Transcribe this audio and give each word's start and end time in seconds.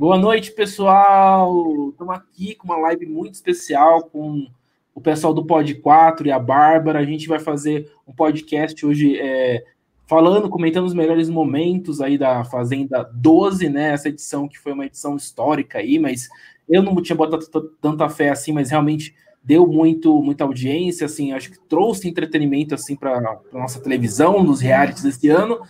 Boa 0.00 0.16
noite, 0.16 0.50
pessoal. 0.52 1.90
Estamos 1.90 2.14
aqui 2.14 2.54
com 2.54 2.64
uma 2.64 2.78
live 2.78 3.04
muito 3.04 3.34
especial 3.34 4.04
com 4.04 4.46
o 4.94 5.00
pessoal 5.02 5.34
do 5.34 5.44
Pod 5.44 5.74
4 5.74 6.26
e 6.26 6.32
a 6.32 6.38
Bárbara. 6.38 6.98
A 6.98 7.04
gente 7.04 7.28
vai 7.28 7.38
fazer 7.38 7.92
um 8.08 8.12
podcast 8.14 8.86
hoje 8.86 9.18
é, 9.20 9.62
falando, 10.06 10.48
comentando 10.48 10.86
os 10.86 10.94
melhores 10.94 11.28
momentos 11.28 12.00
aí 12.00 12.16
da 12.16 12.42
Fazenda 12.44 13.02
12, 13.12 13.68
né? 13.68 13.90
Essa 13.90 14.08
edição 14.08 14.48
que 14.48 14.58
foi 14.58 14.72
uma 14.72 14.86
edição 14.86 15.16
histórica 15.16 15.80
aí, 15.80 15.98
mas 15.98 16.30
eu 16.66 16.82
não 16.82 16.96
tinha 17.02 17.14
botado 17.14 17.44
tanta 17.78 18.08
fé 18.08 18.30
assim, 18.30 18.52
mas 18.52 18.70
realmente 18.70 19.14
deu 19.44 19.66
muito 19.66 20.22
muita 20.22 20.44
audiência, 20.44 21.04
assim, 21.04 21.32
acho 21.32 21.50
que 21.50 21.60
trouxe 21.68 22.08
entretenimento 22.08 22.74
assim 22.74 22.96
para 22.96 23.38
nossa 23.52 23.78
televisão, 23.78 24.42
nos 24.42 24.62
realities 24.62 25.02
desse 25.02 25.28
ano. 25.28 25.60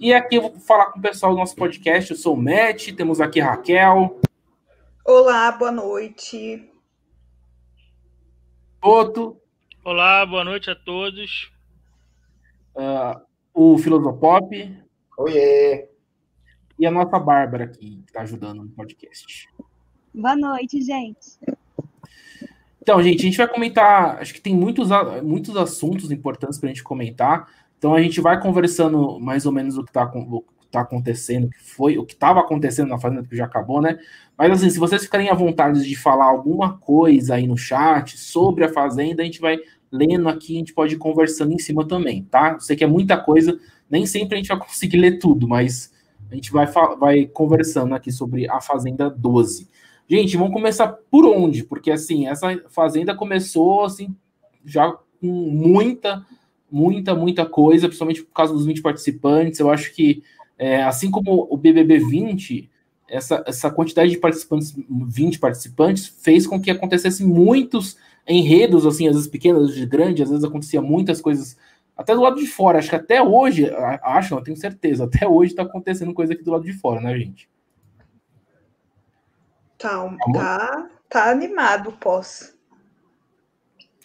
E 0.00 0.14
aqui 0.14 0.36
eu 0.36 0.42
vou 0.42 0.60
falar 0.60 0.92
com 0.92 1.00
o 1.00 1.02
pessoal 1.02 1.32
do 1.32 1.38
nosso 1.38 1.56
podcast. 1.56 2.12
Eu 2.12 2.16
sou 2.16 2.34
o 2.34 2.40
Matt, 2.40 2.92
temos 2.92 3.20
aqui 3.20 3.40
a 3.40 3.50
Raquel. 3.50 4.20
Olá, 5.04 5.50
boa 5.50 5.72
noite. 5.72 6.70
Otto. 8.80 9.36
Olá, 9.84 10.24
boa 10.24 10.44
noite 10.44 10.70
a 10.70 10.76
todos. 10.76 11.50
Uh, 12.76 13.20
o 13.52 13.76
Filosopop. 13.76 14.72
Oiê. 15.18 15.88
E 16.78 16.86
a 16.86 16.92
nossa 16.92 17.18
Bárbara 17.18 17.64
aqui, 17.64 17.96
que 17.96 18.10
está 18.10 18.20
ajudando 18.20 18.62
no 18.62 18.68
podcast. 18.68 19.48
Boa 20.14 20.36
noite, 20.36 20.80
gente. 20.80 21.40
Então, 22.80 23.02
gente, 23.02 23.18
a 23.18 23.24
gente 23.24 23.36
vai 23.36 23.48
comentar. 23.48 24.18
Acho 24.18 24.32
que 24.32 24.40
tem 24.40 24.54
muitos, 24.54 24.90
muitos 25.24 25.56
assuntos 25.56 26.12
importantes 26.12 26.56
para 26.56 26.70
a 26.70 26.72
gente 26.72 26.84
comentar. 26.84 27.48
Então 27.78 27.94
a 27.94 28.02
gente 28.02 28.20
vai 28.20 28.40
conversando 28.40 29.18
mais 29.20 29.46
ou 29.46 29.52
menos 29.52 29.78
o 29.78 29.84
que 29.84 29.90
está 29.90 30.10
tá 30.70 30.80
acontecendo, 30.80 31.44
o 31.44 31.50
que 31.50 31.62
foi, 31.62 31.96
o 31.96 32.04
que 32.04 32.12
estava 32.12 32.40
acontecendo 32.40 32.88
na 32.88 32.98
Fazenda, 32.98 33.22
que 33.22 33.36
já 33.36 33.44
acabou, 33.44 33.80
né? 33.80 33.98
Mas 34.36 34.52
assim, 34.52 34.68
se 34.68 34.78
vocês 34.78 35.02
ficarem 35.02 35.30
à 35.30 35.34
vontade 35.34 35.82
de 35.82 35.96
falar 35.96 36.26
alguma 36.26 36.76
coisa 36.78 37.36
aí 37.36 37.46
no 37.46 37.56
chat 37.56 38.18
sobre 38.18 38.64
a 38.64 38.68
Fazenda, 38.68 39.22
a 39.22 39.24
gente 39.24 39.40
vai 39.40 39.58
lendo 39.90 40.28
aqui, 40.28 40.56
a 40.56 40.58
gente 40.58 40.74
pode 40.74 40.94
ir 40.94 40.98
conversando 40.98 41.52
em 41.52 41.58
cima 41.58 41.86
também, 41.86 42.24
tá? 42.24 42.52
Eu 42.54 42.60
sei 42.60 42.76
que 42.76 42.84
é 42.84 42.86
muita 42.86 43.16
coisa, 43.16 43.58
nem 43.88 44.04
sempre 44.04 44.34
a 44.34 44.38
gente 44.38 44.48
vai 44.48 44.58
conseguir 44.66 44.98
ler 44.98 45.18
tudo, 45.18 45.48
mas 45.48 45.92
a 46.30 46.34
gente 46.34 46.52
vai, 46.52 46.66
vai 46.98 47.26
conversando 47.26 47.94
aqui 47.94 48.12
sobre 48.12 48.48
a 48.50 48.60
Fazenda 48.60 49.08
12. 49.08 49.68
Gente, 50.06 50.36
vamos 50.36 50.52
começar 50.52 50.88
por 51.10 51.24
onde? 51.24 51.64
Porque 51.64 51.90
assim, 51.90 52.26
essa 52.26 52.60
Fazenda 52.68 53.14
começou 53.14 53.84
assim, 53.84 54.14
já 54.64 54.90
com 55.20 55.26
muita 55.26 56.24
muita, 56.70 57.14
muita 57.14 57.46
coisa, 57.46 57.86
principalmente 57.86 58.22
por 58.22 58.32
causa 58.32 58.52
dos 58.52 58.66
20 58.66 58.82
participantes. 58.82 59.60
Eu 59.60 59.70
acho 59.70 59.92
que, 59.94 60.22
é, 60.58 60.82
assim 60.82 61.10
como 61.10 61.46
o 61.50 61.56
BBB 61.56 61.98
20, 61.98 62.70
essa, 63.08 63.42
essa 63.46 63.70
quantidade 63.70 64.10
de 64.10 64.18
participantes, 64.18 64.74
20 64.88 65.38
participantes, 65.38 66.06
fez 66.06 66.46
com 66.46 66.60
que 66.60 66.70
acontecessem 66.70 67.26
muitos 67.26 67.96
enredos, 68.26 68.84
assim, 68.84 69.08
às 69.08 69.14
vezes 69.14 69.30
pequenos, 69.30 69.62
às 69.62 69.68
vezes 69.70 69.88
grandes, 69.88 70.22
às 70.22 70.30
vezes 70.30 70.44
acontecia 70.44 70.82
muitas 70.82 71.20
coisas, 71.20 71.56
até 71.96 72.14
do 72.14 72.20
lado 72.20 72.36
de 72.36 72.46
fora. 72.46 72.78
Acho 72.78 72.90
que 72.90 72.96
até 72.96 73.22
hoje, 73.22 73.70
acho, 74.02 74.34
não 74.34 74.42
tenho 74.42 74.56
certeza, 74.56 75.04
até 75.04 75.26
hoje 75.26 75.52
está 75.52 75.62
acontecendo 75.62 76.12
coisa 76.12 76.34
aqui 76.34 76.42
do 76.42 76.50
lado 76.50 76.64
de 76.64 76.72
fora, 76.72 77.00
né, 77.00 77.16
gente? 77.18 77.48
Tá, 79.78 80.16
tá, 80.34 80.90
tá 81.08 81.30
animado, 81.30 81.92
posso. 81.92 82.57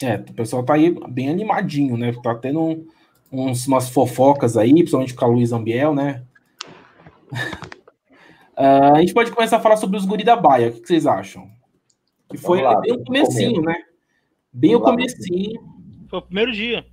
É, 0.03 0.15
o 0.15 0.33
pessoal 0.33 0.63
tá 0.63 0.73
aí 0.73 0.93
bem 1.07 1.29
animadinho, 1.29 1.95
né? 1.95 2.11
Tá 2.21 2.35
tendo 2.35 2.61
um, 2.61 2.85
uns, 3.31 3.65
umas 3.65 3.89
fofocas 3.89 4.57
aí, 4.57 4.73
principalmente 4.73 5.13
com 5.13 5.23
a 5.23 5.27
Luiz 5.29 5.53
Ambiel, 5.53 5.95
né? 5.95 6.23
uh, 8.57 8.91
a 8.95 8.99
gente 8.99 9.13
pode 9.13 9.31
começar 9.31 9.57
a 9.57 9.61
falar 9.61 9.77
sobre 9.77 9.97
os 9.97 10.05
guri 10.05 10.25
da 10.25 10.35
Baia. 10.35 10.69
O 10.69 10.73
que, 10.73 10.85
vocês 10.85 11.07
acham? 11.07 11.49
Que 12.29 12.37
foi 12.37 12.61
lá, 12.61 12.81
bem 12.81 12.91
o 12.91 13.03
comecinho, 13.03 13.61
né? 13.61 13.75
Bem 14.51 14.75
o 14.75 14.81
comecinho. 14.81 15.61
Foi 16.09 16.19
o 16.19 16.21
primeiro 16.21 16.51
dia. 16.51 16.85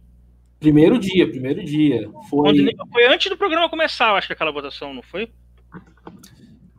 Primeiro 0.61 0.99
dia, 0.99 1.29
primeiro 1.29 1.65
dia. 1.65 2.09
Foi... 2.29 2.55
foi 2.93 3.07
antes 3.07 3.29
do 3.29 3.37
programa 3.37 3.69
começar, 3.69 4.11
eu 4.11 4.17
acho 4.17 4.29
que 4.29 4.35
aquela 4.35 4.53
votação, 4.53 4.95
não 4.95 5.03
foi? 5.03 5.33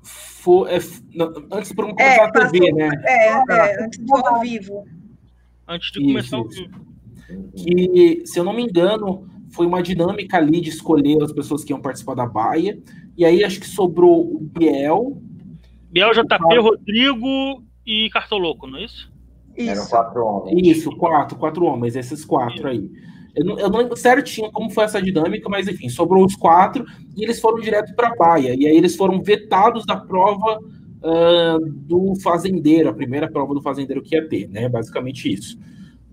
Foi, 0.03 0.71
é, 0.71 0.77
antes 1.51 1.69
do 1.69 1.75
programa 1.75 1.97
começar 1.97 2.21
é, 2.21 2.25
a 2.25 2.31
TV, 2.31 2.71
né? 2.71 2.89
É, 3.05 3.27
é, 3.27 3.83
antes 3.83 3.99
do 3.99 4.15
ao 4.15 4.39
vivo 4.39 4.85
antes 5.71 5.91
de 5.91 5.99
isso, 5.99 6.07
começar 6.07 6.39
o 6.39 6.47
vídeo. 6.47 6.85
Que, 7.55 8.23
se 8.25 8.39
eu 8.39 8.43
não 8.43 8.53
me 8.53 8.63
engano, 8.63 9.27
foi 9.51 9.65
uma 9.65 9.81
dinâmica 9.81 10.37
ali 10.37 10.61
de 10.61 10.69
escolher 10.69 11.21
as 11.23 11.31
pessoas 11.31 11.63
que 11.63 11.71
iam 11.71 11.81
participar 11.81 12.15
da 12.15 12.25
baia. 12.25 12.77
E 13.17 13.25
aí 13.25 13.43
acho 13.43 13.59
que 13.59 13.67
sobrou 13.67 14.35
o 14.35 14.39
Biel. 14.39 15.21
Biel, 15.89 16.11
JP, 16.13 16.57
Rodrigo 16.59 17.63
e 17.85 18.09
Cartoloco, 18.11 18.67
não 18.67 18.77
é 18.77 18.85
isso? 18.85 19.11
isso. 19.57 19.69
Eram 19.69 19.87
quatro 19.87 20.25
homens. 20.25 20.67
Isso, 20.67 20.91
quatro, 20.95 21.37
quatro 21.37 21.65
homens, 21.65 21.95
esses 21.95 22.23
quatro 22.25 22.67
aí. 22.67 22.89
Eu 23.35 23.45
não, 23.45 23.59
eu 23.59 23.69
não, 23.69 23.79
lembro 23.79 23.95
certinho 23.95 24.51
como 24.51 24.69
foi 24.69 24.83
essa 24.83 25.01
dinâmica, 25.01 25.47
mas 25.47 25.67
enfim, 25.67 25.87
sobrou 25.87 26.25
os 26.25 26.35
quatro 26.35 26.85
e 27.15 27.23
eles 27.23 27.39
foram 27.39 27.61
direto 27.61 27.95
para 27.95 28.09
a 28.09 28.15
baia. 28.15 28.53
E 28.55 28.67
aí 28.67 28.75
eles 28.75 28.95
foram 28.95 29.21
vetados 29.21 29.85
da 29.85 29.95
prova 29.95 30.59
uh, 31.01 31.59
do 31.65 32.15
fazendeiro, 32.21 32.89
a 32.89 32.93
primeira 32.93 33.29
prova 33.29 33.53
do 33.53 33.61
fazendeiro 33.61 34.01
que 34.01 34.15
ia 34.15 34.27
ter, 34.27 34.47
né? 34.47 34.69
Basicamente 34.69 35.31
isso. 35.31 35.57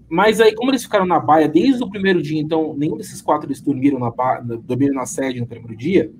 Mas 0.08 0.40
aí, 0.40 0.54
como 0.54 0.70
eles 0.70 0.82
ficaram 0.82 1.06
na 1.06 1.20
baia 1.20 1.48
desde 1.48 1.82
o 1.82 1.90
primeiro 1.90 2.22
dia, 2.22 2.40
então 2.40 2.74
nenhum 2.76 2.96
desses 2.96 3.20
quatro 3.20 3.46
eles 3.46 3.60
dormiram 3.60 3.98
na, 3.98 4.10
ba... 4.10 4.40
dormiram 4.40 4.94
na 4.94 5.04
sede 5.04 5.40
no 5.40 5.46
primeiro 5.46 5.76
dia, 5.76 6.10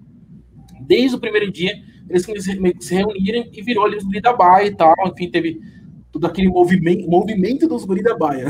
desde 0.80 1.16
o 1.16 1.20
primeiro 1.20 1.50
dia 1.50 1.72
eles 2.08 2.26
se 2.80 2.94
reuniram 2.94 3.48
e 3.52 3.62
virou 3.62 3.84
ali 3.84 3.96
os 3.96 4.04
guri 4.04 4.20
da 4.20 4.32
baia 4.32 4.66
e 4.66 4.74
tal, 4.74 4.94
enfim, 5.06 5.30
teve 5.30 5.60
todo 6.10 6.26
aquele 6.26 6.48
movimento, 6.48 7.08
movimento 7.08 7.68
dos 7.68 7.84
guri 7.84 8.02
da 8.02 8.16
baia. 8.16 8.46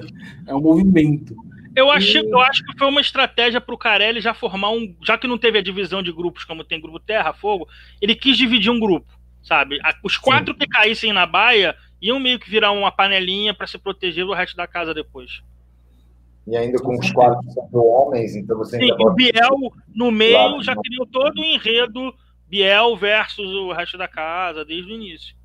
é 0.46 0.54
um 0.54 0.60
movimento. 0.60 1.34
Eu 1.74 1.90
acho, 1.90 2.18
eu 2.18 2.40
acho 2.40 2.64
que 2.64 2.76
foi 2.76 2.88
uma 2.88 3.00
estratégia 3.00 3.60
para 3.60 3.74
o 3.74 3.78
Carelli 3.78 4.20
já 4.20 4.34
formar 4.34 4.70
um. 4.70 4.94
Já 5.06 5.16
que 5.16 5.28
não 5.28 5.38
teve 5.38 5.58
a 5.58 5.62
divisão 5.62 6.02
de 6.02 6.12
grupos 6.12 6.44
como 6.44 6.64
tem 6.64 6.80
grupo 6.80 6.98
Terra, 6.98 7.32
Fogo, 7.32 7.68
ele 8.00 8.14
quis 8.14 8.36
dividir 8.36 8.70
um 8.70 8.80
grupo 8.80 9.17
sabe? 9.42 9.78
Os 10.02 10.16
quatro 10.16 10.52
Sim. 10.52 10.58
que 10.58 10.66
caíssem 10.66 11.12
na 11.12 11.26
baia 11.26 11.76
iam 12.00 12.20
meio 12.20 12.38
que 12.38 12.50
virar 12.50 12.70
uma 12.72 12.92
panelinha 12.92 13.52
para 13.52 13.66
se 13.66 13.78
proteger 13.78 14.24
do 14.24 14.32
resto 14.32 14.56
da 14.56 14.66
casa 14.66 14.94
depois. 14.94 15.42
E 16.46 16.56
ainda 16.56 16.78
com 16.78 16.98
os 16.98 17.12
quatro 17.12 17.42
sendo 17.50 17.84
homens, 17.84 18.34
então 18.34 18.56
você 18.56 18.78
Sim, 18.78 18.90
o 18.98 19.10
Biel 19.12 19.72
no 19.94 20.10
meio 20.10 20.32
claro, 20.32 20.62
já 20.62 20.74
criou 20.74 21.06
todo 21.06 21.40
o 21.40 21.44
enredo 21.44 22.14
Biel 22.48 22.96
versus 22.96 23.52
o 23.52 23.72
resto 23.72 23.98
da 23.98 24.08
casa, 24.08 24.64
desde 24.64 24.90
o 24.90 24.94
início. 24.94 25.36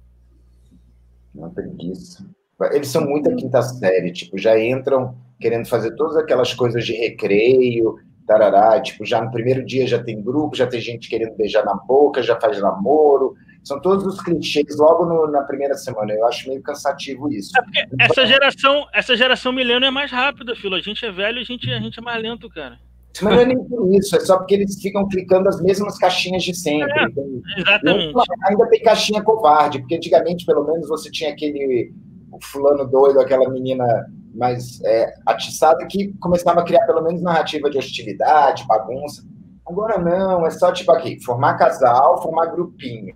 Uma 1.35 1.49
preguiça. 1.49 2.25
Eles 2.71 2.87
são 2.87 3.05
muito 3.05 3.29
a 3.29 3.35
quinta 3.35 3.61
série, 3.61 4.13
tipo, 4.13 4.37
já 4.37 4.57
entram 4.57 5.17
querendo 5.39 5.67
fazer 5.67 5.93
todas 5.95 6.15
aquelas 6.15 6.53
coisas 6.53 6.85
de 6.85 6.93
recreio, 6.93 7.95
tarará, 8.25 8.79
tipo, 8.81 9.05
já 9.05 9.21
no 9.21 9.29
primeiro 9.29 9.65
dia 9.65 9.85
já 9.85 10.01
tem 10.01 10.23
grupo, 10.23 10.55
já 10.55 10.65
tem 10.65 10.79
gente 10.79 11.09
querendo 11.09 11.35
beijar 11.35 11.65
na 11.65 11.75
boca, 11.75 12.23
já 12.23 12.39
faz 12.39 12.61
namoro, 12.61 13.35
são 13.63 13.79
todos 13.79 14.05
os 14.05 14.21
clichês 14.21 14.77
logo 14.77 15.05
no, 15.05 15.27
na 15.31 15.41
primeira 15.43 15.75
semana. 15.75 16.13
Eu 16.13 16.27
acho 16.27 16.49
meio 16.49 16.61
cansativo 16.61 17.31
isso. 17.31 17.51
É 17.75 18.05
essa 18.05 18.25
geração, 18.25 18.85
essa 18.93 19.15
geração 19.15 19.51
milênio 19.51 19.87
é 19.87 19.91
mais 19.91 20.11
rápida, 20.11 20.55
filho. 20.55 20.75
A 20.75 20.81
gente 20.81 21.05
é 21.05 21.11
velho, 21.11 21.39
a 21.39 21.43
gente, 21.43 21.71
a 21.71 21.79
gente 21.79 21.99
é 21.99 22.01
mais 22.01 22.21
lento, 22.21 22.49
cara. 22.49 22.77
Mas 23.21 23.33
não 23.33 23.41
é 23.41 23.45
nem 23.45 23.63
por 23.63 23.93
isso, 23.93 24.15
é 24.15 24.19
só 24.19 24.37
porque 24.37 24.55
eles 24.55 24.81
ficam 24.81 25.07
clicando 25.07 25.47
as 25.47 25.61
mesmas 25.61 25.97
caixinhas 25.99 26.43
de 26.43 26.55
sempre. 26.55 26.91
É, 26.91 27.59
exatamente. 27.59 28.15
ainda 28.47 28.67
tem 28.69 28.81
caixinha 28.81 29.21
covarde, 29.21 29.79
porque 29.79 29.95
antigamente, 29.95 30.45
pelo 30.45 30.65
menos, 30.65 30.87
você 30.87 31.11
tinha 31.11 31.31
aquele 31.31 31.93
fulano 32.41 32.89
doido, 32.89 33.19
aquela 33.19 33.47
menina 33.49 33.85
mais 34.33 34.81
é, 34.83 35.13
atiçada, 35.27 35.85
que 35.85 36.11
começava 36.19 36.61
a 36.61 36.63
criar 36.63 36.83
pelo 36.87 37.03
menos 37.03 37.21
narrativa 37.21 37.69
de 37.69 37.77
hostilidade, 37.77 38.65
bagunça. 38.67 39.23
Agora 39.65 39.97
não, 39.97 40.45
é 40.45 40.51
só 40.51 40.73
tipo 40.73 40.91
aqui, 40.91 41.23
formar 41.23 41.53
casal, 41.53 42.21
formar 42.21 42.47
grupinho, 42.47 43.13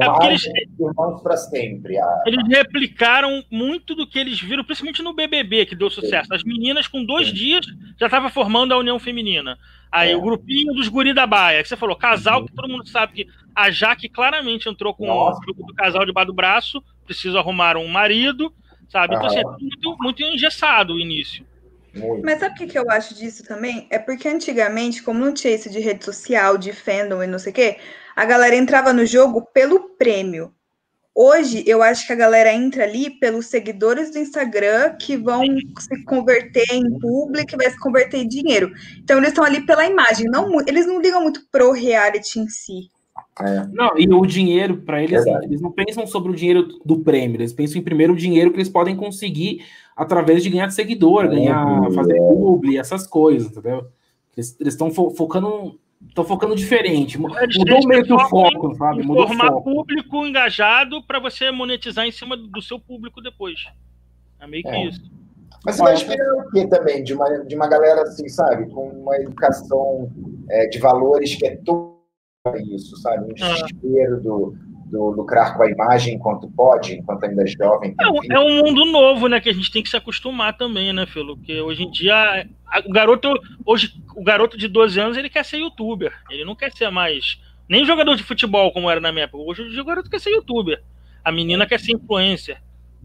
é 0.00 0.04
formar 0.04 0.24
é 0.24 0.28
eles, 0.28 0.44
irmãos 0.78 1.20
para 1.20 1.36
sempre. 1.36 1.98
Ah, 1.98 2.22
eles 2.26 2.46
replicaram 2.46 3.42
muito 3.50 3.96
do 3.96 4.06
que 4.06 4.18
eles 4.18 4.40
viram, 4.40 4.62
principalmente 4.62 5.02
no 5.02 5.12
BBB, 5.12 5.66
que 5.66 5.74
deu 5.74 5.90
sucesso. 5.90 6.32
As 6.32 6.44
meninas, 6.44 6.86
com 6.86 7.04
dois 7.04 7.28
Sim. 7.28 7.34
dias, 7.34 7.66
já 7.98 8.06
estavam 8.06 8.30
formando 8.30 8.72
a 8.72 8.78
União 8.78 9.00
Feminina. 9.00 9.58
Aí 9.90 10.12
é. 10.12 10.16
o 10.16 10.20
grupinho 10.20 10.72
dos 10.74 10.86
guri 10.86 11.12
da 11.12 11.26
baia, 11.26 11.60
que 11.60 11.68
você 11.68 11.76
falou, 11.76 11.96
casal, 11.96 12.44
que 12.46 12.52
todo 12.52 12.68
mundo 12.68 12.88
sabe 12.88 13.12
que 13.12 13.28
a 13.52 13.68
Jaque 13.70 14.08
claramente 14.08 14.68
entrou 14.68 14.94
com 14.94 15.06
Nossa. 15.06 15.38
o 15.38 15.40
grupo 15.40 15.66
do 15.66 15.74
casal 15.74 16.06
debaixo 16.06 16.28
do 16.28 16.34
braço, 16.34 16.82
precisa 17.04 17.40
arrumar 17.40 17.76
um 17.76 17.88
marido, 17.88 18.54
sabe? 18.88 19.16
Então, 19.16 19.26
ah. 19.26 19.28
assim, 19.28 19.40
é 19.40 19.44
muito, 19.44 19.96
muito 19.98 20.22
engessado 20.22 20.94
o 20.94 21.00
início. 21.00 21.44
Muito. 21.94 22.24
Mas 22.24 22.38
sabe 22.38 22.54
o 22.54 22.58
que, 22.58 22.66
que 22.66 22.78
eu 22.78 22.90
acho 22.90 23.14
disso 23.14 23.44
também? 23.44 23.86
É 23.90 23.98
porque 23.98 24.28
antigamente, 24.28 25.02
como 25.02 25.24
não 25.24 25.34
tinha 25.34 25.54
isso 25.54 25.68
de 25.68 25.80
rede 25.80 26.04
social, 26.04 26.56
de 26.56 26.72
fandom 26.72 27.22
e 27.22 27.26
não 27.26 27.38
sei 27.38 27.52
o 27.52 27.54
quê, 27.54 27.76
a 28.14 28.24
galera 28.24 28.54
entrava 28.56 28.92
no 28.92 29.04
jogo 29.04 29.42
pelo 29.52 29.80
prêmio. 29.96 30.52
Hoje, 31.14 31.64
eu 31.66 31.82
acho 31.82 32.06
que 32.06 32.12
a 32.12 32.16
galera 32.16 32.52
entra 32.52 32.84
ali 32.84 33.10
pelos 33.10 33.46
seguidores 33.46 34.12
do 34.12 34.18
Instagram 34.18 34.94
que 34.94 35.16
vão 35.16 35.42
se 35.78 36.04
converter 36.04 36.64
em 36.72 36.98
público, 36.98 37.48
que 37.48 37.56
vai 37.56 37.68
se 37.68 37.78
converter 37.78 38.18
em 38.18 38.28
dinheiro. 38.28 38.72
Então, 38.98 39.18
eles 39.18 39.30
estão 39.30 39.44
ali 39.44 39.66
pela 39.66 39.84
imagem. 39.84 40.26
Não, 40.30 40.60
eles 40.60 40.86
não 40.86 41.00
ligam 41.00 41.20
muito 41.20 41.42
pro 41.50 41.72
reality 41.72 42.38
em 42.38 42.48
si. 42.48 42.88
É. 43.40 43.66
Não, 43.72 43.98
e 43.98 44.08
o 44.08 44.24
dinheiro, 44.24 44.78
para 44.82 45.02
eles, 45.02 45.24
Verdade. 45.24 45.46
eles 45.46 45.60
não 45.60 45.72
pensam 45.72 46.06
sobre 46.06 46.30
o 46.30 46.34
dinheiro 46.34 46.68
do 46.84 47.00
prêmio, 47.00 47.36
eles 47.36 47.52
pensam 47.52 47.78
em 47.78 47.84
primeiro 47.84 48.12
o 48.12 48.16
dinheiro 48.16 48.50
que 48.50 48.56
eles 48.56 48.68
podem 48.68 48.96
conseguir 48.96 49.64
através 50.00 50.42
de 50.42 50.48
ganhar 50.48 50.70
seguidor, 50.70 51.28
ganhar, 51.28 51.92
fazer 51.92 52.16
publi, 52.16 52.78
essas 52.78 53.06
coisas, 53.06 53.50
entendeu? 53.50 53.86
Eles 54.34 54.56
estão 54.58 54.90
fo 54.90 55.10
focando 55.10 55.78
estão 56.08 56.24
focando 56.24 56.56
diferente. 56.56 57.18
Mudou 57.18 57.86
meio 57.86 58.02
que 58.02 58.12
o 58.12 58.18
foco, 58.20 58.74
sabe? 58.76 59.02
Mudou 59.02 59.28
formar 59.28 59.48
foco. 59.48 59.62
público 59.62 60.26
engajado 60.26 61.02
para 61.06 61.18
você 61.18 61.50
monetizar 61.50 62.06
em 62.06 62.10
cima 62.10 62.34
do 62.34 62.62
seu 62.62 62.80
público 62.80 63.20
depois. 63.20 63.60
É 64.40 64.46
meio 64.46 64.62
que 64.62 64.70
é. 64.70 64.86
isso. 64.86 65.02
Mas 65.66 65.76
você 65.76 65.82
vai 65.82 65.92
esperar 65.92 66.34
o 66.34 66.50
quê 66.50 66.66
também? 66.66 67.04
De 67.04 67.12
uma, 67.12 67.28
de 67.44 67.54
uma 67.54 67.68
galera 67.68 68.00
assim, 68.00 68.26
sabe? 68.30 68.70
Com 68.70 68.88
uma 68.88 69.16
educação 69.16 70.10
é, 70.48 70.66
de 70.68 70.78
valores 70.78 71.34
que 71.34 71.46
é 71.46 71.56
tudo 71.56 72.00
isso, 72.70 72.96
sabe? 72.96 73.30
Um 73.30 73.34
ah. 73.44 74.16
do, 74.22 74.56
do 74.90 75.10
lucrar 75.10 75.56
com 75.56 75.62
a 75.62 75.70
imagem 75.70 76.14
enquanto 76.14 76.50
pode, 76.50 76.94
enquanto 76.94 77.24
ainda 77.24 77.42
é 77.42 77.46
jovem. 77.46 77.94
É, 78.00 78.34
é, 78.34 78.38
um 78.38 78.64
mundo 78.64 78.84
novo, 78.86 79.28
né? 79.28 79.40
Que 79.40 79.48
a 79.48 79.54
gente 79.54 79.70
tem 79.70 79.82
que 79.82 79.88
se 79.88 79.96
acostumar 79.96 80.56
também, 80.56 80.92
né, 80.92 81.06
Filo? 81.06 81.36
Porque 81.36 81.60
hoje 81.60 81.84
em 81.84 81.90
dia, 81.90 82.46
o 82.84 82.92
garoto, 82.92 83.32
hoje, 83.64 83.92
o 84.16 84.22
garoto 84.22 84.58
de 84.58 84.66
12 84.68 85.00
anos, 85.00 85.16
ele 85.16 85.30
quer 85.30 85.44
ser 85.44 85.58
youtuber. 85.58 86.12
Ele 86.30 86.44
não 86.44 86.56
quer 86.56 86.72
ser 86.72 86.90
mais. 86.90 87.40
Nem 87.68 87.84
jogador 87.84 88.16
de 88.16 88.24
futebol, 88.24 88.72
como 88.72 88.90
era 88.90 89.00
na 89.00 89.12
minha 89.12 89.24
época. 89.24 89.44
Hoje 89.44 89.80
o 89.80 89.84
garoto 89.84 90.10
quer 90.10 90.20
ser 90.20 90.30
youtuber. 90.30 90.82
A 91.24 91.30
menina 91.30 91.66
quer 91.66 91.78
ser 91.78 91.92
influencer. 91.92 92.60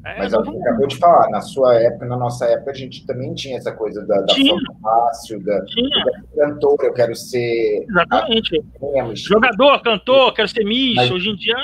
É, 0.05 0.19
Mas 0.19 0.33
é 0.33 0.35
eu 0.35 0.41
acabou 0.41 0.87
de 0.87 0.97
falar, 0.97 1.29
na 1.31 1.41
sua 1.41 1.75
época, 1.81 2.05
na 2.05 2.15
nossa 2.15 2.45
época, 2.45 2.71
a 2.71 2.75
gente 2.75 3.05
também 3.07 3.33
tinha 3.33 3.57
essa 3.57 3.71
coisa 3.71 4.05
da, 4.05 4.21
da 4.21 4.25
tinha. 4.27 4.53
fácil, 4.79 5.43
da, 5.43 5.57
da 5.57 6.45
cantor, 6.47 6.77
eu 6.83 6.93
quero 6.93 7.15
ser. 7.15 7.83
Exatamente. 7.89 8.63
A... 9.01 9.15
Jogador, 9.15 9.81
cantor, 9.81 10.33
quero 10.33 10.47
ser 10.47 10.63
Miss. 10.63 10.95
Mas 10.95 11.09
Hoje 11.09 11.29
em 11.29 11.35
dia. 11.35 11.55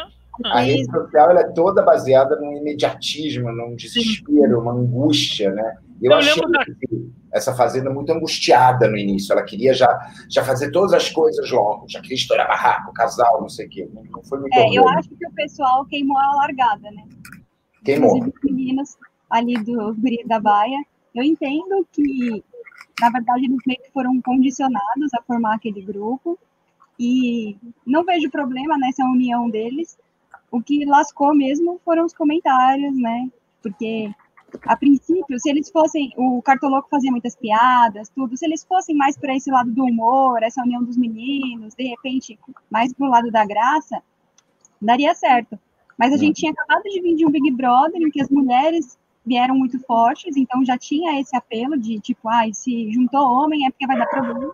A 0.45 0.61
rede 0.61 0.85
social 0.85 1.29
ela 1.29 1.41
é 1.41 1.51
toda 1.51 1.83
baseada 1.83 2.35
num 2.37 2.57
imediatismo, 2.57 3.51
num 3.51 3.75
desespero, 3.75 4.55
Sim. 4.55 4.61
uma 4.61 4.71
angústia, 4.71 5.51
né? 5.51 5.77
Eu, 6.01 6.11
eu 6.11 6.17
achei 6.17 6.41
da... 6.49 6.65
essa 7.31 7.53
fazenda 7.53 7.91
muito 7.91 8.11
angustiada 8.11 8.87
no 8.87 8.97
início. 8.97 9.33
Ela 9.33 9.43
queria 9.43 9.71
já, 9.71 9.87
já 10.27 10.43
fazer 10.43 10.71
todas 10.71 10.93
as 10.93 11.11
coisas 11.11 11.51
logo, 11.51 11.85
já 11.87 12.01
queria 12.01 12.15
estourar 12.15 12.47
barraco, 12.47 12.91
casal, 12.93 13.39
não 13.39 13.49
sei 13.49 13.67
o 13.67 13.69
quê. 13.69 13.87
Não 13.93 14.23
foi 14.23 14.39
muito 14.39 14.57
É, 14.57 14.67
eu 14.73 14.87
acho 14.89 15.09
que 15.09 15.27
o 15.27 15.31
pessoal 15.33 15.85
queimou 15.85 16.17
a 16.17 16.35
largada, 16.37 16.89
né? 16.89 17.03
Queimou. 17.83 18.31
Meninos 18.43 18.97
ali 19.29 19.55
do 19.55 19.93
Guri 19.95 20.23
da 20.25 20.39
Baia. 20.39 20.83
Eu 21.13 21.23
entendo 21.23 21.85
que, 21.91 22.43
na 22.99 23.09
verdade, 23.09 23.45
eles 23.45 23.59
meio 23.65 23.81
que 23.81 23.91
foram 23.91 24.21
condicionados 24.21 25.13
a 25.13 25.21
formar 25.23 25.55
aquele 25.55 25.81
grupo. 25.81 26.37
E 26.99 27.57
não 27.85 28.03
vejo 28.03 28.29
problema 28.29 28.77
nessa 28.77 29.03
união 29.03 29.49
deles. 29.49 29.97
O 30.51 30.61
que 30.61 30.85
lascou 30.85 31.33
mesmo 31.33 31.79
foram 31.83 32.05
os 32.05 32.13
comentários, 32.13 32.95
né? 32.95 33.29
Porque, 33.63 34.13
a 34.63 34.75
princípio, 34.75 35.39
se 35.39 35.49
eles 35.49 35.71
fossem. 35.71 36.13
O 36.15 36.41
Cartoloco 36.41 36.89
fazia 36.89 37.09
muitas 37.09 37.35
piadas, 37.35 38.09
tudo. 38.09 38.37
Se 38.37 38.45
eles 38.45 38.63
fossem 38.63 38.95
mais 38.95 39.17
para 39.17 39.35
esse 39.35 39.49
lado 39.49 39.71
do 39.71 39.83
humor, 39.83 40.43
essa 40.43 40.61
união 40.61 40.83
dos 40.83 40.97
meninos, 40.97 41.73
de 41.73 41.85
repente, 41.85 42.37
mais 42.69 42.93
para 42.93 43.07
o 43.07 43.09
lado 43.09 43.31
da 43.31 43.45
graça, 43.45 44.03
daria 44.79 45.15
certo. 45.15 45.57
Mas 46.01 46.11
a 46.13 46.17
gente 46.17 46.37
tinha 46.37 46.51
acabado 46.51 46.81
de 46.81 46.99
vir 46.99 47.15
de 47.15 47.27
um 47.27 47.29
Big 47.29 47.51
Brother 47.51 48.01
em 48.01 48.09
que 48.09 48.19
as 48.19 48.27
mulheres 48.27 48.97
vieram 49.23 49.53
muito 49.53 49.79
fortes, 49.81 50.35
então 50.35 50.65
já 50.65 50.75
tinha 50.75 51.21
esse 51.21 51.35
apelo 51.37 51.77
de 51.77 51.99
tipo, 51.99 52.27
ah, 52.27 52.41
se 52.51 52.91
juntou 52.91 53.21
homem 53.21 53.67
é 53.67 53.69
porque 53.69 53.85
vai 53.85 53.99
dar 53.99 54.07
problema. 54.07 54.51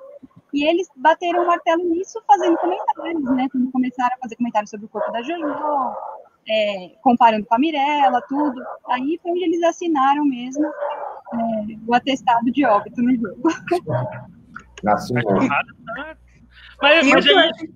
E 0.54 0.66
eles 0.66 0.90
bateram 0.98 1.44
o 1.44 1.48
martelo 1.48 1.86
nisso 1.86 2.22
fazendo 2.28 2.58
comentários, 2.58 3.24
né? 3.34 3.48
Quando 3.50 3.72
começaram 3.72 4.14
a 4.18 4.20
fazer 4.20 4.36
comentários 4.36 4.70
sobre 4.70 4.88
o 4.88 4.90
corpo 4.90 5.10
da 5.10 5.22
Jojo, 5.22 5.96
é, 6.50 6.92
comparando 7.02 7.46
com 7.46 7.56
a 7.56 7.60
Mirella, 7.60 8.22
tudo. 8.28 8.62
Aí 8.90 9.18
foi 9.24 9.32
onde 9.32 9.46
eles 9.46 9.64
assinaram 9.64 10.26
mesmo 10.26 10.66
é, 10.66 11.78
o 11.88 11.96
atestado 11.96 12.52
de 12.52 12.66
óbito 12.66 13.02
no 13.02 13.16
jogo. 13.16 13.42
Nasce 14.84 15.14
mas, 15.14 17.08
mas 17.08 17.26
aí, 17.26 17.70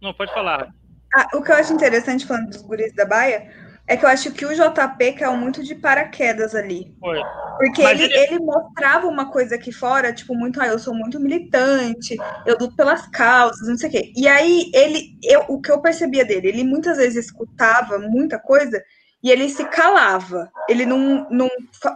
não, 0.00 0.12
pode 0.12 0.34
falar. 0.34 0.74
Ah, 1.14 1.28
o 1.34 1.42
que 1.42 1.50
eu 1.50 1.56
acho 1.56 1.72
interessante 1.72 2.26
falando 2.26 2.48
dos 2.48 2.62
guris 2.62 2.94
da 2.94 3.04
Baia 3.04 3.50
é 3.86 3.96
que 3.96 4.04
eu 4.04 4.08
acho 4.08 4.32
que 4.32 4.46
o 4.46 4.54
JP 4.54 5.12
caiu 5.18 5.36
muito 5.36 5.62
de 5.62 5.74
paraquedas 5.74 6.54
ali. 6.54 6.94
Foi. 7.00 7.20
Porque 7.58 7.82
ele, 7.82 8.04
ele... 8.04 8.16
ele, 8.16 8.38
mostrava 8.38 9.06
uma 9.06 9.30
coisa 9.30 9.56
aqui 9.56 9.72
fora, 9.72 10.12
tipo, 10.12 10.34
muito, 10.34 10.60
ah, 10.60 10.68
eu 10.68 10.78
sou 10.78 10.94
muito 10.94 11.18
militante, 11.20 12.16
eu 12.46 12.56
luto 12.58 12.76
pelas 12.76 13.06
causas, 13.08 13.68
não 13.68 13.76
sei 13.76 13.88
o 13.88 13.92
quê. 13.92 14.12
E 14.16 14.28
aí, 14.28 14.70
ele, 14.72 15.18
eu, 15.22 15.44
o 15.48 15.60
que 15.60 15.70
eu 15.70 15.80
percebia 15.80 16.24
dele, 16.24 16.48
ele 16.48 16.64
muitas 16.64 16.96
vezes 16.96 17.26
escutava 17.26 17.98
muita 17.98 18.38
coisa 18.38 18.82
e 19.22 19.30
ele 19.30 19.48
se 19.48 19.64
calava. 19.64 20.50
Ele 20.68 20.86
não, 20.86 21.28
não 21.30 21.48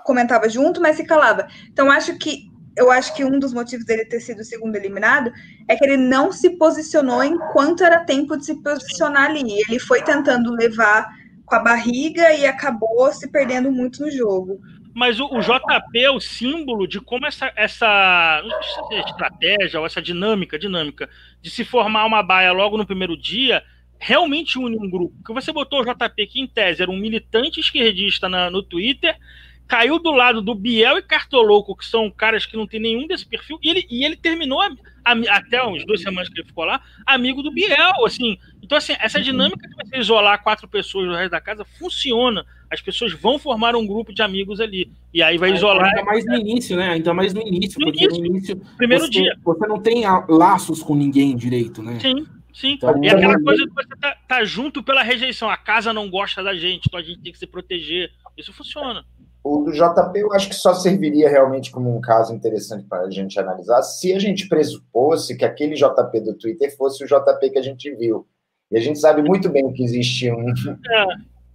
comentava 0.04 0.48
junto, 0.48 0.80
mas 0.80 0.96
se 0.96 1.04
calava. 1.04 1.48
Então, 1.70 1.90
acho 1.90 2.18
que 2.18 2.50
eu 2.76 2.90
acho 2.90 3.14
que 3.14 3.24
um 3.24 3.38
dos 3.38 3.52
motivos 3.52 3.86
dele 3.86 4.04
ter 4.04 4.20
sido 4.20 4.40
o 4.40 4.44
segundo 4.44 4.76
eliminado 4.76 5.32
é 5.66 5.74
que 5.74 5.84
ele 5.84 5.96
não 5.96 6.30
se 6.30 6.50
posicionou 6.50 7.24
enquanto 7.24 7.82
era 7.82 8.04
tempo 8.04 8.36
de 8.36 8.44
se 8.44 8.62
posicionar 8.62 9.30
ali. 9.30 9.60
Ele 9.66 9.78
foi 9.78 10.02
tentando 10.02 10.52
levar 10.52 11.08
com 11.46 11.54
a 11.54 11.60
barriga 11.60 12.32
e 12.34 12.44
acabou 12.44 13.10
se 13.12 13.30
perdendo 13.30 13.72
muito 13.72 14.02
no 14.02 14.10
jogo. 14.10 14.60
Mas 14.94 15.20
o, 15.20 15.26
o 15.26 15.40
JP 15.40 15.98
é 15.98 16.10
o 16.10 16.20
símbolo 16.20 16.86
de 16.86 17.00
como 17.00 17.26
essa, 17.26 17.52
essa 17.56 18.42
é 18.90 19.00
estratégia 19.00 19.80
ou 19.80 19.86
essa 19.86 20.02
dinâmica, 20.02 20.58
dinâmica 20.58 21.08
de 21.40 21.50
se 21.50 21.64
formar 21.64 22.04
uma 22.04 22.22
baia 22.22 22.52
logo 22.52 22.76
no 22.76 22.86
primeiro 22.86 23.16
dia 23.16 23.62
realmente 23.98 24.58
une 24.58 24.76
um 24.76 24.90
grupo. 24.90 25.14
Porque 25.16 25.32
você 25.32 25.52
botou 25.52 25.80
o 25.80 25.84
JP 25.84 26.26
que 26.26 26.40
em 26.40 26.46
tese 26.46 26.82
era 26.82 26.90
um 26.90 26.98
militante 26.98 27.60
esquerdista 27.60 28.28
na, 28.28 28.50
no 28.50 28.62
Twitter 28.62 29.16
caiu 29.66 29.98
do 29.98 30.12
lado 30.12 30.40
do 30.40 30.54
Biel 30.54 30.98
e 30.98 31.02
Cartoloco, 31.02 31.76
que 31.76 31.84
são 31.84 32.10
caras 32.10 32.46
que 32.46 32.56
não 32.56 32.66
tem 32.66 32.80
nenhum 32.80 33.06
desse 33.06 33.26
perfil, 33.26 33.58
e 33.62 33.68
ele, 33.68 33.86
e 33.90 34.04
ele 34.04 34.16
terminou 34.16 34.60
a, 34.60 34.70
a, 35.04 35.12
até 35.36 35.64
uns 35.66 35.84
duas 35.84 36.00
semanas 36.00 36.28
que 36.28 36.40
ele 36.40 36.46
ficou 36.46 36.64
lá, 36.64 36.80
amigo 37.04 37.42
do 37.42 37.50
Biel, 37.50 38.04
assim. 38.04 38.38
Então, 38.62 38.78
assim, 38.78 38.94
essa 38.98 39.20
dinâmica 39.20 39.66
de 39.68 39.74
você 39.74 39.98
isolar 39.98 40.42
quatro 40.42 40.68
pessoas 40.68 41.06
do 41.06 41.14
resto 41.14 41.30
da 41.30 41.40
casa 41.40 41.64
funciona. 41.78 42.44
As 42.68 42.80
pessoas 42.80 43.12
vão 43.12 43.38
formar 43.38 43.76
um 43.76 43.86
grupo 43.86 44.12
de 44.12 44.22
amigos 44.22 44.60
ali. 44.60 44.90
E 45.14 45.22
aí 45.22 45.38
vai 45.38 45.52
isolar. 45.52 45.86
Ainda 45.86 46.04
mais 46.04 46.26
no 46.26 46.36
início, 46.36 46.76
né? 46.76 46.90
Ainda 46.90 47.14
mais 47.14 47.32
no 47.32 47.40
início, 47.42 47.78
no 47.78 47.86
porque 47.86 48.04
início, 48.04 48.20
no 48.20 48.26
início. 48.26 48.60
Primeiro 48.76 49.04
você, 49.04 49.10
dia. 49.10 49.38
Você 49.44 49.66
não 49.68 49.80
tem 49.80 50.02
laços 50.28 50.82
com 50.82 50.96
ninguém 50.96 51.36
direito, 51.36 51.82
né? 51.82 51.98
Sim. 52.00 52.26
Sim, 52.52 52.72
então, 52.72 53.04
e 53.04 53.08
aquela 53.10 53.38
coisa 53.38 53.66
de 53.66 53.70
você 53.70 53.96
tá, 54.00 54.16
tá 54.26 54.42
junto 54.42 54.82
pela 54.82 55.02
rejeição. 55.02 55.50
A 55.50 55.58
casa 55.58 55.92
não 55.92 56.08
gosta 56.08 56.42
da 56.42 56.54
gente, 56.54 56.86
então 56.88 56.98
a 56.98 57.02
gente 57.02 57.20
tem 57.20 57.30
que 57.30 57.38
se 57.38 57.46
proteger. 57.46 58.10
Isso 58.34 58.50
funciona. 58.50 59.04
O 59.48 59.62
do 59.62 59.70
JP 59.70 60.18
eu 60.18 60.32
acho 60.32 60.48
que 60.48 60.56
só 60.56 60.74
serviria 60.74 61.28
realmente 61.28 61.70
como 61.70 61.96
um 61.96 62.00
caso 62.00 62.34
interessante 62.34 62.84
para 62.84 63.02
a 63.02 63.10
gente 63.10 63.38
analisar 63.38 63.80
se 63.82 64.12
a 64.12 64.18
gente 64.18 64.48
pressupôsse 64.48 65.36
que 65.36 65.44
aquele 65.44 65.76
JP 65.76 66.20
do 66.20 66.34
Twitter 66.34 66.76
fosse 66.76 67.04
o 67.04 67.06
JP 67.06 67.50
que 67.50 67.58
a 67.58 67.62
gente 67.62 67.94
viu. 67.94 68.26
E 68.72 68.76
a 68.76 68.80
gente 68.80 68.98
sabe 68.98 69.22
muito 69.22 69.48
bem 69.48 69.72
que 69.72 69.84
existe 69.84 70.28
um, 70.32 70.48
é. 70.48 71.06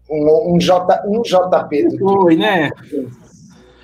um, 0.10 0.56
um, 0.56 0.58
J, 0.58 1.04
um 1.06 1.22
JP 1.22 1.90
do 1.90 1.98
Foi, 1.98 2.38
né? 2.38 2.72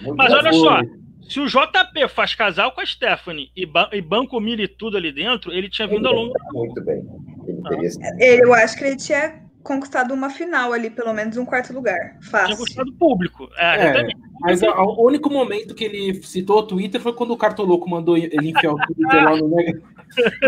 Muito 0.01 0.15
Mas 0.15 0.31
olha 0.31 0.53
foi. 0.53 0.59
só, 0.59 0.81
se 1.27 1.41
o 1.41 1.47
JP 1.47 2.07
faz 2.07 2.33
casal 2.33 2.71
com 2.71 2.79
a 2.79 2.85
Stephanie 2.85 3.51
e, 3.53 3.65
ba 3.65 3.89
e 3.91 4.01
banco 4.01 4.39
milho 4.39 4.63
e 4.63 4.69
tudo 4.69 4.95
ali 4.95 5.11
dentro, 5.11 5.51
ele 5.51 5.69
tinha 5.69 5.85
vindo 5.85 6.07
ao 6.07 6.13
longo. 6.13 6.33
Muito 6.53 6.81
bem. 6.85 7.05
Ele 7.45 7.61
ah. 8.01 8.15
Eu 8.19 8.53
acho 8.53 8.77
que 8.77 8.85
ele 8.85 8.95
tinha 8.95 9.46
conquistado 9.67 10.13
uma 10.13 10.29
final 10.29 10.71
ali, 10.71 10.89
pelo 10.89 11.13
menos 11.13 11.35
um 11.35 11.45
quarto 11.45 11.73
lugar. 11.73 12.17
Fácil. 12.21 12.47
Tinha 12.47 12.57
conquistado 12.57 12.93
público. 12.93 13.49
É, 13.57 13.99
é 13.99 14.07
mas 14.39 14.61
o, 14.61 14.67
o 14.67 15.05
único 15.05 15.29
momento 15.29 15.75
que 15.75 15.83
ele 15.83 16.23
citou 16.23 16.59
o 16.59 16.63
Twitter 16.63 17.01
foi 17.01 17.11
quando 17.13 17.31
o 17.31 17.37
Cartoloco 17.37 17.89
mandou 17.89 18.17
ele 18.17 18.49
enfiar 18.49 18.73
o 18.73 18.77
Twitter 18.77 19.23
lá 19.23 19.35
no 19.35 19.49
Mega. 19.53 19.81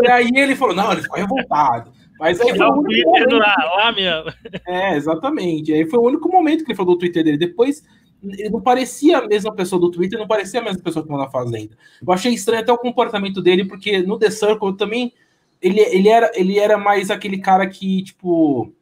E 0.02 0.08
aí 0.10 0.32
ele 0.34 0.56
falou: 0.56 0.74
não, 0.74 0.92
ele 0.94 1.02
ficou 1.02 1.18
revoltado. 1.20 1.92
Mas 2.18 2.40
aí 2.40 2.56
foi 2.56 2.66
o 2.66 2.74
único 2.74 3.10
momento... 3.10 3.36
lá, 3.38 3.56
lá 3.76 3.92
mesmo. 3.92 4.34
É, 4.68 4.96
exatamente. 4.96 5.74
Aí 5.74 5.86
foi 5.86 6.00
o 6.00 6.04
único 6.04 6.30
momento 6.30 6.64
que 6.64 6.72
ele 6.72 6.78
falou 6.78 6.96
do 6.96 7.00
Twitter 7.00 7.24
dele. 7.24 7.38
Depois 7.38 7.84
ele 8.24 8.50
não 8.50 8.62
parecia 8.62 9.18
a 9.18 9.28
mesma 9.28 9.54
pessoa 9.54 9.80
do 9.80 9.92
Twitter, 9.92 10.20
não 10.20 10.28
parecia 10.28 10.60
a 10.60 10.64
mesma 10.64 10.82
pessoa 10.82 11.06
que 11.06 11.12
na 11.12 11.30
Fazenda. 11.30 11.78
Eu 12.06 12.12
achei 12.12 12.34
estranho 12.34 12.62
até 12.62 12.72
o 12.72 12.78
comportamento 12.78 13.42
dele, 13.42 13.66
porque 13.66 14.02
no 14.02 14.18
The 14.18 14.30
Circle 14.30 14.76
também 14.76 15.14
ele, 15.62 15.80
ele, 15.80 16.10
era, 16.10 16.32
ele 16.36 16.60
era 16.60 16.78
mais 16.78 17.10
aquele 17.10 17.38
cara 17.38 17.68
que, 17.68 18.04
tipo, 18.04 18.74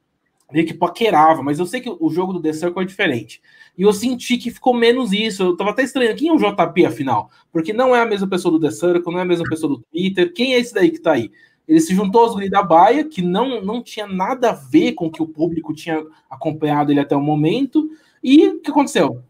meio 0.51 0.65
que 0.65 0.73
paquerava, 0.73 1.43
mas 1.43 1.59
eu 1.59 1.65
sei 1.65 1.81
que 1.81 1.89
o 1.89 2.09
jogo 2.09 2.33
do 2.33 2.41
The 2.41 2.53
Circle 2.53 2.83
é 2.83 2.85
diferente. 2.85 3.41
E 3.77 3.83
eu 3.83 3.93
senti 3.93 4.37
que 4.37 4.49
ficou 4.49 4.73
menos 4.73 5.11
isso. 5.11 5.43
Eu 5.43 5.57
tava 5.57 5.71
até 5.71 5.83
estranho. 5.83 6.15
Quem 6.15 6.29
é 6.29 6.33
o 6.33 6.37
JP, 6.37 6.85
afinal? 6.85 7.29
Porque 7.51 7.73
não 7.73 7.95
é 7.95 8.01
a 8.01 8.05
mesma 8.05 8.27
pessoa 8.27 8.51
do 8.51 8.59
The 8.59 8.71
Circle, 8.71 9.11
não 9.11 9.19
é 9.19 9.23
a 9.23 9.25
mesma 9.25 9.47
pessoa 9.47 9.75
do 9.75 9.83
Twitter. 9.91 10.33
Quem 10.33 10.53
é 10.53 10.59
esse 10.59 10.73
daí 10.73 10.89
que 10.89 10.99
tá 10.99 11.13
aí? 11.13 11.31
Ele 11.67 11.81
se 11.81 11.93
juntou 11.93 12.21
aos 12.21 12.33
Guri 12.33 12.49
da 12.49 12.63
Baia, 12.63 13.03
que 13.03 13.21
não, 13.21 13.61
não 13.61 13.83
tinha 13.83 14.07
nada 14.07 14.51
a 14.51 14.53
ver 14.53 14.93
com 14.93 15.07
o 15.07 15.11
que 15.11 15.21
o 15.21 15.27
público 15.27 15.73
tinha 15.73 16.01
acompanhado 16.29 16.91
ele 16.91 17.01
até 17.01 17.15
o 17.15 17.21
momento. 17.21 17.89
E 18.23 18.47
o 18.47 18.59
que 18.61 18.71
aconteceu? 18.71 19.21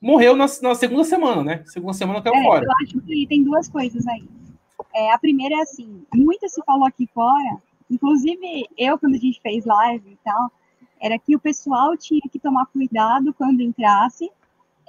Morreu 0.00 0.34
na, 0.34 0.46
na 0.62 0.74
segunda 0.74 1.04
semana, 1.04 1.44
né? 1.44 1.62
Segunda 1.66 1.92
semana 1.92 2.22
caiu 2.22 2.34
é, 2.34 2.42
fora. 2.42 2.64
Eu 2.64 2.72
acho 2.82 3.00
que 3.02 3.26
tem 3.26 3.44
duas 3.44 3.68
coisas 3.68 4.06
aí. 4.06 4.24
É, 4.94 5.12
a 5.12 5.18
primeira 5.18 5.54
é 5.54 5.60
assim: 5.60 6.02
muito 6.14 6.48
se 6.48 6.62
falou 6.64 6.86
aqui 6.86 7.08
fora 7.14 7.60
Inclusive, 7.92 8.66
eu, 8.78 8.98
quando 8.98 9.16
a 9.16 9.18
gente 9.18 9.38
fez 9.42 9.66
live 9.66 10.12
e 10.12 10.18
tal, 10.24 10.50
era 11.02 11.18
que 11.18 11.34
o 11.34 11.40
pessoal 11.40 11.96
tinha 11.96 12.22
que 12.30 12.38
tomar 12.38 12.66
cuidado 12.66 13.34
quando 13.34 13.60
entrasse, 13.60 14.30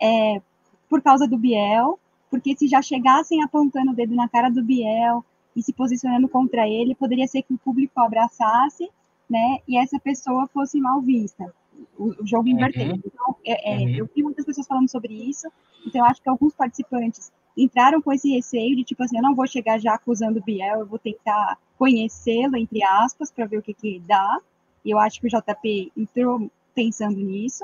é, 0.01 0.39
por 0.87 1.01
causa 1.01 1.27
do 1.27 1.37
Biel, 1.37 1.99
porque 2.29 2.55
se 2.55 2.67
já 2.67 2.81
chegassem 2.81 3.41
apontando 3.43 3.91
o 3.91 3.95
dedo 3.95 4.15
na 4.15 4.29
cara 4.29 4.49
do 4.49 4.63
Biel 4.63 5.25
e 5.55 5.63
se 5.63 5.73
posicionando 5.73 6.29
contra 6.29 6.67
ele, 6.69 6.95
poderia 6.95 7.27
ser 7.27 7.41
que 7.41 7.53
o 7.53 7.57
público 7.57 7.99
abraçasse, 7.99 8.89
né, 9.29 9.59
e 9.67 9.77
essa 9.77 9.99
pessoa 9.99 10.47
fosse 10.47 10.79
mal 10.79 11.01
vista, 11.01 11.51
o, 11.97 12.09
o 12.21 12.27
jogo 12.27 12.47
Uhum. 12.47 12.55
invertendo. 12.55 13.01
Então, 13.05 13.35
é, 13.45 13.73
é, 13.73 13.77
Uhum. 13.87 13.95
eu 13.97 14.09
vi 14.15 14.21
muitas 14.21 14.45
pessoas 14.45 14.67
falando 14.67 14.89
sobre 14.89 15.13
isso, 15.13 15.47
então 15.85 16.05
acho 16.05 16.21
que 16.21 16.29
alguns 16.29 16.53
participantes 16.53 17.31
entraram 17.57 18.01
com 18.01 18.11
esse 18.11 18.31
receio 18.31 18.75
de 18.75 18.83
tipo 18.83 19.03
assim, 19.03 19.17
eu 19.17 19.23
não 19.23 19.35
vou 19.35 19.47
chegar 19.47 19.79
já 19.79 19.93
acusando 19.95 20.39
o 20.39 20.43
Biel, 20.43 20.81
eu 20.81 20.85
vou 20.85 20.99
tentar 20.99 21.57
conhecê-lo, 21.77 22.55
entre 22.57 22.83
aspas, 22.83 23.31
para 23.31 23.45
ver 23.45 23.57
o 23.57 23.61
que 23.63 23.73
que 23.73 23.99
dá. 24.07 24.39
E 24.83 24.91
eu 24.91 24.99
acho 24.99 25.19
que 25.19 25.27
o 25.27 25.29
JP 25.29 25.91
entrou 25.95 26.51
pensando 26.73 27.17
nisso. 27.17 27.63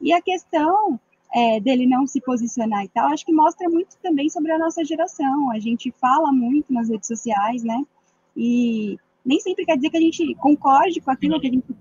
E 0.00 0.12
a 0.12 0.20
questão 0.20 0.98
é, 1.34 1.60
dele 1.60 1.86
não 1.86 2.06
se 2.06 2.20
posicionar 2.20 2.84
e 2.84 2.88
tal, 2.88 3.08
acho 3.08 3.24
que 3.24 3.32
mostra 3.32 3.68
muito 3.68 3.96
também 4.02 4.28
sobre 4.28 4.52
a 4.52 4.58
nossa 4.58 4.84
geração. 4.84 5.50
A 5.50 5.58
gente 5.58 5.90
fala 5.92 6.32
muito 6.32 6.72
nas 6.72 6.88
redes 6.88 7.08
sociais, 7.08 7.62
né? 7.62 7.82
E 8.36 8.98
nem 9.24 9.40
sempre 9.40 9.64
quer 9.64 9.76
dizer 9.76 9.90
que 9.90 9.96
a 9.96 10.00
gente 10.00 10.34
concorde 10.36 11.00
com 11.00 11.10
aquilo 11.10 11.40
que 11.40 11.46
a 11.46 11.50
gente 11.50 11.74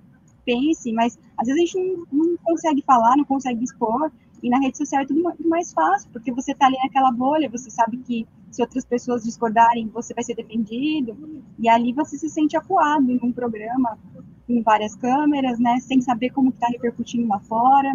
pense, 0.46 0.92
mas 0.94 1.20
às 1.38 1.48
vezes 1.48 1.62
a 1.62 1.66
gente 1.66 2.06
não, 2.12 2.26
não 2.26 2.38
consegue 2.38 2.82
falar, 2.84 3.18
não 3.18 3.26
consegue 3.26 3.64
expor. 3.64 4.12
E 4.42 4.50
na 4.50 4.60
rede 4.60 4.78
social 4.78 5.04
é 5.04 5.06
tudo 5.06 5.22
mais 5.46 5.72
fácil, 5.72 6.10
porque 6.12 6.32
você 6.32 6.52
está 6.52 6.66
ali 6.66 6.78
naquela 6.78 7.12
bolha, 7.12 7.50
você 7.50 7.70
sabe 7.70 7.98
que 7.98 8.28
se 8.52 8.62
outras 8.62 8.86
pessoas 8.86 9.24
discordarem, 9.24 9.88
você 9.88 10.14
vai 10.14 10.24
ser 10.24 10.36
defendido, 10.36 11.44
e 11.58 11.70
ali 11.70 11.94
você 11.94 12.18
se 12.18 12.30
sente 12.30 12.58
acuado 12.58 13.08
num 13.22 13.32
programa 13.32 13.98
com 14.46 14.62
várias 14.62 14.96
câmeras, 14.96 15.58
né, 15.60 15.80
sem 15.80 16.02
saber 16.02 16.32
como 16.32 16.50
está 16.50 16.68
repercutindo 16.68 17.28
lá 17.28 17.40
fora. 17.40 17.94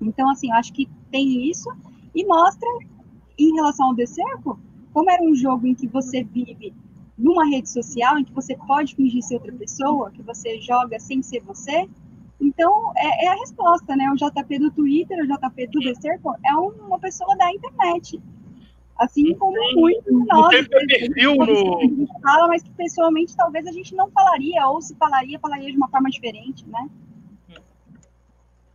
Então, 0.00 0.28
assim, 0.30 0.50
eu 0.50 0.56
acho 0.56 0.72
que 0.72 0.88
tem 1.10 1.48
isso, 1.50 1.68
e 2.14 2.24
mostra, 2.24 2.68
em 3.38 3.54
relação 3.54 3.88
ao 3.88 3.94
The 3.94 4.04
como 4.92 5.10
era 5.10 5.22
um 5.22 5.34
jogo 5.34 5.66
em 5.66 5.74
que 5.74 5.88
você 5.88 6.22
vive 6.22 6.72
numa 7.18 7.44
rede 7.46 7.68
social, 7.68 8.18
em 8.18 8.24
que 8.24 8.32
você 8.32 8.56
pode 8.56 8.94
fingir 8.94 9.22
ser 9.22 9.34
outra 9.34 9.52
pessoa, 9.52 10.10
que 10.10 10.22
você 10.22 10.60
joga 10.60 10.98
sem 10.98 11.22
ser 11.22 11.42
você, 11.42 11.88
então, 12.40 12.92
é, 12.96 13.24
é, 13.24 13.28
a 13.28 13.34
resposta, 13.34 13.96
né? 13.96 14.10
O 14.10 14.16
JP 14.16 14.58
do 14.58 14.70
Twitter, 14.70 15.18
o 15.18 15.26
JP 15.26 15.66
do 15.68 15.80
The 15.80 16.20
é 16.44 16.54
uma 16.54 16.98
pessoa 16.98 17.34
da 17.36 17.50
internet. 17.52 18.20
Assim 18.96 19.34
como 19.34 19.56
muitos 19.74 20.04
de 20.04 20.26
nós. 20.26 20.48
tem 20.50 20.64
perfil 20.64 21.34
no... 21.34 21.78
A 21.78 21.82
gente 21.82 22.12
fala, 22.22 22.48
mas 22.48 22.62
que 22.62 22.70
pessoalmente 22.70 23.36
talvez 23.36 23.66
a 23.66 23.72
gente 23.72 23.94
não 23.94 24.10
falaria, 24.10 24.66
ou 24.68 24.80
se 24.80 24.96
falaria, 24.96 25.38
falaria 25.40 25.70
de 25.70 25.76
uma 25.76 25.88
forma 25.88 26.08
diferente, 26.08 26.66
né? 26.68 26.88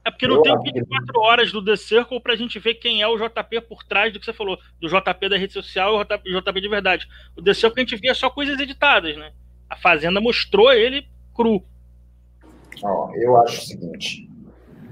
É 0.05 0.11
porque 0.11 0.27
não 0.27 0.41
tem 0.41 0.57
24 0.59 1.19
horas 1.21 1.51
do 1.51 1.63
The 1.63 1.75
Circle 1.75 2.19
pra 2.19 2.35
gente 2.35 2.57
ver 2.57 2.75
quem 2.75 3.01
é 3.01 3.07
o 3.07 3.17
JP 3.17 3.61
por 3.61 3.83
trás 3.83 4.11
do 4.11 4.19
que 4.19 4.25
você 4.25 4.33
falou, 4.33 4.57
do 4.81 4.87
JP 4.87 5.29
da 5.29 5.37
rede 5.37 5.53
social 5.53 5.93
e 5.93 5.97
o 5.97 6.03
JP, 6.03 6.29
JP 6.31 6.61
de 6.61 6.69
verdade. 6.69 7.07
O 7.37 7.43
The 7.43 7.53
Circle 7.53 7.81
a 7.81 7.85
gente 7.85 8.01
via 8.01 8.15
só 8.15 8.29
coisas 8.29 8.59
editadas, 8.59 9.15
né? 9.15 9.31
A 9.69 9.77
Fazenda 9.77 10.19
mostrou 10.19 10.71
ele 10.71 11.07
cru. 11.33 11.63
Ó, 12.81 13.11
eu 13.15 13.37
acho 13.37 13.59
o 13.59 13.65
seguinte: 13.65 14.29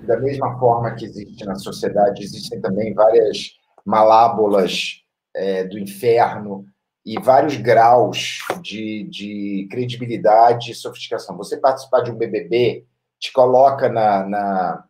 da 0.06 0.20
mesma 0.20 0.58
forma 0.60 0.94
que 0.94 1.06
existe 1.06 1.44
na 1.46 1.56
sociedade, 1.56 2.24
existem 2.24 2.62
também 2.62 2.94
várias 2.94 3.58
malábolas 3.86 5.04
é, 5.38 5.64
do 5.64 5.78
inferno 5.78 6.66
e 7.06 7.20
vários 7.22 7.56
graus 7.56 8.40
de, 8.62 9.04
de 9.04 9.68
credibilidade 9.72 10.72
e 10.72 10.76
sofisticação. 10.76 11.38
Você 11.38 11.58
participar 11.58 12.02
de 12.02 12.12
um 12.12 12.18
BBB 12.18 12.86
te 13.20 13.32
coloca 13.32 13.88
na, 13.88 14.26
na, 14.26 14.84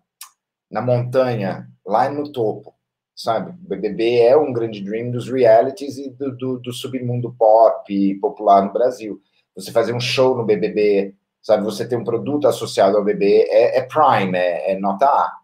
na 0.72 0.82
montanha, 0.82 1.70
lá 1.86 2.10
no 2.10 2.32
topo, 2.32 2.74
sabe? 3.16 3.52
O 3.52 3.68
BBB 3.70 4.20
é 4.20 4.36
um 4.36 4.52
grande 4.52 4.82
dream 4.82 5.12
dos 5.12 5.30
realities 5.30 5.98
e 5.98 6.10
do, 6.10 6.36
do, 6.36 6.60
do 6.60 6.74
submundo 6.74 7.36
pop 7.38 8.16
popular 8.16 8.66
no 8.66 8.74
Brasil. 8.74 9.22
Você 9.56 9.72
fazer 9.72 9.94
um 9.94 10.00
show 10.00 10.36
no 10.36 10.46
BBB, 10.46 11.16
sabe? 11.42 11.64
Você 11.64 11.88
ter 11.88 11.96
um 11.96 12.04
produto 12.04 12.48
associado 12.48 12.98
ao 12.98 13.04
BBB 13.04 13.48
é, 13.50 13.78
é 13.78 13.82
prime, 13.82 14.38
é, 14.38 14.72
é, 14.72 14.80
nota 14.80 15.06
A, 15.06 15.38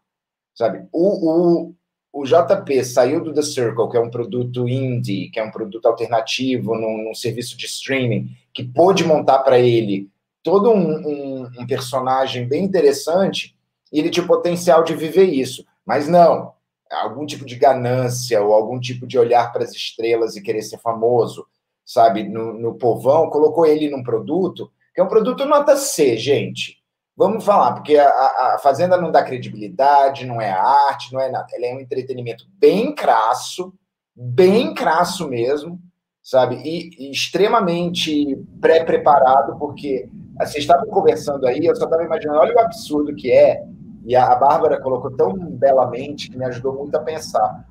sabe? 0.55 0.87
O, 0.91 1.67
o, 1.69 1.75
o 2.13 2.23
JP 2.23 2.83
saiu 2.85 3.23
do 3.23 3.33
The 3.33 3.41
Circle, 3.41 3.89
que 3.89 3.97
é 3.97 3.99
um 3.99 4.11
produto 4.11 4.69
indie, 4.69 5.31
que 5.31 5.39
é 5.39 5.43
um 5.43 5.49
produto 5.49 5.87
alternativo 5.87 6.75
num, 6.75 7.05
num 7.05 7.15
serviço 7.15 7.57
de 7.57 7.65
streaming, 7.65 8.29
que 8.53 8.63
pôde 8.63 9.03
montar 9.03 9.39
para 9.39 9.59
ele 9.59 10.07
todo 10.43 10.69
um, 10.69 11.07
um, 11.07 11.51
um, 11.59 11.65
personagem 11.65 12.47
bem 12.47 12.63
interessante, 12.63 13.57
e 13.91 13.97
ele 13.97 14.11
tinha 14.11 14.23
o 14.23 14.27
potencial 14.27 14.83
de 14.83 14.95
viver 14.95 15.25
isso. 15.25 15.65
Mas 15.83 16.07
não, 16.07 16.53
algum 16.91 17.25
tipo 17.25 17.45
de 17.45 17.55
ganância 17.55 18.41
ou 18.43 18.53
algum 18.53 18.79
tipo 18.79 19.07
de 19.07 19.17
olhar 19.17 19.51
para 19.51 19.63
as 19.63 19.71
estrelas 19.71 20.35
e 20.35 20.41
querer 20.43 20.61
ser 20.61 20.77
famoso, 20.77 21.47
sabe, 21.83 22.23
no, 22.23 22.53
no 22.53 22.75
povão, 22.75 23.29
colocou 23.29 23.65
ele 23.65 23.89
num 23.89 24.03
produto 24.03 24.71
que 24.93 25.01
é 25.01 25.03
um 25.03 25.07
produto 25.07 25.45
nota 25.45 25.75
C, 25.75 26.15
gente. 26.17 26.82
Vamos 27.15 27.45
falar, 27.45 27.73
porque 27.73 27.95
a, 27.95 28.07
a, 28.07 28.59
Fazenda 28.61 28.97
não 28.97 29.11
dá 29.11 29.23
credibilidade, 29.23 30.25
não 30.25 30.41
é 30.41 30.49
arte, 30.49 31.13
não 31.13 31.21
é 31.21 31.29
nada. 31.29 31.47
Ela 31.53 31.67
é 31.67 31.75
um 31.75 31.79
entretenimento 31.79 32.45
bem 32.57 32.93
crasso, 32.93 33.71
bem 34.15 34.73
crasso 34.73 35.29
mesmo, 35.29 35.79
sabe? 36.23 36.55
E, 36.63 36.89
e 36.97 37.11
extremamente 37.11 38.35
pré-preparado, 38.59 39.57
porque 39.59 40.09
vocês 40.39 40.63
estavam 40.63 40.87
conversando 40.87 41.45
aí, 41.45 41.63
eu 41.63 41.75
só 41.75 41.83
estava 41.83 42.03
imaginando, 42.03 42.39
olha 42.39 42.55
o 42.55 42.59
absurdo 42.59 43.13
que 43.13 43.31
é, 43.31 43.63
e 44.05 44.15
a, 44.15 44.31
a 44.31 44.35
Bárbara 44.35 44.81
colocou 44.81 45.11
tão 45.11 45.33
belamente 45.51 46.29
que 46.29 46.37
me 46.37 46.45
ajudou 46.45 46.73
muito 46.73 46.95
a 46.95 46.99
pensar. 46.99 47.67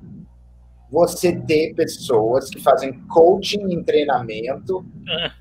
Você 0.93 1.35
ter 1.35 1.73
pessoas 1.73 2.51
que 2.51 2.61
fazem 2.61 2.93
coaching 3.07 3.63
em 3.73 3.83
treinamento 3.83 4.85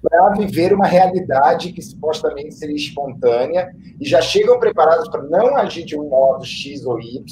para 0.00 0.30
viver 0.30 0.72
uma 0.72 0.86
realidade 0.86 1.74
que 1.74 1.82
supostamente 1.82 2.54
seria 2.54 2.74
espontânea 2.74 3.70
e 4.00 4.08
já 4.08 4.22
chegam 4.22 4.58
preparados 4.58 5.10
para 5.10 5.22
não 5.24 5.54
agir 5.58 5.84
de 5.84 5.94
um 5.94 6.08
modo 6.08 6.42
X 6.42 6.86
ou 6.86 6.98
Y, 6.98 7.22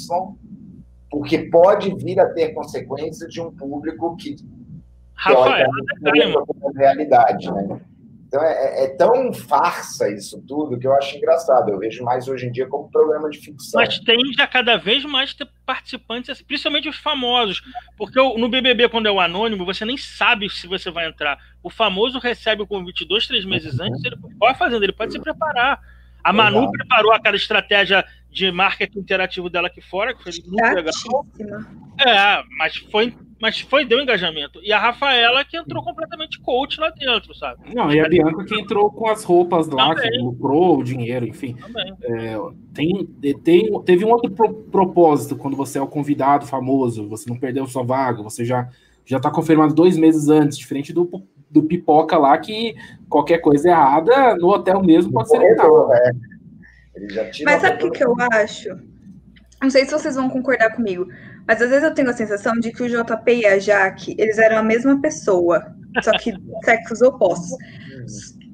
porque 1.11 1.39
pode 1.51 1.95
vir 1.95 2.21
a 2.21 2.27
ter 2.27 2.51
consequências 2.51 3.33
de 3.33 3.41
um 3.41 3.51
público 3.51 4.15
que 4.17 4.37
Rafael, 5.15 5.67
é 6.05 6.27
uma 6.27 6.45
realidade, 6.77 7.51
né? 7.51 7.81
Então 8.31 8.41
é, 8.45 8.85
é, 8.85 8.89
tão 8.97 9.33
farsa 9.33 10.09
isso 10.09 10.41
tudo 10.47 10.79
que 10.79 10.87
eu 10.87 10.95
acho 10.95 11.17
engraçado. 11.17 11.69
Eu 11.69 11.81
vejo 11.81 12.05
mais 12.05 12.29
hoje 12.29 12.47
em 12.47 12.53
dia 12.53 12.65
como 12.69 12.89
programa 12.89 13.29
de 13.29 13.39
ficção. 13.39 13.81
Mas 13.81 13.99
tem 13.99 14.17
já 14.39 14.47
cada 14.47 14.77
vez 14.77 15.05
mais 15.05 15.37
participantes, 15.67 16.41
principalmente 16.41 16.89
os 16.89 16.97
famosos. 16.97 17.61
Porque 17.97 18.21
no 18.39 18.49
BBB, 18.49 18.89
quando 18.89 19.07
é 19.07 19.11
o 19.11 19.19
anônimo, 19.19 19.65
você 19.65 19.85
nem 19.85 19.97
sabe 19.97 20.49
se 20.49 20.69
você 20.69 20.93
vai 20.93 21.09
entrar. 21.09 21.39
O 21.61 21.69
famoso 21.69 22.21
recebe 22.21 22.63
o 22.63 22.67
convite 22.69 23.05
dois, 23.05 23.27
três 23.27 23.45
meses 23.45 23.81
Uhum. 23.81 23.87
antes, 23.87 24.05
ele 24.05 24.17
pode 24.39 24.57
fazendo, 24.57 24.85
ele 24.85 24.93
pode 24.93 25.11
se 25.13 25.19
preparar. 25.19 25.81
A 26.23 26.33
Manu 26.33 26.59
Exato. 26.59 26.73
preparou 26.73 27.13
aquela 27.13 27.35
estratégia 27.35 28.05
de 28.31 28.51
marketing 28.53 29.01
interativo 29.01 29.51
dela 29.51 29.67
aqui 29.69 29.81
fora, 29.81 30.15
que 30.15 30.23
foi 30.23 30.33
muito 30.47 30.75
legal. 30.75 31.27
É, 32.07 32.43
mas 32.57 32.77
foi, 32.77 33.15
mas 33.41 33.61
foi, 33.61 33.85
deu 33.85 34.01
engajamento. 34.01 34.61
E 34.63 34.73
a 34.73 34.79
Rafaela 34.79 35.45
que 35.45 35.57
entrou 35.57 35.83
completamente 35.83 36.39
coach 36.41 36.79
lá 36.79 36.91
dentro, 36.91 37.35
sabe? 37.35 37.75
Não, 37.75 37.93
e 37.93 38.01
a 38.01 38.09
Bianca 38.09 38.45
que 38.45 38.55
entrou 38.55 38.91
com 38.91 39.09
as 39.09 39.25
roupas 39.25 39.69
lá, 39.69 39.95
Também. 39.95 40.11
que 40.11 40.19
lucrou 40.19 40.79
o 40.79 40.85
dinheiro, 40.85 41.27
enfim. 41.27 41.57
É, 42.03 42.37
tem, 42.73 43.07
tem, 43.43 43.83
teve 43.83 44.05
um 44.05 44.11
outro 44.11 44.31
pro, 44.31 44.55
propósito 44.55 45.37
quando 45.37 45.57
você 45.57 45.79
é 45.79 45.83
o 45.83 45.87
convidado 45.87 46.47
famoso, 46.47 47.09
você 47.09 47.29
não 47.29 47.39
perdeu 47.39 47.67
sua 47.67 47.83
vaga, 47.83 48.23
você 48.23 48.45
já 48.45 48.69
já 49.05 49.17
está 49.17 49.29
confirmado 49.29 49.75
dois 49.75 49.97
meses 49.97 50.29
antes, 50.29 50.57
diferente 50.57 50.93
do, 50.93 51.11
do 51.51 51.65
pipoca 51.65 52.17
lá, 52.17 52.39
que 52.39 52.77
qualquer 53.09 53.39
coisa 53.39 53.69
errada 53.69 54.37
no 54.37 54.49
hotel 54.49 54.81
mesmo 54.85 55.13
pode 55.13 55.29
ser 55.29 55.39
legal. 55.39 55.93
É. 55.93 56.13
Mas 57.45 57.61
sabe 57.61 57.85
o 57.85 57.91
que, 57.91 57.99
que 57.99 58.05
eu 58.05 58.15
acho? 58.33 58.69
Não 59.63 59.71
sei 59.71 59.85
se 59.85 59.93
vocês 59.93 60.15
vão 60.15 60.31
concordar 60.31 60.75
comigo, 60.75 61.07
mas 61.47 61.61
às 61.61 61.69
vezes 61.69 61.85
eu 61.85 61.95
tenho 61.95 62.09
a 62.09 62.15
sensação 62.15 62.55
de 62.55 62.73
que 62.73 62.83
o 62.83 62.89
JP 62.89 63.33
e 63.33 63.47
a 63.47 63.59
Jaque, 63.59 64.15
eles 64.19 64.39
eram 64.39 64.59
a 64.59 64.63
mesma 64.63 65.01
pessoa, 65.01 65.75
só 66.03 66.13
que 66.13 66.33
sexos 66.65 67.03
opostos. 67.03 67.59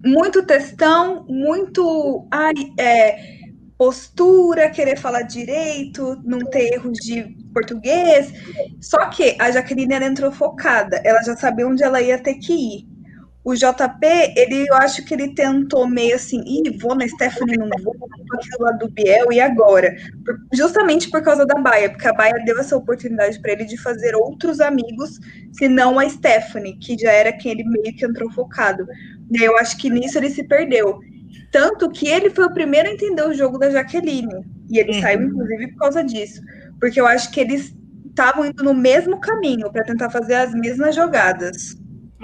Muito 0.05 0.45
textão, 0.45 1.25
muito 1.29 2.27
ai, 2.31 2.55
é, 2.79 3.37
postura, 3.79 4.71
querer 4.71 4.97
falar 4.97 5.23
direito, 5.23 6.21
não 6.25 6.39
ter 6.39 6.75
erros 6.75 6.99
de 6.99 7.37
português. 7.53 8.33
Só 8.81 9.09
que 9.11 9.37
a 9.41 9.51
Jaqueline 9.51 9.95
ela 9.95 10.07
entrou 10.07 10.33
focada, 10.33 11.01
ela 11.05 11.23
já 11.23 11.37
sabia 11.37 11.67
onde 11.67 11.83
ela 11.83 12.01
ia 12.01 12.19
ter 12.19 12.35
que 12.35 12.53
ir. 12.53 12.96
O 13.47 13.55
JP, 13.55 14.05
ele, 14.37 14.67
eu 14.69 14.75
acho 14.75 15.05
que 15.05 15.15
ele 15.15 15.33
tentou 15.33 15.87
meio 15.87 16.17
assim, 16.17 16.43
ih, 16.45 16.77
vou 16.79 16.97
na 16.97 17.07
Stephanie, 17.07 17.57
não 17.57 17.69
vou, 17.85 17.95
aquilo 18.33 18.57
lá 18.59 18.73
do 18.73 18.91
Biel, 18.91 19.31
e 19.31 19.39
agora? 19.41 19.95
Por, 20.25 20.37
justamente 20.53 21.09
por 21.09 21.23
causa 21.23 21.47
da 21.47 21.55
Baia, 21.55 21.89
porque 21.89 22.09
a 22.09 22.13
Baia 22.13 22.43
deu 22.45 22.59
essa 22.59 22.77
oportunidade 22.77 23.41
para 23.41 23.53
ele 23.53 23.65
de 23.65 23.77
fazer 23.77 24.17
outros 24.17 24.61
amigos, 24.61 25.21
se 25.53 25.69
não 25.69 25.97
a 25.97 26.09
Stephanie, 26.11 26.77
que 26.79 26.99
já 26.99 27.13
era 27.13 27.33
quem 27.33 27.53
ele 27.53 27.63
meio 27.63 27.95
que 27.95 28.05
entrou 28.05 28.29
focado. 28.33 28.85
E 29.31 29.41
eu 29.41 29.57
acho 29.59 29.79
que 29.79 29.91
nisso 29.91 30.19
ele 30.19 30.31
se 30.31 30.43
perdeu. 30.43 30.99
Tanto 31.53 31.89
que 31.89 32.09
ele 32.09 32.31
foi 32.31 32.47
o 32.47 32.53
primeiro 32.53 32.89
a 32.89 32.93
entender 32.93 33.23
o 33.29 33.33
jogo 33.33 33.59
da 33.59 33.71
Jaqueline. 33.71 34.45
E 34.69 34.81
ele 34.81 34.93
Uhum. 34.93 35.01
saiu, 35.01 35.23
inclusive, 35.23 35.69
por 35.69 35.79
causa 35.79 36.03
disso. 36.03 36.43
Porque 36.81 37.01
eu 37.01 37.07
acho 37.07 37.31
que 37.31 37.39
eles 37.39 37.73
estavam 38.09 38.45
indo 38.45 38.65
no 38.65 38.75
mesmo 38.75 39.21
caminho 39.21 39.71
para 39.71 39.85
tentar 39.85 40.11
fazer 40.11 40.35
as 40.35 40.53
mesmas 40.53 40.97
jogadas. 40.97 41.77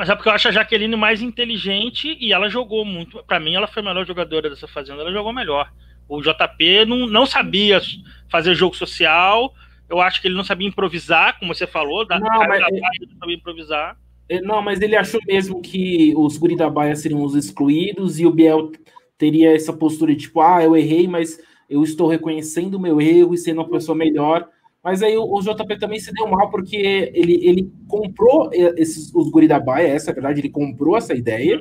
Mas 0.02 0.08
é 0.10 0.16
porque 0.16 0.28
eu 0.28 0.32
acho 0.32 0.48
a 0.48 0.50
Jaqueline 0.50 0.96
mais 0.96 1.22
inteligente 1.22 2.16
e 2.20 2.32
ela 2.32 2.48
jogou 2.48 2.84
muito. 2.84 3.22
Pra 3.22 3.38
mim, 3.38 3.54
ela 3.54 3.68
foi 3.68 3.82
a 3.82 3.84
melhor 3.84 4.04
jogadora 4.04 4.50
dessa 4.50 4.66
fazenda, 4.66 5.00
ela 5.00 5.12
jogou 5.12 5.32
melhor. 5.32 5.72
O 6.08 6.20
JP 6.20 6.84
não, 6.88 7.06
não 7.06 7.24
sabia 7.24 7.80
fazer 8.28 8.52
jogo 8.56 8.74
social. 8.76 9.54
Eu 9.88 10.00
acho 10.00 10.20
que 10.20 10.26
ele 10.26 10.34
não 10.34 10.42
sabia 10.42 10.66
improvisar, 10.66 11.38
como 11.38 11.54
você 11.54 11.68
falou. 11.68 12.04
Da, 12.04 12.18
Não, 12.18 12.26
cara 12.26 12.48
mas- 12.48 12.58
da 12.62 12.66
Baia, 12.66 12.80
ele 13.00 13.12
não 13.12 13.18
sabia 13.20 13.36
improvisar. 13.36 13.96
É, 14.28 14.40
Não, 14.40 14.60
mas 14.60 14.80
ele 14.80 14.96
achou 14.96 15.20
mesmo 15.24 15.62
que 15.62 16.12
os 16.16 16.36
guri 16.36 16.56
da 16.56 16.68
Baia 16.68 16.96
seriam 16.96 17.22
os 17.22 17.36
excluídos 17.36 18.18
e 18.18 18.26
o 18.26 18.32
Biel 18.32 18.72
teria 19.16 19.54
essa 19.54 19.72
postura 19.72 20.12
de 20.12 20.22
tipo, 20.22 20.40
ah, 20.40 20.64
eu 20.64 20.76
errei, 20.76 21.06
mas 21.06 21.38
eu 21.70 21.80
estou 21.84 22.08
reconhecendo 22.08 22.74
o 22.74 22.80
meu 22.80 23.00
erro 23.00 23.34
e 23.34 23.38
sendo 23.38 23.58
uma 23.60 23.70
pessoa 23.70 23.96
melhor. 23.96 24.48
Mas 24.82 25.02
aí 25.02 25.16
o, 25.16 25.40
JP 25.40 25.78
também 25.78 26.00
se 26.00 26.12
deu 26.12 26.26
mal 26.26 26.50
porque 26.50 27.12
ele, 27.14 27.38
ele 27.46 27.72
comprou 27.86 28.50
esses, 28.52 29.14
os 29.14 29.30
guri 29.30 29.46
da 29.46 29.60
Baia, 29.60 29.88
essa 29.88 30.10
é 30.10 30.12
a 30.12 30.14
verdade, 30.14 30.40
ele 30.40 30.50
comprou 30.50 30.96
essa 30.96 31.14
ideia. 31.14 31.60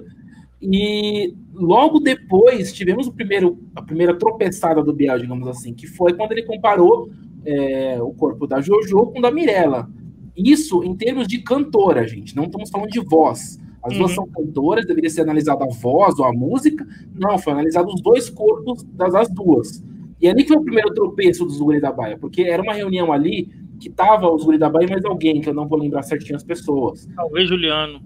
E 0.60 1.36
logo 1.54 2.00
depois 2.00 2.74
tivemos 2.74 3.08
o 3.08 3.14
primeiro, 3.14 3.60
a 3.76 3.82
primeira 3.82 4.18
tropeçada 4.18 4.84
do 4.84 4.94
Biel, 4.94 5.20
digamos 5.20 5.48
assim, 5.48 5.74
que 5.74 5.88
foi 5.88 6.14
quando 6.14 6.32
ele 6.32 6.44
comparou 6.44 7.12
eh, 7.46 8.00
o 8.02 8.12
corpo 8.14 8.48
da 8.48 8.62
Jojo 8.62 9.08
com 9.08 9.20
o 9.20 9.22
da 9.22 9.32
Mirella. 9.32 9.88
Isso 10.36 10.84
em 10.84 10.96
termos 10.96 11.28
de 11.28 11.40
cantora, 11.40 12.08
gente. 12.08 12.36
Não 12.36 12.46
estamos 12.46 12.70
falando 12.70 12.90
de 12.90 13.00
voz. 13.00 13.60
As 13.84 13.98
duas 13.98 14.12
Uhum. 14.12 14.16
são 14.16 14.28
cantoras, 14.28 14.86
deveria 14.86 15.10
ser 15.10 15.22
analisada 15.22 15.64
a 15.64 15.68
voz 15.68 16.20
ou 16.20 16.26
a 16.26 16.34
música. 16.34 16.86
Não, 17.14 17.38
foi 17.38 17.54
analisado 17.54 17.88
os 17.92 18.02
dois 18.02 18.30
corpos 18.30 18.84
das 18.94 19.16
as 19.16 19.30
duas. 19.30 19.84
E 20.22 20.28
ali 20.28 20.44
que 20.44 20.50
foi 20.50 20.58
o 20.58 20.64
primeiro 20.64 20.94
tropeço 20.94 21.46
dos 21.46 21.58
Guri 21.58 21.82
da 21.82 21.92
Baia, 21.92 22.18
porque 22.18 22.44
era 22.44 22.62
uma 22.62 22.74
reunião 22.74 23.12
ali 23.12 23.50
que 23.80 23.90
tava 23.90 24.30
os 24.30 24.44
Guri 24.44 24.58
da 24.58 24.70
Baia 24.70 24.86
e 24.86 24.90
mais 24.90 25.04
alguém, 25.04 25.42
que 25.42 25.50
eu 25.50 25.54
não 25.54 25.68
vou 25.68 25.80
lembrar 25.80 26.04
certinho 26.04 26.36
as 26.36 26.44
pessoas. 26.44 27.10
Talvez 27.16 27.50
Juliano. 27.50 28.02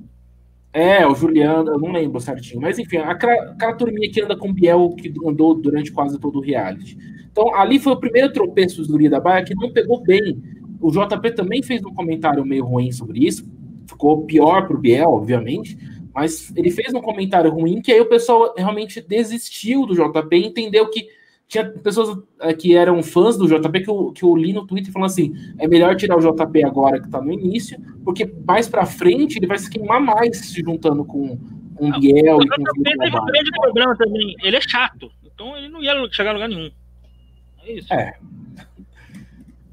É, 0.71 1.05
o 1.07 1.15
Juliano, 1.15 1.71
eu 1.71 1.79
não 1.79 1.91
lembro 1.91 2.19
certinho. 2.19 2.61
Mas 2.61 2.79
enfim, 2.79 2.97
aquela, 2.97 3.51
aquela 3.51 3.73
turminha 3.73 4.09
que 4.09 4.21
anda 4.21 4.35
com 4.37 4.49
o 4.49 4.53
Biel, 4.53 4.95
que 4.97 5.13
andou 5.25 5.53
durante 5.53 5.91
quase 5.91 6.19
todo 6.19 6.37
o 6.37 6.41
reality. 6.41 6.97
Então, 7.31 7.53
ali 7.53 7.79
foi 7.79 7.93
o 7.93 7.99
primeiro 7.99 8.31
tropeço 8.31 8.77
dos 8.77 8.87
Guri 8.87 9.09
da 9.09 9.19
Baia 9.19 9.43
que 9.43 9.55
não 9.55 9.71
pegou 9.71 10.01
bem. 10.01 10.41
O 10.79 10.91
JP 10.91 11.31
também 11.31 11.61
fez 11.61 11.83
um 11.83 11.93
comentário 11.93 12.45
meio 12.45 12.63
ruim 12.63 12.91
sobre 12.91 13.25
isso. 13.25 13.45
Ficou 13.87 14.25
pior 14.25 14.67
pro 14.67 14.77
Biel, 14.77 15.09
obviamente. 15.09 15.77
Mas 16.13 16.53
ele 16.55 16.71
fez 16.71 16.93
um 16.93 17.01
comentário 17.01 17.51
ruim 17.51 17.81
que 17.81 17.91
aí 17.91 17.99
o 17.99 18.05
pessoal 18.05 18.53
realmente 18.57 19.01
desistiu 19.01 19.85
do 19.85 19.93
JP 19.93 20.33
e 20.33 20.45
entendeu 20.45 20.89
que 20.89 21.07
tinha 21.47 21.63
pessoas 21.69 22.17
eh, 22.41 22.53
que 22.53 22.75
eram 22.75 23.01
fãs 23.03 23.37
do 23.37 23.47
JP 23.47 23.81
que 23.81 23.89
eu, 23.89 24.11
que 24.11 24.23
eu 24.23 24.35
li 24.35 24.51
no 24.51 24.65
Twitter 24.65 24.91
falando 24.91 25.09
assim: 25.09 25.33
é 25.59 25.67
melhor 25.67 25.95
tirar 25.95 26.17
o 26.17 26.19
JP 26.19 26.63
agora 26.63 27.01
que 27.01 27.09
tá 27.09 27.21
no 27.21 27.31
início, 27.31 27.79
porque 28.03 28.33
mais 28.47 28.67
pra 28.67 28.85
frente 28.85 29.37
ele 29.37 29.47
vai 29.47 29.57
se 29.57 29.69
queimar 29.69 30.01
mais 30.01 30.37
se 30.37 30.61
juntando 30.61 31.05
com 31.05 31.37
com 31.75 31.89
o 31.89 31.99
Biel 31.99 32.37
O 32.37 32.41
e 32.41 32.45
JP 32.45 32.83
teve 32.83 33.07
um 33.07 33.11
Biel. 33.11 33.25
grande 33.25 33.51
problema 33.51 33.95
também. 33.97 34.35
Ele 34.41 34.55
é 34.55 34.61
chato. 34.61 35.11
Então 35.23 35.55
ele 35.57 35.69
não 35.69 35.83
ia 35.83 35.93
chegar 36.11 36.31
a 36.31 36.33
lugar 36.33 36.49
nenhum. 36.49 36.71
É 37.63 37.73
isso. 37.73 37.93
É. 37.93 38.13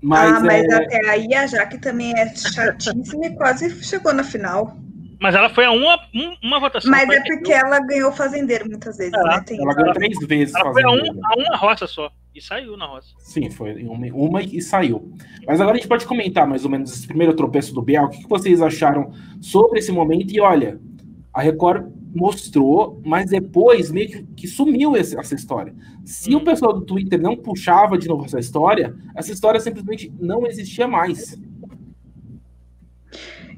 Mas, 0.02 0.32
ah, 0.32 0.40
mas 0.40 0.64
é, 0.64 0.74
até 0.74 1.10
aí 1.10 1.32
a 1.32 1.46
Jaque 1.46 1.78
também 1.78 2.12
é 2.18 2.34
chatíssima 2.34 3.26
e 3.26 3.36
quase 3.36 3.70
chegou 3.84 4.12
na 4.12 4.24
final. 4.24 4.76
Mas 5.22 5.34
ela 5.36 5.48
foi 5.48 5.64
a 5.64 5.70
uma, 5.70 5.96
um- 6.14 6.34
uma 6.42 6.58
votação. 6.58 6.90
Mas 6.90 7.08
é 7.08 7.20
porque 7.22 7.52
ela 7.52 7.78
ganhou 7.80 8.10
fazendeiro 8.12 8.68
muitas 8.68 8.96
vezes, 8.96 9.12
É, 9.14 9.22
né? 9.22 9.42
Tem 9.46 9.60
ela 9.62 9.72
ganhou 9.74 9.94
três 9.94 10.18
vezes 10.26 10.54
Ela 10.54 10.72
foi 10.72 10.82
a, 10.82 10.90
um, 10.90 10.98
a 11.24 11.34
uma 11.38 11.56
roça 11.56 11.86
só. 11.86 12.10
E 12.34 12.40
saiu 12.40 12.76
na 12.76 12.86
roça. 12.86 13.14
Sim, 13.18 13.48
foi 13.50 13.84
uma, 13.84 14.06
uma 14.14 14.42
e 14.42 14.60
saiu. 14.60 15.12
Mas 15.46 15.60
agora 15.60 15.76
a 15.76 15.78
gente 15.78 15.88
pode 15.88 16.06
comentar 16.06 16.46
mais 16.46 16.64
ou 16.64 16.70
menos 16.70 16.92
esse 16.92 17.06
primeiro 17.06 17.34
tropeço 17.34 17.72
do 17.72 17.80
Biel. 17.82 18.04
O 18.04 18.08
que 18.08 18.22
que 18.22 18.28
vocês 18.28 18.60
acharam 18.60 19.12
sobre 19.40 19.78
esse 19.78 19.92
momento? 19.92 20.32
E 20.34 20.40
olha, 20.40 20.80
a 21.32 21.40
Record 21.42 21.92
mostrou, 22.14 23.00
mas 23.04 23.30
depois 23.30 23.90
meio 23.90 24.08
que, 24.08 24.22
que 24.36 24.48
sumiu 24.48 24.96
esse- 24.96 25.16
essa 25.18 25.34
história. 25.34 25.74
Se 26.04 26.34
Hum. 26.34 26.38
o 26.38 26.44
pessoal 26.44 26.72
do 26.72 26.80
Twitter 26.82 27.20
não 27.20 27.36
puxava 27.36 27.96
de 27.96 28.08
novo 28.08 28.24
essa 28.24 28.40
história, 28.40 28.94
essa 29.14 29.30
história 29.32 29.60
simplesmente 29.60 30.12
não 30.18 30.46
existia 30.46 30.88
mais. 30.88 31.38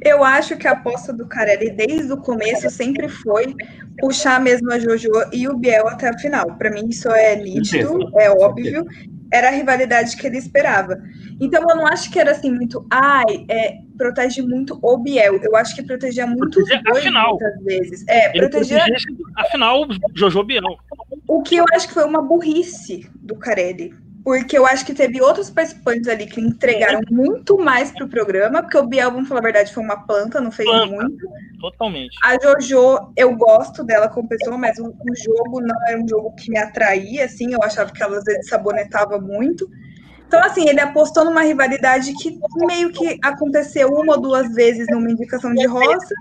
Eu 0.03 0.23
acho 0.25 0.57
que 0.57 0.67
a 0.69 0.73
aposta 0.73 1.13
do 1.13 1.27
Carelli 1.27 1.71
desde 1.71 2.13
o 2.13 2.17
começo 2.17 2.69
sempre 2.71 3.09
foi 3.09 3.55
puxar 3.99 4.41
mesmo 4.41 4.71
a 4.73 4.79
Jojo 4.79 5.11
e 5.33 5.49
o 5.49 5.57
Biel 5.57 5.89
até 5.89 6.09
a 6.09 6.19
final. 6.19 6.57
Para 6.59 6.71
mim 6.71 6.89
isso 6.89 7.09
é 7.11 7.37
nítido, 7.37 8.11
é 8.19 8.31
óbvio. 8.31 8.85
Era 9.33 9.49
a 9.49 9.51
rivalidade 9.51 10.17
que 10.17 10.27
ele 10.27 10.39
esperava. 10.39 10.97
Então 11.41 11.63
eu 11.69 11.77
não 11.77 11.87
acho 11.87 12.11
que 12.11 12.19
era 12.21 12.31
assim 12.33 12.53
muito, 12.53 12.87
ai, 12.91 13.25
é, 13.51 13.79
protege 13.99 14.43
muito 14.43 14.79
o 14.81 14.97
Biel. 14.99 15.41
Eu 15.43 15.57
acho 15.57 15.75
que 15.75 15.83
protegia 15.83 16.27
muito 16.27 16.61
os 16.61 16.69
Protegia 16.69 16.81
a 16.87 16.93
dois 16.93 17.05
final. 17.05 17.31
muitas 17.31 17.65
vezes. 17.65 18.05
É, 18.09 18.31
Ele 18.31 18.49
protegia 18.49 18.85
afinal, 19.37 19.87
Jojo 20.15 20.45
Biel. 20.45 20.63
o 21.27 21.43
que 21.43 21.57
eu 21.57 21.65
acho 21.75 21.89
que 21.89 21.95
foi 21.95 22.05
uma 22.05 22.23
burrice 22.23 23.09
do 23.17 23.35
Carelli. 23.35 23.95
Porque 24.25 24.57
eu 24.57 24.65
acho 24.65 24.87
que 24.87 24.95
teve 24.95 25.21
outros 25.21 25.51
participantes 25.51 26.09
ali 26.09 26.27
que 26.27 26.41
entregaram 26.41 27.01
muito 27.11 27.59
mais 27.59 27.91
pro 27.91 28.09
programa, 28.09 28.63
porque 28.63 28.79
o 28.79 28.87
Biel, 28.87 29.11
vamos 29.11 29.29
falar 29.29 29.41
a 29.41 29.45
verdade, 29.45 29.75
foi 29.75 29.85
uma 29.85 30.07
planta, 30.07 30.41
não 30.41 30.51
fez 30.51 30.67
Planta. 30.67 30.87
muito. 30.87 31.29
Totalmente. 31.61 32.17
A 32.25 32.39
Jojo, 32.41 33.13
eu 33.17 33.37
gosto 33.37 33.85
dela 33.85 34.09
como 34.09 34.27
pessoa, 34.27 34.57
mas 34.57 34.79
o, 34.79 34.87
o 34.87 35.15
jogo 35.15 35.61
não 35.61 35.77
era 35.87 36.03
um 36.03 36.09
jogo 36.09 36.35
que 36.37 36.51
me 36.51 36.57
atraía, 36.57 37.27
assim, 37.27 37.53
eu 37.53 37.63
achava 37.63 37.93
que 37.93 38.03
ela 38.03 38.17
às 38.17 38.25
vezes 38.25 38.49
sabonetava 38.49 39.21
muito. 39.21 39.69
Então, 40.27 40.43
assim, 40.43 40.69
ele 40.69 40.81
apostou 40.81 41.25
numa 41.25 41.43
rivalidade 41.43 42.13
que 42.15 42.39
meio 42.67 42.91
que 42.91 43.19
aconteceu 43.23 43.89
uma 43.89 44.15
ou 44.15 44.21
duas 44.21 44.55
vezes 44.55 44.87
numa 44.91 45.11
indicação 45.11 45.53
de 45.53 45.67
roça. 45.67 46.15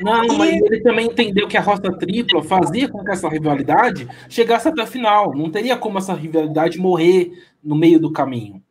Não, 0.00 0.24
E- 0.24 0.38
mas 0.38 0.62
ele 0.62 0.80
também 0.80 1.06
entendeu 1.06 1.46
que 1.48 1.56
a 1.56 1.60
roça 1.60 1.90
tripla 1.98 2.42
fazia 2.42 2.88
com 2.88 3.04
que 3.04 3.10
essa 3.10 3.28
rivalidade 3.28 4.06
chegasse 4.28 4.68
até 4.68 4.82
a 4.82 4.86
final. 4.86 5.34
Não 5.36 5.50
teria 5.50 5.76
como 5.76 5.98
essa 5.98 6.14
rivalidade 6.14 6.78
morrer 6.78 7.32
no 7.62 7.74
meio 7.76 7.98
do 8.00 8.12
caminho. 8.12 8.62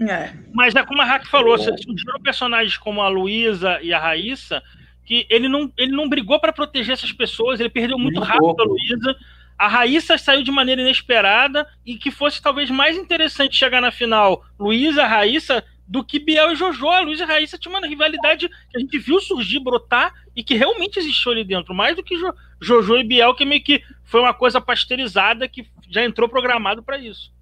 É. 0.00 0.32
Mas 0.54 0.74
é 0.74 0.82
como 0.84 1.02
a 1.02 1.04
Hack 1.04 1.26
falou, 1.26 1.58
surgiram 1.58 2.20
personagens 2.22 2.76
como 2.78 3.02
a 3.02 3.08
Luísa 3.08 3.78
e 3.82 3.92
a 3.92 3.98
Raíssa, 3.98 4.62
que 5.04 5.26
ele 5.28 5.46
não, 5.48 5.70
ele 5.76 5.92
não 5.92 6.08
brigou 6.08 6.40
para 6.40 6.52
proteger 6.52 6.94
essas 6.94 7.12
pessoas, 7.12 7.60
ele 7.60 7.68
perdeu 7.68 7.98
muito 7.98 8.14
Muito 8.16 8.26
rápido 8.26 8.40
pouco. 8.46 8.62
a 8.62 8.64
Luísa. 8.64 9.14
A 9.58 9.68
Raíssa 9.68 10.16
saiu 10.16 10.42
de 10.42 10.50
maneira 10.50 10.80
inesperada 10.80 11.66
e 11.84 11.96
que 11.96 12.10
fosse 12.10 12.40
talvez 12.40 12.70
mais 12.70 12.96
interessante 12.96 13.54
chegar 13.56 13.82
na 13.82 13.90
final 13.92 14.42
Luísa, 14.58 15.06
Raíssa, 15.06 15.62
do 15.90 16.04
que 16.04 16.20
Biel 16.20 16.52
e 16.52 16.56
Jojo. 16.56 16.88
A 16.88 17.00
Luísa 17.00 17.22
e 17.22 17.24
a 17.24 17.26
Raíssa 17.26 17.58
tinha 17.58 17.76
uma 17.76 17.84
rivalidade 17.86 18.48
que 18.48 18.76
a 18.76 18.78
gente 18.78 18.96
viu 18.96 19.18
surgir, 19.20 19.58
brotar 19.58 20.14
e 20.36 20.44
que 20.44 20.54
realmente 20.54 20.98
existiu 21.00 21.32
ali 21.32 21.42
dentro. 21.44 21.74
Mais 21.74 21.96
do 21.96 22.02
que 22.04 22.16
Jo- 22.16 22.32
Jojo 22.60 22.96
e 22.96 23.02
Biel, 23.04 23.34
que 23.34 23.44
meio 23.44 23.62
que 23.62 23.82
foi 24.04 24.20
uma 24.20 24.32
coisa 24.32 24.60
pasteurizada 24.60 25.48
que 25.48 25.66
já 25.90 26.04
entrou 26.04 26.28
programado 26.28 26.80
para 26.82 26.96
isso. 26.96 27.32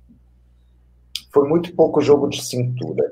foi 1.31 1.47
muito 1.47 1.75
pouco 1.77 2.01
jogo 2.01 2.27
de 2.29 2.43
cintura. 2.43 3.05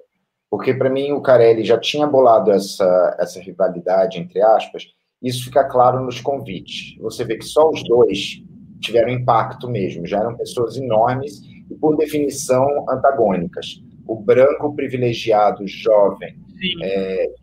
Porque, 0.49 0.72
para 0.72 0.88
mim, 0.88 1.12
o 1.12 1.20
Carelli 1.20 1.64
já 1.64 1.79
tinha 1.79 2.07
bolado 2.07 2.51
essa, 2.51 3.16
essa 3.20 3.38
rivalidade, 3.40 4.18
entre 4.18 4.40
aspas. 4.40 4.87
Isso 5.22 5.44
fica 5.44 5.64
claro 5.64 6.03
nos 6.03 6.20
convites. 6.20 6.96
Você 7.01 7.25
vê 7.25 7.37
que 7.37 7.44
só 7.44 7.68
os 7.68 7.83
dois 7.85 8.42
tiveram 8.81 9.11
impacto 9.11 9.68
mesmo. 9.68 10.07
Já 10.07 10.20
eram 10.20 10.37
pessoas 10.37 10.77
enormes 10.77 11.42
e, 11.70 11.75
por 11.75 11.96
definição, 11.96 12.66
antagônicas. 12.88 13.83
O 14.06 14.16
branco 14.16 14.74
privilegiado, 14.74 15.66
jovem, 15.66 16.36
Sim. 16.58 16.74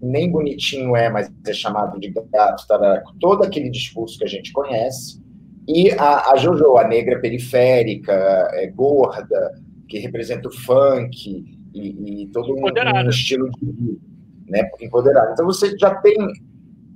nem 0.01 0.31
bonitinho 0.31 0.95
é, 0.95 1.09
mas 1.09 1.31
é 1.45 1.53
chamado 1.53 1.99
de 1.99 2.09
gato, 2.31 2.65
tararaco, 2.67 3.13
todo 3.19 3.43
aquele 3.43 3.69
discurso 3.69 4.17
que 4.17 4.23
a 4.23 4.29
gente 4.29 4.51
conhece. 4.51 5.21
E 5.67 5.91
a, 5.91 6.31
a 6.31 6.35
Jojo, 6.35 6.77
a 6.77 6.87
negra 6.87 7.19
periférica, 7.19 8.13
é, 8.53 8.67
gorda, 8.67 9.53
que 9.87 9.99
representa 9.99 10.49
o 10.49 10.51
funk 10.51 11.45
e, 11.73 12.23
e 12.23 12.27
todo 12.27 12.53
um, 12.53 12.65
um 12.65 13.09
estilo 13.09 13.49
de 13.51 13.65
vida, 13.65 13.99
né? 14.47 14.69
Empoderado. 14.81 15.33
Então 15.33 15.45
você 15.45 15.77
já 15.77 15.95
tem. 15.95 16.17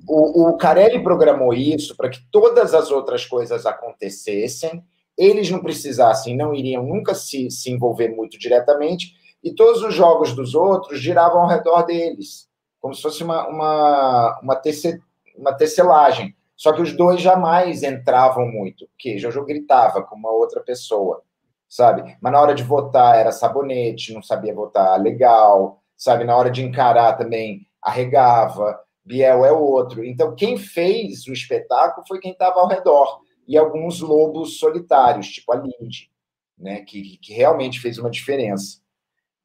O, 0.07 0.49
o 0.49 0.57
Carelli 0.57 1.03
programou 1.03 1.53
isso 1.53 1.95
para 1.95 2.09
que 2.09 2.19
todas 2.31 2.73
as 2.73 2.91
outras 2.91 3.25
coisas 3.25 3.65
acontecessem, 3.65 4.83
eles 5.17 5.49
não 5.49 5.59
precisassem, 5.59 6.35
não 6.35 6.53
iriam 6.53 6.85
nunca 6.85 7.13
se, 7.13 7.49
se 7.51 7.71
envolver 7.71 8.09
muito 8.09 8.37
diretamente, 8.37 9.13
e 9.43 9.53
todos 9.53 9.81
os 9.83 9.93
jogos 9.93 10.35
dos 10.35 10.55
outros 10.55 10.99
giravam 10.99 11.41
ao 11.41 11.47
redor 11.47 11.83
deles, 11.83 12.47
como 12.79 12.93
se 12.93 13.01
fosse 13.01 13.23
uma, 13.23 13.47
uma, 13.47 14.39
uma, 14.41 14.55
tece, 14.55 15.01
uma 15.35 15.53
tecelagem. 15.53 16.35
Só 16.55 16.73
que 16.73 16.81
os 16.81 16.95
dois 16.95 17.21
jamais 17.21 17.83
entravam 17.83 18.47
muito, 18.47 18.87
porque 18.87 19.19
Jojo 19.19 19.45
gritava 19.45 20.01
com 20.01 20.15
uma 20.15 20.31
outra 20.31 20.59
pessoa, 20.61 21.21
sabe? 21.69 22.17
Mas 22.19 22.33
na 22.33 22.41
hora 22.41 22.55
de 22.55 22.63
votar 22.63 23.15
era 23.15 23.31
sabonete, 23.31 24.13
não 24.13 24.23
sabia 24.23 24.55
votar 24.55 24.99
legal, 24.99 25.83
sabe? 25.95 26.23
Na 26.23 26.35
hora 26.35 26.49
de 26.49 26.63
encarar 26.63 27.13
também 27.13 27.67
arregava, 27.81 28.79
Biel 29.05 29.45
é 29.45 29.51
outro. 29.51 30.03
Então 30.03 30.35
quem 30.35 30.57
fez 30.57 31.27
o 31.27 31.33
espetáculo 31.33 32.05
foi 32.07 32.19
quem 32.19 32.31
estava 32.31 32.59
ao 32.59 32.67
redor. 32.67 33.21
e 33.47 33.57
alguns 33.57 34.01
lobos 34.01 34.59
solitários, 34.59 35.29
tipo 35.29 35.53
a 35.53 35.55
Lindy, 35.55 36.11
né, 36.57 36.81
que, 36.81 37.17
que 37.19 37.33
realmente 37.33 37.79
fez 37.79 37.97
uma 37.97 38.09
diferença. 38.09 38.81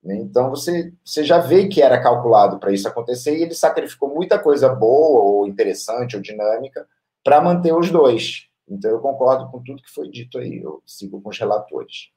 Né? 0.02 0.16
Então 0.16 0.50
você, 0.50 0.92
você 1.04 1.22
já 1.22 1.38
vê 1.38 1.68
que 1.68 1.80
era 1.80 2.02
calculado 2.02 2.58
para 2.58 2.72
isso 2.72 2.88
acontecer 2.88 3.36
e 3.38 3.42
ele 3.42 3.54
sacrificou 3.54 4.12
muita 4.12 4.38
coisa 4.38 4.68
boa 4.68 5.20
ou 5.20 5.46
interessante 5.46 6.16
ou 6.16 6.22
dinâmica 6.22 6.86
para 7.22 7.40
manter 7.40 7.72
os 7.72 7.90
dois. 7.90 8.48
Então 8.68 8.90
eu 8.90 9.00
concordo 9.00 9.50
com 9.50 9.62
tudo 9.62 9.82
que 9.82 9.90
foi 9.90 10.08
dito 10.08 10.38
aí, 10.38 10.60
eu 10.62 10.82
sigo 10.86 11.20
com 11.20 11.28
os 11.28 11.38
relatores. 11.38 12.11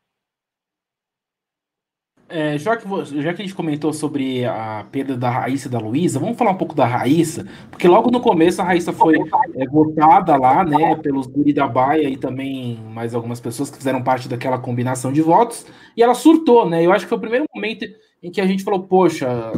É, 2.28 2.58
já, 2.58 2.76
que, 2.76 2.88
já 3.22 3.34
que 3.34 3.42
a 3.42 3.46
gente 3.46 3.54
comentou 3.54 3.94
sobre 3.94 4.46
a 4.46 4.84
perda 4.92 5.16
da 5.16 5.30
Raíssa 5.30 5.68
e 5.68 5.72
da 5.72 5.78
Luísa, 5.78 6.20
vamos 6.20 6.38
falar 6.38 6.52
um 6.52 6.58
pouco 6.58 6.74
da 6.74 6.86
Raíssa, 6.86 7.46
porque 7.70 7.88
logo 7.88 8.10
no 8.10 8.20
começo 8.20 8.60
a 8.60 8.66
Raíssa 8.66 8.92
foi 8.92 9.16
é, 9.54 9.68
votada 9.68 10.36
lá, 10.36 10.64
né, 10.64 10.96
pelos 10.96 11.28
Guri 11.28 11.54
da 11.54 11.68
Baia 11.68 12.10
e 12.10 12.18
também 12.18 12.80
mais 12.92 13.14
algumas 13.14 13.40
pessoas 13.40 13.70
que 13.70 13.78
fizeram 13.78 14.04
parte 14.04 14.28
daquela 14.28 14.58
combinação 14.58 15.14
de 15.14 15.22
votos, 15.22 15.68
e 15.96 16.02
ela 16.02 16.16
surtou, 16.16 16.68
né? 16.68 16.84
Eu 16.84 16.92
acho 16.92 17.06
que 17.06 17.10
foi 17.10 17.18
o 17.20 17.22
primeiro 17.22 17.46
momento 17.54 17.86
em 18.24 18.32
que 18.32 18.42
a 18.42 18.48
gente 18.48 18.64
falou, 18.64 18.88
poxa, 18.88 19.54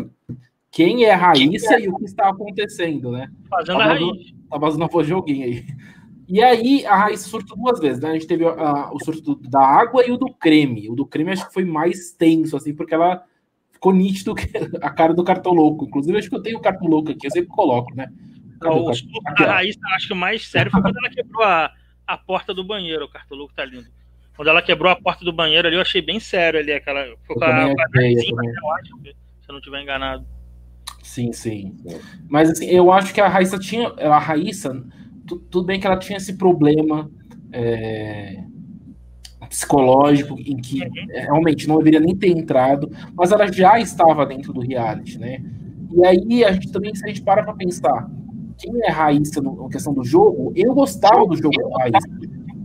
quem 0.69 1.05
é 1.05 1.13
a 1.13 1.17
Raíssa 1.17 1.79
e 1.79 1.87
o 1.87 1.95
que 1.95 2.03
está 2.03 2.27
acontecendo, 2.27 3.11
né? 3.11 3.29
Fazendo 3.49 3.77
tá 3.77 3.83
a 3.83 3.87
raiz. 3.87 4.33
Tá 4.49 4.59
fazendo 4.59 4.83
a 4.83 4.87
voz 4.87 5.07
de 5.07 5.13
alguém 5.13 5.43
aí. 5.43 5.65
E 6.27 6.43
aí 6.43 6.85
a 6.85 6.95
raiz 6.95 7.21
surto 7.21 7.55
duas 7.55 7.79
vezes, 7.79 8.01
né? 8.01 8.09
A 8.09 8.13
gente 8.13 8.27
teve 8.27 8.43
uh, 8.43 8.93
o 8.93 9.03
surto 9.03 9.21
do, 9.21 9.49
da 9.49 9.61
água 9.61 10.05
e 10.05 10.11
o 10.11 10.17
do 10.17 10.33
creme. 10.33 10.89
O 10.89 10.95
do 10.95 11.05
creme 11.05 11.31
acho 11.31 11.47
que 11.47 11.53
foi 11.53 11.63
mais 11.63 12.11
tenso, 12.11 12.57
assim, 12.57 12.75
porque 12.75 12.93
ela 12.93 13.23
ficou 13.71 13.93
nítido 13.93 14.35
que 14.35 14.49
a 14.81 14.89
cara 14.89 15.13
do 15.13 15.23
cartoloco. 15.23 15.85
Inclusive, 15.85 16.17
acho 16.17 16.29
que 16.29 16.35
eu 16.35 16.41
tenho 16.41 16.57
o 16.57 16.61
cartoloco 16.61 17.11
aqui, 17.11 17.27
eu 17.27 17.31
sempre 17.31 17.49
coloco, 17.49 17.95
né? 17.95 18.11
o 18.65 18.93
surto 18.93 19.21
da 19.37 19.53
raiz, 19.53 19.77
acho 19.95 20.07
que 20.07 20.13
o 20.13 20.17
mais 20.17 20.47
sério 20.47 20.71
foi 20.71 20.81
quando 20.81 20.97
ela 20.97 21.09
quebrou 21.09 21.43
a, 21.43 21.71
a 22.05 22.17
porta 22.17 22.53
do 22.53 22.63
banheiro. 22.63 23.05
O 23.05 23.09
cartoloco 23.09 23.53
tá 23.53 23.63
lindo. 23.63 23.87
Quando 24.35 24.49
ela 24.49 24.61
quebrou 24.61 24.91
a 24.91 24.95
porta 24.95 25.23
do 25.23 25.31
banheiro 25.31 25.67
ali, 25.67 25.77
eu 25.77 25.81
achei 25.81 26.01
bem 26.01 26.19
sério 26.19 26.59
ali 26.59 26.71
aquela. 26.71 27.05
Foi 27.25 27.35
com 27.35 27.43
a, 27.43 27.65
a 27.65 27.67
eu 27.67 28.71
acho, 28.71 28.97
se 29.03 29.13
eu 29.47 29.53
não 29.53 29.59
estiver 29.59 29.81
enganado. 29.81 30.25
Sim, 31.01 31.31
sim. 31.31 31.75
Mas 32.29 32.49
assim, 32.49 32.65
eu 32.65 32.91
acho 32.91 33.13
que 33.13 33.21
a 33.21 33.27
Raíssa 33.27 33.57
tinha. 33.57 33.87
A 33.97 34.19
Raíssa 34.19 34.83
tudo 35.35 35.65
bem 35.65 35.79
que 35.79 35.87
ela 35.87 35.97
tinha 35.97 36.17
esse 36.17 36.37
problema 36.37 37.09
é, 37.51 38.43
psicológico 39.49 40.35
em 40.39 40.57
que 40.57 40.83
é, 40.83 41.21
realmente 41.21 41.67
não 41.67 41.77
deveria 41.77 41.99
nem 41.99 42.15
ter 42.15 42.29
entrado, 42.29 42.91
mas 43.13 43.31
ela 43.31 43.51
já 43.51 43.79
estava 43.79 44.25
dentro 44.25 44.53
do 44.53 44.61
reality, 44.61 45.17
né? 45.17 45.43
E 45.91 46.05
aí 46.05 46.43
a 46.43 46.51
gente 46.51 46.71
também, 46.71 46.93
se 46.93 47.03
a 47.05 47.07
gente 47.07 47.21
para 47.21 47.43
para 47.43 47.53
pensar, 47.53 48.09
quem 48.57 48.73
é 48.83 48.89
Raíssa 48.89 49.41
na 49.41 49.69
questão 49.69 49.93
do 49.93 50.03
jogo, 50.03 50.51
eu 50.55 50.73
gostava 50.73 51.25
do 51.25 51.35
jogo 51.35 51.55
da 51.69 51.83
Raíssa, 51.83 52.09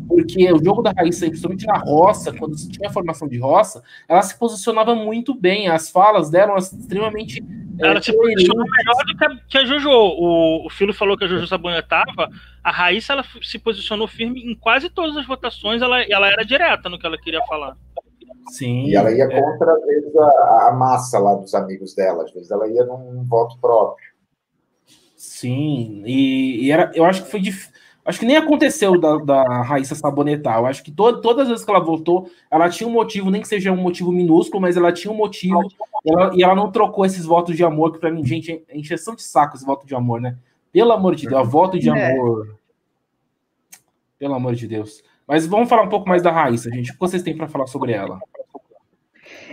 porque 0.08 0.52
o 0.52 0.62
jogo 0.62 0.82
da 0.82 0.92
Raíssa, 0.92 1.26
principalmente 1.26 1.66
na 1.66 1.78
roça, 1.78 2.32
quando 2.32 2.56
tinha 2.56 2.88
a 2.88 2.92
formação 2.92 3.28
de 3.28 3.38
roça, 3.38 3.82
ela 4.08 4.22
se 4.22 4.38
posicionava 4.38 4.94
muito 4.94 5.34
bem, 5.34 5.68
as 5.68 5.90
falas 5.90 6.30
dela 6.30 6.52
eram 6.52 6.56
extremamente 6.58 7.42
ela 7.80 7.98
é, 7.98 8.02
se 8.02 8.12
posicionou 8.12 8.64
melhor 8.64 9.04
do 9.06 9.16
que 9.16 9.24
a, 9.24 9.36
que 9.48 9.58
a 9.58 9.64
Jojo. 9.64 9.90
O, 9.90 10.66
o 10.66 10.70
Filo 10.70 10.92
falou 10.92 11.16
que 11.16 11.24
a 11.24 11.28
Jojo 11.28 11.46
sabonetava. 11.46 12.28
A 12.62 12.70
Raíssa 12.70 13.12
ela 13.12 13.24
se 13.42 13.58
posicionou 13.58 14.06
firme 14.06 14.40
em 14.40 14.54
quase 14.54 14.90
todas 14.90 15.16
as 15.16 15.26
votações. 15.26 15.82
Ela, 15.82 16.02
ela 16.02 16.28
era 16.28 16.44
direta 16.44 16.88
no 16.88 16.98
que 16.98 17.06
ela 17.06 17.18
queria 17.18 17.42
falar. 17.46 17.76
Sim. 18.50 18.86
E 18.86 18.96
ela 18.96 19.10
ia 19.10 19.24
é. 19.24 19.40
contra, 19.40 19.72
às 19.72 19.86
vezes, 19.86 20.16
a, 20.16 20.68
a, 20.68 20.72
massa 20.72 21.18
lá 21.18 21.34
dos 21.34 21.54
amigos 21.54 21.94
dela. 21.94 22.24
Às 22.24 22.32
vezes 22.32 22.50
ela 22.50 22.66
ia 22.68 22.84
num 22.84 23.24
voto 23.24 23.58
próprio. 23.60 24.12
Sim. 25.16 26.02
E, 26.04 26.66
e 26.66 26.70
era, 26.70 26.90
eu 26.94 27.04
acho 27.04 27.24
que 27.24 27.30
foi 27.30 27.40
difícil 27.40 27.72
Acho 28.04 28.18
que 28.18 28.26
nem 28.26 28.36
aconteceu 28.36 28.98
da, 29.00 29.16
da 29.18 29.62
Raíssa 29.62 29.94
sabonetar. 29.94 30.58
Eu 30.58 30.66
acho 30.66 30.82
que 30.82 30.90
to, 30.90 31.20
todas 31.20 31.42
as 31.42 31.48
vezes 31.48 31.64
que 31.64 31.70
ela 31.70 31.84
voltou, 31.84 32.28
ela 32.50 32.68
tinha 32.68 32.88
um 32.88 32.92
motivo, 32.92 33.30
nem 33.30 33.40
que 33.40 33.46
seja 33.46 33.70
um 33.70 33.76
motivo 33.76 34.10
minúsculo, 34.10 34.60
mas 34.60 34.76
ela 34.76 34.92
tinha 34.92 35.12
um 35.12 35.16
motivo. 35.16 35.60
E 36.04 36.10
ela, 36.10 36.30
e 36.34 36.42
ela 36.42 36.54
não 36.54 36.72
trocou 36.72 37.06
esses 37.06 37.24
votos 37.24 37.56
de 37.56 37.62
amor, 37.62 37.92
que 37.92 38.00
pra 38.00 38.10
mim, 38.10 38.24
gente, 38.24 38.64
é 38.68 38.76
encheção 38.76 39.14
de 39.14 39.22
saco 39.22 39.56
esse 39.56 39.64
voto 39.64 39.86
de 39.86 39.94
amor, 39.94 40.20
né? 40.20 40.36
Pelo 40.72 40.90
amor 40.90 41.14
de 41.14 41.28
Deus, 41.28 41.48
voto 41.48 41.78
de 41.78 41.88
é. 41.88 42.12
amor. 42.12 42.58
Pelo 44.18 44.34
amor 44.34 44.54
de 44.56 44.66
Deus. 44.66 45.02
Mas 45.26 45.46
vamos 45.46 45.68
falar 45.68 45.82
um 45.82 45.88
pouco 45.88 46.08
mais 46.08 46.22
da 46.22 46.32
Raíssa, 46.32 46.70
gente. 46.70 46.90
O 46.90 46.94
que 46.94 47.00
vocês 47.00 47.22
têm 47.22 47.36
para 47.36 47.48
falar 47.48 47.68
sobre 47.68 47.92
ela? 47.92 48.18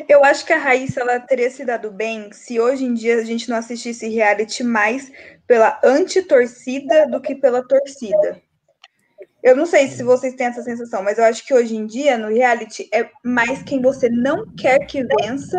Eu 0.08 0.24
acho 0.24 0.46
que 0.46 0.54
a 0.54 0.58
Raíssa 0.58 1.02
ela 1.02 1.20
teria 1.20 1.52
se 1.52 1.64
dado 1.64 1.92
bem 1.92 2.32
se 2.32 2.60
hoje 2.60 2.84
em 2.84 2.96
dia 2.96 3.18
a 3.18 3.24
gente 3.24 3.48
não 3.48 3.58
assistisse 3.58 4.10
reality 4.10 4.64
mais 4.64 5.12
pela 5.50 5.80
anti-torcida 5.84 7.08
do 7.08 7.20
que 7.20 7.34
pela 7.34 7.68
torcida. 7.68 8.40
Eu 9.42 9.56
não 9.56 9.66
sei 9.66 9.88
se 9.88 10.04
vocês 10.04 10.36
têm 10.36 10.46
essa 10.46 10.62
sensação, 10.62 11.02
mas 11.02 11.18
eu 11.18 11.24
acho 11.24 11.44
que 11.44 11.56
hoje 11.56 11.76
em 11.76 11.88
dia 11.88 12.20
no 12.20 12.28
reality 12.28 12.88
é 12.94 13.10
mais 13.24 13.64
quem 13.64 13.82
você 13.82 14.10
não 14.10 14.46
quer 14.56 14.86
que 14.86 15.04
vença 15.04 15.58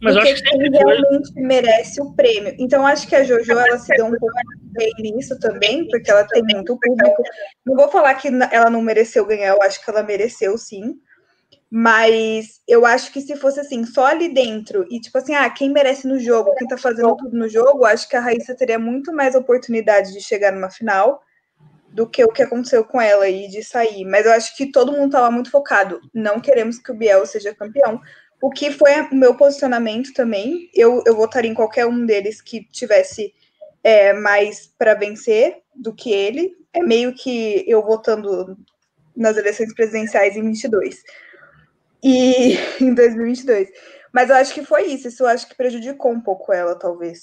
mas 0.00 0.14
do 0.14 0.22
que 0.22 0.34
quem 0.42 0.70
realmente 0.70 1.32
merece 1.34 2.00
o 2.00 2.14
prêmio. 2.14 2.54
Então 2.58 2.86
acho 2.86 3.06
que 3.06 3.14
a 3.14 3.24
Jojo 3.24 3.52
ela 3.52 3.78
se 3.78 3.94
deu 3.94 4.06
um 4.06 4.16
pouco 4.16 4.34
bem 4.72 4.92
nisso 5.00 5.38
também, 5.38 5.86
porque 5.88 6.10
ela 6.10 6.26
tem 6.26 6.42
muito 6.42 6.78
público. 6.78 7.22
Não 7.66 7.76
vou 7.76 7.90
falar 7.90 8.14
que 8.14 8.28
ela 8.50 8.70
não 8.70 8.80
mereceu 8.80 9.26
ganhar, 9.26 9.48
eu 9.48 9.62
acho 9.62 9.84
que 9.84 9.90
ela 9.90 10.02
mereceu 10.02 10.56
sim. 10.56 10.94
Mas 11.70 12.60
eu 12.66 12.86
acho 12.86 13.12
que 13.12 13.20
se 13.20 13.36
fosse 13.36 13.58
assim, 13.58 13.84
só 13.84 14.06
ali 14.06 14.32
dentro, 14.32 14.86
e 14.88 15.00
tipo 15.00 15.18
assim, 15.18 15.34
ah, 15.34 15.50
quem 15.50 15.70
merece 15.70 16.06
no 16.06 16.18
jogo, 16.18 16.54
quem 16.54 16.68
tá 16.68 16.78
fazendo 16.78 17.16
tudo 17.16 17.36
no 17.36 17.48
jogo, 17.48 17.84
acho 17.84 18.08
que 18.08 18.16
a 18.16 18.20
Raíssa 18.20 18.54
teria 18.54 18.78
muito 18.78 19.12
mais 19.12 19.34
oportunidade 19.34 20.12
de 20.12 20.20
chegar 20.20 20.52
numa 20.52 20.70
final 20.70 21.20
do 21.88 22.08
que 22.08 22.22
o 22.22 22.28
que 22.28 22.42
aconteceu 22.42 22.84
com 22.84 23.00
ela 23.00 23.28
e 23.28 23.48
de 23.48 23.64
sair. 23.64 24.04
Mas 24.04 24.26
eu 24.26 24.32
acho 24.32 24.56
que 24.56 24.70
todo 24.70 24.92
mundo 24.92 25.12
tava 25.12 25.30
muito 25.30 25.50
focado. 25.50 26.00
Não 26.14 26.40
queremos 26.40 26.78
que 26.78 26.92
o 26.92 26.94
Biel 26.94 27.26
seja 27.26 27.54
campeão. 27.54 28.00
O 28.40 28.50
que 28.50 28.70
foi 28.70 29.00
o 29.00 29.14
meu 29.14 29.34
posicionamento 29.34 30.12
também. 30.12 30.68
Eu, 30.74 31.02
eu 31.06 31.16
votaria 31.16 31.50
em 31.50 31.54
qualquer 31.54 31.86
um 31.86 32.04
deles 32.04 32.42
que 32.42 32.64
tivesse 32.68 33.32
é, 33.82 34.12
mais 34.12 34.70
para 34.78 34.94
vencer 34.94 35.56
do 35.74 35.94
que 35.94 36.12
ele. 36.12 36.54
É 36.72 36.82
meio 36.82 37.14
que 37.14 37.64
eu 37.66 37.82
votando 37.82 38.58
nas 39.16 39.38
eleições 39.38 39.72
presidenciais 39.72 40.36
em 40.36 40.42
22 40.42 41.02
e 42.02 42.56
em 42.80 42.94
2022. 42.94 43.68
Mas 44.12 44.30
eu 44.30 44.36
acho 44.36 44.54
que 44.54 44.64
foi 44.64 44.86
isso. 44.86 45.08
Isso 45.08 45.22
eu 45.22 45.28
acho 45.28 45.48
que 45.48 45.56
prejudicou 45.56 46.12
um 46.12 46.20
pouco 46.20 46.52
ela, 46.52 46.74
talvez. 46.74 47.20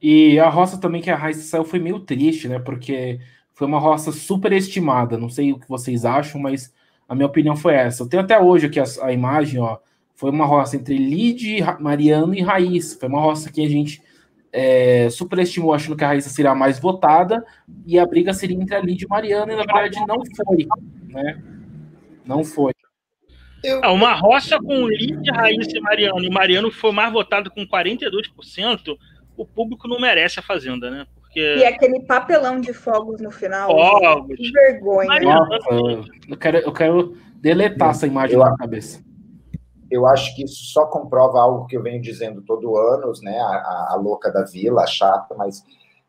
E 0.00 0.38
a 0.38 0.48
roça 0.48 0.78
também 0.78 1.00
que 1.00 1.10
a 1.10 1.16
Raíssa 1.16 1.42
saiu 1.42 1.64
foi 1.64 1.78
meio 1.78 2.00
triste, 2.00 2.48
né? 2.48 2.58
Porque 2.58 3.20
foi 3.52 3.66
uma 3.66 3.78
roça 3.78 4.10
super 4.10 4.52
estimada. 4.52 5.18
Não 5.18 5.28
sei 5.28 5.52
o 5.52 5.58
que 5.58 5.68
vocês 5.68 6.04
acham, 6.04 6.40
mas 6.40 6.72
a 7.08 7.14
minha 7.14 7.26
opinião 7.26 7.54
foi 7.54 7.74
essa. 7.74 8.02
Eu 8.02 8.08
tenho 8.08 8.22
até 8.22 8.40
hoje 8.40 8.66
aqui 8.66 8.80
a, 8.80 8.84
a 9.02 9.12
imagem, 9.12 9.60
ó. 9.60 9.78
Foi 10.14 10.30
uma 10.30 10.46
roça 10.46 10.76
entre 10.76 10.96
Lid, 10.96 11.58
Mariano 11.78 12.34
e 12.34 12.40
Raíssa. 12.40 12.98
Foi 12.98 13.08
uma 13.08 13.20
roça 13.20 13.50
que 13.52 13.64
a 13.64 13.68
gente 13.68 14.02
é, 14.52 15.08
superestimou, 15.10 15.72
achando 15.72 15.96
que 15.96 16.04
a 16.04 16.08
Raíssa 16.08 16.28
seria 16.28 16.50
a 16.50 16.54
mais 16.54 16.78
votada, 16.78 17.44
e 17.86 17.98
a 17.98 18.06
briga 18.06 18.34
seria 18.34 18.56
entre 18.56 18.74
a 18.74 18.80
Lid 18.80 19.02
e 19.02 19.08
Mariano, 19.08 19.50
e 19.50 19.56
na 19.56 19.64
verdade 19.64 19.98
não 20.06 20.22
foi, 20.36 20.66
né? 21.08 21.42
Não 22.24 22.44
foi. 22.44 22.71
Eu... 23.62 23.80
Ah, 23.82 23.92
uma 23.92 24.12
roça 24.12 24.58
com 24.58 24.86
Lid, 24.88 25.30
Raíssa 25.30 25.76
e 25.76 25.80
Mariano, 25.80 26.24
e 26.24 26.30
Mariano 26.30 26.70
foi 26.70 26.92
mais 26.92 27.12
votado 27.12 27.50
com 27.50 27.66
42%, 27.66 28.96
o 29.36 29.46
público 29.46 29.86
não 29.86 30.00
merece 30.00 30.40
a 30.40 30.42
Fazenda, 30.42 30.90
né? 30.90 31.06
Porque... 31.14 31.40
E 31.40 31.64
aquele 31.64 32.00
papelão 32.00 32.60
de 32.60 32.72
fogos 32.74 33.20
no 33.20 33.30
final. 33.30 33.70
Fogos. 33.70 34.36
Que 34.36 34.50
vergonha. 34.50 35.08
Mariano, 35.08 35.48
eu, 36.28 36.36
quero, 36.36 36.58
eu 36.58 36.72
quero 36.72 37.16
deletar 37.36 37.90
essa 37.90 38.06
imagem 38.06 38.36
eu, 38.36 38.44
da 38.44 38.54
cabeça. 38.56 39.02
Eu 39.90 40.06
acho 40.06 40.34
que 40.34 40.44
isso 40.44 40.64
só 40.72 40.86
comprova 40.86 41.40
algo 41.40 41.66
que 41.66 41.76
eu 41.76 41.82
venho 41.82 42.02
dizendo 42.02 42.42
todo 42.42 42.76
ano, 42.76 43.12
né? 43.22 43.38
A, 43.38 43.46
a, 43.46 43.88
a 43.92 43.96
louca 43.96 44.30
da 44.30 44.44
vila, 44.44 44.82
a 44.82 44.86
chata, 44.86 45.34
mas 45.34 45.64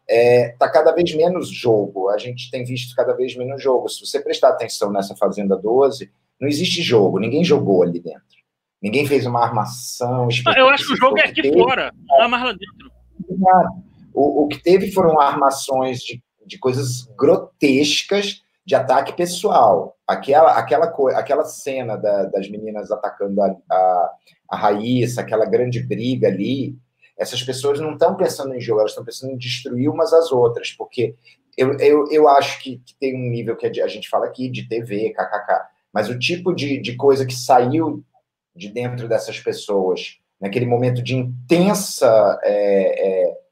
é, 0.09 0.49
tá 0.59 0.69
cada 0.69 0.91
vez 0.91 1.15
menos 1.15 1.49
jogo. 1.49 2.09
A 2.09 2.17
gente 2.17 2.51
tem 2.51 2.65
visto 2.65 2.95
cada 2.95 3.13
vez 3.13 3.35
menos 3.35 3.61
jogo. 3.61 3.87
Se 3.87 4.05
você 4.05 4.19
prestar 4.19 4.49
atenção 4.49 4.91
nessa 4.91 5.15
Fazenda 5.15 5.55
12, 5.55 6.11
não 6.43 6.49
existe 6.49 6.81
jogo, 6.81 7.19
ninguém 7.19 7.41
jogou 7.41 7.83
ali 7.83 8.01
dentro. 8.01 8.21
Ninguém 8.81 9.07
fez 9.07 9.25
uma 9.25 9.41
armação. 9.41 10.27
Eu 10.57 10.67
acho 10.69 10.87
que 10.87 10.93
o 10.93 10.97
jogo 10.97 11.17
é 11.17 11.23
aqui 11.23 11.41
teve, 11.41 11.57
fora, 11.57 11.93
não 12.05 12.23
é 12.23 12.27
mais 12.27 12.43
lá 12.43 12.51
dentro. 12.51 12.91
O, 14.13 14.43
o 14.43 14.47
que 14.49 14.61
teve 14.61 14.91
foram 14.91 15.21
armações 15.21 15.99
de, 15.99 16.21
de 16.45 16.59
coisas 16.59 17.07
grotescas 17.17 18.41
de 18.65 18.75
ataque 18.75 19.13
pessoal. 19.13 19.97
Aquela, 20.05 20.51
aquela, 20.57 20.93
aquela 21.15 21.45
cena 21.45 21.95
da, 21.95 22.25
das 22.25 22.49
meninas 22.49 22.91
atacando 22.91 23.41
a, 23.41 23.55
a, 23.71 24.11
a 24.49 24.57
Raíssa, 24.57 25.21
aquela 25.21 25.45
grande 25.45 25.81
briga 25.81 26.27
ali, 26.27 26.75
essas 27.17 27.41
pessoas 27.41 27.79
não 27.79 27.93
estão 27.93 28.17
pensando 28.17 28.53
em 28.53 28.59
jogo, 28.59 28.81
elas 28.81 28.91
estão 28.91 29.05
pensando 29.05 29.31
em 29.31 29.37
destruir 29.37 29.87
umas 29.87 30.11
às 30.11 30.29
outras, 30.29 30.73
porque 30.73 31.15
eu, 31.57 31.77
eu, 31.77 32.05
eu 32.11 32.27
acho 32.27 32.61
que, 32.61 32.81
que 32.85 32.95
tem 32.99 33.15
um 33.15 33.29
nível 33.29 33.55
que 33.55 33.65
a 33.65 33.87
gente 33.87 34.09
fala 34.09 34.25
aqui 34.25 34.49
de 34.49 34.67
TV, 34.67 35.13
kkk, 35.13 35.72
mas 35.93 36.09
o 36.09 36.17
tipo 36.17 36.53
de, 36.53 36.79
de 36.79 36.95
coisa 36.95 37.25
que 37.25 37.35
saiu 37.35 38.03
de 38.55 38.69
dentro 38.69 39.07
dessas 39.07 39.39
pessoas, 39.39 40.17
naquele 40.39 40.65
momento 40.65 41.01
de 41.01 41.15
intensa. 41.15 42.39
É, 42.43 43.29
é, 43.29 43.43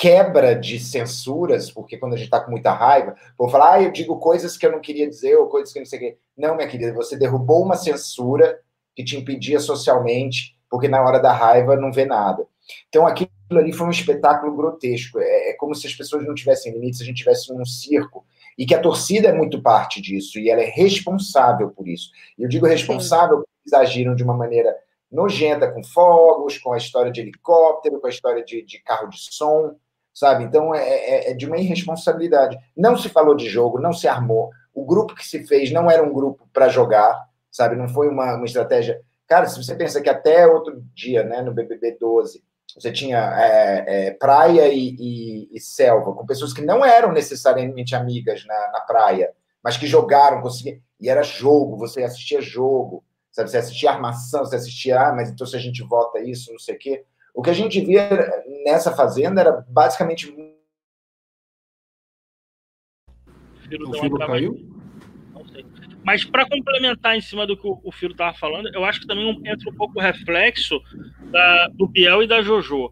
quebra 0.00 0.56
de 0.56 0.80
censuras, 0.80 1.70
porque 1.70 1.98
quando 1.98 2.14
a 2.14 2.16
gente 2.16 2.28
está 2.28 2.40
com 2.40 2.50
muita 2.50 2.72
raiva, 2.72 3.14
vou 3.36 3.50
falar, 3.50 3.74
ah, 3.74 3.82
eu 3.82 3.92
digo 3.92 4.18
coisas 4.18 4.56
que 4.56 4.64
eu 4.64 4.72
não 4.72 4.80
queria 4.80 5.06
dizer, 5.06 5.36
ou 5.36 5.46
coisas 5.46 5.74
que 5.74 5.78
não 5.78 5.84
sei 5.84 5.98
o 5.98 6.00
quê. 6.00 6.18
Não, 6.34 6.56
minha 6.56 6.66
querida, 6.66 6.94
você 6.94 7.18
derrubou 7.18 7.62
uma 7.62 7.76
censura 7.76 8.58
que 8.96 9.04
te 9.04 9.18
impedia 9.18 9.60
socialmente, 9.60 10.56
porque 10.70 10.88
na 10.88 11.02
hora 11.02 11.18
da 11.18 11.34
raiva 11.34 11.76
não 11.76 11.92
vê 11.92 12.06
nada. 12.06 12.46
Então 12.88 13.06
aquilo 13.06 13.30
ali 13.50 13.74
foi 13.74 13.86
um 13.86 13.90
espetáculo 13.90 14.56
grotesco. 14.56 15.18
É, 15.20 15.50
é 15.50 15.52
como 15.52 15.74
se 15.74 15.86
as 15.86 15.94
pessoas 15.94 16.26
não 16.26 16.34
tivessem 16.34 16.72
limites, 16.72 17.02
a 17.02 17.04
gente 17.04 17.18
tivesse 17.18 17.52
num 17.52 17.66
circo. 17.66 18.24
E 18.60 18.66
que 18.66 18.74
a 18.74 18.78
torcida 18.78 19.28
é 19.28 19.32
muito 19.32 19.62
parte 19.62 20.02
disso, 20.02 20.38
e 20.38 20.50
ela 20.50 20.60
é 20.60 20.66
responsável 20.66 21.70
por 21.70 21.88
isso. 21.88 22.10
E 22.36 22.42
eu 22.42 22.48
digo 22.48 22.66
responsável 22.66 23.38
porque 23.38 23.48
eles 23.64 23.72
agiram 23.72 24.14
de 24.14 24.22
uma 24.22 24.36
maneira 24.36 24.76
nojenta, 25.10 25.72
com 25.72 25.82
fogos, 25.82 26.58
com 26.58 26.74
a 26.74 26.76
história 26.76 27.10
de 27.10 27.22
helicóptero, 27.22 27.98
com 27.98 28.06
a 28.06 28.10
história 28.10 28.44
de, 28.44 28.60
de 28.60 28.78
carro 28.82 29.08
de 29.08 29.16
som, 29.18 29.76
sabe? 30.12 30.44
Então 30.44 30.74
é, 30.74 30.86
é, 30.86 31.30
é, 31.30 31.34
de 31.34 31.46
uma 31.46 31.56
irresponsabilidade. 31.56 32.58
Não 32.76 32.98
se 32.98 33.08
falou 33.08 33.34
de 33.34 33.48
jogo, 33.48 33.80
não 33.80 33.94
se 33.94 34.06
armou. 34.06 34.50
O 34.74 34.84
grupo 34.84 35.14
que 35.14 35.26
se 35.26 35.46
fez 35.46 35.72
não 35.72 35.90
era 35.90 36.02
um 36.02 36.12
grupo 36.12 36.46
para 36.52 36.68
jogar, 36.68 37.18
sabe? 37.50 37.76
Não 37.76 37.88
foi 37.88 38.10
uma, 38.10 38.34
uma 38.34 38.44
estratégia. 38.44 39.00
Cara, 39.26 39.46
se 39.46 39.56
você 39.56 39.74
pensa 39.74 40.02
que 40.02 40.10
até 40.10 40.46
outro 40.46 40.84
dia, 40.94 41.24
né, 41.24 41.40
no 41.40 41.54
BBB 41.54 41.96
12, 41.98 42.44
você 42.78 42.92
tinha 42.92 43.18
é, 43.18 43.84
é, 43.86 44.10
praia 44.12 44.68
e, 44.72 44.94
e, 44.98 45.48
e, 45.52 45.60
selva, 45.60 46.12
com 46.12 46.26
pessoas 46.26 46.52
que 46.52 46.62
não 46.62 46.84
eram 46.84 47.12
necessariamente 47.12 47.94
amigas 47.94 48.44
na, 48.46 48.72
na 48.72 48.80
praia, 48.80 49.32
mas 49.62 49.76
que 49.76 49.86
jogaram, 49.86 50.40
conseguiam. 50.40 50.80
E 51.00 51.08
era 51.08 51.22
jogo, 51.22 51.76
você 51.76 52.02
assistia 52.02 52.40
jogo, 52.40 53.04
sabe? 53.32 53.50
Você 53.50 53.58
assistia 53.58 53.90
armação, 53.90 54.44
você 54.44 54.56
assistia, 54.56 55.00
ah, 55.00 55.12
mas 55.14 55.30
então 55.30 55.46
se 55.46 55.56
a 55.56 55.58
gente 55.58 55.82
vota 55.82 56.20
isso, 56.20 56.52
não 56.52 56.58
sei 56.58 56.74
o 56.74 56.78
quê. 56.78 57.04
O 57.34 57.42
que 57.42 57.50
a 57.50 57.54
gente 57.54 57.80
via 57.80 58.08
nessa 58.64 58.92
fazenda 58.94 59.40
era 59.40 59.64
basicamente. 59.68 60.28
O 63.72 63.92
filo 63.94 64.18
caiu? 64.18 64.69
Mas 66.02 66.24
para 66.24 66.48
complementar 66.48 67.16
em 67.16 67.20
cima 67.20 67.46
do 67.46 67.56
que 67.56 67.66
o 67.66 67.92
Filo 67.92 68.12
estava 68.12 68.36
falando, 68.36 68.74
eu 68.74 68.84
acho 68.84 69.00
que 69.00 69.06
também 69.06 69.28
entra 69.44 69.68
um 69.68 69.74
pouco 69.74 69.98
o 69.98 70.02
reflexo 70.02 70.80
da, 71.30 71.68
do 71.68 71.86
Biel 71.86 72.22
e 72.22 72.26
da 72.26 72.42
Jojo. 72.42 72.90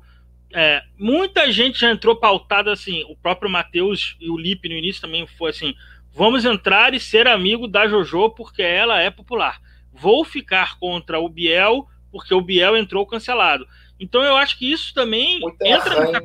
É, 0.55 0.83
muita 0.99 1.51
gente 1.53 1.81
já 1.81 1.91
entrou 1.91 2.17
pautada 2.17 2.73
assim, 2.73 3.05
o 3.09 3.17
próprio 3.17 3.51
Matheus 3.51 4.17
e 4.21 4.31
o 4.31 4.37
Lipe 4.37 4.69
no 4.69 4.75
início 4.75 5.01
também 5.01 5.27
foi 5.27 5.51
assim: 5.51 5.75
vamos 6.13 6.45
entrar 6.45 6.95
e 6.95 7.01
ser 7.01 7.27
amigo 7.27 7.67
da 7.67 7.89
Jojo 7.89 8.31
porque 8.31 8.63
ela 8.63 9.01
é 9.01 9.11
popular. 9.11 9.61
Vou 9.93 10.25
ficar 10.25 10.79
contra 10.79 11.19
o 11.19 11.29
Biel 11.29 11.87
porque 12.11 12.33
o 12.35 12.41
Biel 12.41 12.77
entrou 12.77 13.07
cancelado. 13.07 13.67
Então 13.99 14.23
eu 14.23 14.37
acho 14.37 14.59
que 14.59 14.71
isso 14.71 14.95
também 14.95 15.41
Muito 15.41 15.61
entra 15.61 16.01
nessa... 16.01 16.25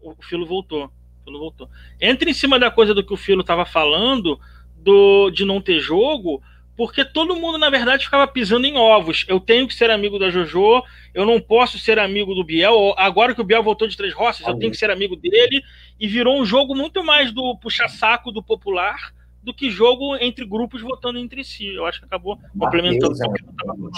O 0.00 0.14
Filo 0.22 0.46
voltou. 0.46 0.84
O 0.84 1.24
Filo 1.24 1.38
voltou. 1.38 1.70
Entra 2.00 2.28
em 2.28 2.34
cima 2.34 2.58
da 2.58 2.70
coisa 2.70 2.92
do 2.92 3.04
que 3.04 3.12
o 3.12 3.16
Filo 3.16 3.40
estava 3.40 3.64
falando 3.64 4.38
do, 4.82 5.30
de 5.30 5.44
não 5.44 5.60
ter 5.60 5.80
jogo, 5.80 6.42
porque 6.76 7.04
todo 7.04 7.36
mundo, 7.36 7.58
na 7.58 7.70
verdade, 7.70 8.04
ficava 8.04 8.26
pisando 8.26 8.66
em 8.66 8.76
ovos. 8.76 9.24
Eu 9.28 9.38
tenho 9.38 9.68
que 9.68 9.74
ser 9.74 9.90
amigo 9.90 10.18
da 10.18 10.30
JoJo, 10.30 10.82
eu 11.14 11.26
não 11.26 11.40
posso 11.40 11.78
ser 11.78 11.98
amigo 11.98 12.34
do 12.34 12.44
Biel. 12.44 12.94
Agora 12.96 13.34
que 13.34 13.40
o 13.40 13.44
Biel 13.44 13.62
voltou 13.62 13.86
de 13.86 13.96
Três 13.96 14.14
Roças, 14.14 14.46
eu 14.46 14.58
tenho 14.58 14.70
que 14.70 14.78
ser 14.78 14.90
amigo 14.90 15.14
dele. 15.16 15.62
E 16.00 16.08
virou 16.08 16.40
um 16.40 16.44
jogo 16.44 16.74
muito 16.74 17.04
mais 17.04 17.30
do 17.30 17.56
puxa-saco 17.58 18.32
do 18.32 18.42
popular 18.42 19.12
do 19.42 19.52
que 19.52 19.70
jogo 19.70 20.16
entre 20.16 20.46
grupos 20.46 20.80
votando 20.80 21.18
entre 21.18 21.44
si. 21.44 21.66
Eu 21.66 21.84
acho 21.84 21.98
que 21.98 22.06
acabou 22.06 22.38
complementando 22.58 23.12
o 23.12 23.18
que 23.18 23.22
eu 23.24 23.34
estava 23.34 23.76
falando. 23.76 23.90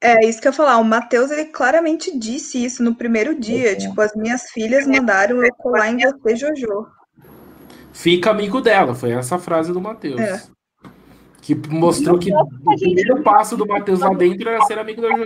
É, 0.00 0.24
isso 0.24 0.40
que 0.40 0.46
eu 0.46 0.52
ia 0.52 0.56
falar. 0.56 0.78
O 0.78 0.84
Matheus, 0.84 1.30
ele 1.30 1.46
claramente 1.46 2.16
disse 2.16 2.62
isso 2.62 2.82
no 2.82 2.94
primeiro 2.94 3.38
dia. 3.38 3.76
Tipo, 3.76 4.00
as 4.00 4.14
minhas 4.14 4.50
filhas 4.50 4.86
mandaram 4.86 5.42
eu 5.42 5.54
colar 5.54 5.90
em 5.90 5.98
você, 5.98 6.36
Jojo. 6.36 6.86
Fica 7.98 8.30
amigo 8.30 8.60
dela, 8.60 8.94
foi 8.94 9.10
essa 9.10 9.40
frase 9.40 9.72
do 9.72 9.80
Matheus. 9.80 10.20
É. 10.20 10.40
Que 11.42 11.52
mostrou 11.68 12.16
que 12.16 12.32
o 12.32 12.76
primeiro 12.78 13.24
passo 13.24 13.56
do 13.56 13.66
Matheus 13.66 13.98
lá 13.98 14.14
dentro 14.14 14.48
era 14.48 14.62
ser 14.66 14.78
amigo 14.78 15.02
da 15.02 15.08
Jojo. 15.08 15.24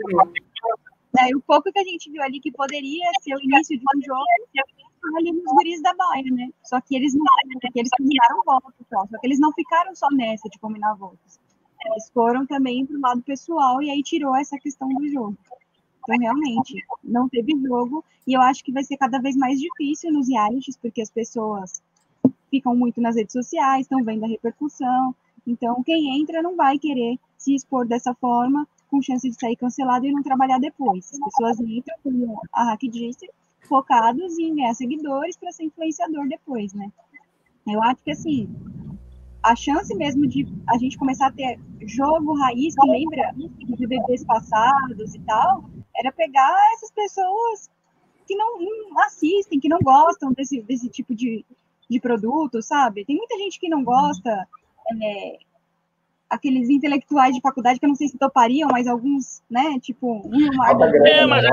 É, 1.18 1.36
o 1.36 1.40
pouco 1.42 1.70
que 1.70 1.78
a 1.78 1.84
gente 1.84 2.10
viu 2.10 2.22
ali 2.22 2.40
que 2.40 2.50
poderia 2.50 3.10
ser 3.20 3.34
o 3.34 3.40
início 3.42 3.78
de 3.78 3.84
um 3.94 4.00
jogo 4.02 4.24
ali 5.18 5.32
nos 5.32 5.44
guris 5.52 5.82
da 5.82 5.92
Baia, 5.92 6.24
né? 6.32 6.48
Só 6.64 6.80
que 6.80 6.96
eles 6.96 7.12
não, 7.12 7.26
porque 7.60 7.78
eles 7.78 7.90
combinaram 7.98 8.42
votos, 8.42 8.86
só. 8.88 9.06
só 9.06 9.18
que 9.20 9.26
eles 9.26 9.38
não 9.38 9.52
ficaram 9.52 9.94
só 9.94 10.08
nessa 10.10 10.48
de 10.48 10.58
combinar 10.58 10.94
votos. 10.94 11.38
Eles 11.84 12.10
foram 12.14 12.46
também 12.46 12.86
pro 12.86 12.98
lado 12.98 13.20
pessoal 13.20 13.82
e 13.82 13.90
aí 13.90 14.02
tirou 14.02 14.34
essa 14.34 14.56
questão 14.56 14.88
do 14.88 15.06
jogo. 15.10 15.36
Então, 16.02 16.16
realmente, 16.18 16.82
não 17.04 17.28
teve 17.28 17.52
jogo 17.68 18.02
e 18.26 18.32
eu 18.32 18.40
acho 18.40 18.64
que 18.64 18.72
vai 18.72 18.82
ser 18.82 18.96
cada 18.96 19.20
vez 19.20 19.36
mais 19.36 19.60
difícil 19.60 20.10
nos 20.10 20.26
realities, 20.26 20.78
porque 20.78 21.02
as 21.02 21.10
pessoas 21.10 21.82
ficam 22.52 22.76
muito 22.76 23.00
nas 23.00 23.16
redes 23.16 23.32
sociais, 23.32 23.86
estão 23.86 24.04
vendo 24.04 24.24
a 24.24 24.28
repercussão. 24.28 25.14
Então, 25.46 25.82
quem 25.82 26.20
entra 26.20 26.42
não 26.42 26.54
vai 26.54 26.78
querer 26.78 27.18
se 27.38 27.54
expor 27.54 27.88
dessa 27.88 28.14
forma, 28.14 28.68
com 28.90 29.00
chance 29.00 29.28
de 29.28 29.34
sair 29.34 29.56
cancelado 29.56 30.06
e 30.06 30.12
não 30.12 30.22
trabalhar 30.22 30.58
depois. 30.58 31.10
As 31.10 31.18
pessoas 31.18 31.58
entram, 31.60 31.96
como 32.02 32.38
a 32.52 32.64
Hack 32.64 32.82
disse, 32.82 33.26
focados 33.62 34.38
em 34.38 34.54
ganhar 34.54 34.74
seguidores 34.74 35.34
para 35.36 35.50
ser 35.50 35.64
influenciador 35.64 36.28
depois, 36.28 36.74
né? 36.74 36.92
Eu 37.66 37.82
acho 37.82 38.02
que, 38.04 38.10
assim, 38.10 38.48
a 39.42 39.56
chance 39.56 39.94
mesmo 39.94 40.26
de 40.26 40.46
a 40.68 40.76
gente 40.76 40.98
começar 40.98 41.28
a 41.28 41.32
ter 41.32 41.58
jogo 41.86 42.38
raiz, 42.38 42.74
que 42.74 42.86
lembra 42.86 43.32
de 43.34 43.76
BBBs 43.76 44.24
passados 44.24 45.14
e 45.14 45.20
tal, 45.20 45.64
era 45.96 46.12
pegar 46.12 46.54
essas 46.74 46.90
pessoas 46.90 47.70
que 48.26 48.36
não, 48.36 48.60
não 48.60 49.00
assistem, 49.00 49.58
que 49.58 49.68
não 49.68 49.78
gostam 49.80 50.32
desse, 50.32 50.60
desse 50.62 50.88
tipo 50.90 51.14
de, 51.14 51.44
de 51.92 52.00
produto, 52.00 52.62
sabe? 52.62 53.04
Tem 53.04 53.16
muita 53.16 53.36
gente 53.38 53.60
que 53.60 53.68
não 53.68 53.84
gosta, 53.84 54.48
é, 55.02 55.38
aqueles 56.28 56.68
intelectuais 56.70 57.34
de 57.34 57.40
faculdade 57.40 57.78
que 57.78 57.84
eu 57.84 57.88
não 57.88 57.96
sei 57.96 58.08
se 58.08 58.18
topariam, 58.18 58.68
mas 58.70 58.86
alguns, 58.86 59.42
né? 59.50 59.78
Tipo, 59.80 60.22
um 60.26 60.64
é, 61.06 61.26
mas 61.26 61.44
é, 61.44 61.50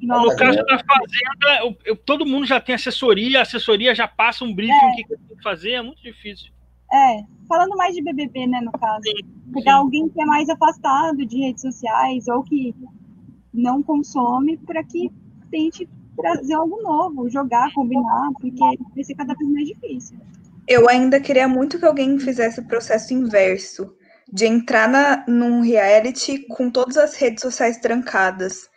no 0.00 0.36
caso 0.36 0.58
da 0.64 0.78
Fazenda, 0.78 1.64
eu, 1.64 1.76
eu, 1.84 1.96
todo 1.96 2.26
mundo 2.26 2.46
já 2.46 2.60
tem 2.60 2.74
assessoria, 2.74 3.40
a 3.40 3.42
assessoria 3.42 3.94
já 3.94 4.06
passa 4.06 4.44
um 4.44 4.54
briefing 4.54 4.72
é. 4.72 4.90
o 4.90 4.94
que, 4.94 5.04
que 5.04 5.16
tem 5.16 5.36
que 5.36 5.42
fazer, 5.42 5.72
é 5.72 5.82
muito 5.82 6.00
difícil. 6.00 6.52
É, 6.92 7.24
falando 7.48 7.76
mais 7.76 7.94
de 7.94 8.02
BBB, 8.02 8.46
né, 8.46 8.60
no 8.60 8.72
caso. 8.72 9.02
Sim, 9.02 9.52
pegar 9.52 9.72
sim. 9.72 9.78
alguém 9.78 10.08
que 10.08 10.20
é 10.20 10.24
mais 10.24 10.48
afastado 10.48 11.26
de 11.26 11.38
redes 11.38 11.62
sociais 11.62 12.28
ou 12.28 12.42
que 12.42 12.74
não 13.52 13.82
consome 13.82 14.56
para 14.56 14.84
que 14.84 15.10
tente 15.50 15.88
trazer 16.20 16.54
algo 16.54 16.82
novo, 16.82 17.28
jogar, 17.28 17.72
combinar, 17.74 18.30
porque 18.40 18.78
vai 18.94 19.04
ser 19.04 19.14
cada 19.14 19.34
vez 19.34 19.50
mais 19.50 19.66
difícil. 19.66 20.18
Eu 20.66 20.88
ainda 20.88 21.20
queria 21.20 21.48
muito 21.48 21.78
que 21.78 21.84
alguém 21.84 22.18
fizesse 22.18 22.60
o 22.60 22.66
processo 22.66 23.14
inverso, 23.14 23.94
de 24.30 24.46
entrar 24.46 24.88
na, 24.88 25.24
num 25.26 25.62
reality 25.62 26.46
com 26.48 26.70
todas 26.70 26.96
as 26.98 27.14
redes 27.14 27.40
sociais 27.40 27.78
trancadas. 27.78 28.68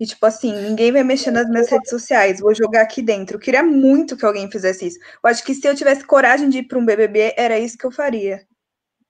E 0.00 0.06
tipo 0.06 0.24
assim, 0.26 0.52
ninguém 0.52 0.92
vai 0.92 1.02
mexer 1.02 1.30
nas 1.30 1.48
minhas 1.48 1.68
redes 1.68 1.90
sociais, 1.90 2.40
vou 2.40 2.54
jogar 2.54 2.82
aqui 2.82 3.02
dentro. 3.02 3.36
Eu 3.36 3.40
queria 3.40 3.62
muito 3.62 4.16
que 4.16 4.24
alguém 4.24 4.50
fizesse 4.50 4.86
isso. 4.86 4.98
Eu 5.22 5.30
acho 5.30 5.44
que 5.44 5.54
se 5.54 5.66
eu 5.66 5.74
tivesse 5.74 6.06
coragem 6.06 6.48
de 6.48 6.58
ir 6.58 6.68
para 6.68 6.78
um 6.78 6.84
BBB, 6.84 7.34
era 7.36 7.58
isso 7.58 7.78
que 7.78 7.86
eu 7.86 7.90
faria. 7.90 8.44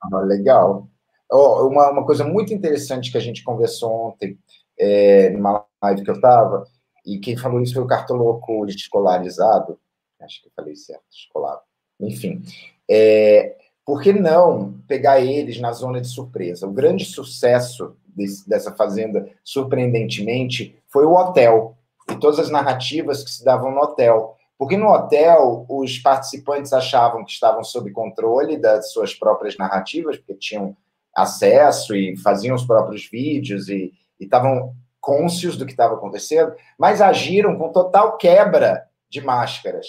Ah, 0.03 0.21
legal. 0.21 0.89
Oh, 1.31 1.67
uma, 1.67 1.91
uma 1.91 2.07
coisa 2.07 2.25
muito 2.25 2.55
interessante 2.55 3.11
que 3.13 3.19
a 3.19 3.21
gente 3.21 3.45
conversou 3.45 3.93
ontem, 3.93 4.39
é, 4.79 5.29
numa 5.31 5.65
live 5.83 6.03
que 6.03 6.11
eu 6.11 6.15
estava, 6.15 6.65
e 7.09 7.19
quem 7.19 7.37
falou 7.37 7.63
isso 7.63 7.75
foi 7.75 7.83
o 7.83 7.87
cartoloco 7.87 8.67
escolarizado, 8.67 9.79
acho 10.21 10.43
que 10.43 10.49
eu 10.49 10.53
falei 10.55 10.77
certo, 10.77 11.05
escolar. 11.11 11.59
Enfim, 11.99 12.43
é, 12.89 13.57
por 13.85 14.03
que 14.03 14.13
não 14.13 14.75
pegar 14.87 15.19
eles 15.19 15.59
na 15.59 15.73
zona 15.73 16.01
de 16.01 16.09
surpresa? 16.09 16.67
O 16.67 16.73
grande 16.73 17.07
sucesso 17.07 17.97
desse, 18.07 18.47
dessa 18.47 18.75
fazenda, 18.75 19.29
surpreendentemente, 19.43 20.77
foi 20.89 21.07
o 21.07 21.15
hotel 21.15 21.77
e 22.11 22.17
todas 22.17 22.39
as 22.39 22.51
narrativas 22.51 23.25
que 23.25 23.31
se 23.31 23.43
davam 23.43 23.71
no 23.71 23.81
hotel. 23.81 24.37
Porque 24.59 24.77
no 24.77 24.93
hotel, 24.93 25.65
os 25.69 25.99
participantes 25.99 26.73
achavam 26.73 27.25
que 27.25 27.31
estavam 27.31 27.65
sob 27.65 27.91
controle 27.93 28.59
das 28.59 28.93
suas 28.93 29.15
próprias 29.15 29.57
narrativas, 29.57 30.19
porque 30.19 30.35
tinham 30.35 30.77
acesso 31.15 31.95
e 31.95 32.17
faziam 32.17 32.55
os 32.55 32.65
próprios 32.65 33.09
vídeos 33.09 33.69
e 33.69 33.95
estavam 34.21 34.75
cônscios 35.01 35.57
do 35.57 35.65
que 35.65 35.73
estava 35.73 35.95
acontecendo, 35.95 36.55
mas 36.79 37.01
agiram 37.01 37.57
com 37.57 37.73
total 37.73 38.17
quebra 38.17 38.85
de 39.11 39.21
máscaras. 39.21 39.87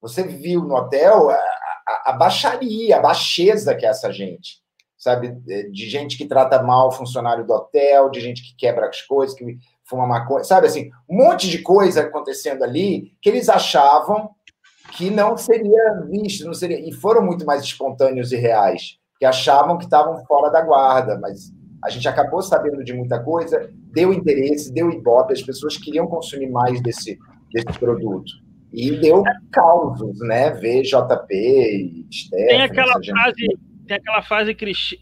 Você 0.00 0.22
viu 0.22 0.62
no 0.62 0.74
hotel 0.74 1.30
a, 1.30 1.34
a, 1.34 2.10
a 2.10 2.12
baixaria, 2.12 2.96
a 2.96 3.00
baixeza 3.00 3.74
que 3.74 3.86
é 3.86 3.88
essa 3.88 4.12
gente, 4.12 4.60
sabe? 4.96 5.32
De 5.70 5.88
gente 5.88 6.16
que 6.16 6.26
trata 6.26 6.62
mal 6.62 6.88
o 6.88 6.92
funcionário 6.92 7.46
do 7.46 7.52
hotel, 7.52 8.10
de 8.10 8.20
gente 8.20 8.42
que 8.42 8.56
quebra 8.56 8.88
as 8.88 9.02
coisas, 9.02 9.36
que 9.36 9.58
fuma 9.84 10.06
maconha, 10.06 10.44
sabe 10.44 10.66
assim? 10.66 10.90
Um 11.08 11.16
monte 11.16 11.48
de 11.48 11.62
coisa 11.62 12.02
acontecendo 12.02 12.62
ali 12.62 13.12
que 13.20 13.28
eles 13.28 13.48
achavam 13.48 14.30
que 14.92 15.10
não 15.10 15.36
seria 15.36 16.00
visto, 16.08 16.46
não 16.46 16.54
seria, 16.54 16.78
e 16.78 16.92
foram 16.92 17.22
muito 17.22 17.44
mais 17.44 17.62
espontâneos 17.62 18.32
e 18.32 18.36
reais, 18.36 18.98
que 19.18 19.24
achavam 19.24 19.78
que 19.78 19.84
estavam 19.84 20.24
fora 20.24 20.50
da 20.50 20.62
guarda, 20.62 21.18
mas 21.18 21.52
a 21.82 21.90
gente 21.90 22.08
acabou 22.08 22.42
sabendo 22.42 22.82
de 22.84 22.92
muita 22.92 23.22
coisa, 23.22 23.70
deu 23.96 24.12
interesse, 24.12 24.72
deu 24.72 24.90
ibope, 24.90 25.32
as 25.32 25.40
pessoas 25.40 25.78
queriam 25.78 26.06
consumir 26.06 26.50
mais 26.50 26.82
desse, 26.82 27.18
desse 27.50 27.78
produto. 27.78 28.30
E 28.70 28.90
deu 28.90 29.22
causos, 29.50 30.20
né? 30.20 30.50
VJP 30.50 31.34
e 31.34 32.06
Steph, 32.12 32.46
Tem 32.46 32.60
aquela 32.60 32.92
frase, 33.02 33.58
tem 33.86 33.96
aquela 33.96 34.22
frase 34.22 34.54
clichê, 34.54 34.98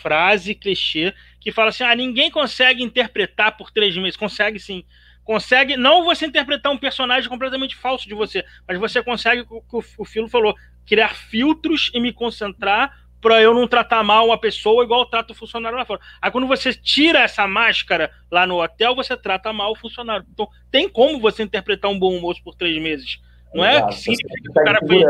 frase 0.00 0.54
clichê 0.54 1.12
que 1.38 1.52
fala 1.52 1.68
assim: 1.68 1.84
ah, 1.84 1.94
ninguém 1.94 2.30
consegue 2.30 2.82
interpretar 2.82 3.58
por 3.58 3.70
três 3.70 3.94
meses. 3.94 4.16
Consegue 4.16 4.58
sim. 4.58 4.84
Consegue, 5.22 5.76
não 5.76 6.02
você 6.02 6.24
interpretar 6.24 6.72
um 6.72 6.78
personagem 6.78 7.28
completamente 7.28 7.76
falso 7.76 8.08
de 8.08 8.14
você, 8.14 8.42
mas 8.66 8.78
você 8.78 9.02
consegue, 9.02 9.44
o 9.50 9.60
que 9.60 9.92
o 9.98 10.04
Filo 10.06 10.26
falou, 10.26 10.54
criar 10.86 11.14
filtros 11.14 11.90
e 11.92 12.00
me 12.00 12.14
concentrar 12.14 12.90
para 13.20 13.40
eu 13.42 13.52
não 13.54 13.66
tratar 13.66 14.02
mal 14.02 14.26
uma 14.26 14.38
pessoa 14.38 14.84
igual 14.84 15.00
eu 15.00 15.06
trato 15.06 15.32
o 15.32 15.34
funcionário 15.34 15.78
lá 15.78 15.84
fora. 15.84 16.00
Aí 16.20 16.30
quando 16.30 16.46
você 16.46 16.72
tira 16.72 17.20
essa 17.20 17.46
máscara 17.46 18.10
lá 18.30 18.46
no 18.46 18.62
hotel, 18.62 18.94
você 18.94 19.16
trata 19.16 19.52
mal 19.52 19.72
o 19.72 19.76
funcionário. 19.76 20.26
Então 20.32 20.48
tem 20.70 20.88
como 20.88 21.20
você 21.20 21.42
interpretar 21.42 21.90
um 21.90 21.98
bom 21.98 22.14
almoço 22.14 22.42
por 22.42 22.54
três 22.54 22.80
meses. 22.80 23.20
Não 23.54 23.64
é 23.64 23.86
que 23.86 23.94
significa 23.94 24.34
que 24.42 24.50
o 24.50 24.52
cara 24.52 24.78
fez. 24.86 25.04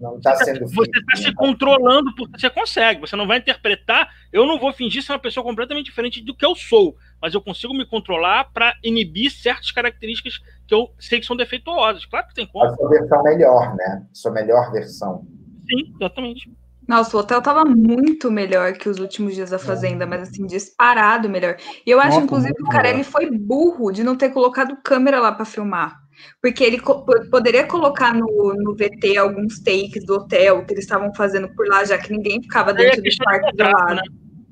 Não 0.00 0.20
tá 0.20 0.36
você 0.36 0.52
está 0.52 1.16
se 1.16 1.34
controlando 1.34 2.14
porque 2.14 2.38
você 2.38 2.48
consegue. 2.48 3.00
Você 3.00 3.16
não 3.16 3.26
vai 3.26 3.38
interpretar. 3.38 4.08
Eu 4.32 4.46
não 4.46 4.58
vou 4.58 4.72
fingir 4.72 5.02
ser 5.02 5.12
uma 5.12 5.18
pessoa 5.18 5.42
completamente 5.42 5.86
diferente 5.86 6.22
do 6.22 6.34
que 6.34 6.46
eu 6.46 6.54
sou, 6.54 6.96
mas 7.20 7.34
eu 7.34 7.40
consigo 7.40 7.74
me 7.74 7.84
controlar 7.84 8.52
para 8.52 8.76
inibir 8.84 9.30
certas 9.32 9.70
características 9.72 10.38
que 10.66 10.74
eu 10.74 10.92
sei 10.98 11.18
que 11.18 11.26
são 11.26 11.36
defeituosas. 11.36 12.06
Claro 12.06 12.28
que 12.28 12.34
tem 12.34 12.46
como. 12.46 12.64
A 12.64 12.74
sua 12.74 12.88
versão 12.88 13.22
melhor, 13.24 13.74
né? 13.74 14.06
Sua 14.12 14.30
melhor 14.30 14.70
versão. 14.70 15.26
Sim, 15.68 15.92
exatamente. 15.96 16.50
Nossa, 16.86 17.16
o 17.16 17.20
hotel 17.20 17.40
tava 17.40 17.64
muito 17.64 18.30
melhor 18.30 18.72
que 18.72 18.88
os 18.88 18.98
últimos 18.98 19.34
dias 19.34 19.50
da 19.50 19.58
Fazenda, 19.58 20.06
mas 20.06 20.22
assim, 20.22 20.46
disparado 20.46 21.28
melhor. 21.28 21.56
E 21.86 21.90
eu 21.90 22.00
acho, 22.00 22.10
Nossa, 22.10 22.24
inclusive, 22.24 22.54
que 22.54 22.62
o 22.62 22.68
Carelli 22.68 23.04
foi 23.04 23.30
burro 23.30 23.92
de 23.92 24.02
não 24.02 24.16
ter 24.16 24.30
colocado 24.30 24.76
câmera 24.82 25.20
lá 25.20 25.32
para 25.32 25.44
filmar. 25.44 26.02
Porque 26.40 26.62
ele 26.62 26.78
co 26.78 27.04
poderia 27.30 27.66
colocar 27.66 28.14
no, 28.14 28.54
no 28.54 28.74
VT 28.74 29.16
alguns 29.16 29.60
takes 29.60 30.04
do 30.04 30.14
hotel 30.14 30.64
que 30.64 30.74
eles 30.74 30.84
estavam 30.84 31.12
fazendo 31.14 31.48
por 31.54 31.66
lá, 31.66 31.84
já 31.84 31.98
que 31.98 32.12
ninguém 32.12 32.42
ficava 32.42 32.72
dentro 32.72 33.00
é 33.00 33.02
do 33.02 33.16
quarto 33.24 33.56
do 33.56 33.64
lado. 33.64 33.94
Né? 33.96 34.02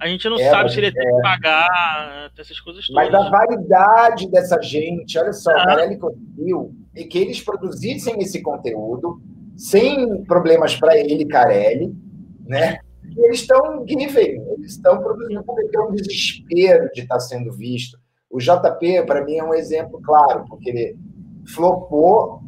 A 0.00 0.08
gente 0.08 0.26
não 0.28 0.40
é, 0.40 0.48
sabe 0.48 0.72
se 0.72 0.78
ele 0.78 0.86
é. 0.86 0.92
tem 0.92 1.04
que 1.04 1.22
pagar 1.22 2.30
essas 2.38 2.58
coisas 2.60 2.86
todas. 2.86 3.10
Mas 3.10 3.14
a 3.14 3.28
validade 3.28 4.30
dessa 4.30 4.60
gente, 4.62 5.18
olha 5.18 5.32
só, 5.32 5.50
ah. 5.50 5.62
o 5.62 5.64
Carelli 5.66 5.98
conseguiu 5.98 6.74
e 6.96 7.04
que 7.04 7.18
eles 7.18 7.40
produzissem 7.42 8.18
esse 8.20 8.40
conteúdo 8.40 9.20
sem 9.56 10.24
problemas 10.24 10.74
para 10.74 10.96
ele, 10.96 11.26
Carelli, 11.26 11.94
né? 12.50 12.80
E 13.16 13.26
eles 13.26 13.40
estão 13.40 13.86
giving, 13.86 14.44
eles 14.56 14.72
estão 14.72 15.00
produzindo 15.00 15.42
porque 15.44 15.68
tem 15.68 15.80
um 15.80 15.92
desespero 15.92 16.90
de 16.92 17.02
estar 17.02 17.14
tá 17.14 17.20
sendo 17.20 17.52
visto. 17.52 17.96
O 18.28 18.38
JP, 18.38 19.06
para 19.06 19.24
mim, 19.24 19.36
é 19.36 19.44
um 19.44 19.54
exemplo 19.54 20.00
claro, 20.02 20.44
porque 20.48 20.68
ele 20.68 20.98
flopou, 21.46 22.42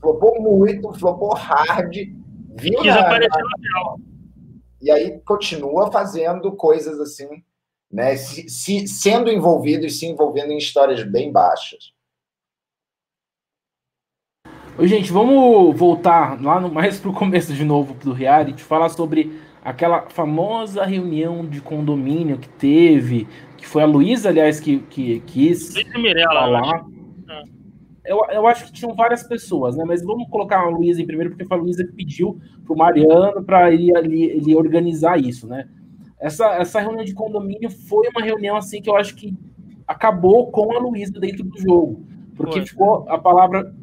flopou 0.00 0.40
muito, 0.40 0.92
flopou 0.92 1.34
hard, 1.34 1.94
viu 2.54 2.80
Quis 2.80 2.94
na, 2.94 3.18
na... 3.18 3.28
E 4.80 4.90
aí 4.90 5.18
continua 5.20 5.90
fazendo 5.90 6.52
coisas 6.52 7.00
assim, 7.00 7.42
né? 7.90 8.14
Se, 8.16 8.48
se, 8.48 8.86
sendo 8.86 9.30
envolvido 9.30 9.86
e 9.86 9.90
se 9.90 10.06
envolvendo 10.06 10.52
em 10.52 10.58
histórias 10.58 11.02
bem 11.02 11.32
baixas. 11.32 11.96
Oi, 14.78 14.86
gente, 14.86 15.10
vamos 15.10 15.74
voltar 15.74 16.38
lá 16.42 16.60
no, 16.60 16.70
mais 16.70 17.00
para 17.00 17.08
o 17.08 17.14
começo 17.14 17.54
de 17.54 17.64
novo 17.64 17.94
do 17.94 18.12
reality, 18.12 18.62
falar 18.62 18.90
sobre 18.90 19.45
aquela 19.66 20.08
famosa 20.08 20.84
reunião 20.84 21.44
de 21.44 21.60
condomínio 21.60 22.38
que 22.38 22.48
teve, 22.48 23.26
que 23.56 23.66
foi 23.66 23.82
a 23.82 23.86
Luísa, 23.86 24.28
aliás, 24.28 24.60
que, 24.60 24.78
que 24.78 25.18
quis 25.26 25.74
Mirella, 25.96 26.32
falar. 26.32 26.86
Eu, 28.04 28.20
eu 28.30 28.46
acho 28.46 28.66
que 28.66 28.72
tinham 28.72 28.94
várias 28.94 29.24
pessoas, 29.24 29.76
né? 29.76 29.82
Mas 29.84 30.04
vamos 30.04 30.28
colocar 30.28 30.60
a 30.60 30.68
Luísa 30.68 31.02
em 31.02 31.06
primeiro, 31.06 31.30
porque 31.30 31.44
foi 31.44 31.56
a 31.56 31.60
Luísa 31.60 31.84
que 31.84 31.92
pediu 31.92 32.38
para 32.64 32.72
o 32.72 32.78
Mariano 32.78 33.42
para 33.42 33.74
ele, 33.74 33.90
ele, 33.98 34.22
ele, 34.22 34.54
organizar 34.54 35.18
isso, 35.18 35.48
né? 35.48 35.68
Essa, 36.20 36.46
essa 36.54 36.78
reunião 36.78 37.04
de 37.04 37.12
condomínio 37.12 37.68
foi 37.68 38.08
uma 38.10 38.24
reunião 38.24 38.56
assim 38.56 38.80
que 38.80 38.88
eu 38.88 38.96
acho 38.96 39.16
que 39.16 39.36
acabou 39.84 40.46
com 40.52 40.76
a 40.76 40.78
Luísa 40.78 41.18
dentro 41.18 41.42
do 41.42 41.58
jogo. 41.58 42.06
Porque 42.36 42.60
foi. 42.60 42.66
ficou 42.66 43.04
a 43.08 43.18
palavra 43.18 43.74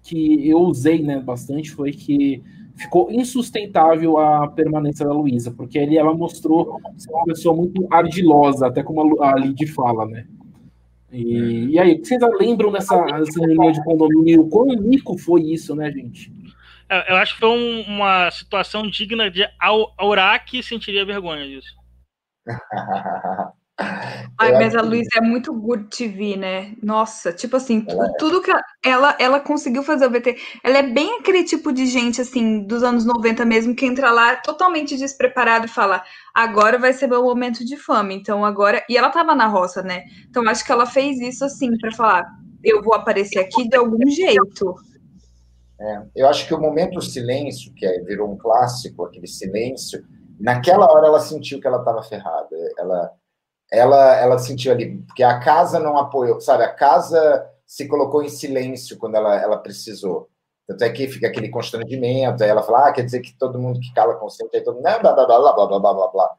que 0.00 0.48
eu 0.48 0.60
usei 0.60 1.02
né, 1.02 1.18
bastante 1.18 1.72
foi 1.72 1.90
que 1.90 2.40
ficou 2.78 3.10
insustentável 3.10 4.18
a 4.18 4.48
permanência 4.48 5.04
da 5.04 5.12
Luísa, 5.12 5.50
porque 5.50 5.78
ali 5.78 5.98
ela 5.98 6.14
mostrou 6.14 6.80
ser 6.96 7.12
uma 7.12 7.24
pessoa 7.24 7.54
muito 7.54 7.86
ardilosa, 7.90 8.68
até 8.68 8.82
como 8.82 9.22
a 9.22 9.34
Lid 9.34 9.66
fala, 9.66 10.06
né? 10.06 10.26
E, 11.10 11.70
e 11.70 11.78
aí, 11.78 11.98
vocês 11.98 12.20
lembram 12.38 12.70
dessa, 12.70 12.96
dessa 13.02 13.40
reunião 13.40 13.72
de 13.72 13.82
condomínio? 13.82 14.48
Quão 14.48 14.66
mico 14.66 15.18
foi 15.18 15.42
isso, 15.42 15.74
né, 15.74 15.90
gente? 15.90 16.32
Eu 17.08 17.16
acho 17.16 17.34
que 17.34 17.40
foi 17.40 17.48
um, 17.50 17.82
uma 17.82 18.30
situação 18.30 18.88
digna 18.88 19.30
de 19.30 19.46
Auraki 19.98 20.62
sentiria 20.62 21.04
vergonha 21.04 21.46
disso. 21.46 21.76
Ai, 23.80 24.52
mas 24.52 24.74
a 24.74 24.82
Luísa 24.82 25.08
é 25.16 25.20
muito 25.20 25.52
good 25.54 25.84
TV, 25.84 26.36
né? 26.36 26.74
Nossa, 26.82 27.32
tipo 27.32 27.56
assim, 27.56 27.84
ela 27.88 28.12
tudo 28.18 28.42
que 28.42 28.50
ela, 28.84 29.16
ela 29.20 29.38
conseguiu 29.38 29.84
fazer 29.84 30.06
o 30.06 30.10
VT. 30.10 30.36
Ela 30.64 30.78
é 30.78 30.82
bem 30.82 31.18
aquele 31.20 31.44
tipo 31.44 31.72
de 31.72 31.86
gente, 31.86 32.20
assim, 32.20 32.64
dos 32.66 32.82
anos 32.82 33.04
90 33.04 33.44
mesmo, 33.44 33.76
que 33.76 33.86
entra 33.86 34.10
lá 34.10 34.34
totalmente 34.36 34.96
despreparado 34.96 35.66
e 35.66 35.68
fala: 35.68 36.02
agora 36.34 36.76
vai 36.76 36.92
ser 36.92 37.06
meu 37.06 37.22
momento 37.22 37.64
de 37.64 37.76
fama. 37.76 38.12
Então 38.12 38.44
agora. 38.44 38.84
E 38.88 38.96
ela 38.96 39.10
tava 39.10 39.34
na 39.34 39.46
roça, 39.46 39.80
né? 39.80 40.04
Então 40.28 40.48
acho 40.48 40.64
que 40.64 40.72
ela 40.72 40.86
fez 40.86 41.20
isso, 41.20 41.44
assim, 41.44 41.70
para 41.78 41.92
falar: 41.92 42.26
eu 42.64 42.82
vou 42.82 42.94
aparecer 42.94 43.38
aqui 43.38 43.68
de 43.68 43.76
algum 43.76 44.10
jeito. 44.10 44.74
É, 45.80 46.02
eu 46.16 46.28
acho 46.28 46.48
que 46.48 46.54
o 46.54 46.60
momento 46.60 47.00
silêncio, 47.00 47.72
que 47.74 47.86
é, 47.86 48.00
virou 48.00 48.32
um 48.32 48.36
clássico, 48.36 49.04
aquele 49.04 49.28
silêncio, 49.28 50.04
naquela 50.40 50.90
hora 50.92 51.06
ela 51.06 51.20
sentiu 51.20 51.60
que 51.60 51.66
ela 51.68 51.78
estava 51.78 52.02
ferrada. 52.02 52.56
Ela 52.76 53.12
ela, 53.70 54.16
ela 54.16 54.38
sentiu 54.38 54.72
ali, 54.72 54.98
porque 55.06 55.22
a 55.22 55.38
casa 55.38 55.78
não 55.78 55.96
apoiou, 55.96 56.40
sabe? 56.40 56.64
A 56.64 56.72
casa 56.72 57.46
se 57.66 57.86
colocou 57.86 58.22
em 58.22 58.28
silêncio 58.28 58.96
quando 58.96 59.16
ela, 59.16 59.36
ela 59.40 59.58
precisou. 59.58 60.28
Tanto 60.66 60.84
é 60.84 60.90
que 60.90 61.08
fica 61.08 61.26
aquele 61.28 61.48
constrangimento, 61.48 62.42
aí 62.42 62.50
ela 62.50 62.62
fala, 62.62 62.88
ah, 62.88 62.92
quer 62.92 63.04
dizer 63.04 63.20
que 63.20 63.36
todo 63.38 63.58
mundo 63.58 63.80
que 63.80 63.92
cala 63.92 64.16
consente, 64.16 64.56
aí 64.56 64.62
todo 64.62 64.76
mundo, 64.76 64.82
blá, 64.82 64.98
blá, 64.98 65.12
blá, 65.12 65.26
blá, 65.26 65.52
blá, 65.52 65.66
blá, 65.66 65.80
blá, 65.80 65.94
blá, 65.94 66.08
blá. 66.08 66.30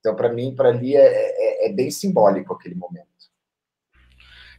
Então, 0.00 0.16
para 0.16 0.32
mim, 0.32 0.54
para 0.54 0.68
ali, 0.68 0.96
é, 0.96 1.02
é, 1.04 1.68
é, 1.68 1.72
bem 1.72 1.90
simbólico 1.90 2.52
aquele 2.52 2.74
momento. 2.74 3.06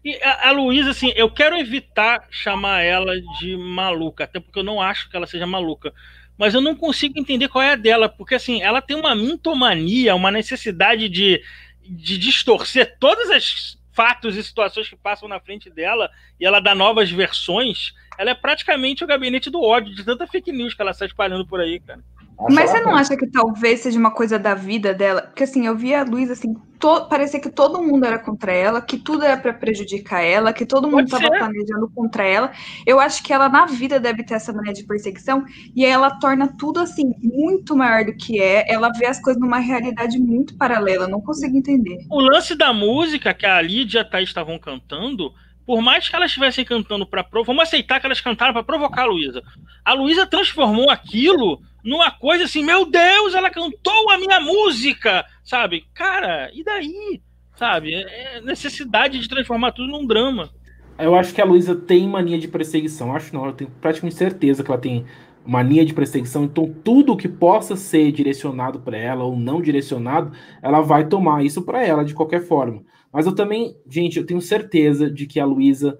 E 0.03 0.21
a, 0.21 0.49
a 0.49 0.51
Luísa, 0.51 0.91
assim, 0.91 1.11
eu 1.15 1.33
quero 1.33 1.57
evitar 1.57 2.27
chamar 2.29 2.81
ela 2.81 3.13
de 3.39 3.55
maluca, 3.57 4.25
até 4.25 4.39
porque 4.39 4.59
eu 4.59 4.63
não 4.63 4.81
acho 4.81 5.09
que 5.09 5.15
ela 5.15 5.27
seja 5.27 5.47
maluca 5.47 5.93
mas 6.37 6.53
eu 6.53 6.61
não 6.61 6.75
consigo 6.75 7.19
entender 7.19 7.47
qual 7.47 7.61
é 7.61 7.71
a 7.73 7.75
dela, 7.75 8.09
porque 8.09 8.35
assim, 8.35 8.61
ela 8.61 8.81
tem 8.81 8.97
uma 8.97 9.15
mintomania, 9.15 10.15
uma 10.15 10.31
necessidade 10.31 11.07
de 11.07 11.41
de 11.83 12.17
distorcer 12.17 12.97
todas 12.99 13.29
as 13.29 13.77
fatos 13.93 14.35
e 14.35 14.43
situações 14.43 14.89
que 14.89 14.95
passam 14.95 15.29
na 15.29 15.39
frente 15.39 15.69
dela 15.69 16.09
e 16.39 16.45
ela 16.45 16.59
dá 16.59 16.73
novas 16.73 17.11
versões, 17.11 17.93
ela 18.17 18.31
é 18.31 18.35
praticamente 18.35 19.03
o 19.03 19.07
gabinete 19.07 19.49
do 19.49 19.61
ódio 19.61 19.93
de 19.93 20.03
tanta 20.03 20.25
fake 20.27 20.51
news 20.51 20.73
que 20.73 20.81
ela 20.81 20.91
está 20.91 21.05
espalhando 21.05 21.45
por 21.45 21.59
aí, 21.59 21.79
cara. 21.79 22.03
Mas 22.49 22.69
você 22.69 22.81
não 22.81 22.95
acha 22.95 23.15
que 23.15 23.27
talvez 23.27 23.81
seja 23.81 23.97
uma 23.97 24.11
coisa 24.11 24.37
da 24.37 24.53
vida 24.53 24.93
dela? 24.93 25.21
Porque 25.21 25.43
assim, 25.43 25.65
eu 25.65 25.75
via 25.75 26.01
a 26.01 26.03
Luísa 26.03 26.33
assim, 26.33 26.53
to... 26.79 27.05
parecia 27.07 27.39
que 27.39 27.49
todo 27.49 27.81
mundo 27.81 28.05
era 28.05 28.19
contra 28.19 28.51
ela, 28.51 28.81
que 28.81 28.97
tudo 28.97 29.23
era 29.23 29.37
para 29.37 29.53
prejudicar 29.53 30.21
ela, 30.21 30.51
que 30.51 30.65
todo 30.65 30.89
mundo 30.89 31.05
estava 31.05 31.29
planejando 31.29 31.89
contra 31.93 32.23
ela. 32.23 32.51
Eu 32.85 32.99
acho 32.99 33.23
que 33.23 33.31
ela 33.31 33.47
na 33.47 33.65
vida 33.65 33.99
deve 33.99 34.23
ter 34.23 34.33
essa 34.33 34.51
maneira 34.51 34.73
de 34.73 34.85
perseguição 34.85 35.45
e 35.75 35.85
aí 35.85 35.91
ela 35.91 36.11
torna 36.19 36.47
tudo 36.57 36.79
assim 36.79 37.13
muito 37.21 37.75
maior 37.75 38.05
do 38.05 38.15
que 38.15 38.41
é. 38.41 38.65
Ela 38.71 38.89
vê 38.97 39.05
as 39.05 39.21
coisas 39.21 39.41
numa 39.41 39.59
realidade 39.59 40.19
muito 40.19 40.57
paralela. 40.57 41.07
não 41.07 41.21
consigo 41.21 41.55
entender. 41.55 42.05
O 42.09 42.19
lance 42.19 42.55
da 42.55 42.73
música 42.73 43.33
que 43.33 43.45
a 43.45 43.61
Lídia 43.61 43.99
e 43.99 44.01
a 44.01 44.05
Thaís 44.05 44.29
estavam 44.29 44.59
cantando 44.59 45.31
por 45.65 45.81
mais 45.81 46.07
que 46.07 46.15
elas 46.15 46.29
estivessem 46.29 46.65
cantando 46.65 47.05
para 47.05 47.23
provocar, 47.23 47.53
vamos 47.53 47.63
aceitar 47.63 47.99
que 47.99 48.05
elas 48.05 48.21
cantaram 48.21 48.53
para 48.53 48.63
provocar 48.63 49.03
a 49.03 49.05
Luísa. 49.05 49.41
A 49.83 49.93
Luísa 49.93 50.25
transformou 50.25 50.89
aquilo 50.89 51.61
numa 51.83 52.11
coisa 52.11 52.45
assim, 52.45 52.63
meu 52.63 52.85
Deus, 52.85 53.33
ela 53.33 53.49
cantou 53.49 54.09
a 54.09 54.17
minha 54.17 54.39
música, 54.39 55.25
sabe? 55.43 55.85
Cara, 55.93 56.49
e 56.53 56.63
daí? 56.63 57.21
Sabe? 57.55 57.93
É, 57.93 58.37
é 58.37 58.41
necessidade 58.41 59.19
de 59.19 59.27
transformar 59.27 59.71
tudo 59.71 59.91
num 59.91 60.05
drama. 60.05 60.49
Eu 60.97 61.15
acho 61.15 61.33
que 61.33 61.41
a 61.41 61.45
Luísa 61.45 61.75
tem 61.75 62.07
mania 62.07 62.37
de 62.37 62.47
perseguição. 62.47 63.15
Acho 63.15 63.33
não, 63.33 63.45
eu 63.45 63.53
tenho 63.53 63.69
praticamente 63.81 64.15
certeza 64.15 64.63
que 64.63 64.71
ela 64.71 64.79
tem 64.79 65.05
mania 65.45 65.85
de 65.85 65.93
perseguição. 65.93 66.43
Então, 66.43 66.73
tudo 66.83 67.17
que 67.17 67.27
possa 67.27 67.75
ser 67.75 68.11
direcionado 68.11 68.79
para 68.79 68.97
ela 68.97 69.23
ou 69.23 69.35
não 69.35 69.61
direcionado, 69.61 70.31
ela 70.61 70.81
vai 70.81 71.07
tomar 71.07 71.43
isso 71.43 71.61
para 71.63 71.85
ela 71.85 72.05
de 72.05 72.13
qualquer 72.13 72.41
forma. 72.41 72.83
Mas 73.13 73.27
eu 73.27 73.35
também, 73.35 73.77
gente, 73.87 74.17
eu 74.17 74.25
tenho 74.25 74.41
certeza 74.41 75.09
de 75.09 75.27
que 75.27 75.39
a 75.39 75.45
Luísa 75.45 75.99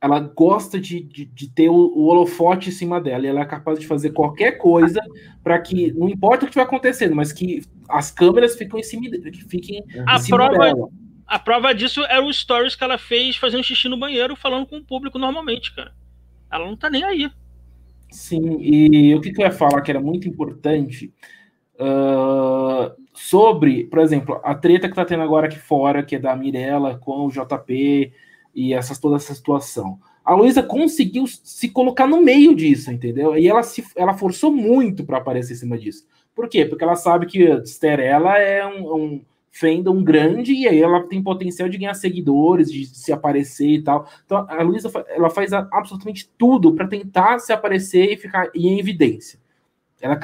ela 0.00 0.20
gosta 0.20 0.78
de, 0.78 1.00
de, 1.00 1.24
de 1.24 1.50
ter 1.50 1.68
o, 1.68 1.74
o, 1.74 2.04
holofote 2.08 2.68
em 2.68 2.72
cima 2.72 3.00
dela, 3.00 3.24
e 3.24 3.28
ela 3.28 3.40
é 3.40 3.44
capaz 3.46 3.80
de 3.80 3.86
fazer 3.86 4.10
qualquer 4.10 4.58
coisa 4.58 5.00
para 5.42 5.58
que, 5.58 5.92
não 5.92 6.10
importa 6.10 6.44
o 6.44 6.46
que 6.46 6.50
estiver 6.50 6.64
acontecendo, 6.64 7.16
mas 7.16 7.32
que 7.32 7.62
as 7.88 8.10
câmeras 8.10 8.54
fiquem 8.54 8.80
em 8.80 8.82
cima, 8.82 9.08
que 9.08 9.44
fiquem 9.48 9.82
a 10.06 10.20
prova, 10.20 10.58
dela. 10.58 10.88
A 11.26 11.38
prova 11.38 11.74
disso 11.74 12.04
era 12.04 12.22
o 12.22 12.32
stories 12.32 12.76
que 12.76 12.84
ela 12.84 12.98
fez 12.98 13.36
fazendo 13.36 13.64
xixi 13.64 13.88
no 13.88 13.98
banheiro, 13.98 14.36
falando 14.36 14.66
com 14.66 14.76
o 14.76 14.84
público 14.84 15.18
normalmente, 15.18 15.74
cara. 15.74 15.94
Ela 16.52 16.66
não 16.66 16.76
tá 16.76 16.90
nem 16.90 17.02
aí. 17.02 17.30
Sim, 18.10 18.58
e 18.60 19.14
o 19.14 19.22
que, 19.22 19.32
que 19.32 19.40
eu 19.40 19.46
ia 19.46 19.52
falar 19.52 19.80
que 19.80 19.90
era 19.90 20.00
muito 20.00 20.28
importante 20.28 21.12
uh, 21.74 22.92
sobre, 23.12 23.84
por 23.84 24.00
exemplo, 24.00 24.40
a 24.42 24.54
treta 24.54 24.88
que 24.88 24.94
tá 24.94 25.04
tendo 25.04 25.22
agora 25.22 25.46
aqui 25.46 25.58
fora, 25.58 26.02
que 26.02 26.16
é 26.16 26.18
da 26.18 26.34
Mirella 26.36 26.98
com 26.98 27.26
o 27.26 27.30
JP 27.30 28.12
e 28.54 28.74
essas, 28.74 28.98
toda 28.98 29.16
essa 29.16 29.34
situação. 29.34 29.98
A 30.24 30.34
Luísa 30.34 30.62
conseguiu 30.62 31.26
se 31.26 31.68
colocar 31.68 32.06
no 32.06 32.22
meio 32.22 32.54
disso, 32.54 32.90
entendeu? 32.90 33.36
E 33.36 33.46
ela, 33.46 33.62
se, 33.62 33.84
ela 33.94 34.14
forçou 34.14 34.50
muito 34.50 35.04
para 35.04 35.18
aparecer 35.18 35.52
em 35.52 35.56
cima 35.56 35.76
disso. 35.76 36.06
Por 36.34 36.48
quê? 36.48 36.64
Porque 36.64 36.82
ela 36.82 36.96
sabe 36.96 37.26
que 37.26 37.46
Sterella 37.66 38.38
é 38.38 38.66
um, 38.66 38.94
um 38.94 39.20
fandom 39.52 40.02
grande 40.02 40.52
e 40.52 40.66
aí 40.66 40.82
ela 40.82 41.06
tem 41.06 41.22
potencial 41.22 41.68
de 41.68 41.78
ganhar 41.78 41.94
seguidores, 41.94 42.72
de 42.72 42.86
se 42.86 43.12
aparecer 43.12 43.68
e 43.68 43.82
tal. 43.82 44.08
Então 44.24 44.44
a 44.48 44.62
Luísa 44.62 44.90
ela 45.08 45.30
faz 45.30 45.52
absolutamente 45.52 46.28
tudo 46.36 46.74
para 46.74 46.88
tentar 46.88 47.38
se 47.38 47.52
aparecer 47.52 48.12
e 48.12 48.16
ficar 48.16 48.50
em 48.54 48.80
evidência. 48.80 49.38
Ela 50.04 50.20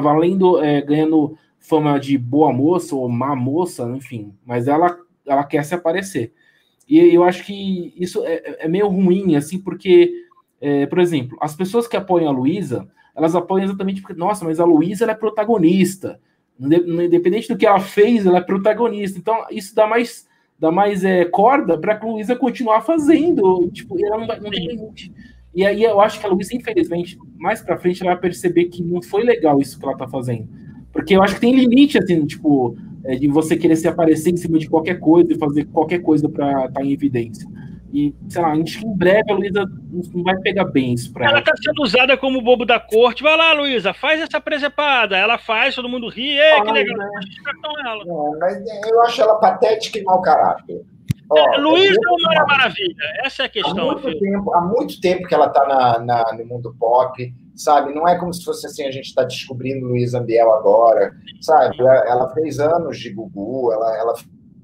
valendo, 0.00 0.64
é, 0.64 0.80
ganhando 0.80 1.36
fama 1.58 2.00
de 2.00 2.16
boa 2.16 2.50
moça 2.50 2.96
ou 2.96 3.06
má 3.06 3.36
moça, 3.36 3.82
enfim, 3.94 4.32
mas 4.46 4.66
ela, 4.66 4.96
ela 5.26 5.44
quer 5.44 5.62
se 5.62 5.74
aparecer. 5.74 6.32
E 6.88 6.98
eu 6.98 7.22
acho 7.22 7.44
que 7.44 7.92
isso 7.98 8.24
é, 8.24 8.56
é 8.60 8.68
meio 8.68 8.88
ruim, 8.88 9.36
assim, 9.36 9.58
porque, 9.58 10.10
é, 10.58 10.86
por 10.86 11.00
exemplo, 11.00 11.36
as 11.38 11.54
pessoas 11.54 11.86
que 11.86 11.98
apoiam 11.98 12.30
a 12.30 12.32
Luísa, 12.32 12.88
elas 13.14 13.34
apoiam 13.34 13.64
exatamente 13.64 14.00
porque, 14.00 14.18
nossa, 14.18 14.42
mas 14.42 14.58
a 14.58 14.64
Luísa 14.64 15.04
é 15.04 15.14
protagonista. 15.14 16.18
Independente 16.58 17.48
do 17.48 17.58
que 17.58 17.66
ela 17.66 17.80
fez, 17.80 18.24
ela 18.24 18.38
é 18.38 18.40
protagonista. 18.42 19.18
Então, 19.18 19.44
isso 19.50 19.74
dá 19.74 19.86
mais, 19.86 20.26
dá 20.58 20.72
mais 20.72 21.04
é, 21.04 21.26
corda 21.26 21.76
para 21.76 21.98
a 21.98 22.06
Luísa 22.06 22.36
continuar 22.36 22.80
fazendo. 22.80 23.70
Tipo, 23.70 24.02
ela 24.02 24.16
não, 24.18 24.26
não 24.26 24.50
tem 24.50 24.66
limite. 24.66 25.12
E 25.54 25.64
aí 25.64 25.82
eu 25.84 26.00
acho 26.00 26.18
que 26.18 26.26
a 26.26 26.28
Luísa, 26.28 26.54
infelizmente, 26.54 27.16
mais 27.38 27.62
para 27.62 27.78
frente, 27.78 28.02
ela 28.02 28.12
vai 28.12 28.20
perceber 28.20 28.64
que 28.66 28.82
não 28.82 29.00
foi 29.00 29.22
legal 29.22 29.60
isso 29.60 29.78
que 29.78 29.84
ela 29.84 29.96
tá 29.96 30.08
fazendo. 30.08 30.48
Porque 30.92 31.14
eu 31.16 31.22
acho 31.22 31.34
que 31.34 31.40
tem 31.40 31.54
limite, 31.54 31.98
assim, 31.98 32.24
tipo, 32.26 32.76
é, 33.04 33.14
de 33.14 33.28
você 33.28 33.56
querer 33.56 33.76
se 33.76 33.86
aparecer 33.86 34.30
em 34.30 34.36
cima 34.36 34.58
de 34.58 34.68
qualquer 34.68 34.98
coisa 34.98 35.32
e 35.32 35.38
fazer 35.38 35.64
qualquer 35.66 36.00
coisa 36.00 36.28
para 36.28 36.66
estar 36.66 36.72
tá 36.72 36.84
em 36.84 36.92
evidência. 36.92 37.48
E, 37.92 38.12
sei 38.28 38.42
lá, 38.42 38.52
acho 38.52 38.80
que 38.80 38.86
em 38.86 38.96
breve 38.96 39.30
a 39.30 39.34
Luísa 39.34 39.64
não 40.12 40.24
vai 40.24 40.36
pegar 40.38 40.64
bem 40.64 40.94
isso 40.94 41.12
pra 41.12 41.26
ela. 41.26 41.36
Ela 41.36 41.44
tá 41.44 41.52
sendo 41.62 41.80
usada 41.80 42.16
como 42.16 42.42
bobo 42.42 42.64
da 42.64 42.80
corte. 42.80 43.22
Vai 43.22 43.36
lá, 43.36 43.52
Luísa, 43.52 43.94
faz 43.94 44.20
essa 44.20 44.40
presepada. 44.40 45.16
Ela 45.16 45.38
faz, 45.38 45.76
todo 45.76 45.88
mundo 45.88 46.08
ri. 46.08 46.36
Ei, 46.36 46.60
que 46.62 46.72
legal. 46.72 46.96
Né? 46.96 47.08
Ela. 47.86 48.02
É, 48.02 48.38
mas 48.40 48.86
eu 48.90 49.02
acho 49.02 49.22
ela 49.22 49.36
patética 49.36 50.00
e 50.00 50.02
mau 50.02 50.20
caráter. 50.20 50.82
É, 51.32 51.56
Luísa 51.58 52.00
ou 52.08 52.20
Mara 52.22 52.46
Maravilha? 52.46 52.94
Essa 53.24 53.44
é 53.44 53.46
a 53.46 53.48
questão. 53.48 53.90
Há 53.90 53.94
muito, 53.94 54.18
tempo, 54.18 54.54
há 54.54 54.60
muito 54.60 55.00
tempo 55.00 55.26
que 55.26 55.34
ela 55.34 55.48
tá 55.48 55.66
na, 55.66 55.98
na, 55.98 56.32
no 56.34 56.44
mundo 56.44 56.74
pop, 56.78 57.34
sabe? 57.54 57.94
Não 57.94 58.06
é 58.06 58.18
como 58.18 58.32
se 58.32 58.44
fosse 58.44 58.66
assim, 58.66 58.84
a 58.84 58.90
gente 58.90 59.06
está 59.06 59.24
descobrindo 59.24 59.86
Luísa 59.86 60.18
Ambiel 60.18 60.52
agora, 60.52 61.14
sabe? 61.40 61.76
Ela 61.80 62.28
fez 62.34 62.58
anos 62.60 62.98
de 62.98 63.10
Gugu, 63.10 63.72
ela, 63.72 63.96
ela 63.98 64.14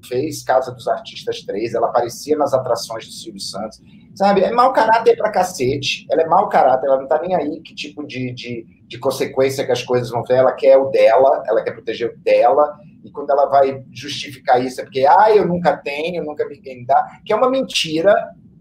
fez 0.07 0.43
Casa 0.43 0.71
dos 0.71 0.87
Artistas 0.87 1.41
3, 1.41 1.73
ela 1.73 1.87
aparecia 1.87 2.37
nas 2.37 2.53
atrações 2.53 3.05
do 3.05 3.11
Silvio 3.11 3.39
Santos, 3.39 3.81
sabe? 4.15 4.41
É 4.41 4.51
mau 4.51 4.73
caráter 4.73 5.15
pra 5.17 5.31
cacete, 5.31 6.05
ela 6.11 6.21
é 6.21 6.27
mau 6.27 6.49
caráter, 6.49 6.87
ela 6.87 6.99
não 6.99 7.07
tá 7.07 7.19
nem 7.21 7.35
aí 7.35 7.61
que 7.61 7.73
tipo 7.73 8.05
de, 8.05 8.33
de, 8.33 8.65
de 8.87 8.99
consequência 8.99 9.65
que 9.65 9.71
as 9.71 9.83
coisas 9.83 10.09
vão 10.09 10.23
ter, 10.23 10.35
ela 10.35 10.51
quer 10.53 10.77
o 10.77 10.89
dela, 10.89 11.43
ela 11.47 11.63
quer 11.63 11.71
proteger 11.71 12.09
o 12.09 12.17
dela, 12.19 12.77
e 13.03 13.11
quando 13.11 13.31
ela 13.31 13.47
vai 13.47 13.83
justificar 13.91 14.63
isso 14.63 14.81
é 14.81 14.83
porque, 14.83 15.05
ah, 15.07 15.35
eu 15.35 15.47
nunca 15.47 15.75
tenho, 15.77 16.23
nunca 16.23 16.47
ninguém 16.47 16.85
dá, 16.85 17.19
que 17.25 17.33
é 17.33 17.35
uma 17.35 17.49
mentira, 17.49 18.15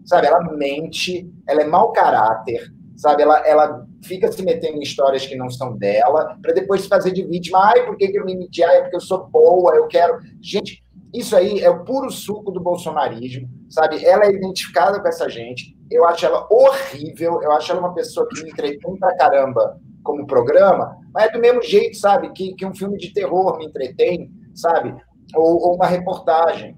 sabe? 0.05 0.26
Ela 0.26 0.41
mente, 0.57 1.30
ela 1.47 1.62
é 1.62 1.66
mau 1.66 1.93
caráter, 1.93 2.72
sabe? 2.97 3.22
Ela, 3.22 3.38
ela 3.47 3.86
fica 4.03 4.30
se 4.30 4.43
metendo 4.43 4.78
em 4.78 4.82
histórias 4.82 5.26
que 5.26 5.36
não 5.36 5.51
são 5.51 5.76
dela, 5.76 6.36
para 6.41 6.53
depois 6.53 6.82
se 6.82 6.88
fazer 6.88 7.12
de 7.12 7.24
vítima. 7.24 7.59
Ai, 7.62 7.84
por 7.86 7.97
que, 7.97 8.09
que 8.09 8.18
eu 8.18 8.24
me 8.24 8.36
meti? 8.36 8.62
Ai, 8.62 8.78
é 8.78 8.80
porque 8.82 8.97
eu 8.97 9.01
sou 9.01 9.26
boa, 9.28 9.74
eu 9.74 9.86
quero. 9.88 10.18
Gente, 10.41 10.82
isso 11.13 11.35
aí 11.35 11.61
é 11.61 11.69
o 11.69 11.85
puro 11.85 12.11
suco 12.11 12.53
do 12.53 12.61
bolsonarismo, 12.61 13.49
sabe? 13.69 14.05
Ela 14.05 14.27
é 14.27 14.33
identificada 14.33 15.01
com 15.01 15.09
essa 15.09 15.29
gente. 15.29 15.77
Eu 15.91 16.07
acho 16.07 16.25
ela 16.25 16.47
horrível. 16.51 17.43
Eu 17.43 17.53
acho 17.53 17.73
ela 17.73 17.81
uma 17.81 17.95
pessoa 17.95 18.29
que 18.29 18.43
me 18.43 18.51
entretém 18.51 18.97
pra 18.97 19.17
caramba 19.17 19.79
como 20.03 20.27
programa, 20.27 20.97
mas 21.13 21.27
é 21.27 21.33
do 21.33 21.41
mesmo 21.41 21.63
jeito, 21.63 21.97
sabe? 21.97 22.31
Que, 22.33 22.55
que 22.55 22.65
um 22.65 22.75
filme 22.75 22.97
de 22.97 23.13
terror 23.13 23.59
me 23.59 23.67
entretém, 23.67 24.31
sabe? 24.55 24.95
Ou, 25.35 25.69
ou 25.69 25.75
uma 25.75 25.87
reportagem, 25.87 26.77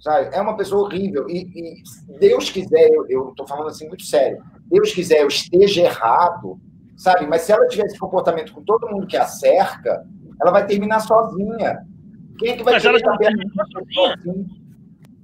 sabe? 0.00 0.34
É 0.34 0.40
uma 0.40 0.56
pessoa 0.56 0.82
horrível. 0.82 1.28
E, 1.28 1.46
e 1.54 2.18
Deus 2.18 2.50
quiser, 2.50 2.88
eu, 3.08 3.32
tô 3.36 3.46
falando 3.46 3.68
assim 3.68 3.86
muito 3.86 4.04
sério, 4.04 4.42
Deus 4.66 4.92
quiser 4.92 5.22
eu 5.22 5.28
esteja 5.28 5.82
errado, 5.82 6.58
sabe? 6.96 7.26
Mas 7.26 7.42
se 7.42 7.52
ela 7.52 7.68
tiver 7.68 7.86
esse 7.86 7.98
comportamento 7.98 8.52
com 8.52 8.64
todo 8.64 8.88
mundo 8.88 9.06
que 9.06 9.16
a 9.16 9.26
cerca, 9.26 10.04
ela 10.40 10.50
vai 10.50 10.66
terminar 10.66 11.00
sozinha 11.00 11.86
quem 12.38 12.50
é 12.50 12.56
que 12.56 12.62
vai 12.62 12.74
Mas 12.74 12.84
ela 12.84 12.98
já, 12.98 13.06
não 13.06 13.16
sozinha? 13.66 14.46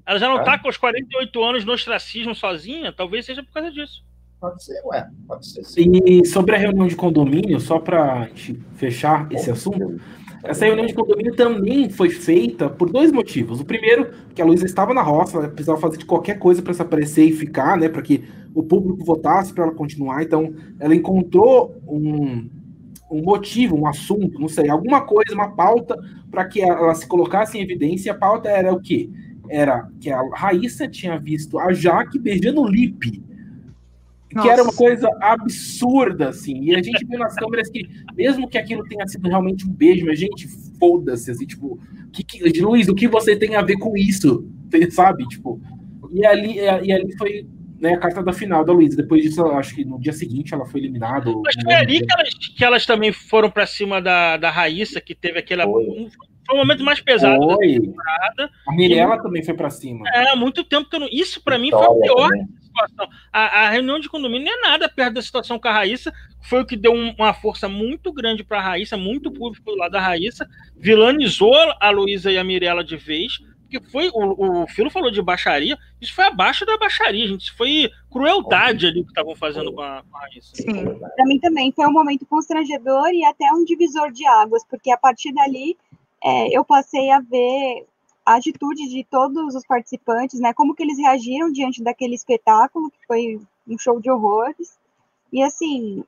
ela 0.07 0.19
já 0.19 0.29
não 0.29 0.41
está 0.41 0.59
com 0.59 0.69
os 0.69 0.77
48 0.77 1.43
anos 1.43 1.65
no 1.65 1.73
ostracismo 1.73 2.35
sozinha? 2.35 2.93
Talvez 2.93 3.27
seja 3.27 3.43
por 3.43 3.53
causa 3.53 3.71
disso. 3.71 4.05
Pode 4.41 4.65
ser, 4.65 4.83
ué. 4.87 5.09
Pode 5.29 5.47
ser. 5.47 5.65
Sim. 5.65 5.93
E 6.05 6.27
sobre 6.27 6.57
a 6.57 6.59
reunião 6.59 6.89
de 6.89 6.97
condomínio, 6.97 7.61
só 7.61 7.79
para 7.79 8.29
fechar 8.75 9.31
esse 9.31 9.51
assunto, 9.51 10.01
essa 10.43 10.65
reunião 10.65 10.87
de 10.87 10.95
condomínio 10.95 11.37
também 11.37 11.89
foi 11.89 12.11
feita 12.11 12.69
por 12.69 12.91
dois 12.91 13.13
motivos. 13.13 13.61
O 13.61 13.65
primeiro, 13.65 14.11
que 14.35 14.43
a 14.43 14.45
Luísa 14.45 14.67
estava 14.67 14.93
na 14.93 15.01
roça, 15.01 15.39
ela 15.39 15.49
precisava 15.49 15.79
fazer 15.79 15.99
de 15.99 16.05
qualquer 16.05 16.41
coisa 16.41 16.61
para 16.61 16.75
se 16.75 16.83
aparecer 16.83 17.25
e 17.25 17.33
ficar, 17.33 17.77
né? 17.79 17.89
Para 17.89 18.03
que 18.03 18.25
o 18.53 18.65
público 18.65 19.05
votasse 19.05 19.55
para 19.55 19.65
ela 19.65 19.73
continuar. 19.73 20.25
Então, 20.25 20.53
ela 20.81 20.95
encontrou 20.95 21.81
um, 21.87 22.51
um 23.13 23.23
motivo, 23.23 23.77
um 23.77 23.87
assunto, 23.87 24.41
não 24.41 24.49
sei, 24.49 24.69
alguma 24.69 25.03
coisa, 25.03 25.35
uma 25.35 25.51
pauta 25.51 25.97
para 26.31 26.47
que 26.47 26.63
ela 26.63 26.95
se 26.95 27.07
colocasse 27.07 27.59
em 27.59 27.63
evidência. 27.63 28.09
E 28.09 28.11
a 28.11 28.15
pauta 28.15 28.49
era 28.49 28.73
o 28.73 28.81
quê? 28.81 29.11
Era 29.49 29.89
que 30.01 30.11
a 30.11 30.23
Raíssa 30.35 30.89
tinha 30.89 31.19
visto 31.19 31.59
a 31.59 31.73
Jaque 31.73 32.19
beijando 32.19 32.63
o 32.63 32.69
Lipe. 32.69 33.23
Que 34.31 34.49
era 34.49 34.63
uma 34.63 34.73
coisa 34.73 35.11
absurda, 35.21 36.31
assim. 36.31 36.59
E 36.63 36.75
a 36.75 36.83
gente 36.83 37.05
viu 37.05 37.19
nas 37.19 37.35
câmeras 37.35 37.69
que, 37.69 37.87
mesmo 38.17 38.49
que 38.49 38.57
aquilo 38.57 38.83
tenha 38.85 39.07
sido 39.07 39.29
realmente 39.29 39.69
um 39.69 39.71
beijo, 39.71 40.09
a 40.11 40.15
gente 40.15 40.49
foda-se, 40.79 41.31
assim, 41.31 41.45
tipo, 41.45 41.79
que, 42.11 42.25
que, 42.25 42.61
Luiz, 42.63 42.89
o 42.89 42.95
que 42.95 43.07
você 43.07 43.37
tem 43.37 43.57
a 43.57 43.63
ver 43.63 43.77
com 43.77 43.95
isso? 43.95 44.49
Sabe? 44.91 45.29
Tipo, 45.29 45.61
e 46.11 46.25
ali, 46.25 46.57
e 46.57 46.93
ali 46.93 47.15
foi 47.19 47.47
né, 47.83 47.95
a 47.95 47.99
carta 47.99 48.23
da 48.23 48.33
final 48.33 48.65
da 48.65 48.73
Luísa. 48.73 48.97
Depois 48.97 49.23
disso, 49.23 49.45
acho 49.45 49.75
que 49.75 49.85
no 49.85 49.99
dia 49.99 50.13
seguinte 50.13 50.55
ela 50.55 50.65
foi 50.65 50.81
eliminada. 50.81 51.33
Mas 51.43 51.57
foi 51.63 51.75
ali 51.75 51.99
que 51.99 52.13
elas, 52.13 52.29
que 52.57 52.65
elas, 52.65 52.87
também 52.87 53.13
foram 53.13 53.51
para 53.51 53.67
cima 53.67 54.01
da, 54.01 54.37
da 54.37 54.51
Raíssa, 54.51 55.01
que 55.01 55.15
teve 55.15 55.41
aquela. 55.41 55.65
Foi. 55.65 55.85
Um, 55.85 56.09
foi 56.47 56.57
o 56.57 56.59
momento 56.59 56.85
mais 56.85 57.01
pesado 57.01 57.45
foi. 57.45 57.75
da 57.75 57.81
temporada. 57.81 58.51
A 58.69 58.75
Mirella 58.75 59.17
e, 59.17 59.23
também 59.23 59.43
foi 59.43 59.55
para 59.55 59.69
cima. 59.69 60.09
É, 60.15 60.35
muito 60.37 60.63
tempo 60.63 60.89
que 60.89 60.95
eu 60.95 61.01
não. 61.01 61.09
Isso 61.11 61.43
para 61.43 61.59
mim 61.59 61.71
foi 61.71 61.85
a 61.85 61.91
pior 61.91 62.31
situação. 62.63 63.09
A, 63.33 63.67
a, 63.67 63.71
reunião 63.71 63.99
de 63.99 64.09
condomínio 64.09 64.47
não 64.47 64.53
é 64.53 64.71
nada 64.71 64.89
perto 64.89 65.15
da 65.15 65.23
situação 65.23 65.59
com 65.59 65.69
a 65.69 65.73
Raíssa. 65.73 66.13
Foi 66.49 66.63
o 66.63 66.67
que 66.67 66.77
deu 66.77 66.93
um, 66.93 67.15
uma 67.19 67.35
força 67.35 67.69
muito 67.69 68.13
grande 68.13 68.45
para 68.45 68.59
a 68.59 68.63
Raíssa, 68.63 68.97
muito 68.97 69.31
público 69.31 69.71
do 69.71 69.77
lado 69.77 69.93
da 69.93 70.01
Raíssa. 70.01 70.49
Vilanizou 70.77 71.55
a 71.81 71.91
Luísa 71.91 72.31
e 72.31 72.39
a 72.39 72.45
Mirella 72.45 72.85
de 72.85 72.97
vez 72.97 73.39
porque 73.73 73.91
foi 73.91 74.11
o, 74.13 74.63
o 74.63 74.67
Filo 74.67 74.91
falou 74.91 75.11
de 75.11 75.23
baixaria, 75.23 75.79
isso 76.01 76.15
foi 76.15 76.25
abaixo 76.25 76.67
da 76.67 76.77
baixaria, 76.77 77.27
gente. 77.27 77.43
Isso 77.43 77.57
foi 77.57 77.91
crueldade 78.11 78.87
ali 78.87 79.03
que 79.03 79.09
estavam 79.09 79.35
fazendo 79.35 79.73
com 79.73 79.81
a, 79.81 80.03
com 80.03 80.17
a 80.17 80.21
Raíssa. 80.21 80.55
Sim, 80.55 80.99
para 80.99 81.25
mim 81.25 81.39
também 81.39 81.73
foi 81.73 81.87
um 81.87 81.93
momento 81.93 82.27
constrangedor 82.27 83.09
e 83.13 83.25
até 83.25 83.51
um 83.53 83.65
divisor 83.65 84.13
de 84.13 84.27
águas, 84.27 84.65
porque 84.69 84.91
a 84.91 84.99
partir 84.99 85.33
dali 85.33 85.77
é, 86.23 86.57
eu 86.57 86.65
passei 86.65 87.11
a 87.11 87.21
ver 87.21 87.87
a 88.25 88.35
atitude 88.35 88.89
de 88.89 89.05
todos 89.05 89.55
os 89.55 89.67
participantes, 89.67 90.39
né? 90.39 90.53
Como 90.53 90.75
que 90.75 90.83
eles 90.83 90.99
reagiram 90.99 91.51
diante 91.51 91.83
daquele 91.83 92.15
espetáculo, 92.15 92.91
que 92.91 93.07
foi 93.07 93.41
um 93.67 93.79
show 93.79 94.01
de 94.01 94.11
horrores. 94.11 94.79
E 95.33 95.43
assim, 95.43 96.05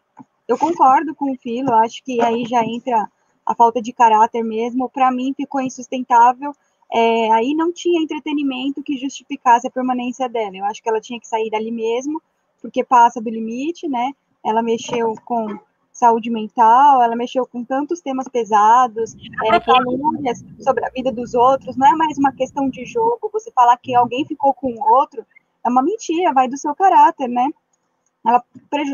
eu 0.47 0.59
concordo 0.59 1.15
com 1.15 1.33
o 1.33 1.37
Filo, 1.37 1.73
acho 1.75 2.05
que 2.05 2.21
aí 2.21 2.45
já 2.45 2.62
entra 2.62 3.09
a 3.47 3.55
falta 3.55 3.81
de 3.81 3.93
caráter 3.93 4.45
mesmo. 4.45 4.89
Para 4.89 5.11
mim 5.11 5.35
ficou 5.35 5.61
insustentável 5.61 6.55
é, 6.95 7.33
aí 7.33 7.55
não 7.55 7.73
tinha 7.73 8.01
entretenimento 8.01 8.81
que 8.81 8.97
justificasse 8.97 9.67
a 9.67 9.71
permanência 9.71 10.29
dela. 10.29 10.57
Eu 10.57 10.65
acho 10.65 10.81
que 10.81 10.89
ela 10.89 11.01
tinha 11.01 11.19
que 11.19 11.27
sair 11.27 11.51
dali 11.51 11.73
mesmo, 11.73 12.23
porque 12.63 12.85
passa 12.85 13.21
do 13.21 13.29
limite, 13.29 13.89
né? 13.89 14.13
Ela 14.45 14.63
mexeu 14.63 15.13
com 15.25 15.59
saúde 15.93 16.31
mental, 16.31 17.03
ela 17.03 17.17
mexeu 17.17 17.45
com 17.47 17.65
tantos 17.65 18.01
temas 18.01 18.29
pesados, 18.29 19.15
é, 19.45 19.61
famílias, 19.61 20.45
sobre 20.61 20.85
a 20.85 20.91
vida 20.91 21.11
dos 21.11 21.35
outros, 21.35 21.77
não 21.77 21.87
é 21.87 21.93
mais 21.97 22.17
uma 22.17 22.33
questão 22.33 22.69
de 22.69 22.85
jogo, 22.85 23.31
você 23.33 23.51
falar 23.51 23.77
que 23.77 23.95
alguém 23.95 24.25
ficou 24.25 24.53
com 24.55 24.73
o 24.73 24.93
outro, 24.93 25.25
é 25.65 25.69
uma 25.69 25.83
mentira, 25.83 26.33
vai 26.33 26.49
do 26.49 26.57
seu 26.57 26.75
caráter, 26.75 27.29
né? 27.29 27.49
Ela 28.25 28.43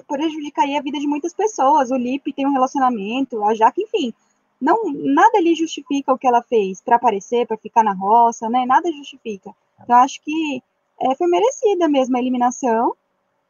prejudicaria 0.07 0.79
a 0.79 0.83
vida 0.83 0.99
de 0.99 1.07
muitas 1.07 1.35
pessoas, 1.35 1.91
o 1.91 1.97
Lipe 1.97 2.33
tem 2.33 2.47
um 2.47 2.53
relacionamento, 2.53 3.43
a 3.45 3.55
Jaque, 3.55 3.83
enfim, 3.83 4.13
não 4.61 4.93
nada 4.93 5.39
ali 5.39 5.55
justifica 5.55 6.13
o 6.13 6.19
que 6.19 6.27
ela 6.27 6.43
fez 6.43 6.81
para 6.81 6.97
aparecer, 6.97 7.47
para 7.47 7.57
ficar 7.57 7.83
na 7.83 7.95
roça, 7.95 8.49
né? 8.49 8.67
Nada 8.67 8.93
justifica. 8.93 9.55
Então 9.83 9.97
acho 9.97 10.21
que 10.23 10.63
é, 11.01 11.15
foi 11.15 11.27
merecida 11.27 11.89
mesmo 11.89 12.17
a 12.17 12.21
eliminação. 12.21 12.95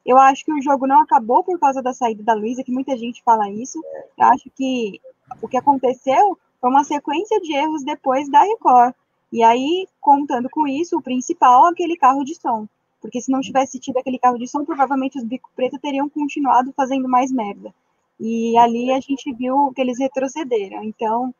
Eu 0.07 0.17
acho 0.17 0.45
que 0.45 0.53
o 0.53 0.63
jogo 0.63 0.87
não 0.87 1.01
acabou 1.01 1.43
por 1.43 1.59
causa 1.59 1.83
da 1.83 1.93
saída 1.93 2.23
da 2.23 2.33
Luísa, 2.33 2.63
que 2.63 2.73
muita 2.73 2.97
gente 2.97 3.23
fala 3.23 3.51
isso. 3.51 3.83
Eu 4.17 4.27
acho 4.27 4.49
que 4.57 5.01
o 5.43 5.49
que 5.49 5.57
aconteceu 5.57 6.39
foi 6.61 6.71
uma 6.71 6.85
sequência 6.85 7.41
de 7.41 7.55
erros 7.55 7.83
depois 7.85 8.31
da 8.31 8.43
Record. 8.43 8.95
E 9.33 9.43
aí, 9.43 9.87
contando 10.01 10.49
com 10.49 10.67
isso, 10.67 10.97
o 10.97 11.03
principal 11.03 11.67
é 11.67 11.71
aquele 11.71 11.97
carro 11.97 12.25
de 12.25 12.35
som. 12.35 12.67
Porque 13.01 13.21
se 13.21 13.31
não 13.31 13.41
tivesse 13.41 13.79
tido 13.79 13.99
aquele 13.99 14.19
carro 14.19 14.39
de 14.39 14.47
som, 14.47 14.65
provavelmente 14.65 15.19
os 15.19 15.25
bico 15.25 15.51
preto 15.57 15.79
teriam 15.79 16.09
continuado 16.09 16.73
fazendo 16.73 17.09
mais 17.09 17.31
merda. 17.33 17.75
E 18.21 18.57
ali 18.59 18.93
a 18.93 19.01
gente 19.01 19.33
viu 19.35 19.73
que 19.75 19.81
eles 19.81 19.99
retrocederam. 19.99 20.85
Então, 20.85 21.35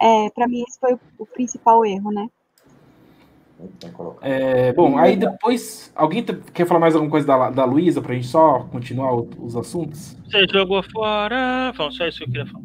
é, 0.00 0.28
para 0.30 0.46
mim, 0.46 0.62
esse 0.68 0.78
foi 0.78 0.92
o, 0.92 1.00
o 1.18 1.26
principal 1.26 1.84
erro, 1.86 2.12
né? 2.12 2.28
É, 4.20 4.72
bom, 4.72 4.96
aí 4.96 5.16
depois. 5.16 5.92
Alguém 5.96 6.24
quer 6.24 6.66
falar 6.66 6.78
mais 6.78 6.94
alguma 6.94 7.10
coisa 7.10 7.26
da, 7.26 7.50
da 7.50 7.64
Luísa 7.64 8.00
pra 8.00 8.14
gente 8.14 8.28
só 8.28 8.60
continuar 8.70 9.14
os 9.14 9.56
assuntos? 9.56 10.16
Você 10.24 10.46
jogou 10.52 10.82
fora. 10.92 11.72
Bom, 11.76 11.90
só 11.90 12.06
isso 12.06 12.18
que 12.18 12.24
eu 12.24 12.28
queria 12.28 12.46
falar. 12.46 12.64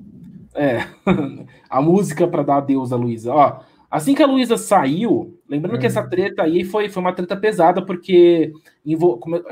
É, 0.53 0.85
a 1.67 1.81
música 1.81 2.27
para 2.27 2.43
dar 2.43 2.57
adeus 2.57 2.93
a 2.93 2.95
Luísa. 2.95 3.33
Ó, 3.33 3.59
assim 3.89 4.13
que 4.13 4.21
a 4.21 4.27
Luísa 4.27 4.55
saiu, 4.55 5.39
lembrando 5.47 5.79
que 5.79 5.85
essa 5.85 6.07
treta 6.07 6.43
aí 6.43 6.63
foi, 6.63 6.89
foi 6.89 7.01
uma 7.01 7.13
treta 7.13 7.35
pesada, 7.35 7.81
porque 7.81 8.51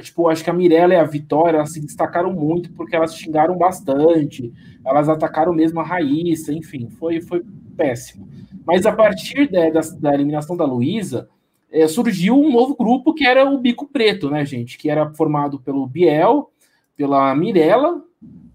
tipo, 0.01 0.29
acho 0.29 0.43
que 0.43 0.49
a 0.49 0.53
Mirella 0.53 0.93
e 0.93 0.97
a 0.97 1.03
Vitória 1.03 1.57
elas 1.57 1.73
se 1.73 1.81
destacaram 1.81 2.33
muito 2.33 2.71
porque 2.73 2.95
elas 2.95 3.15
xingaram 3.15 3.57
bastante, 3.57 4.51
elas 4.85 5.07
atacaram 5.07 5.53
mesmo 5.53 5.79
a 5.79 5.83
Raíssa, 5.83 6.53
enfim, 6.53 6.89
foi, 6.89 7.21
foi 7.21 7.43
péssimo. 7.75 8.27
Mas 8.65 8.85
a 8.85 8.91
partir 8.91 9.47
de, 9.47 9.71
da, 9.71 9.81
da, 9.99 10.13
eliminação 10.13 10.55
da 10.55 10.65
Luísa, 10.65 11.27
é, 11.71 11.87
surgiu 11.87 12.37
um 12.37 12.51
novo 12.51 12.75
grupo 12.75 13.13
que 13.13 13.25
era 13.25 13.49
o 13.49 13.57
Bico 13.57 13.87
Preto, 13.87 14.29
né, 14.29 14.45
gente? 14.45 14.77
Que 14.77 14.89
era 14.89 15.11
formado 15.13 15.59
pelo 15.59 15.87
Biel, 15.87 16.51
pela 16.95 17.33
Mirella, 17.33 18.03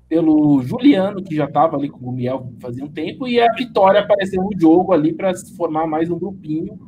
pelo 0.09 0.63
Juliano, 0.63 1.23
que 1.23 1.35
já 1.35 1.47
estava 1.47 1.77
ali 1.77 1.89
com 1.89 2.09
o 2.09 2.13
Biel 2.13 2.53
fazia 2.61 2.85
um 2.85 2.91
tempo, 2.91 3.27
e 3.27 3.41
a 3.41 3.53
Vitória 3.55 4.01
apareceu 4.01 4.43
no 4.43 4.51
jogo 4.59 4.93
ali 4.93 5.13
para 5.13 5.33
formar 5.57 5.87
mais 5.87 6.11
um 6.11 6.19
grupinho. 6.19 6.79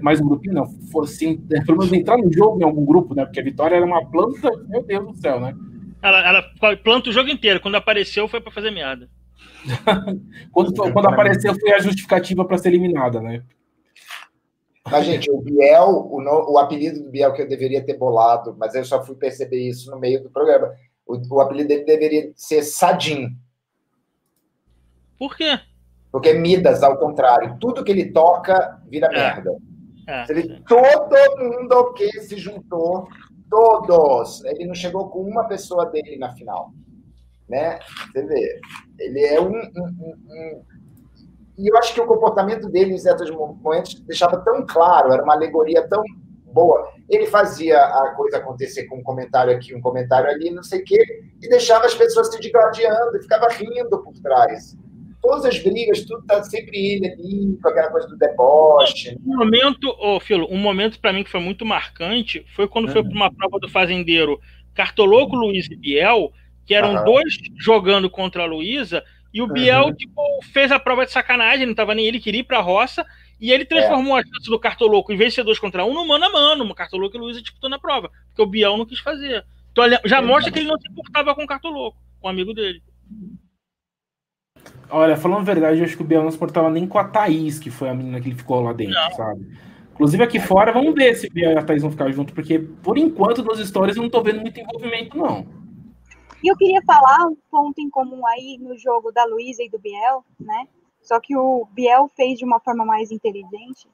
Mais 0.00 0.20
um 0.20 0.28
grupinho, 0.28 0.54
não, 0.54 0.66
fosse, 0.90 1.40
é, 1.52 1.60
pelo 1.64 1.78
menos 1.78 1.92
entrar 1.92 2.16
no 2.16 2.32
jogo 2.32 2.60
em 2.60 2.64
algum 2.64 2.84
grupo, 2.84 3.14
né? 3.14 3.24
Porque 3.24 3.40
a 3.40 3.44
Vitória 3.44 3.76
era 3.76 3.84
uma 3.84 4.04
planta, 4.04 4.50
meu 4.68 4.82
Deus 4.82 5.06
do 5.06 5.16
céu, 5.16 5.40
né? 5.40 5.54
Ela, 6.00 6.28
ela 6.28 6.76
planta 6.76 7.10
o 7.10 7.12
jogo 7.12 7.28
inteiro. 7.28 7.60
Quando 7.60 7.74
apareceu, 7.74 8.28
foi 8.28 8.40
para 8.40 8.52
fazer 8.52 8.70
meada. 8.70 9.08
quando, 10.52 10.72
quando 10.74 11.08
apareceu, 11.08 11.54
foi 11.58 11.72
a 11.72 11.80
justificativa 11.80 12.44
para 12.44 12.58
ser 12.58 12.68
eliminada, 12.68 13.20
né? 13.20 13.42
Mas, 14.90 15.04
gente, 15.04 15.30
o 15.30 15.40
Biel, 15.40 16.08
o, 16.10 16.20
no, 16.22 16.52
o 16.52 16.58
apelido 16.58 17.02
do 17.02 17.10
Biel 17.10 17.32
que 17.34 17.42
eu 17.42 17.48
deveria 17.48 17.84
ter 17.84 17.98
bolado, 17.98 18.56
mas 18.58 18.74
eu 18.74 18.84
só 18.84 19.04
fui 19.04 19.16
perceber 19.16 19.68
isso 19.68 19.90
no 19.90 19.98
meio 19.98 20.22
do 20.22 20.30
programa. 20.30 20.72
O, 21.06 21.16
o 21.34 21.40
apelido 21.40 21.68
dele 21.68 21.84
deveria 21.84 22.32
ser 22.34 22.62
Sadim. 22.62 23.36
Por 25.18 25.36
quê? 25.36 25.58
Porque 26.10 26.32
Midas, 26.34 26.82
ao 26.82 26.96
contrário. 26.96 27.56
Tudo 27.60 27.84
que 27.84 27.92
ele 27.92 28.12
toca 28.12 28.80
vira 28.86 29.08
é. 29.08 29.10
merda. 29.12 29.56
É, 30.06 30.24
ele, 30.30 30.62
todo 30.66 31.14
mundo 31.38 31.92
que 31.92 32.08
se 32.22 32.36
juntou, 32.38 33.06
todos. 33.50 34.44
Ele 34.44 34.66
não 34.66 34.74
chegou 34.74 35.08
com 35.08 35.20
uma 35.20 35.44
pessoa 35.44 35.86
dele 35.86 36.16
na 36.16 36.32
final 36.34 36.72
né? 37.48 37.78
Você 38.12 38.22
vê, 38.22 38.60
ele 38.98 39.24
é 39.24 39.40
um, 39.40 39.54
um, 39.54 39.86
um, 40.00 40.14
um, 40.28 40.62
E 41.56 41.68
eu 41.68 41.76
acho 41.78 41.94
que 41.94 42.00
o 42.00 42.06
comportamento 42.06 42.68
dele 42.68 42.94
em 42.94 42.98
certos 42.98 43.30
momentos 43.30 43.94
deixava 44.00 44.38
tão 44.40 44.66
claro, 44.66 45.12
era 45.12 45.22
uma 45.22 45.34
alegoria 45.34 45.86
tão 45.88 46.02
boa. 46.44 46.92
Ele 47.08 47.26
fazia 47.26 47.78
a 47.80 48.14
coisa 48.14 48.36
acontecer 48.36 48.84
com 48.86 48.98
um 48.98 49.02
comentário 49.02 49.54
aqui, 49.54 49.74
um 49.74 49.80
comentário 49.80 50.28
ali, 50.28 50.50
não 50.50 50.62
sei 50.62 50.80
o 50.80 50.84
quê, 50.84 51.02
e 51.40 51.48
deixava 51.48 51.86
as 51.86 51.94
pessoas 51.94 52.30
se 52.30 52.38
degladiando 52.38 53.16
e 53.16 53.22
ficava 53.22 53.48
rindo 53.48 54.02
por 54.02 54.12
trás. 54.20 54.76
Todas 55.20 55.44
as 55.44 55.58
brigas, 55.58 56.04
tudo 56.04 56.24
tá 56.26 56.42
sempre 56.44 56.78
ele 56.78 57.06
ali, 57.08 57.58
com 57.60 57.68
aquela 57.68 57.90
coisa 57.90 58.06
do 58.08 58.16
deboche. 58.16 59.16
Um 59.26 59.36
momento, 59.36 59.88
ô 59.88 60.16
oh, 60.16 60.20
Filo, 60.20 60.46
um 60.50 60.58
momento 60.58 61.00
para 61.00 61.12
mim 61.12 61.24
que 61.24 61.30
foi 61.30 61.40
muito 61.40 61.66
marcante 61.66 62.46
foi 62.54 62.68
quando 62.68 62.86
uhum. 62.86 62.92
foi 62.92 63.02
para 63.02 63.12
uma 63.12 63.32
prova 63.32 63.58
do 63.58 63.68
fazendeiro 63.68 64.40
Cartoloco, 64.74 65.34
Luiz 65.34 65.66
e 65.68 65.76
Biel, 65.76 66.32
que 66.64 66.74
eram 66.74 66.94
uhum. 66.94 67.04
dois 67.04 67.36
jogando 67.58 68.08
contra 68.08 68.44
a 68.44 68.46
Luísa, 68.46 69.02
e 69.34 69.42
o 69.42 69.46
Biel 69.46 69.86
uhum. 69.86 69.94
tipo, 69.94 70.22
fez 70.52 70.70
a 70.70 70.78
prova 70.78 71.04
de 71.04 71.12
sacanagem, 71.12 71.66
não 71.66 71.72
estava 71.72 71.94
nem 71.94 72.06
ele, 72.06 72.20
queria 72.20 72.40
ir 72.40 72.44
para 72.44 72.58
a 72.58 72.62
roça, 72.62 73.04
e 73.40 73.52
ele 73.52 73.64
transformou 73.64 74.16
é. 74.16 74.20
a 74.20 74.24
chance 74.24 74.48
do 74.48 74.58
Cartoloco, 74.58 75.12
em 75.12 75.16
vez 75.16 75.30
de 75.30 75.36
ser 75.36 75.44
dois 75.44 75.58
contra 75.58 75.84
um, 75.84 75.94
no 75.94 76.06
mano 76.06 76.24
a 76.24 76.30
mano. 76.30 76.64
O 76.64 76.74
Cartoloco 76.74 77.16
e 77.16 77.18
o 77.18 77.22
Luísa 77.22 77.42
disputou 77.42 77.68
na 77.68 77.78
prova, 77.78 78.10
porque 78.28 78.42
o 78.42 78.46
Biel 78.46 78.76
não 78.76 78.86
quis 78.86 79.00
fazer. 79.00 79.44
Então 79.72 79.84
já 80.04 80.22
mostra 80.22 80.52
que 80.52 80.58
ele 80.58 80.68
não 80.68 80.78
se 80.78 80.88
importava 80.88 81.34
com 81.34 81.44
o 81.44 81.46
Cartoloco, 81.46 81.98
com 82.20 82.26
o 82.26 82.30
amigo 82.30 82.52
dele. 82.54 82.82
Olha, 84.90 85.16
falando 85.16 85.40
a 85.40 85.44
verdade, 85.44 85.78
eu 85.78 85.84
acho 85.84 85.96
que 85.96 86.02
o 86.02 86.06
Biel 86.06 86.22
não 86.22 86.30
se 86.30 86.36
importava 86.36 86.70
nem 86.70 86.86
com 86.86 86.98
a 86.98 87.04
Thaís, 87.04 87.58
que 87.58 87.70
foi 87.70 87.88
a 87.88 87.94
menina 87.94 88.20
que 88.20 88.28
ele 88.28 88.36
ficou 88.36 88.60
lá 88.60 88.72
dentro, 88.72 88.94
não. 88.94 89.12
sabe? 89.12 89.46
Inclusive 89.92 90.22
aqui 90.22 90.38
fora, 90.38 90.72
vamos 90.72 90.94
ver 90.94 91.14
se 91.14 91.26
o 91.26 91.32
Biel 91.32 91.52
e 91.52 91.58
a 91.58 91.62
Thaís 91.62 91.82
vão 91.82 91.90
ficar 91.90 92.10
junto, 92.10 92.32
porque 92.32 92.58
por 92.58 92.96
enquanto 92.96 93.44
nas 93.44 93.58
histórias 93.58 93.96
eu 93.96 94.02
não 94.02 94.10
tô 94.10 94.22
vendo 94.22 94.40
muito 94.40 94.58
envolvimento, 94.58 95.16
não. 95.18 95.46
E 96.42 96.50
eu 96.50 96.56
queria 96.56 96.80
falar 96.86 97.26
um 97.26 97.36
ponto 97.50 97.80
em 97.80 97.90
comum 97.90 98.24
aí 98.26 98.58
no 98.60 98.78
jogo 98.78 99.10
da 99.10 99.24
Luísa 99.24 99.62
e 99.62 99.68
do 99.68 99.78
Biel, 99.78 100.24
né? 100.38 100.68
Só 101.02 101.18
que 101.20 101.36
o 101.36 101.66
Biel 101.72 102.08
fez 102.16 102.38
de 102.38 102.44
uma 102.44 102.60
forma 102.60 102.84
mais 102.84 103.10
inteligente, 103.10 103.88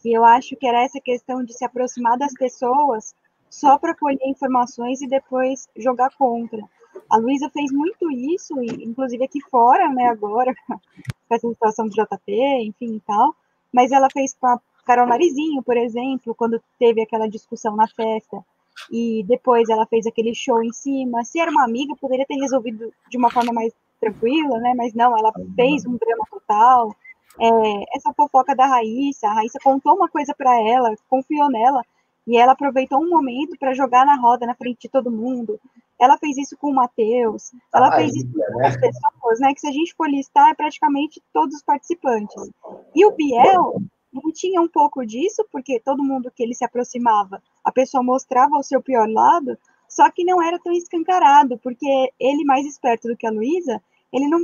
que 0.00 0.12
eu 0.12 0.24
acho 0.24 0.54
que 0.56 0.66
era 0.66 0.84
essa 0.84 1.00
questão 1.00 1.42
de 1.42 1.52
se 1.52 1.64
aproximar 1.64 2.16
das 2.16 2.32
pessoas 2.34 3.14
só 3.50 3.78
para 3.78 3.94
colher 3.94 4.18
informações 4.26 5.00
e 5.00 5.08
depois 5.08 5.66
jogar 5.76 6.10
contra. 6.16 6.60
A 7.10 7.16
Luísa 7.16 7.50
fez 7.50 7.70
muito 7.72 8.10
isso, 8.10 8.54
inclusive 8.62 9.24
aqui 9.24 9.40
fora, 9.50 9.88
né, 9.88 10.06
agora, 10.08 10.54
com 10.68 11.34
essa 11.34 11.48
situação 11.48 11.86
do 11.86 11.94
JP, 11.94 12.32
enfim 12.62 12.96
e 12.96 13.00
tal, 13.00 13.34
mas 13.72 13.92
ela 13.92 14.08
fez 14.12 14.34
com 14.34 14.46
a 14.46 14.60
Carol 14.84 15.06
Narizinho, 15.06 15.62
por 15.62 15.76
exemplo, 15.76 16.34
quando 16.34 16.62
teve 16.78 17.02
aquela 17.02 17.28
discussão 17.28 17.74
na 17.74 17.88
festa, 17.88 18.44
e 18.90 19.24
depois 19.26 19.68
ela 19.68 19.86
fez 19.86 20.06
aquele 20.06 20.34
show 20.34 20.62
em 20.62 20.72
cima. 20.72 21.24
Se 21.24 21.38
era 21.38 21.50
uma 21.50 21.64
amiga, 21.64 21.94
poderia 21.96 22.26
ter 22.26 22.34
resolvido 22.34 22.92
de 23.08 23.16
uma 23.16 23.30
forma 23.30 23.52
mais 23.52 23.72
tranquila, 24.00 24.58
né? 24.58 24.74
Mas 24.76 24.92
não, 24.94 25.16
ela 25.16 25.32
fez 25.56 25.86
um 25.86 25.96
drama 25.96 26.24
total. 26.30 26.94
É, 27.40 27.96
essa 27.96 28.12
fofoca 28.12 28.54
da 28.54 28.66
Raíssa, 28.66 29.28
a 29.28 29.34
Raíssa 29.34 29.58
contou 29.62 29.94
uma 29.94 30.08
coisa 30.08 30.34
para 30.36 30.60
ela, 30.60 30.94
confiou 31.08 31.50
nela, 31.50 31.82
e 32.26 32.36
ela 32.36 32.52
aproveitou 32.52 33.00
um 33.00 33.08
momento 33.08 33.58
para 33.58 33.74
jogar 33.74 34.06
na 34.06 34.16
roda 34.16 34.46
na 34.46 34.54
frente 34.54 34.82
de 34.82 34.88
todo 34.88 35.10
mundo. 35.10 35.60
Ela 36.00 36.18
fez 36.18 36.36
isso 36.36 36.56
com 36.56 36.70
o 36.70 36.74
Matheus, 36.74 37.52
ela 37.72 37.88
ah, 37.88 37.96
fez 37.96 38.14
isso 38.14 38.32
com 38.32 38.58
né? 38.58 38.66
as 38.68 38.76
pessoas, 38.76 39.40
né? 39.40 39.54
Que 39.54 39.60
se 39.60 39.68
a 39.68 39.72
gente 39.72 39.94
for 39.94 40.08
listar, 40.08 40.50
é 40.50 40.54
praticamente 40.54 41.22
todos 41.32 41.54
os 41.54 41.62
participantes. 41.62 42.50
E 42.94 43.06
o 43.06 43.12
Biel, 43.12 43.80
não 44.12 44.32
tinha 44.32 44.60
um 44.60 44.68
pouco 44.68 45.04
disso, 45.04 45.44
porque 45.50 45.80
todo 45.80 46.04
mundo 46.04 46.30
que 46.30 46.42
ele 46.42 46.54
se 46.54 46.64
aproximava, 46.64 47.42
a 47.64 47.72
pessoa 47.72 48.02
mostrava 48.02 48.56
o 48.56 48.62
seu 48.62 48.80
pior 48.80 49.08
lado, 49.08 49.58
só 49.88 50.10
que 50.10 50.24
não 50.24 50.42
era 50.42 50.58
tão 50.58 50.72
escancarado, 50.72 51.58
porque 51.58 52.12
ele, 52.18 52.44
mais 52.44 52.66
esperto 52.66 53.08
do 53.08 53.16
que 53.16 53.26
a 53.26 53.30
Luísa, 53.30 53.82
ele 54.12 54.28
não 54.28 54.40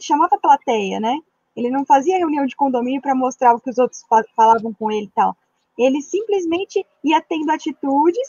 chamava 0.00 0.38
plateia, 0.38 1.00
né? 1.00 1.18
Ele 1.56 1.70
não 1.70 1.84
fazia 1.84 2.18
reunião 2.18 2.44
de 2.44 2.56
condomínio 2.56 3.00
para 3.00 3.14
mostrar 3.14 3.54
o 3.54 3.60
que 3.60 3.70
os 3.70 3.78
outros 3.78 4.04
falavam 4.34 4.74
com 4.74 4.90
ele 4.90 5.06
e 5.06 5.10
tal. 5.14 5.36
Ele 5.78 6.00
simplesmente 6.00 6.84
ia 7.02 7.20
tendo 7.20 7.50
atitudes 7.50 8.28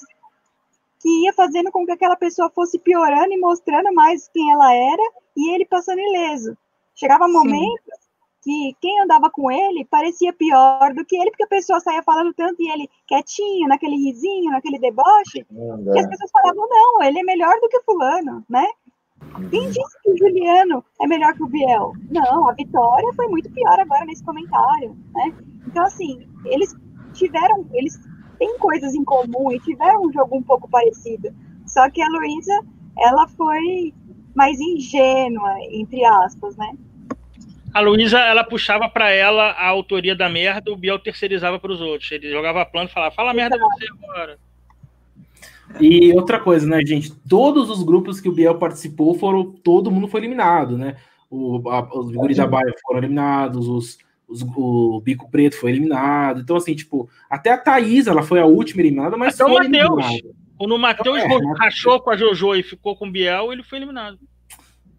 que 1.00 1.26
ia 1.26 1.34
fazendo 1.34 1.72
com 1.72 1.86
que 1.86 1.92
aquela 1.92 2.16
pessoa 2.16 2.50
fosse 2.50 2.80
piorando 2.80 3.32
e 3.32 3.40
mostrando 3.40 3.94
mais 3.94 4.28
quem 4.30 4.52
ela 4.52 4.74
era 4.74 5.04
e 5.38 5.54
ele 5.54 5.66
passando 5.66 6.00
ileso. 6.00 6.58
Chegava 6.96 7.28
momentos 7.28 8.06
que 8.42 8.76
quem 8.80 9.02
andava 9.02 9.30
com 9.30 9.52
ele 9.52 9.86
parecia 9.86 10.32
pior 10.32 10.94
do 10.94 11.04
que 11.04 11.16
ele, 11.18 11.32
porque 11.32 11.44
a 11.44 11.48
pessoa 11.48 11.80
saía 11.80 12.04
falando 12.04 12.34
tanto 12.34 12.62
e 12.62 12.72
ele 12.72 12.90
quietinho, 13.08 13.68
naquele 13.68 13.96
risinho, 13.96 14.52
naquele 14.52 14.80
deboche, 14.80 15.44
que 15.44 16.00
as 16.00 16.08
pessoas 16.08 16.32
falavam, 16.32 16.68
não, 16.70 17.04
ele 17.04 17.20
é 17.20 17.24
melhor 17.24 17.54
do 17.60 17.68
que 17.68 17.82
fulano, 17.82 18.46
né? 18.48 18.66
Quem 19.50 19.68
disse 19.68 20.02
que 20.04 20.12
o 20.12 20.18
Juliano 20.18 20.86
é 21.02 21.08
melhor 21.08 21.34
que 21.34 21.44
o 21.44 21.48
Biel? 21.48 21.94
Não, 22.10 22.48
a 22.48 22.54
Vitória 22.54 23.12
foi 23.16 23.28
muito 23.28 23.52
pior 23.52 23.80
agora 23.80 24.06
nesse 24.06 24.24
comentário, 24.24 24.96
né? 25.14 25.36
Então, 25.68 25.84
assim, 25.84 26.28
eles 26.46 26.74
tiveram, 27.16 27.68
eles 27.74 28.00
têm 28.38 28.58
coisas 28.58 28.94
em 28.94 29.04
comum 29.04 29.52
e 29.52 29.60
tiveram 29.60 30.04
um 30.04 30.14
jogo 30.14 30.38
um 30.38 30.44
pouco 30.44 30.70
parecido. 30.70 31.30
Só 31.66 31.90
que 31.90 32.02
a 32.02 32.08
Luísa, 32.08 32.60
ela 33.00 33.28
foi 33.30 33.94
mais 34.36 34.60
ingênua, 34.60 35.56
entre 35.72 36.04
aspas, 36.06 36.56
né? 36.58 36.74
a 37.74 37.82
Luísa, 37.82 38.20
ela 38.20 38.44
puxava 38.44 38.88
para 38.88 39.10
ela 39.10 39.52
a 39.52 39.68
autoria 39.68 40.16
da 40.16 40.30
merda, 40.30 40.72
o 40.72 40.78
Biel 40.78 40.98
terceirizava 40.98 41.60
para 41.60 41.74
os 41.74 41.82
outros. 41.82 42.10
Ele 42.10 42.32
jogava 42.32 42.66
plano 42.66 42.88
e 42.88 42.94
falava: 42.94 43.14
fala 43.14 43.34
merda 43.34 43.58
você 43.58 43.86
agora. 44.02 44.40
E 45.82 46.14
outra 46.14 46.40
coisa, 46.40 46.66
né, 46.66 46.80
gente? 46.86 47.12
Todos 47.28 47.70
os 47.70 47.84
grupos 47.84 48.22
que 48.22 48.30
o 48.30 48.32
Biel 48.32 48.58
participou 48.58 49.14
foram. 49.16 49.52
Todo 49.52 49.92
mundo 49.92 50.08
foi 50.08 50.22
eliminado, 50.22 50.78
né? 50.78 50.96
o, 51.30 51.70
a, 51.70 51.98
os 51.98 52.12
Guri 52.12 52.36
da 52.36 52.48
Baia 52.48 52.74
foram 52.86 53.00
eliminados, 53.00 53.68
os, 53.68 53.98
os, 54.28 54.42
o 54.56 55.00
Bico 55.02 55.30
Preto 55.30 55.58
foi 55.58 55.72
eliminado. 55.72 56.42
Então, 56.42 56.56
assim, 56.56 56.74
tipo, 56.76 57.10
até 57.30 57.52
a 57.52 57.58
Thaís, 57.58 58.08
ela 58.08 58.24
foi 58.24 58.40
a 58.40 58.46
última 58.46 58.82
eliminada, 58.82 59.16
mas 59.18 59.36
Até 59.40 59.46
o 59.46 59.56
foi 59.56 59.64
Matheus. 59.68 60.06
eliminada. 60.06 60.36
Quando 60.58 60.76
o 60.76 60.80
Matheus 60.80 61.18
É, 61.20 61.28
rachou 61.60 62.00
com 62.00 62.10
a 62.10 62.16
Jojo 62.18 62.56
e 62.56 62.64
ficou 62.64 62.96
com 62.96 63.08
o 63.08 63.12
Biel, 63.12 63.52
ele 63.52 63.62
foi 63.64 63.78
eliminado. 63.78 64.18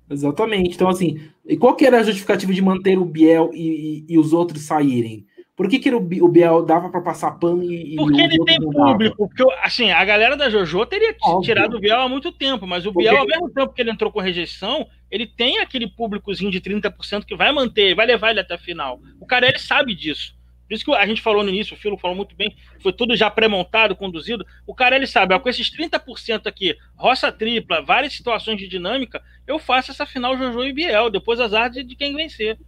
Exatamente. 0.09 0.75
Então, 0.75 0.89
assim, 0.89 1.19
e 1.45 1.57
qual 1.57 1.75
que 1.75 1.85
era 1.85 1.99
a 1.99 2.03
justificativa 2.03 2.53
de 2.53 2.63
manter 2.63 2.99
o 2.99 3.05
Biel 3.05 3.51
e, 3.53 4.05
e- 4.09 4.15
e 4.15 4.19
os 4.19 4.33
outros 4.33 4.63
saírem? 4.63 5.27
Por 5.57 5.69
que, 5.71 5.79
que 5.79 5.91
o 5.95 5.99
Bi- 5.99 6.21
o 6.21 6.29
Biel 6.29 6.63
dava 6.63 6.91
para 6.91 7.01
passar 7.01 7.31
pano 7.33 7.63
e, 7.63 7.95
e 7.95 7.97
Porque 7.97 8.13
os 8.13 8.21
ele 8.25 8.45
tem 8.45 8.61
público. 8.61 9.17
Porque, 9.29 9.43
assim, 9.63 9.91
a 9.91 10.05
galera 10.05 10.37
da 10.37 10.51
Jojo 10.51 10.85
teria 10.85 11.17
Óbvio. 11.23 11.41
tirado 11.43 11.77
o 11.79 11.81
Biel 11.81 12.01
há 12.03 12.09
muito 12.09 12.31
tempo, 12.31 12.67
mas 12.67 12.85
o 12.85 12.93
Porque- 12.93 13.09
Biel, 13.09 13.23
ao 13.23 13.27
mesmo 13.27 13.49
tempo 13.51 13.73
que 13.73 13.81
ele 13.81 13.91
entrou 13.91 14.13
com 14.13 14.21
rejeição, 14.21 14.87
ele 15.11 15.27
tem 15.27 15.59
aquele 15.61 15.89
públicozinho 15.89 16.51
de 16.51 16.61
30% 16.61 17.25
que 17.25 17.35
vai 17.35 17.51
manter, 17.53 17.95
vai 17.95 18.05
levar 18.05 18.33
ele 18.33 18.41
até 18.41 18.55
a 18.55 18.59
final. 18.59 19.01
O 19.19 19.25
cara, 19.25 19.49
ele 19.49 19.59
sabe 19.59 19.95
disso. 19.95 20.37
Por 20.69 20.75
isso 20.75 20.85
que 20.85 20.93
a 20.93 21.07
gente 21.07 21.23
falou 21.23 21.43
no 21.45 21.49
início, 21.49 21.75
o 21.75 21.79
Filo 21.79 21.97
falou 21.97 22.17
muito 22.17 22.35
bem, 22.37 22.55
foi 22.83 22.93
tudo 22.93 23.15
já 23.17 23.31
pré-montado, 23.31 23.95
conduzido. 23.97 24.45
O 24.67 24.75
cara, 24.75 24.97
ele 24.97 25.07
sabe, 25.07 25.33
ó, 25.33 25.39
com 25.39 25.49
esses 25.49 25.71
30% 25.71 26.49
aqui, 26.49 26.77
roça 26.97 27.31
tripla, 27.33 27.81
várias 27.83 28.13
situações 28.13 28.59
de 28.59 28.67
dinâmica, 28.69 29.23
eu 29.47 29.59
faço 29.61 29.93
essa 29.93 30.05
final 30.05 30.37
Jojo 30.37 30.65
e 30.65 30.73
Biel, 30.73 31.09
depois 31.09 31.39
azar 31.41 31.71
de, 31.71 31.83
de 31.85 31.95
quem 31.95 32.15
vencer. 32.15 32.59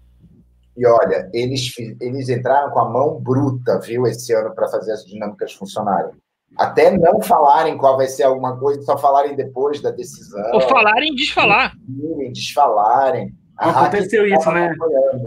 E 0.78 0.86
olha, 0.86 1.28
eles, 1.34 1.72
eles 2.00 2.28
entraram 2.28 2.70
com 2.70 2.78
a 2.78 2.88
mão 2.88 3.20
bruta, 3.20 3.80
viu, 3.80 4.06
esse 4.06 4.32
ano 4.32 4.54
para 4.54 4.68
fazer 4.68 4.92
as 4.92 5.04
dinâmicas 5.04 5.52
funcionarem. 5.52 6.12
Até 6.56 6.96
não 6.96 7.20
falarem 7.20 7.76
qual 7.76 7.96
vai 7.96 8.06
ser 8.06 8.22
alguma 8.22 8.56
coisa, 8.56 8.80
só 8.82 8.96
falarem 8.96 9.34
depois 9.34 9.82
da 9.82 9.90
decisão. 9.90 10.52
Ou 10.52 10.60
falarem 10.60 11.12
e 11.12 11.16
desfalar. 11.16 11.72
Irem, 11.88 12.32
desfalarem. 12.32 13.34
A 13.58 13.70
Aconteceu 13.70 14.24
isso, 14.24 14.44
tava 14.44 14.60
né? 14.60 14.72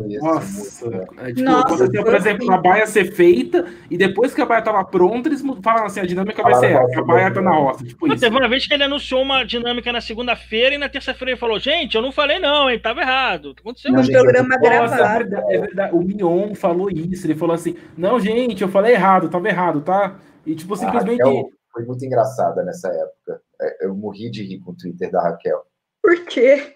isso 0.07 0.23
Nossa, 0.25 0.89
né? 0.89 1.05
é, 1.17 1.25
tipo, 1.27 1.41
Nossa, 1.41 1.75
aconteceu, 1.75 2.03
por 2.03 2.15
exemplo, 2.15 2.45
horrível. 2.47 2.53
a 2.53 2.61
baia 2.61 2.88
ser 2.88 3.11
feita 3.13 3.65
e 3.89 3.97
depois 3.97 4.34
que 4.34 4.41
a 4.41 4.45
baia 4.45 4.61
tava 4.61 4.84
pronta, 4.86 5.27
eles 5.27 5.41
falaram 5.61 5.86
assim: 5.88 5.99
a 5.99 6.05
dinâmica 6.05 6.41
vai 6.41 6.53
ser 6.55 6.69
Falaram 6.71 6.89
essa, 6.89 6.99
a 6.99 7.03
baia 7.03 7.34
tá 7.34 7.41
na 7.41 7.51
roça. 7.51 7.84
Tipo 7.84 8.07
Não, 8.07 8.15
isso. 8.15 8.23
teve 8.23 8.38
uma 8.38 8.47
vez 8.47 8.65
que 8.65 8.73
ele 8.73 8.84
anunciou 8.84 9.21
uma 9.21 9.43
dinâmica 9.43 9.91
na 9.91 9.99
segunda-feira 9.99 10.75
e 10.75 10.77
na 10.77 10.88
terça-feira 10.88 11.32
ele 11.32 11.39
falou: 11.39 11.59
Gente, 11.59 11.95
eu 11.95 12.01
não 12.01 12.11
falei 12.13 12.39
não, 12.39 12.69
hein? 12.69 12.79
Tava 12.79 13.01
errado. 13.01 13.47
O 13.51 13.55
que 13.55 13.61
aconteceu? 13.61 13.91
No 13.91 14.01
programa 14.09 14.55
é 14.55 14.59
gravado. 14.59 15.17
verdade, 15.29 15.53
é 15.53 15.59
verdade. 15.59 15.93
O 15.95 15.99
Mion 16.01 16.55
falou 16.55 16.89
isso. 16.89 17.27
Ele 17.27 17.36
falou 17.36 17.55
assim: 17.55 17.75
Não, 17.97 18.17
gente, 18.17 18.61
eu 18.61 18.69
falei 18.69 18.93
errado, 18.93 19.27
tava 19.29 19.49
errado, 19.49 19.82
tá? 19.82 20.15
E 20.45 20.55
tipo, 20.55 20.73
A 20.75 20.77
simplesmente. 20.77 21.19
Raquel 21.21 21.49
foi 21.73 21.84
muito 21.86 22.05
engraçada 22.05 22.63
nessa 22.63 22.88
época. 22.88 23.41
É, 23.61 23.86
Eu 23.88 23.93
morri 23.95 24.32
de 24.32 24.41
rir 24.43 24.59
com 24.59 24.71
o 24.71 24.75
Twitter 24.77 25.11
da 25.11 25.21
Raquel. 25.21 25.61
Por 26.01 26.25
quê? 26.25 26.75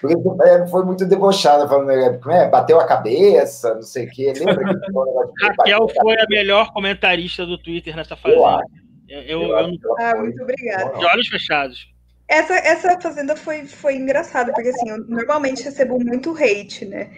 Porque 0.00 0.16
é, 0.48 0.66
foi 0.66 0.84
muito 0.84 1.04
debochada, 1.06 1.68
falando, 1.68 1.90
é, 1.90 2.18
é, 2.30 2.48
bateu 2.48 2.80
a 2.80 2.86
cabeça, 2.86 3.74
não 3.74 3.82
sei 3.82 4.06
o 4.06 4.10
quê. 4.10 4.32
Lembra 4.36 4.56
que 4.56 4.92
falou 4.92 5.02
um 5.02 5.06
negócio 5.06 5.34
de 5.34 5.46
Raquel 5.46 5.80
bater 5.86 5.98
a 5.98 6.02
foi 6.02 6.14
a 6.20 6.26
melhor 6.28 6.72
comentarista 6.72 7.46
do 7.46 7.56
Twitter 7.58 7.94
nessa? 7.96 8.14
Eu 8.14 8.18
fazenda. 8.18 8.64
Eu, 9.08 9.20
eu 9.22 9.42
eu, 9.42 9.56
ela 9.56 9.70
Ah, 10.00 10.10
foi- 10.10 10.20
muito 10.24 10.42
obrigada. 10.42 10.98
de 10.98 11.04
olhos 11.06 11.28
fechados. 11.28 11.88
Essa, 12.28 12.54
essa 12.56 13.00
fazenda 13.00 13.34
foi, 13.34 13.64
foi 13.64 13.94
engraçada, 13.96 14.52
porque 14.52 14.68
assim, 14.68 14.90
eu 14.90 14.98
normalmente 15.06 15.62
recebo 15.62 15.98
muito 15.98 16.32
hate, 16.36 16.84
né? 16.84 17.10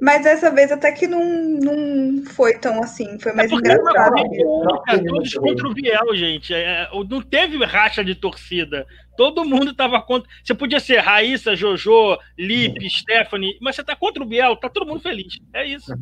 Mas 0.00 0.24
dessa 0.24 0.50
vez 0.50 0.72
até 0.72 0.92
que 0.92 1.06
não, 1.06 1.24
não 1.24 2.24
foi 2.24 2.58
tão 2.58 2.82
assim, 2.82 3.18
foi 3.18 3.32
mais 3.32 3.50
é 3.50 3.54
era 3.54 3.80
uma 3.80 3.90
engraçado. 3.90 4.14
Não, 4.16 5.04
todos 5.04 5.34
contra 5.34 5.68
o 5.68 5.74
Biel, 5.74 6.14
gente. 6.14 6.52
É, 6.52 6.82
é, 6.82 6.88
Não 7.08 7.22
teve 7.22 7.64
racha 7.64 8.04
de 8.04 8.14
torcida. 8.14 8.86
Todo 9.16 9.44
mundo 9.44 9.74
tava 9.74 10.02
contra. 10.02 10.28
Você 10.42 10.54
podia 10.54 10.80
ser 10.80 10.98
Raíssa, 10.98 11.54
Jojo, 11.54 12.18
Lipe, 12.38 12.90
Stephanie, 12.90 13.56
mas 13.60 13.76
você 13.76 13.84
tá 13.84 13.94
contra 13.94 14.22
o 14.22 14.26
Biel, 14.26 14.56
tá 14.56 14.68
todo 14.68 14.86
mundo 14.86 15.00
feliz. 15.00 15.38
É 15.54 15.64
isso. 15.64 15.94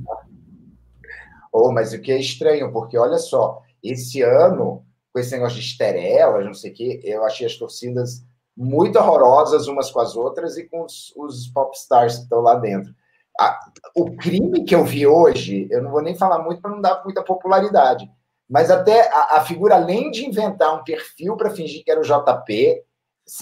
Oh, 1.53 1.71
mas 1.71 1.93
o 1.93 2.01
que 2.01 2.11
é 2.11 2.19
estranho, 2.19 2.73
porque 2.73 2.97
olha 2.97 3.19
só, 3.19 3.61
esse 3.83 4.23
ano, 4.23 4.87
com 5.13 5.21
esse 5.21 5.33
negócio 5.33 5.61
de 5.61 5.67
esterelas, 5.67 6.47
não 6.47 6.55
sei 6.55 6.71
o 6.71 6.75
quê, 6.75 7.01
eu 7.05 7.25
achei 7.25 7.47
as 7.47 7.57
torcidas 7.57 8.25
muito 8.57 8.99
horrorosas 8.99 9.67
umas 9.67 9.91
com 9.91 10.01
as 10.01 10.17
outras 10.17 10.57
e 10.57 10.65
com 10.65 10.85
os, 10.85 11.13
os 11.17 11.49
popstars 11.49 12.17
que 12.17 12.23
estão 12.23 12.41
lá 12.41 12.55
dentro. 12.55 12.95
A- 13.39 13.59
o 13.97 14.15
crime 14.17 14.65
que 14.65 14.75
eu 14.75 14.85
vi 14.85 15.07
hoje, 15.07 15.67
eu 15.71 15.83
não 15.83 15.91
vou 15.91 16.03
nem 16.03 16.15
falar 16.15 16.39
muito 16.41 16.61
para 16.61 16.71
não 16.71 16.81
dar 16.81 17.03
muita 17.05 17.23
popularidade, 17.23 18.11
mas 18.49 18.71
até 18.71 19.09
a, 19.11 19.37
a 19.39 19.45
figura, 19.45 19.75
além 19.77 20.11
de 20.11 20.27
inventar 20.27 20.75
um 20.79 20.85
perfil 20.85 21.37
para 21.37 21.51
fingir 21.51 21.83
que 21.85 21.91
era 21.91 22.01
o 22.01 22.05
JP, 22.05 22.83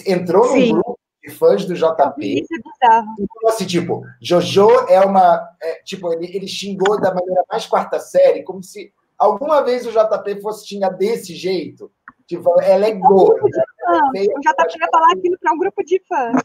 entrou 0.07 0.45
num 0.47 0.53
Sim. 0.61 0.73
grupo 0.73 0.99
de 1.23 1.29
fãs 1.31 1.65
do 1.65 1.73
JP 1.75 2.41
Isso 2.41 2.47
é 2.53 2.57
bizarro. 2.57 3.15
então, 3.19 3.49
assim, 3.49 3.65
tipo, 3.65 4.03
Jojo 4.21 4.69
é 4.87 4.99
uma. 5.01 5.47
é, 5.61 5.75
tipo, 5.83 6.11
ele, 6.13 6.25
ele 6.35 6.47
xingou 6.47 6.99
da 6.99 7.13
maneira 7.13 7.43
mais 7.49 7.65
quarta 7.67 7.99
série, 7.99 8.43
como 8.43 8.63
se 8.63 8.91
alguma 9.17 9.61
vez 9.61 9.85
o 9.85 9.91
JP 9.91 10.41
fosse 10.41 10.67
xingar 10.67 10.89
desse 10.89 11.35
jeito. 11.35 11.91
Tipo, 12.25 12.59
ela 12.61 12.85
é 12.87 12.91
gorda. 12.93 13.63
Ah, 13.85 13.99
feia, 14.13 14.31
eu 14.31 14.41
já 14.43 14.53
tava 14.53 14.69
ia 14.69 14.87
falar 14.89 15.11
aquilo 15.11 15.37
para 15.37 15.53
um 15.53 15.57
grupo 15.57 15.83
de 15.83 16.01
fãs. 16.07 16.41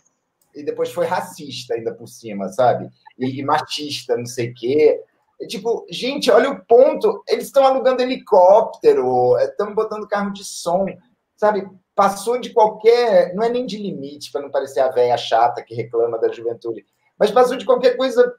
E 0.56 0.64
depois 0.64 0.90
foi 0.90 1.06
racista 1.06 1.74
ainda 1.74 1.94
por 1.94 2.08
cima, 2.08 2.48
sabe? 2.48 2.90
E, 3.18 3.38
e 3.38 3.44
machista, 3.44 4.16
não 4.16 4.26
sei 4.26 4.50
o 4.50 4.54
quê. 4.54 5.00
É, 5.40 5.46
tipo, 5.46 5.86
gente, 5.90 6.30
olha 6.30 6.50
o 6.50 6.64
ponto. 6.64 7.22
Eles 7.28 7.46
estão 7.46 7.64
alugando 7.64 8.00
helicóptero, 8.02 9.36
estão 9.38 9.74
botando 9.74 10.08
carro 10.08 10.32
de 10.32 10.44
som, 10.44 10.86
sabe? 11.36 11.68
Passou 11.94 12.38
de 12.38 12.50
qualquer. 12.54 13.34
Não 13.34 13.44
é 13.44 13.50
nem 13.50 13.66
de 13.66 13.76
limite, 13.76 14.32
para 14.32 14.40
não 14.40 14.50
parecer 14.50 14.80
a 14.80 14.90
velha 14.90 15.16
chata 15.16 15.62
que 15.62 15.74
reclama 15.74 16.18
da 16.18 16.32
juventude, 16.32 16.84
mas 17.18 17.30
passou 17.30 17.56
de 17.56 17.66
qualquer 17.66 17.96
coisa 17.96 18.34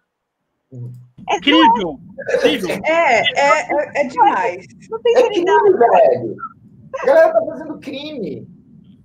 Incrível. 1.30 2.00
Incrível. 2.36 2.70
É, 2.86 3.22
é, 3.22 3.22
é, 3.40 4.02
é 4.02 4.08
demais. 4.08 4.66
Não 4.90 5.02
tem 5.02 5.16
É 5.16 5.28
crime, 5.30 5.46
velho. 5.46 6.36
A 7.02 7.06
galera 7.06 7.34
tá 7.34 7.46
fazendo 7.46 7.80
crime. 7.80 8.48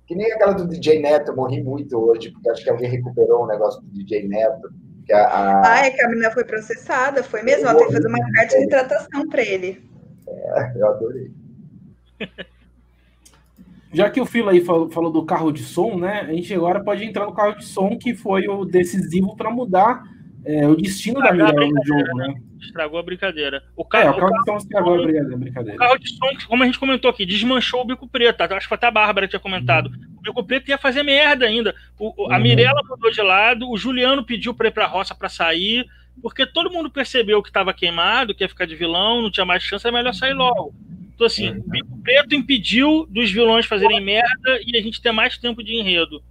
Que 0.05 0.15
nem 0.15 0.31
aquela 0.31 0.53
do 0.53 0.67
DJ 0.67 0.99
Neto, 1.01 1.31
eu 1.31 1.35
morri 1.35 1.63
muito 1.63 1.97
hoje, 1.97 2.31
porque 2.31 2.49
acho 2.49 2.63
que 2.63 2.69
alguém 2.69 2.89
recuperou 2.89 3.43
um 3.43 3.47
negócio 3.47 3.81
do 3.81 3.87
DJ 3.89 4.27
Neto. 4.27 4.69
Que 5.05 5.13
a, 5.13 5.23
a- 5.25 5.61
Ah, 5.73 5.85
é 5.85 5.91
que 5.91 6.01
a 6.01 6.09
menina 6.09 6.31
foi 6.31 6.43
processada, 6.43 7.23
foi 7.23 7.41
mesmo? 7.41 7.67
Ela 7.67 7.75
teve 7.75 7.87
que 7.89 7.93
fazer 7.95 8.07
uma 8.07 8.31
carta 8.33 8.59
de 8.59 8.67
tratação 8.67 9.27
para 9.29 9.41
ele. 9.41 9.81
Eu 10.75 10.87
adorei. 10.87 11.31
Já 13.93 14.09
que 14.09 14.19
o 14.19 14.25
Filo 14.25 14.49
aí 14.49 14.59
falou, 14.65 14.89
falou 14.89 15.11
do 15.11 15.23
carro 15.23 15.51
de 15.51 15.61
som, 15.61 15.97
né? 15.99 16.21
A 16.21 16.33
gente 16.33 16.51
agora 16.53 16.83
pode 16.83 17.03
entrar 17.05 17.25
no 17.27 17.33
carro 17.33 17.55
de 17.57 17.65
som, 17.65 17.95
que 17.97 18.15
foi 18.15 18.47
o 18.47 18.65
decisivo 18.65 19.35
para 19.35 19.51
mudar 19.51 20.01
é, 20.45 20.67
o 20.67 20.75
destino 20.75 21.19
da 21.19 21.31
Estragar 21.31 21.49
a 21.49 21.53
Mirella 21.53 21.73
no 21.73 21.85
jogo, 21.85 22.17
né? 22.17 22.35
Estragou 22.61 22.99
a 22.99 23.03
brincadeira. 23.03 23.63
O 23.75 23.81
É, 23.83 23.85
carro, 23.89 24.17
o 24.17 24.19
carro 24.19 24.31
de 24.39 24.45
som 24.45 24.57
estragou 24.57 24.93
a 24.95 25.05
brincadeira. 25.37 25.75
o 25.75 25.77
carro 25.77 25.97
de 25.97 26.09
som, 26.09 26.47
como 26.47 26.63
a 26.63 26.65
gente 26.65 26.79
comentou 26.79 27.09
aqui, 27.09 27.25
desmanchou 27.25 27.81
o 27.81 27.85
bico 27.85 28.07
preto. 28.07 28.41
Acho 28.41 28.59
que 28.61 28.67
foi 28.67 28.75
até 28.75 28.87
a 28.87 28.91
Bárbara 28.91 29.27
que 29.27 29.31
tinha 29.31 29.39
comentado. 29.39 29.91
O 30.17 30.21
bico 30.21 30.43
preto 30.43 30.69
ia 30.69 30.77
fazer 30.77 31.03
merda 31.03 31.45
ainda. 31.45 31.75
O- 31.99 32.13
o- 32.25 32.31
a 32.31 32.37
Uhum. 32.37 32.41
Mirella 32.43 32.81
mudou 32.87 33.11
de 33.11 33.21
lado, 33.21 33.69
o 33.69 33.77
Juliano 33.77 34.23
pediu 34.23 34.53
para 34.53 34.67
ir 34.67 34.71
pra 34.71 34.85
roça 34.87 35.13
para 35.13 35.29
sair, 35.29 35.85
porque 36.21 36.45
todo 36.45 36.71
mundo 36.71 36.89
percebeu 36.89 37.41
que 37.41 37.49
estava 37.49 37.73
queimado, 37.73 38.33
que 38.33 38.43
ia 38.43 38.49
ficar 38.49 38.65
de 38.65 38.75
vilão, 38.75 39.21
não 39.21 39.31
tinha 39.31 39.45
mais 39.45 39.63
chance, 39.63 39.87
é 39.87 39.91
melhor 39.91 40.13
sair 40.13 40.33
logo. 40.33 40.73
Então, 41.15 41.27
assim, 41.27 41.49
o 41.49 41.69
bico 41.69 41.97
preto 42.01 42.33
impediu 42.35 43.05
dos 43.09 43.29
vilões 43.31 43.65
fazerem 43.65 44.01
merda 44.01 44.59
e 44.65 44.77
a 44.77 44.81
gente 44.81 45.01
ter 45.01 45.11
mais 45.11 45.37
tempo 45.37 45.63
de 45.63 45.75
enredo. 45.75 46.23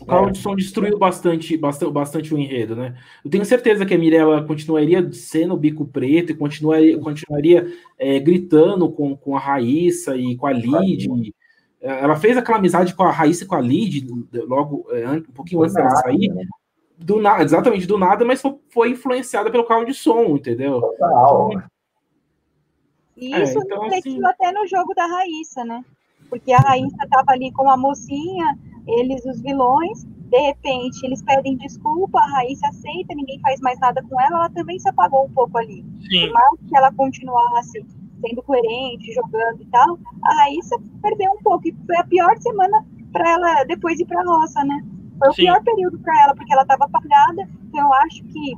O 0.00 0.04
carro 0.06 0.30
de 0.30 0.38
som 0.38 0.54
destruiu 0.54 0.98
bastante, 0.98 1.56
bastante, 1.56 1.92
bastante 1.92 2.34
o 2.34 2.38
enredo, 2.38 2.76
né? 2.76 2.96
Eu 3.24 3.30
tenho 3.30 3.44
certeza 3.44 3.86
que 3.86 3.94
a 3.94 3.98
Mirella 3.98 4.42
continuaria 4.44 5.10
sendo 5.12 5.54
o 5.54 5.56
bico 5.56 5.86
preto 5.86 6.32
e 6.32 6.34
continuaria, 6.34 6.98
continuaria 6.98 7.72
é, 7.98 8.18
gritando 8.18 8.90
com, 8.90 9.16
com 9.16 9.36
a 9.36 9.40
Raíssa 9.40 10.16
e 10.16 10.36
com 10.36 10.46
a 10.46 10.52
Lid. 10.52 11.08
Ela 11.80 12.16
fez 12.16 12.36
aquela 12.36 12.58
amizade 12.58 12.94
com 12.94 13.04
a 13.04 13.10
Raíssa 13.10 13.44
e 13.44 13.46
com 13.46 13.54
a 13.54 13.60
Lid 13.60 14.06
logo 14.46 14.86
é, 14.90 15.08
um 15.08 15.22
pouquinho 15.22 15.62
antes 15.62 15.74
dela 15.74 15.90
sair. 15.96 16.32
Do 16.98 17.20
nada, 17.20 17.42
exatamente 17.42 17.86
do 17.86 17.98
nada, 17.98 18.24
mas 18.24 18.42
foi, 18.68 18.90
influenciada 18.90 19.50
pelo 19.50 19.64
carro 19.64 19.84
de 19.84 19.94
som, 19.94 20.36
entendeu? 20.36 20.80
Total. 20.80 21.50
E 23.16 23.34
É, 23.34 23.42
isso 23.44 23.58
então, 23.58 23.82
refletiu 23.82 24.12
assim- 24.12 24.26
até 24.26 24.52
no 24.52 24.66
jogo 24.66 24.94
da 24.94 25.06
Raíssa, 25.06 25.64
né? 25.64 25.84
Porque 26.28 26.52
a 26.52 26.58
Raíssa 26.58 26.96
estava 27.02 27.32
ali 27.32 27.52
com 27.52 27.70
a 27.70 27.76
mocinha, 27.76 28.58
eles 28.86 29.24
os 29.24 29.40
vilões, 29.40 30.04
de 30.04 30.38
repente 30.38 31.04
eles 31.04 31.22
pedem 31.22 31.56
desculpa, 31.56 32.18
a 32.18 32.26
Raíssa 32.36 32.68
aceita, 32.68 33.14
ninguém 33.14 33.38
faz 33.40 33.60
mais 33.60 33.78
nada 33.80 34.02
com 34.02 34.20
ela, 34.20 34.36
ela 34.38 34.50
também 34.50 34.78
se 34.78 34.88
apagou 34.88 35.26
um 35.26 35.30
pouco 35.30 35.58
ali. 35.58 35.84
Sim. 36.10 36.26
Por 36.26 36.32
mais 36.32 36.60
que 36.68 36.76
ela 36.76 36.92
continuasse 36.92 37.84
sendo 38.20 38.42
coerente, 38.42 39.12
jogando 39.12 39.60
e 39.62 39.66
tal, 39.66 39.98
a 40.24 40.34
Raíssa 40.36 40.76
perdeu 41.02 41.32
um 41.32 41.42
pouco. 41.42 41.68
E 41.68 41.76
foi 41.86 41.96
a 41.96 42.04
pior 42.04 42.36
semana 42.38 42.84
para 43.12 43.30
ela 43.30 43.64
depois 43.64 44.00
ir 44.00 44.06
para 44.06 44.20
a 44.20 44.24
roça, 44.24 44.64
né? 44.64 44.84
Foi 45.18 45.28
o 45.28 45.32
Sim. 45.32 45.42
pior 45.42 45.62
período 45.62 45.98
para 45.98 46.22
ela, 46.22 46.34
porque 46.34 46.52
ela 46.52 46.62
estava 46.62 46.84
apagada. 46.84 47.48
Então 47.68 47.80
eu 47.86 47.92
acho 47.94 48.22
que, 48.24 48.54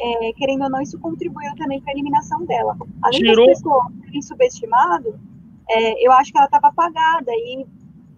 é, 0.00 0.32
querendo 0.34 0.64
ou 0.64 0.70
não, 0.70 0.80
isso 0.80 0.98
contribuiu 0.98 1.54
também 1.56 1.80
para 1.80 1.92
a 1.92 1.94
eliminação 1.94 2.44
dela. 2.44 2.76
Além 3.02 3.20
Tirou- 3.20 3.46
das 3.46 3.58
pessoas 3.58 3.84
terem 4.02 4.22
subestimado, 4.22 5.18
é, 5.68 6.06
eu 6.06 6.12
acho 6.12 6.30
que 6.32 6.38
ela 6.38 6.46
estava 6.46 6.68
apagada. 6.68 7.30
E 7.32 7.66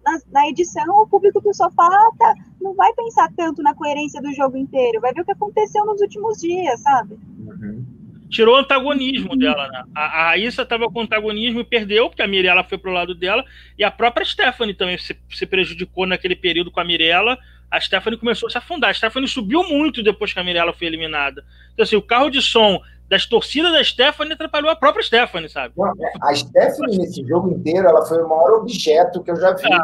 na, 0.05 0.19
na 0.31 0.49
edição, 0.49 1.01
o 1.01 1.07
público 1.07 1.41
do 1.41 1.53
sofá 1.53 1.89
tá, 2.17 2.33
não 2.61 2.73
vai 2.73 2.93
pensar 2.93 3.29
tanto 3.35 3.61
na 3.61 3.73
coerência 3.73 4.21
do 4.21 4.33
jogo 4.33 4.57
inteiro, 4.57 5.01
vai 5.01 5.13
ver 5.13 5.21
o 5.21 5.25
que 5.25 5.31
aconteceu 5.31 5.85
nos 5.85 6.01
últimos 6.01 6.39
dias, 6.39 6.79
sabe? 6.81 7.15
Uhum. 7.39 7.85
Tirou 8.29 8.55
o 8.55 8.57
antagonismo 8.57 9.37
dela, 9.37 9.67
né? 9.67 9.83
A, 9.93 10.05
a 10.05 10.23
Raíssa 10.29 10.63
estava 10.63 10.89
com 10.89 11.01
antagonismo 11.01 11.59
e 11.59 11.63
perdeu, 11.63 12.09
porque 12.09 12.23
a 12.23 12.27
Mirella 12.27 12.63
foi 12.63 12.77
pro 12.77 12.91
lado 12.91 13.13
dela, 13.13 13.45
e 13.77 13.83
a 13.83 13.91
própria 13.91 14.25
Stephanie 14.25 14.73
também 14.73 14.97
se, 14.97 15.15
se 15.29 15.45
prejudicou 15.45 16.07
naquele 16.07 16.35
período 16.35 16.71
com 16.71 16.79
a 16.79 16.83
Mirella. 16.83 17.37
A 17.69 17.79
Stephanie 17.79 18.19
começou 18.19 18.47
a 18.47 18.49
se 18.49 18.57
afundar. 18.57 18.89
A 18.89 18.93
Stephanie 18.93 19.27
subiu 19.27 19.63
muito 19.63 20.01
depois 20.01 20.33
que 20.33 20.39
a 20.39 20.43
Mirella 20.43 20.73
foi 20.73 20.87
eliminada. 20.87 21.45
Então, 21.73 21.83
assim, 21.83 21.95
o 21.95 22.01
carro 22.01 22.29
de 22.29 22.41
som 22.41 22.79
das 23.13 23.27
torcidas 23.27 23.71
da 23.71 23.83
Stephanie 23.83 24.33
atrapalhou 24.33 24.71
a 24.71 24.75
própria 24.75 25.03
Stephanie, 25.03 25.47
sabe? 25.47 25.75
A 26.19 26.33
Stephanie, 26.33 26.97
nesse 26.97 27.23
jogo 27.27 27.51
inteiro, 27.51 27.87
ela 27.87 28.03
foi 28.07 28.23
o 28.23 28.27
maior 28.27 28.53
objeto 28.53 29.21
que 29.21 29.29
eu 29.29 29.35
já 29.35 29.53
vi. 29.53 29.71
É. 29.71 29.77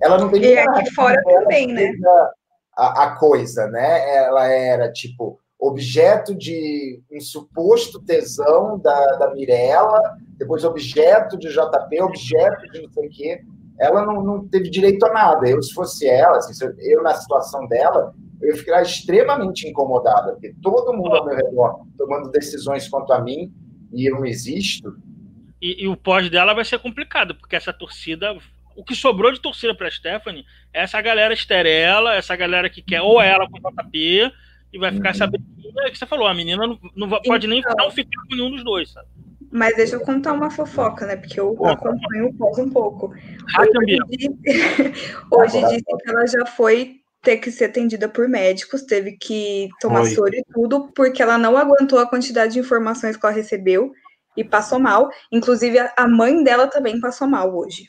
Ela 0.00 0.18
não 0.18 0.28
tem 0.28 0.40
E 0.40 0.58
aqui 0.58 0.94
fora 0.94 1.20
também, 1.24 1.66
né? 1.66 1.92
A, 2.76 3.02
a, 3.02 3.16
coisa, 3.16 3.66
né? 3.66 4.16
Ela 4.16 4.46
era, 4.46 4.92
tipo, 4.92 5.40
objeto 5.58 6.36
de 6.36 7.02
um 7.10 7.20
suposto 7.20 8.00
tesão 8.00 8.78
da, 8.78 9.16
da 9.16 9.34
Mirella, 9.34 10.16
depois 10.38 10.62
objeto 10.62 11.36
de 11.36 11.48
JP, 11.48 12.00
objeto 12.00 12.62
de 12.70 12.82
não 12.82 12.92
sei 12.92 13.08
o 13.08 13.10
quê. 13.10 13.40
Ela 13.80 14.06
não, 14.06 14.22
não 14.22 14.48
teve 14.48 14.70
direito 14.70 15.04
a 15.04 15.12
nada. 15.12 15.48
Eu, 15.48 15.60
se 15.60 15.74
fosse 15.74 16.06
ela, 16.06 16.36
assim, 16.36 16.52
eu 16.78 17.02
na 17.02 17.14
situação 17.14 17.66
dela, 17.66 18.14
eu 18.40 18.48
ia 18.48 18.56
ficar 18.56 18.82
extremamente 18.82 19.66
incomodada, 19.66 20.32
porque 20.32 20.54
todo 20.62 20.92
mundo 20.92 21.16
ao 21.16 21.26
meu 21.26 21.36
redor 21.36 21.86
tomando 21.96 22.30
decisões 22.30 22.88
quanto 22.88 23.12
a 23.12 23.20
mim 23.20 23.52
e 23.92 24.08
eu 24.10 24.16
não 24.16 24.26
existo. 24.26 24.96
E, 25.60 25.84
e 25.84 25.88
o 25.88 25.96
pós 25.96 26.30
dela 26.30 26.54
vai 26.54 26.64
ser 26.64 26.78
complicado, 26.78 27.34
porque 27.34 27.56
essa 27.56 27.72
torcida 27.72 28.36
o 28.78 28.84
que 28.84 28.94
sobrou 28.94 29.32
de 29.32 29.40
torcida 29.40 29.74
para 29.74 29.90
Stephanie 29.90 30.46
é 30.72 30.82
essa 30.82 31.02
galera 31.02 31.34
esterela, 31.34 32.14
essa 32.14 32.36
galera 32.36 32.70
que 32.70 32.80
quer 32.80 33.02
ou 33.02 33.20
ela 33.20 33.48
com 33.50 33.58
o 33.58 33.72
JP 33.72 34.32
e 34.72 34.78
vai 34.78 34.92
ficar 34.92 35.10
uhum. 35.10 35.14
sabendo 35.16 35.44
que 35.90 35.98
você 35.98 36.06
falou, 36.06 36.28
a 36.28 36.34
menina 36.34 36.64
não, 36.64 36.78
não 36.94 37.08
pode 37.22 37.48
nem 37.48 37.58
então, 37.58 37.74
não 37.76 37.90
ficar 37.90 38.22
com 38.28 38.36
nenhum 38.36 38.50
dos 38.52 38.62
dois, 38.62 38.92
sabe? 38.92 39.08
Mas 39.50 39.74
deixa 39.76 39.96
eu 39.96 40.00
contar 40.00 40.32
uma 40.32 40.50
fofoca, 40.50 41.06
né? 41.06 41.16
Porque 41.16 41.40
eu 41.40 41.50
acompanho 41.66 42.28
o 42.28 42.34
pós 42.34 42.58
um 42.58 42.70
pouco. 42.70 43.12
Hoje, 43.58 43.98
disse, 44.06 44.28
hoje 45.32 45.60
disse 45.70 45.84
que 45.84 46.10
ela 46.10 46.26
já 46.26 46.46
foi 46.46 47.00
ter 47.28 47.36
que 47.36 47.50
ser 47.50 47.66
atendida 47.66 48.08
por 48.08 48.26
médicos, 48.26 48.84
teve 48.84 49.12
que 49.12 49.68
tomar 49.82 50.00
Oi. 50.00 50.10
soro 50.14 50.34
e 50.34 50.42
tudo, 50.50 50.88
porque 50.94 51.22
ela 51.22 51.36
não 51.36 51.58
aguentou 51.58 51.98
a 51.98 52.08
quantidade 52.08 52.54
de 52.54 52.58
informações 52.58 53.18
que 53.18 53.26
ela 53.26 53.34
recebeu 53.34 53.92
e 54.34 54.42
passou 54.42 54.78
mal. 54.78 55.10
Inclusive, 55.30 55.78
a 55.94 56.08
mãe 56.08 56.42
dela 56.42 56.68
também 56.68 56.98
passou 56.98 57.28
mal 57.28 57.54
hoje. 57.54 57.84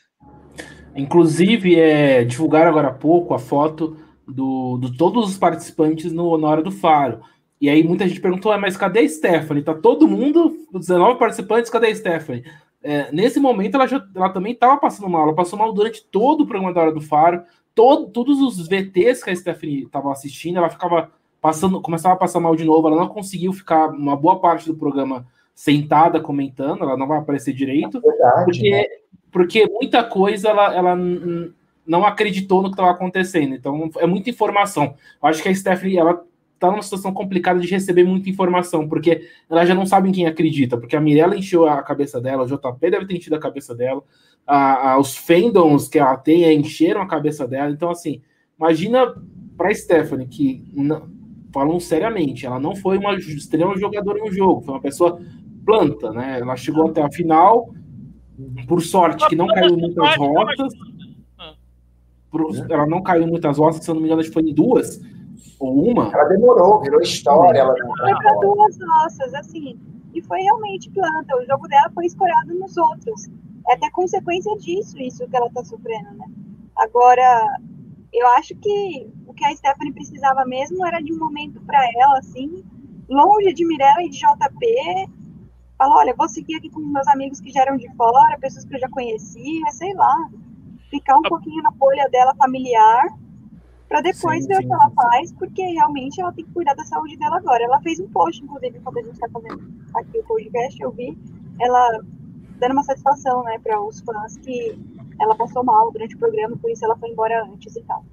Inclusive, 0.94 1.80
é, 1.80 2.22
divulgaram 2.22 2.68
agora 2.68 2.88
há 2.88 2.92
pouco 2.92 3.32
a 3.32 3.38
foto 3.38 3.96
do, 4.28 4.76
de 4.76 4.94
todos 4.98 5.30
os 5.30 5.38
participantes 5.38 6.12
no, 6.12 6.36
na 6.36 6.46
hora 6.46 6.62
do 6.62 6.70
faro. 6.70 7.22
E 7.58 7.70
aí 7.70 7.82
muita 7.82 8.06
gente 8.06 8.20
perguntou, 8.20 8.56
mas 8.58 8.76
cadê 8.76 9.00
a 9.00 9.08
Stephanie? 9.08 9.62
Tá 9.62 9.72
todo 9.72 10.06
mundo, 10.06 10.54
os 10.70 10.86
19 10.86 11.18
participantes, 11.18 11.70
cadê 11.70 11.86
a 11.86 11.94
Stephanie? 11.94 12.44
É, 12.82 13.10
nesse 13.10 13.40
momento 13.40 13.76
ela, 13.76 13.86
já, 13.86 14.06
ela 14.14 14.28
também 14.28 14.52
estava 14.52 14.76
passando 14.78 15.08
mal, 15.08 15.22
ela 15.22 15.34
passou 15.34 15.58
mal 15.58 15.72
durante 15.72 16.04
todo 16.04 16.42
o 16.42 16.46
programa 16.46 16.74
da 16.74 16.82
hora 16.82 16.92
do 16.92 17.00
faro, 17.00 17.42
todo, 17.74 18.08
todos 18.08 18.40
os 18.40 18.68
VTs 18.68 19.22
que 19.22 19.30
a 19.30 19.36
Stephanie 19.36 19.84
estava 19.84 20.12
assistindo, 20.12 20.58
ela 20.58 20.70
ficava 20.70 21.10
passando, 21.40 21.80
começava 21.80 22.14
a 22.14 22.18
passar 22.18 22.40
mal 22.40 22.54
de 22.54 22.64
novo, 22.64 22.88
ela 22.88 22.96
não 22.96 23.08
conseguiu 23.08 23.52
ficar 23.52 23.88
uma 23.88 24.16
boa 24.16 24.38
parte 24.38 24.66
do 24.66 24.76
programa 24.76 25.26
sentada 25.54 26.20
comentando, 26.20 26.84
ela 26.84 26.96
não 26.96 27.06
vai 27.06 27.18
aparecer 27.18 27.52
direito, 27.52 27.98
é 27.98 28.00
verdade, 28.00 28.44
porque, 28.44 28.70
né? 28.70 28.84
porque 29.30 29.66
muita 29.70 30.04
coisa 30.04 30.48
ela, 30.50 30.74
ela 30.74 30.96
não 31.86 32.04
acreditou 32.04 32.62
no 32.62 32.68
que 32.68 32.74
estava 32.74 32.90
acontecendo. 32.90 33.54
Então, 33.54 33.90
é 33.98 34.06
muita 34.06 34.30
informação. 34.30 34.94
Eu 35.22 35.28
acho 35.28 35.42
que 35.42 35.48
a 35.48 35.54
Stephanie, 35.54 35.98
ela 35.98 36.24
tá 36.60 36.70
numa 36.70 36.82
situação 36.82 37.12
complicada 37.12 37.58
de 37.58 37.66
receber 37.66 38.04
muita 38.04 38.28
informação, 38.28 38.86
porque 38.86 39.26
ela 39.48 39.64
já 39.64 39.74
não 39.74 39.86
sabe 39.86 40.10
em 40.10 40.12
quem 40.12 40.26
acredita, 40.26 40.76
porque 40.76 40.94
a 40.94 41.00
Mirella 41.00 41.34
encheu 41.34 41.66
a 41.66 41.82
cabeça 41.82 42.20
dela, 42.20 42.44
o 42.44 42.46
JP 42.46 42.90
deve 42.90 43.06
ter 43.06 43.16
enchido 43.16 43.34
a 43.34 43.40
cabeça 43.40 43.74
dela, 43.74 44.02
a, 44.46 44.92
a, 44.92 45.00
os 45.00 45.16
fandoms 45.16 45.88
que 45.88 45.98
ela 45.98 46.18
tem 46.18 46.54
encheram 46.54 47.00
a 47.00 47.08
cabeça 47.08 47.48
dela. 47.48 47.70
Então, 47.70 47.90
assim, 47.90 48.20
imagina 48.58 49.14
para 49.56 49.74
Stephanie, 49.74 50.26
que 50.26 50.62
não, 50.74 51.08
falam 51.50 51.80
seriamente, 51.80 52.44
ela 52.44 52.60
não 52.60 52.76
foi 52.76 52.98
uma 52.98 53.14
estrela 53.14 53.74
jogadora 53.78 54.18
no 54.18 54.30
jogo, 54.30 54.60
foi 54.60 54.74
uma 54.74 54.82
pessoa 54.82 55.18
planta, 55.64 56.12
né? 56.12 56.40
Ela 56.40 56.56
chegou 56.56 56.90
até 56.90 57.00
a 57.00 57.10
final, 57.10 57.72
por 58.68 58.82
sorte, 58.82 59.26
que 59.28 59.36
não 59.36 59.46
caiu 59.46 59.78
muitas 59.78 60.14
rotas. 60.16 60.72
Ela 62.68 62.86
não 62.86 63.02
caiu 63.02 63.26
muitas 63.26 63.56
rotas, 63.56 63.82
se 63.82 63.90
eu 63.90 63.94
não 63.94 64.02
me 64.02 64.08
engano, 64.08 64.20
acho 64.20 64.28
que 64.28 64.34
foi 64.34 64.42
em 64.42 64.54
duas 64.54 65.00
ou 65.58 65.90
uma. 65.90 66.10
Ela 66.12 66.24
demorou, 66.24 66.80
virou 66.80 67.00
história. 67.00 67.60
Ela 67.60 67.74
foi 67.74 68.14
para 68.14 68.34
duas 68.40 68.78
roças, 68.80 69.34
assim. 69.34 69.78
E 70.14 70.22
foi 70.22 70.40
realmente 70.40 70.90
planta. 70.90 71.36
O 71.36 71.44
jogo 71.46 71.68
dela 71.68 71.90
foi 71.94 72.06
escorado 72.06 72.54
nos 72.54 72.76
outros. 72.76 73.28
É 73.68 73.74
até 73.74 73.90
consequência 73.90 74.56
disso, 74.56 74.98
isso 74.98 75.28
que 75.28 75.36
ela 75.36 75.46
está 75.46 75.64
sofrendo, 75.64 76.12
né? 76.14 76.26
Agora, 76.76 77.58
eu 78.12 78.26
acho 78.28 78.54
que 78.56 79.12
o 79.26 79.34
que 79.34 79.44
a 79.44 79.54
Stephanie 79.54 79.92
precisava 79.92 80.44
mesmo 80.44 80.84
era 80.86 81.00
de 81.00 81.12
um 81.12 81.18
momento 81.18 81.60
para 81.62 81.80
ela, 82.00 82.18
assim, 82.18 82.64
longe 83.08 83.52
de 83.52 83.64
Mirella 83.66 84.02
e 84.02 84.08
de 84.08 84.18
JP, 84.18 85.10
Fala, 85.80 85.96
olha, 85.96 86.14
vou 86.14 86.28
seguir 86.28 86.56
aqui 86.56 86.68
com 86.68 86.78
meus 86.80 87.08
amigos 87.08 87.40
que 87.40 87.50
já 87.50 87.62
eram 87.62 87.78
de 87.78 87.88
fora, 87.96 88.38
pessoas 88.38 88.66
que 88.66 88.74
eu 88.74 88.80
já 88.80 88.88
conhecia, 88.90 89.64
sei 89.70 89.94
lá. 89.94 90.14
Ficar 90.90 91.16
um 91.16 91.22
pouquinho 91.22 91.62
na 91.62 91.70
bolha 91.70 92.06
dela 92.10 92.34
familiar, 92.34 93.02
para 93.90 94.02
depois 94.02 94.44
sim, 94.44 94.48
ver 94.48 94.58
sim, 94.58 94.64
o 94.64 94.68
que 94.68 94.72
ela 94.72 94.90
faz, 94.90 95.32
porque 95.32 95.62
realmente 95.62 96.20
ela 96.20 96.32
tem 96.32 96.44
que 96.44 96.52
cuidar 96.52 96.74
da 96.74 96.84
saúde 96.84 97.16
dela 97.16 97.38
agora. 97.38 97.64
Ela 97.64 97.80
fez 97.80 97.98
um 97.98 98.08
post, 98.08 98.40
inclusive, 98.40 98.78
quando 98.78 98.98
a 98.98 99.02
gente 99.02 99.14
está 99.14 99.28
fazendo 99.28 99.60
aqui 99.96 100.20
o 100.20 100.22
podcast, 100.22 100.80
eu 100.80 100.92
vi, 100.92 101.18
ela 101.60 102.00
dando 102.60 102.72
uma 102.72 102.84
satisfação, 102.84 103.42
né, 103.42 103.58
para 103.58 103.82
os 103.82 104.00
fãs 104.00 104.36
que 104.38 104.78
ela 105.18 105.34
passou 105.34 105.64
mal 105.64 105.90
durante 105.90 106.14
o 106.14 106.18
programa, 106.18 106.56
por 106.56 106.70
isso 106.70 106.84
ela 106.84 106.96
foi 106.96 107.10
embora 107.10 107.44
antes 107.44 107.74
e 107.74 107.82
tal. 107.82 108.04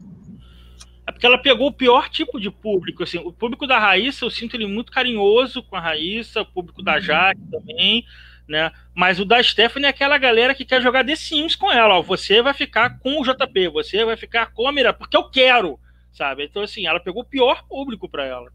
É 1.05 1.11
porque 1.11 1.28
ela 1.28 1.38
pegou 1.38 1.67
o 1.67 1.73
pior 1.73 2.09
tipo 2.09 2.39
de 2.39 2.49
público. 2.49 3.03
Assim, 3.03 3.19
o 3.19 3.32
público 3.32 3.67
da 3.67 3.78
Raíssa, 3.78 4.25
eu 4.25 4.32
sinto 4.32 4.55
ele 4.55 4.65
muito 4.65 4.91
carinhoso 4.91 5.61
com 5.61 5.75
a 5.75 5.80
Raíssa, 5.80 6.41
o 6.41 6.45
público 6.45 6.82
da 6.82 6.95
uhum. 6.95 7.01
Jaque 7.01 7.41
também, 7.51 8.03
né? 8.47 8.71
Mas 8.93 9.19
o 9.19 9.25
da 9.25 9.41
Stephanie 9.41 9.87
é 9.87 9.89
aquela 9.89 10.17
galera 10.17 10.55
que 10.55 10.65
quer 10.65 10.81
jogar 10.81 11.05
The 11.05 11.15
Sims 11.15 11.55
com 11.55 11.71
ela. 11.71 11.99
Ó, 11.99 12.01
você 12.01 12.41
vai 12.41 12.53
ficar 12.53 12.99
com 12.99 13.19
o 13.19 13.23
JP, 13.23 13.67
você 13.69 14.05
vai 14.05 14.15
ficar 14.15 14.53
com 14.53 14.67
a 14.67 14.71
Mira, 14.71 14.93
porque 14.93 15.17
eu 15.17 15.29
quero, 15.29 15.79
sabe? 16.13 16.45
Então, 16.45 16.63
assim, 16.63 16.87
ela 16.87 16.99
pegou 16.99 17.23
o 17.23 17.25
pior 17.25 17.63
público 17.67 18.07
para 18.09 18.25
ela. 18.25 18.51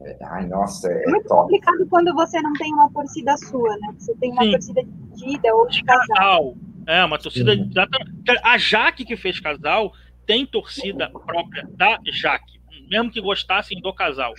É, 0.00 0.16
ai, 0.24 0.46
nossa, 0.46 0.90
é, 0.90 1.04
é 1.04 1.10
muito 1.10 1.28
top. 1.28 1.42
complicado 1.42 1.86
quando 1.88 2.12
você 2.14 2.40
não 2.40 2.52
tem 2.54 2.72
uma 2.72 2.90
torcida 2.90 3.36
sua, 3.36 3.76
né? 3.78 3.94
Você 3.98 4.14
tem 4.16 4.32
uma 4.32 4.42
Sim. 4.42 4.50
torcida 4.52 4.82
dividida 4.82 5.54
ou 5.54 5.68
de, 5.68 5.82
casal. 5.84 6.06
casal. 6.08 6.54
É, 6.86 7.04
uma 7.04 7.18
torcida. 7.18 7.54
Sim. 7.54 7.70
A 8.42 8.58
Jaque 8.58 9.04
que 9.04 9.16
fez 9.16 9.38
casal 9.38 9.92
tem 10.26 10.46
torcida 10.46 11.10
própria 11.10 11.68
da 11.76 11.98
Jaque, 12.12 12.60
mesmo 12.90 13.10
que 13.10 13.20
gostassem 13.20 13.80
do 13.80 13.92
casal. 13.92 14.34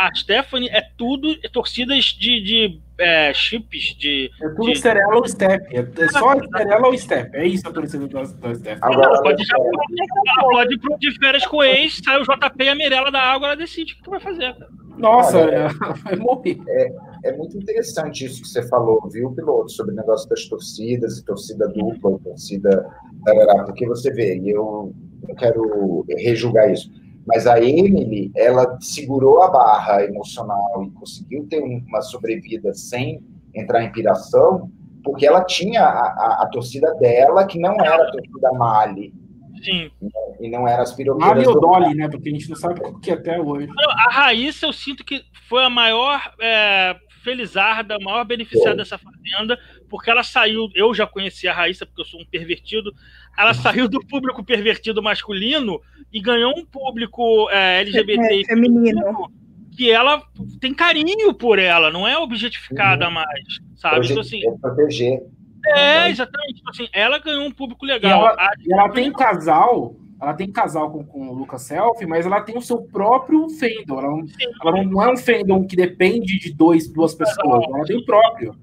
A 0.00 0.14
Stephanie 0.14 0.70
é 0.70 0.80
tudo 0.96 1.36
é 1.44 1.48
torcidas 1.50 2.04
de, 2.06 2.42
de 2.42 2.80
é, 2.98 3.34
chips, 3.34 3.94
de. 3.98 4.30
É 4.42 4.48
tudo 4.48 4.64
de... 4.64 4.72
Esterela 4.72 5.14
ou 5.14 5.28
Step. 5.28 5.76
É, 5.76 5.80
é 5.80 6.08
só 6.08 6.32
Esterela 6.32 6.86
ou 6.86 6.96
Step. 6.96 7.36
É 7.36 7.46
isso 7.46 7.68
a 7.68 7.70
torcida 7.70 8.08
da, 8.08 8.22
da 8.22 8.54
Stephanie. 8.54 8.78
Agora, 8.80 9.22
pode, 9.22 9.44
já, 9.44 9.56
ela 9.58 10.50
pode 10.50 10.74
ir 10.74 10.78
pro 10.78 10.98
de 10.98 11.18
férias 11.18 11.46
com 11.46 11.58
o 11.58 11.62
ex, 11.62 12.00
sai 12.02 12.18
o 12.18 12.22
JP 12.22 12.64
e 12.64 12.68
a 12.70 12.74
Mirella 12.74 13.10
da 13.10 13.20
água, 13.20 13.48
ela 13.48 13.56
decide 13.56 13.92
o 13.92 14.02
que 14.02 14.08
vai 14.08 14.20
fazer. 14.20 14.56
Nossa, 14.96 15.38
é, 15.38 15.68
vai 16.02 16.16
morrer. 16.16 16.58
É, 16.66 16.92
é 17.24 17.36
muito 17.36 17.58
interessante 17.58 18.24
isso 18.24 18.40
que 18.40 18.48
você 18.48 18.66
falou, 18.68 19.06
viu, 19.10 19.32
piloto, 19.32 19.70
sobre 19.70 19.92
o 19.92 19.96
negócio 19.96 20.26
das 20.30 20.46
torcidas, 20.46 21.18
e 21.18 21.24
torcida 21.26 21.68
dupla, 21.68 22.18
torcida. 22.20 22.86
Porque 23.66 23.86
você 23.86 24.10
vê, 24.10 24.38
e 24.38 24.48
eu 24.48 24.94
não 25.28 25.34
quero 25.34 26.06
rejulgar 26.08 26.72
isso, 26.72 26.90
mas 27.32 27.46
a 27.46 27.60
Emily, 27.62 28.32
ela 28.34 28.76
segurou 28.80 29.42
a 29.42 29.48
barra 29.48 30.04
emocional 30.04 30.84
e 30.84 30.90
conseguiu 30.90 31.46
ter 31.48 31.60
uma 31.62 32.02
sobrevida 32.02 32.74
sem 32.74 33.22
entrar 33.54 33.84
em 33.84 33.92
piração, 33.92 34.70
porque 35.04 35.26
ela 35.26 35.44
tinha 35.44 35.82
a, 35.82 36.06
a, 36.08 36.42
a 36.42 36.46
torcida 36.46 36.92
dela, 36.94 37.46
que 37.46 37.58
não 37.58 37.74
era 37.80 38.02
a 38.02 38.10
torcida 38.10 38.52
Mali. 38.52 39.14
Sim. 39.62 39.90
E 40.40 40.50
não 40.50 40.66
era 40.66 40.82
as 40.82 40.92
piroqueiras. 40.92 41.36
Mali 41.36 41.46
ou 41.46 41.60
Dolly, 41.60 41.94
né? 41.94 42.08
Porque 42.08 42.30
a 42.30 42.32
gente 42.32 42.48
não 42.48 42.56
sabe 42.56 42.80
o 42.80 42.98
que 42.98 43.10
é 43.10 43.14
até 43.14 43.38
hoje. 43.38 43.68
A 44.08 44.10
Raíssa, 44.10 44.66
eu 44.66 44.72
sinto 44.72 45.04
que 45.04 45.22
foi 45.48 45.64
a 45.64 45.70
maior 45.70 46.32
é, 46.40 46.96
felizarda, 47.22 47.96
a 47.96 48.00
maior 48.00 48.24
beneficiada 48.24 48.76
dessa 48.76 48.98
fazenda, 48.98 49.58
porque 49.90 50.08
ela 50.08 50.22
saiu. 50.22 50.70
Eu 50.74 50.94
já 50.94 51.06
conheci 51.06 51.48
a 51.48 51.52
Raíssa, 51.52 51.84
porque 51.84 52.00
eu 52.00 52.06
sou 52.06 52.20
um 52.20 52.24
pervertido. 52.24 52.94
Ela 53.36 53.52
saiu 53.52 53.88
do 53.88 54.00
público 54.06 54.44
pervertido 54.44 55.02
masculino 55.02 55.80
e 56.12 56.20
ganhou 56.20 56.56
um 56.56 56.64
público 56.64 57.50
é, 57.50 57.80
LGBT 57.80 58.40
é, 58.40 58.44
feminino. 58.44 59.30
Que 59.76 59.90
ela 59.90 60.22
tem 60.60 60.72
carinho 60.72 61.34
por 61.34 61.58
ela, 61.58 61.90
não 61.90 62.06
é 62.06 62.16
objetificada 62.16 63.06
uhum. 63.06 63.14
mais, 63.14 63.60
sabe? 63.76 64.06
então, 64.06 64.20
assim, 64.20 64.46
é 64.46 64.52
proteger. 64.58 65.22
É, 65.66 66.08
exatamente. 66.08 66.54
Tipo 66.54 66.70
assim, 66.70 66.88
ela 66.92 67.18
ganhou 67.18 67.44
um 67.44 67.52
público 67.52 67.84
legal. 67.84 68.10
E 68.10 68.12
ela, 68.12 68.34
a, 68.38 68.52
ela 68.70 68.88
tem 68.90 69.12
casal 69.12 69.96
ela 70.20 70.34
tem 70.34 70.52
casal 70.52 70.90
com, 70.90 71.02
com 71.02 71.30
o 71.30 71.32
Lucas 71.32 71.62
Selfie, 71.62 72.04
mas 72.04 72.26
ela 72.26 72.42
tem 72.42 72.56
o 72.56 72.60
seu 72.60 72.82
próprio 72.82 73.48
fandom. 73.48 73.98
Ela, 73.98 74.10
não, 74.10 74.26
ela 74.62 74.72
não, 74.72 74.84
não 74.84 75.02
é 75.02 75.10
um 75.10 75.16
fandom 75.16 75.66
que 75.66 75.74
depende 75.74 76.38
de 76.38 76.52
dois, 76.52 76.92
duas 76.92 77.14
pessoas, 77.14 77.64
ela 77.64 77.84
tem 77.86 77.96
o 77.96 78.04
próprio. 78.04 78.54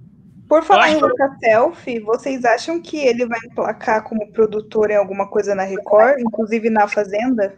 Por 0.48 0.64
falar 0.64 0.92
em 0.92 1.00
Lucas 1.00 1.32
Selfie, 1.40 2.00
vocês 2.00 2.46
acham 2.46 2.82
que 2.82 2.98
ele 2.98 3.26
vai 3.26 3.40
emplacar 3.46 4.04
como 4.04 4.32
produtor 4.32 4.90
em 4.90 4.96
alguma 4.96 5.28
coisa 5.28 5.54
na 5.54 5.64
Record, 5.64 6.20
inclusive 6.20 6.70
na 6.70 6.88
Fazenda? 6.88 7.56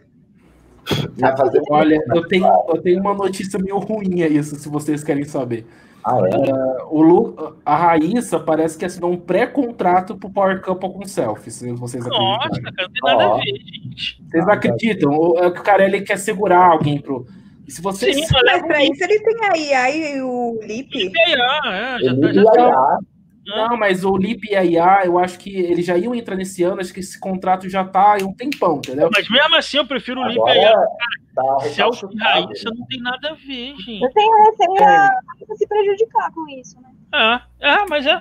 Na 1.16 1.36
Fazenda. 1.36 1.64
Olha, 1.70 2.02
eu 2.14 2.26
tenho, 2.26 2.46
eu 2.68 2.82
tenho 2.82 3.00
uma 3.00 3.14
notícia 3.14 3.58
meio 3.58 3.78
ruim 3.78 4.22
a 4.22 4.28
isso, 4.28 4.56
se 4.56 4.68
vocês 4.68 5.04
querem 5.04 5.24
saber. 5.24 5.66
Ah, 6.04 6.18
é? 6.18 6.82
O 6.88 7.02
Lu, 7.02 7.56
a 7.64 7.76
Raíssa 7.76 8.40
parece 8.40 8.76
que 8.76 8.86
assinou 8.86 9.12
um 9.12 9.18
pré-contrato 9.18 10.16
pro 10.16 10.30
Power 10.30 10.60
Couple 10.62 10.92
com 10.92 11.04
selfie, 11.04 11.50
se 11.50 11.70
vocês 11.72 12.04
Nossa, 12.06 12.46
acreditam. 12.46 12.72
cara, 12.72 12.88
não 12.88 12.92
tem 12.92 13.02
nada 13.04 13.24
a 13.24 13.36
ver, 13.36 13.44
gente. 13.44 14.22
Vocês 14.30 14.46
não 14.46 14.52
acreditam? 14.52 15.12
O, 15.12 15.38
é 15.38 15.50
que 15.50 15.60
o 15.60 15.62
cara 15.62 15.84
ele 15.84 16.00
quer 16.00 16.18
segurar 16.18 16.64
alguém 16.72 17.00
pro. 17.00 17.26
E 17.70 17.72
se 17.72 17.80
vocês. 17.80 18.16
Sim, 18.16 18.26
Mas 18.44 18.62
pra 18.66 18.84
isso 18.84 19.04
ele 19.04 19.20
tem 19.20 19.44
a 19.48 19.56
IA 19.56 19.90
e 20.16 20.22
o 20.22 20.58
Lip. 20.60 21.12
é, 21.16 21.32
é, 21.32 21.98
já 22.02 22.16
tá, 22.20 22.32
já 22.32 22.42
e 22.42 22.44
tá. 22.44 22.74
a 22.74 22.98
Não, 23.46 23.76
mas 23.76 24.04
o 24.04 24.16
Lip 24.16 24.44
e 24.50 24.56
a 24.56 24.64
IA, 24.64 25.02
eu 25.06 25.16
acho 25.20 25.38
que 25.38 25.56
eles 25.56 25.86
já 25.86 25.96
iam 25.96 26.12
entrar 26.12 26.34
nesse 26.34 26.64
ano, 26.64 26.80
acho 26.80 26.92
que 26.92 26.98
esse 26.98 27.18
contrato 27.20 27.68
já 27.68 27.84
tá 27.84 28.16
em 28.20 28.24
um 28.24 28.34
tempão, 28.34 28.78
entendeu? 28.78 29.08
Mas 29.12 29.30
mesmo 29.30 29.54
assim, 29.54 29.76
eu 29.76 29.86
prefiro 29.86 30.20
o 30.20 30.26
Lipe 30.26 30.50
aí. 30.50 30.64
agora 30.64 30.86
tá 31.32 31.60
Celso 31.60 32.08
e. 32.12 32.18
Raíssa 32.18 32.70
não 32.76 32.84
tem 32.86 33.00
nada 33.00 33.30
a 33.30 33.34
ver, 33.34 33.76
gente. 33.76 34.02
Eu 34.02 34.12
tenho 34.12 34.44
receio 34.50 34.84
a 34.84 35.10
Raíssa 35.28 35.54
se 35.56 35.66
prejudicar 35.68 36.32
com 36.32 36.48
isso, 36.48 36.76
né? 36.80 37.40
É, 37.60 37.70
é, 37.70 37.86
mas 37.88 38.04
é. 38.04 38.20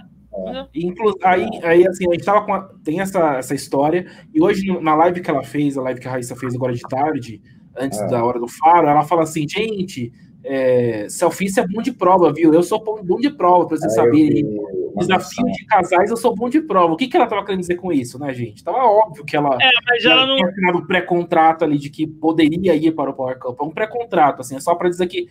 Inclu 0.76 1.16
aí, 1.24 1.50
aí, 1.64 1.88
assim, 1.88 2.08
a 2.08 2.14
gente 2.14 2.24
tava 2.24 2.46
com. 2.46 2.54
a- 2.54 2.70
tem 2.84 3.02
essa, 3.02 3.38
essa 3.38 3.56
história, 3.56 4.06
e 4.32 4.40
hoje 4.42 4.80
na 4.80 4.94
live 4.94 5.22
que 5.22 5.30
ela 5.32 5.44
fez, 5.44 5.76
a 5.76 5.82
live 5.82 6.00
que 6.00 6.08
a 6.08 6.12
Raíssa 6.12 6.36
fez 6.36 6.54
agora 6.54 6.72
de 6.72 6.82
tarde, 6.82 7.42
antes 7.78 8.00
É. 8.00 8.08
da 8.08 8.24
hora 8.24 8.40
do 8.40 8.48
faro, 8.48 8.88
ela 8.88 9.04
fala 9.04 9.24
assim: 9.24 9.48
gente, 9.48 10.12
é, 10.44 11.08
selfie 11.10 11.48
é 11.58 11.68
bom 11.68 11.82
de 11.82 11.92
prova, 11.92 12.32
viu? 12.34 12.54
Eu 12.54 12.64
sou 12.64 12.84
bom 12.84 13.20
de 13.20 13.30
prova, 13.30 13.68
pra 13.68 13.78
vocês 13.78 13.96
eu 13.98 14.04
saberem. 14.04 14.70
Desafio 14.98 15.46
noção. 15.46 15.52
de 15.54 15.66
casais, 15.66 16.10
eu 16.10 16.18
sou 16.18 16.36
bom 16.36 16.50
de 16.50 16.60
prova. 16.62 16.94
O 16.94 16.98
que, 16.98 17.08
que 17.08 17.16
ela 17.16 17.28
tava 17.28 17.46
querendo 17.46 17.62
dizer 17.62 17.76
com 17.76 17.94
isso, 17.94 18.20
né, 18.20 18.34
gente? 18.34 18.64
Tava 18.64 18.80
óbvio 18.80 19.24
que 19.24 19.36
ela. 19.38 19.56
É, 19.62 19.70
mas 19.88 20.04
ela 20.04 20.26
não. 20.26 20.36
tinha 20.36 20.48
assinado 20.50 20.78
um 20.80 20.86
pré-contrato 20.86 21.64
ali 21.64 21.78
de 21.78 21.90
que 21.90 22.06
poderia 22.06 22.76
ir 22.76 22.92
para 22.92 23.10
o 23.10 23.14
Power 23.14 23.38
Cup. 23.40 23.58
É 23.62 23.64
um 23.64 23.70
pré-contrato, 23.70 24.42
assim, 24.42 24.58
é 24.58 24.60
só 24.60 24.76
para 24.76 24.90
dizer 24.90 25.08
que 25.08 25.28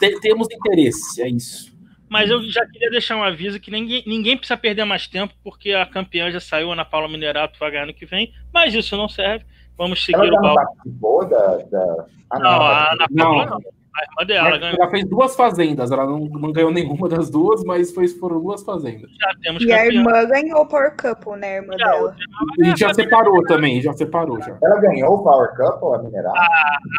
te- 0.00 0.20
temos 0.20 0.48
interesse, 0.50 1.22
é 1.22 1.28
isso. 1.28 1.70
Mas 2.08 2.30
eu 2.30 2.42
já 2.50 2.66
queria 2.66 2.90
deixar 2.90 3.16
um 3.16 3.22
aviso 3.22 3.60
que 3.60 3.70
ninguém, 3.70 4.02
ninguém 4.06 4.36
precisa 4.36 4.56
perder 4.56 4.84
mais 4.84 5.06
tempo, 5.06 5.34
porque 5.44 5.72
a 5.72 5.86
campeã 5.86 6.30
já 6.30 6.40
saiu, 6.40 6.72
Ana 6.72 6.84
Paula 6.84 7.06
Minerato 7.08 7.58
vai 7.60 7.70
ganhar 7.70 7.84
ano 7.84 7.94
que 7.94 8.04
vem, 8.06 8.32
mas 8.52 8.74
isso 8.74 8.96
não 8.96 9.08
serve. 9.08 9.44
Vamos 9.82 10.04
seguir 10.04 10.16
Ela 10.18 10.28
o 10.28 10.30
não 10.30 10.40
balde. 10.42 10.64
participou 10.66 11.24
da. 11.28 11.56
da... 11.70 12.06
Ah, 12.30 12.38
Não, 12.38 12.50
a 12.50 12.92
Ana 12.92 13.06
Paula 13.16 13.44
Não. 13.46 13.50
não. 13.50 13.58
A 13.94 14.04
irmã 14.04 14.26
dela 14.26 14.48
Ela, 14.48 14.58
ganhou. 14.58 14.90
fez 14.90 15.04
duas 15.06 15.36
fazendas, 15.36 15.90
ela 15.90 16.06
não, 16.06 16.20
não 16.20 16.50
ganhou 16.50 16.70
nenhuma 16.70 17.08
das 17.10 17.28
duas, 17.28 17.62
mas 17.62 17.92
foi, 17.92 18.08
foram 18.08 18.40
duas 18.40 18.62
fazendas. 18.62 19.10
Já 19.20 19.34
temos 19.42 19.62
E 19.62 19.70
a 19.70 19.76
campeã. 19.84 19.92
irmã 19.98 20.24
ganhou 20.24 20.60
o 20.62 20.66
Power 20.66 20.96
Couple, 20.96 21.36
né, 21.38 21.58
a 21.58 21.62
irmã 21.62 21.74
Já, 21.78 21.90
dela? 21.90 22.16
A 22.60 22.64
gente 22.64 22.80
já 22.80 22.94
separou 22.94 23.42
também, 23.44 23.82
já 23.82 23.92
separou 23.92 24.40
já. 24.40 24.56
Ela 24.62 24.80
ganhou 24.80 25.12
o 25.16 25.22
Power 25.22 25.50
Cup 25.56 25.82
ou 25.82 25.94
a 25.94 26.02
Mineral? 26.02 26.32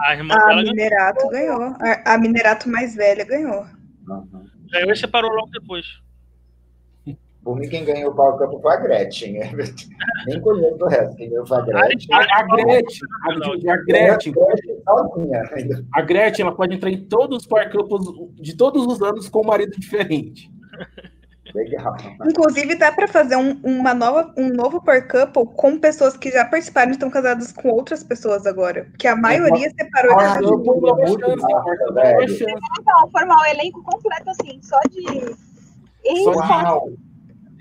A 0.06 0.14
irmã 0.16 0.36
A 0.36 0.38
dela 0.38 0.50
ganhou, 0.54 0.70
Minerato 0.76 1.30
ganhou. 1.30 1.62
A, 1.82 2.14
a 2.14 2.18
Minerato 2.20 2.70
mais 2.70 2.96
velha 2.96 3.26
ganhou. 3.26 3.66
Uhum. 4.08 4.46
ganhou 4.72 4.92
e 4.92 4.96
separou 4.96 5.32
logo 5.32 5.50
depois. 5.50 5.86
Por 7.44 7.58
mim, 7.58 7.68
quem 7.68 7.84
ganhou 7.84 8.12
o 8.12 8.16
Power 8.16 8.38
Cup 8.38 8.62
foi 8.62 8.74
a 8.74 8.78
Gretchen. 8.78 9.34
Nem 10.26 10.40
conheço 10.42 10.78
o 10.82 10.88
resto. 10.88 11.16
Quem 11.18 11.30
ganhou 11.30 11.46
foi 11.46 11.58
a 11.58 11.62
Gretchen. 11.62 12.14
A, 12.14 12.40
a 12.40 12.44
Gretchen, 12.44 13.08
a, 13.12 13.34
a 13.74 13.78
Gretchen, 13.84 14.34
sozinha 14.34 15.44
ainda. 15.54 15.86
a 15.94 16.02
Gretchen, 16.02 16.46
ela 16.46 16.56
pode 16.56 16.76
entrar 16.76 16.90
em 16.90 17.06
todos 17.06 17.40
os 17.40 17.46
Power 17.48 17.70
Couples 17.72 18.08
de 18.36 18.56
todos 18.56 18.86
os 18.86 19.02
anos 19.02 19.28
com 19.28 19.42
um 19.42 19.48
marido 19.48 19.72
diferente. 19.78 20.50
Legal. 21.54 21.96
Inclusive, 22.26 22.76
dá 22.76 22.92
pra 22.92 23.08
fazer 23.08 23.36
um, 23.36 23.60
uma 23.64 23.94
nova, 23.94 24.34
um 24.38 24.48
novo 24.48 24.82
Power 24.82 25.08
Couple 25.08 25.46
com 25.56 25.78
pessoas 25.78 26.18
que 26.18 26.32
já 26.32 26.46
participaram 26.46 26.90
e 26.90 26.94
estão 26.94 27.12
casadas 27.12 27.52
com 27.52 27.70
outras 27.70 28.04
pessoas 28.04 28.48
agora. 28.48 28.86
Porque 28.86 29.08
a 29.08 29.16
maioria 29.16 29.70
separou 29.78 30.20
é 30.20 30.24
é 30.24 30.28
uma 30.40 31.94
velho. 31.94 32.28
chance. 32.30 32.54
Então, 32.80 33.10
formar 33.12 33.36
o 33.36 33.46
elenco 33.46 33.84
completo 33.84 34.30
assim, 34.30 34.60
só 34.64 34.80
de. 34.90 35.04
Só 36.24 36.32
de- 36.32 36.38
Uau. 36.38 36.90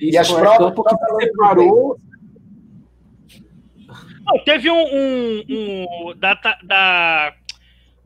Isso, 0.03 0.15
E 0.15 0.19
as 0.19 0.29
Power 0.29 0.43
provas 0.75 0.75
que 0.75 0.91
se 0.91 1.27
separou, 1.27 1.97
Não, 4.25 4.45
teve 4.45 4.71
um, 4.71 4.85
um- 4.85 5.45
um 5.49 6.15
da, 6.17 6.35
da. 6.63 7.35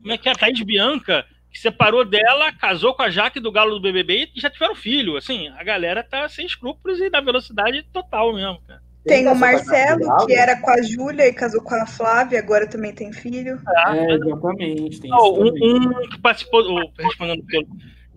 Como 0.01 0.11
é 0.13 0.17
que 0.17 0.29
é? 0.29 0.33
Thaís 0.33 0.61
Bianca, 0.61 1.25
que 1.51 1.59
separou 1.59 2.03
dela, 2.05 2.51
casou 2.53 2.93
com 2.93 3.03
a 3.03 3.09
Jaque 3.09 3.39
do 3.39 3.51
Galo 3.51 3.71
do 3.75 3.81
BBB 3.81 4.29
e 4.35 4.39
já 4.41 4.49
tiveram 4.49 4.75
filho. 4.75 5.15
Assim, 5.17 5.47
a 5.49 5.63
galera 5.63 6.03
tá 6.03 6.27
sem 6.29 6.45
escrúpulos 6.45 6.99
e 6.99 7.09
na 7.09 7.21
velocidade 7.21 7.83
total 7.93 8.33
mesmo, 8.33 8.59
cara. 8.67 8.81
Tem 9.05 9.21
o 9.25 9.29
com 9.29 9.35
a 9.37 9.39
Marcelo, 9.39 10.25
que 10.25 10.33
era 10.33 10.59
com 10.59 10.69
a 10.69 10.81
Júlia 10.81 11.27
e 11.27 11.33
casou 11.33 11.61
com 11.61 11.73
a 11.75 11.85
Flávia, 11.85 12.39
agora 12.39 12.67
também 12.67 12.93
tem 12.93 13.13
filho. 13.13 13.57
É, 13.87 14.11
exatamente. 14.13 14.99
Tem 14.99 15.13
um, 15.13 15.45
um 15.47 16.09
que 16.09 16.19
participou, 16.19 16.61
o- 16.61 16.91
respondendo 16.99 17.43
pelo. 17.45 17.67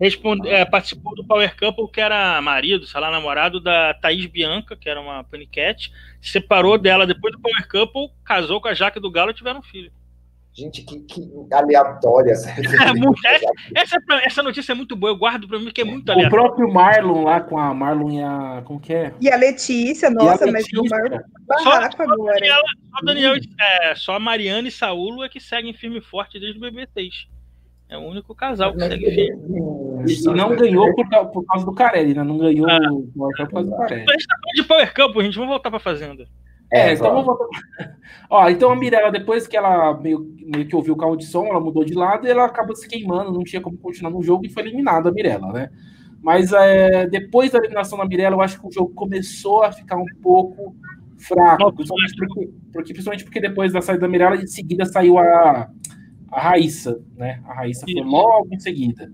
Responde, 0.01 0.49
é, 0.49 0.65
participou 0.65 1.13
do 1.15 1.23
Power 1.23 1.55
Couple, 1.55 1.87
que 1.91 2.01
era 2.01 2.41
marido, 2.41 2.87
sei 2.87 2.99
lá, 2.99 3.11
namorado 3.11 3.59
da 3.59 3.93
Thaís 3.93 4.25
Bianca, 4.25 4.75
que 4.75 4.89
era 4.89 4.99
uma 4.99 5.23
paniquete, 5.23 5.91
separou 6.19 6.75
dela 6.77 7.05
depois 7.05 7.31
do 7.33 7.39
Power 7.39 7.67
Couple, 7.69 8.09
casou 8.25 8.59
com 8.59 8.67
a 8.67 8.73
Jaque 8.73 8.99
do 8.99 9.11
Galo 9.11 9.29
e 9.29 9.33
tiveram 9.35 9.59
um 9.59 9.63
filho. 9.63 9.91
Gente, 10.53 10.81
que, 10.83 10.99
que 11.01 11.21
aleatória 11.53 12.31
essa 12.31 12.49
É, 12.83 12.93
muito- 12.93 13.21
Essa, 13.73 13.97
essa 14.23 14.43
notícia 14.43 14.73
é 14.73 14.75
muito 14.75 14.95
boa, 14.97 15.11
eu 15.13 15.17
guardo 15.17 15.47
pra 15.47 15.57
mim 15.59 15.71
que 15.71 15.79
é 15.79 15.85
muito 15.85 16.09
O 16.09 16.11
aleatório. 16.11 16.45
próprio 16.45 16.73
Marlon 16.73 17.23
lá 17.23 17.39
com 17.39 17.57
a 17.57 17.73
Marlon 17.73 18.09
e 18.11 18.21
a. 18.21 18.61
Como 18.65 18.77
que 18.79 18.93
é? 18.93 19.13
E 19.21 19.29
a 19.31 19.37
Letícia, 19.37 20.07
E 20.07 20.09
a 20.09 20.11
nossa, 20.11 20.45
mas 20.47 20.65
Letícia, 20.65 20.81
o 20.81 20.89
maior 20.89 21.09
cara. 21.09 21.25
barraco 21.47 21.95
Só- 21.97 22.03
agora. 22.03 22.33
Daniela- 22.33 22.63
Só, 22.91 23.05
Daniel, 23.05 23.33
é, 23.61 23.95
só 23.95 24.15
a 24.15 24.19
Mariana 24.19 24.67
e 24.67 24.71
Saulo 24.71 25.23
é 25.23 25.29
que 25.29 25.39
seguem 25.39 25.71
firme 25.73 25.99
e 25.99 26.01
forte 26.01 26.37
desde 26.37 26.57
o 26.59 26.61
BB3. 26.61 27.27
É 27.91 27.97
o 27.97 28.01
único 28.01 28.33
casal 28.33 28.73
que 28.73 28.79
segue 28.79 29.11
firme. 29.11 29.41
Não 30.33 30.55
ganhou 30.55 30.95
por, 30.95 31.07
por 31.31 31.45
causa 31.45 31.65
do 31.65 31.73
Carelli, 31.73 32.13
né? 32.13 32.23
Não 32.23 32.37
ganhou 32.37 32.65
Ah. 32.69 32.79
por 33.13 33.49
causa 33.51 33.69
do 33.69 33.75
Carelli. 33.77 34.05
A 34.09 34.13
gente 34.13 34.27
tá 34.27 34.35
falando 34.41 34.55
de 34.55 34.63
Power 34.63 34.93
Couple, 34.95 35.23
gente, 35.25 35.35
vamos 35.35 35.49
voltar 35.49 35.69
pra 35.69 35.79
Fazenda. 35.79 36.25
É, 36.73 36.93
então 36.93 37.09
vamos 37.11 37.25
voltar. 37.25 37.45
Ó, 38.29 38.49
então 38.49 38.71
a 38.71 38.75
Mirella, 38.77 39.11
depois 39.11 39.45
que 39.45 39.57
ela 39.57 39.93
meio, 39.99 40.25
meio 40.45 40.65
que 40.65 40.73
ouviu 40.75 40.93
o 40.93 40.97
carro 40.97 41.17
de 41.17 41.25
som, 41.25 41.45
ela 41.47 41.59
mudou 41.59 41.83
de 41.83 41.93
lado 41.93 42.25
e 42.25 42.31
ela 42.31 42.45
acabou 42.45 42.73
se 42.77 42.87
queimando, 42.87 43.29
não 43.33 43.43
tinha 43.43 43.61
como 43.61 43.77
continuar 43.77 44.09
no 44.09 44.23
jogo 44.23 44.45
e 44.45 44.49
foi 44.49 44.63
eliminada 44.63 45.09
a 45.09 45.11
Mirella, 45.11 45.51
né? 45.51 45.69
Mas 46.23 46.53
é, 46.53 47.07
depois 47.07 47.51
da 47.51 47.57
eliminação 47.59 47.97
da 47.97 48.05
Mirella, 48.05 48.37
eu 48.37 48.41
acho 48.41 48.57
que 48.61 48.65
o 48.67 48.71
jogo 48.71 48.93
começou 48.93 49.63
a 49.63 49.71
ficar 49.73 49.97
um 49.97 50.05
pouco 50.23 50.73
fraco, 51.17 51.61
Não, 51.63 51.73
principalmente 51.73 52.15
porque, 52.15 52.49
porque- 52.71 52.93
principalmente 52.93 53.23
porque 53.25 53.41
depois 53.41 53.73
da 53.73 53.81
saída 53.81 54.01
da 54.03 54.07
Mirella, 54.07 54.37
em 54.37 54.47
seguida 54.47 54.85
saiu 54.85 55.17
a, 55.19 55.69
a 56.31 56.39
Raíssa, 56.39 56.99
né? 57.15 57.41
A 57.45 57.53
Raíssa 57.53 57.85
foi 57.85 58.01
logo 58.03 58.47
em 58.53 58.59
seguida. 58.59 59.11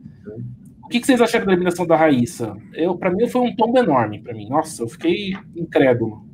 O 0.84 0.88
que, 0.88 1.00
que 1.02 1.06
vocês 1.06 1.20
acharam 1.22 1.46
da 1.46 1.52
eliminação 1.52 1.86
da 1.86 1.96
Raíssa? 1.98 2.56
Eu, 2.74 2.98
para 2.98 3.10
mim, 3.12 3.28
foi 3.28 3.42
um 3.42 3.56
tombo 3.56 3.78
enorme 3.78 4.22
para 4.22 4.34
mim. 4.34 4.48
Nossa, 4.48 4.84
eu 4.84 4.88
fiquei 4.88 5.34
incrédulo. 5.56 6.26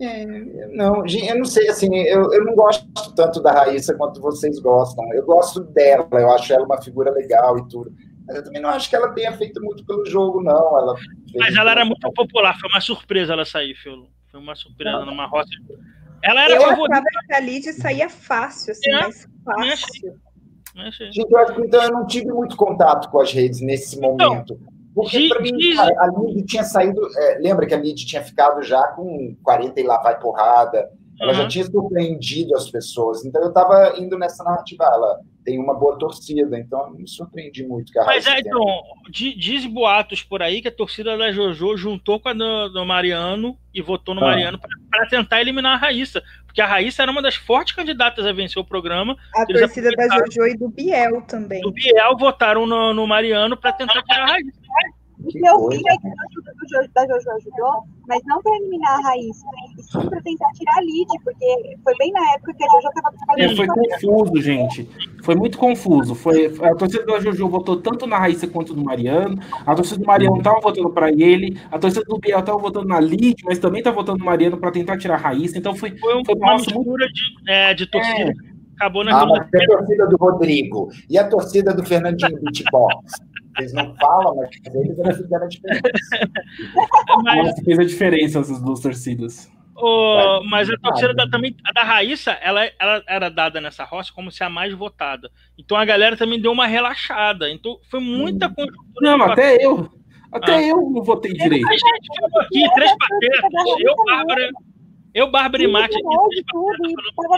É, 0.00 0.26
não, 0.74 1.06
gente, 1.06 1.28
eu 1.28 1.38
não 1.38 1.44
sei, 1.44 1.68
assim, 1.68 1.94
eu, 1.94 2.32
eu 2.32 2.44
não 2.44 2.56
gosto 2.56 2.84
tanto 3.14 3.40
da 3.40 3.52
Raíssa 3.52 3.94
quanto 3.94 4.20
vocês 4.20 4.58
gostam. 4.58 5.04
Eu 5.14 5.24
gosto 5.24 5.60
dela, 5.60 6.08
eu 6.12 6.30
acho 6.32 6.52
ela 6.52 6.64
uma 6.64 6.82
figura 6.82 7.12
legal 7.12 7.56
e 7.58 7.68
tudo. 7.68 7.94
Mas 8.26 8.36
eu 8.36 8.44
também 8.44 8.60
não 8.60 8.70
acho 8.70 8.90
que 8.90 8.96
ela 8.96 9.12
tenha 9.12 9.32
feito 9.36 9.60
muito 9.62 9.84
pelo 9.84 10.04
jogo, 10.06 10.42
não. 10.42 10.76
Ela 10.78 10.96
fez- 10.96 11.08
Mas 11.36 11.54
ela 11.56 11.70
era 11.70 11.84
muito 11.84 12.10
popular, 12.12 12.58
foi 12.58 12.68
uma 12.70 12.80
surpresa 12.80 13.32
ela 13.34 13.44
sair, 13.44 13.74
Fiolo. 13.76 14.08
Foi 14.28 14.40
uma 14.40 14.56
surpresa 14.56 15.04
numa 15.04 15.26
roça. 15.26 15.50
Ela 16.22 16.44
era 16.44 16.54
Eu 16.54 16.62
favorita, 16.62 16.92
achava 16.98 17.26
que 17.26 17.34
a 17.34 17.40
Lid 17.40 17.72
saía 17.72 18.08
fácil, 18.08 18.72
assim, 18.72 18.90
É, 18.90 19.00
mas 19.02 19.28
fácil. 19.44 19.64
gente? 20.74 21.12
Gente, 21.12 21.30
eu 21.32 21.38
acho 21.38 21.54
que 21.54 21.60
então 21.62 21.82
eu 21.82 21.90
não 21.92 22.06
tive 22.06 22.26
muito 22.32 22.56
contato 22.56 23.10
com 23.10 23.20
as 23.20 23.32
redes 23.32 23.60
nesse 23.60 24.00
momento. 24.00 24.58
Porque 24.94 25.18
di- 25.18 25.28
pra 25.28 25.40
mim, 25.40 25.56
diz- 25.56 25.76
cara, 25.76 25.94
a 26.00 26.06
Lid 26.06 26.44
tinha 26.46 26.64
saído. 26.64 27.00
é, 27.16 27.38
lembra 27.38 27.66
que 27.66 27.74
a 27.74 27.78
Lid 27.78 28.06
tinha 28.06 28.22
ficado 28.22 28.62
já 28.62 28.82
com 28.88 29.34
40 29.42 29.80
e 29.80 29.82
lá 29.84 29.98
vai 30.00 30.18
porrada. 30.18 30.88
Ela 31.22 31.34
já 31.34 31.42
Uhum. 31.42 31.48
tinha 31.48 31.64
surpreendido 31.64 32.56
as 32.56 32.68
pessoas. 32.70 33.24
Então 33.24 33.40
eu 33.42 33.48
estava 33.48 33.94
indo 33.98 34.18
nessa 34.18 34.42
narrativa. 34.42 34.84
Ela 34.84 35.20
tem 35.44 35.58
uma 35.58 35.74
boa 35.74 35.96
torcida, 35.98 36.58
então 36.58 36.90
me 36.90 37.06
surpreendi 37.08 37.64
muito. 37.66 37.92
Que 37.92 37.98
a 37.98 38.04
Mas 38.04 38.26
é, 38.26 38.40
então, 38.40 38.64
di- 39.10 39.34
diz 39.36 39.64
boatos 39.66 40.22
por 40.22 40.42
aí 40.42 40.60
que 40.60 40.68
a 40.68 40.72
torcida 40.74 41.16
da 41.16 41.30
JoJo 41.32 41.76
juntou 41.76 42.18
com 42.20 42.28
a 42.28 42.32
do, 42.32 42.68
do 42.70 42.84
Mariano 42.84 43.56
e 43.74 43.80
votou 43.80 44.14
no 44.14 44.20
Ah. 44.22 44.30
Mariano 44.30 44.58
para 44.90 45.06
tentar 45.08 45.40
eliminar 45.40 45.74
a 45.74 45.76
Raíssa. 45.76 46.22
Porque 46.46 46.60
a 46.60 46.66
Raíssa 46.66 47.02
era 47.02 47.10
uma 47.10 47.22
das 47.22 47.34
fortes 47.34 47.74
candidatas 47.74 48.26
a 48.26 48.32
vencer 48.32 48.60
o 48.60 48.64
programa. 48.64 49.16
A 49.34 49.46
torcida 49.46 49.90
da. 49.92 50.06
Jojo 50.16 50.46
e 50.46 50.56
do 50.56 50.68
Biel 50.68 51.22
também. 51.22 51.62
Do 51.62 51.70
Biel 51.72 52.16
votaram 52.18 52.66
no, 52.66 52.92
no 52.92 53.06
Mariano 53.06 53.56
para 53.56 53.72
tentar 53.72 54.02
tirar 54.02 54.24
a 54.24 54.26
Raíssa. 54.32 54.60
O 55.24 55.28
Que 55.28 55.38
seu 55.38 55.58
coisa. 55.58 55.76
filho 55.76 55.88
é 55.88 56.88
da 56.94 57.06
Jojo 57.06 57.30
ajudou? 57.30 57.84
mas 58.08 58.20
não 58.26 58.42
para 58.42 58.56
eliminar 58.56 58.98
a 58.98 59.02
Raíssa, 59.08 59.46
e 59.78 59.82
sim 59.82 60.08
para 60.08 60.20
tentar 60.22 60.50
tirar 60.52 60.76
a 60.76 60.82
Lid, 60.82 61.08
porque 61.24 61.76
foi 61.82 61.94
bem 61.98 62.12
na 62.12 62.34
época 62.34 62.54
que 62.54 62.64
a 62.64 62.66
Jojo 62.68 62.88
estava 62.88 63.40
é, 63.40 63.56
Foi 63.56 63.66
confuso, 63.66 64.42
gente. 64.42 64.88
Foi 65.22 65.34
muito 65.34 65.56
confuso. 65.56 66.14
Foi, 66.14 66.46
a 66.62 66.74
torcida 66.74 67.06
da 67.06 67.20
Jojo 67.20 67.48
votou 67.48 67.80
tanto 67.80 68.06
na 68.06 68.18
Raíssa 68.18 68.46
quanto 68.46 68.74
no 68.74 68.84
Mariano. 68.84 69.40
A 69.64 69.74
torcida 69.74 70.00
do 70.00 70.06
Mariano 70.06 70.38
estava 70.38 70.60
votando 70.60 70.90
para 70.90 71.10
ele. 71.10 71.58
A 71.70 71.78
torcida 71.78 72.04
do 72.04 72.18
Biel 72.18 72.40
estava 72.40 72.58
votando 72.58 72.88
na 72.88 73.00
Lid, 73.00 73.42
mas 73.44 73.58
também 73.58 73.78
estava 73.78 73.96
votando 73.96 74.18
no 74.18 74.24
Mariano 74.24 74.58
para 74.58 74.72
tentar 74.72 74.98
tirar 74.98 75.14
a 75.14 75.18
Raíssa. 75.18 75.58
Então 75.58 75.74
foi, 75.74 75.96
foi, 75.96 76.16
um, 76.16 76.24
foi 76.24 76.34
uma 76.34 76.54
mistura 76.54 77.06
de, 77.06 77.50
é, 77.50 77.74
de 77.74 77.86
torcida. 77.86 78.30
É. 78.30 78.52
Acabou 78.76 79.04
na 79.04 79.16
ah, 79.16 79.22
a 79.22 79.66
torcida 79.66 80.06
do 80.08 80.16
Rodrigo 80.16 80.88
e 81.08 81.16
a 81.16 81.28
torcida 81.28 81.72
do 81.72 81.84
Fernandinho 81.84 82.40
Beatbox. 82.40 83.14
Eles 83.58 83.72
não 83.72 83.94
falam, 83.96 84.36
mas 84.36 84.50
eles 84.74 85.16
fizeram 85.16 85.44
a 85.44 85.48
diferença. 85.48 85.82
Mas 87.22 87.60
fez 87.64 87.78
a 87.78 87.84
diferença 87.84 88.38
essas 88.40 88.62
duas 88.62 88.80
torcidas. 88.80 89.50
Oh, 89.74 90.40
mas 90.48 90.70
a 90.70 90.76
torcida 90.76 91.14
da, 91.14 91.28
também, 91.28 91.56
a 91.64 91.72
da 91.72 91.82
Raíssa, 91.82 92.32
ela, 92.32 92.70
ela 92.78 93.02
era 93.08 93.28
dada 93.28 93.60
nessa 93.60 93.84
roça 93.84 94.12
como 94.14 94.30
se 94.30 94.44
a 94.44 94.48
mais 94.48 94.72
votada. 94.72 95.30
Então 95.58 95.76
a 95.76 95.84
galera 95.84 96.16
também 96.16 96.40
deu 96.40 96.52
uma 96.52 96.66
relaxada. 96.66 97.50
Então 97.50 97.78
foi 97.90 98.00
muita 98.00 98.46
hum. 98.46 98.54
conjuntura. 98.54 99.00
Não, 99.00 99.22
até 99.24 99.64
eu. 99.64 99.90
Até 100.30 100.54
ah. 100.54 100.62
eu 100.62 100.76
não 100.90 101.02
votei 101.02 101.32
direito. 101.32 101.66
A 101.68 101.72
gente 101.72 102.20
falou 102.20 102.40
aqui, 102.40 102.74
três 102.74 102.92
patetas. 102.96 103.50
Eu, 103.80 103.96
Bárbara, 104.04 104.50
eu, 105.14 105.30
Bárbara 105.30 105.62
e 105.62 105.66
Mate. 105.66 106.02
Tava 106.02 106.16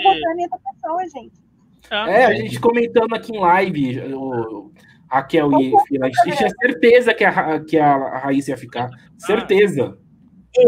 votando 0.03 0.39
em 0.39 0.43
outra 0.43 0.59
pessoa, 0.59 1.03
gente. 1.15 1.45
Ah. 1.91 2.11
É, 2.11 2.25
a 2.27 2.35
gente 2.35 2.61
comentando 2.61 3.15
aqui 3.15 3.33
em 3.33 3.41
live. 3.41 4.01
O, 4.13 4.71
Raquel 5.11 5.51
e 5.61 5.73
Fila. 5.87 6.07
A 6.07 6.09
gente 6.09 6.37
tinha 6.37 6.51
certeza 6.61 7.15
que 7.15 7.25
a, 7.25 7.61
que 7.61 7.79
a 7.79 8.19
Raíssa 8.19 8.51
ia 8.51 8.57
ficar. 8.57 8.91
Certeza. 9.19 9.97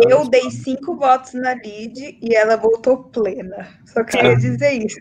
Eu 0.09 0.29
dei 0.29 0.51
cinco 0.51 0.97
votos 0.97 1.35
na 1.35 1.55
Lid 1.55 2.19
e 2.21 2.35
ela 2.35 2.57
voltou 2.57 3.05
plena. 3.05 3.69
Só 3.85 4.03
queria 4.03 4.33
é. 4.33 4.37
dizer 4.37 4.73
isso. 4.73 4.99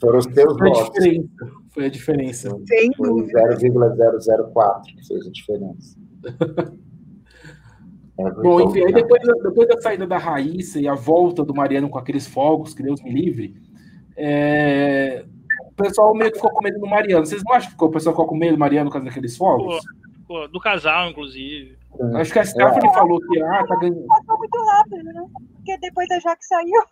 Foram 0.00 0.18
os 0.18 0.26
teus 0.26 0.58
Foi 0.58 0.68
votos. 0.68 0.96
A 0.96 1.00
diferença. 1.00 1.60
Foi 1.72 1.84
a 1.84 1.90
diferença. 1.90 2.58
Sem 2.66 2.90
dúvida. 2.98 3.56
0,004 3.56 4.92
fez 5.06 5.26
a 5.26 5.30
diferença. 5.30 5.96
É 8.20 8.30
Bom, 8.32 8.60
enfim, 8.68 8.84
aí 8.84 8.92
depois, 8.92 9.22
depois 9.42 9.66
da 9.66 9.80
saída 9.80 10.06
da 10.06 10.18
Raíssa 10.18 10.78
e 10.78 10.86
a 10.86 10.94
volta 10.94 11.42
do 11.42 11.54
Mariano 11.54 11.88
com 11.88 11.98
aqueles 11.98 12.26
fogos, 12.26 12.74
que 12.74 12.82
Deus 12.82 13.02
me 13.02 13.10
livre, 13.10 13.54
é, 14.14 15.24
o 15.70 15.82
pessoal 15.82 16.14
meio 16.14 16.30
que 16.30 16.36
ficou 16.36 16.50
com 16.52 16.62
medo 16.62 16.78
do 16.78 16.86
Mariano. 16.86 17.24
Vocês 17.24 17.42
não 17.44 17.54
acham 17.54 17.70
que 17.76 17.84
o 17.84 17.90
pessoal 17.90 18.14
ficou 18.14 18.26
com 18.26 18.36
medo 18.36 18.52
do 18.54 18.58
Mariano 18.58 18.88
por 18.88 18.94
causa 18.94 19.06
daqueles 19.06 19.36
fogos? 19.36 19.80
Pô, 20.26 20.40
pô, 20.40 20.48
do 20.48 20.60
casal, 20.60 21.10
inclusive. 21.10 21.78
Acho 22.14 22.32
que 22.32 22.38
a 22.38 22.44
Stephanie 22.44 22.88
é. 22.88 22.92
falou 22.94 23.20
que 23.20 23.42
ah, 23.42 23.66
tá 23.66 23.76
ganhando. 23.76 24.06
Passou 24.06 24.38
muito 24.38 24.64
rápido, 24.64 25.04
né? 25.04 25.26
Porque 25.56 25.78
depois 25.78 26.10
a 26.10 26.20
Jaque 26.20 26.44
saiu. 26.44 26.82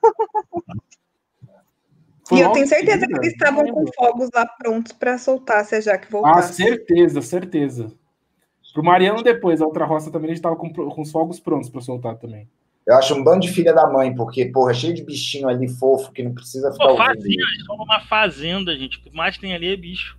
e 2.32 2.40
eu 2.40 2.52
tenho 2.52 2.66
certeza 2.66 3.06
que 3.06 3.14
eles 3.14 3.32
estavam 3.32 3.66
com 3.66 3.84
fogos 3.94 4.28
lá 4.34 4.46
prontos 4.46 4.92
para 4.92 5.18
soltar 5.18 5.64
se 5.64 5.76
a 5.76 5.80
Jaque 5.80 6.10
voltasse. 6.10 6.62
Ah, 6.62 6.66
certeza, 6.66 7.22
certeza. 7.22 7.92
Pro 8.74 8.84
Mariano 8.84 9.22
depois, 9.22 9.60
a 9.60 9.66
outra 9.66 9.84
roça 9.84 10.10
também, 10.10 10.30
a 10.30 10.34
gente 10.34 10.42
tava 10.42 10.54
com, 10.54 10.72
com 10.72 11.02
os 11.02 11.10
fogos 11.10 11.40
prontos 11.40 11.68
para 11.68 11.80
soltar 11.80 12.16
também. 12.16 12.48
Eu 12.88 12.96
acho 12.96 13.14
um 13.14 13.22
bando 13.22 13.40
de 13.40 13.52
filha 13.52 13.74
da 13.74 13.86
mãe, 13.86 14.14
porque, 14.14 14.46
porra, 14.46 14.72
cheio 14.72 14.94
de 14.94 15.04
bichinho 15.04 15.46
ali 15.46 15.68
fofo 15.68 16.10
que 16.10 16.22
não 16.22 16.32
precisa 16.32 16.72
ficar. 16.72 16.86
Pô, 16.86 16.96
fazenda, 16.96 17.44
estão 17.58 17.76
numa 17.76 18.00
fazenda, 18.00 18.74
gente. 18.74 18.96
O 18.96 19.02
que 19.02 19.14
mais 19.14 19.36
tem 19.36 19.52
ali 19.52 19.70
é 19.70 19.76
bicho. 19.76 20.18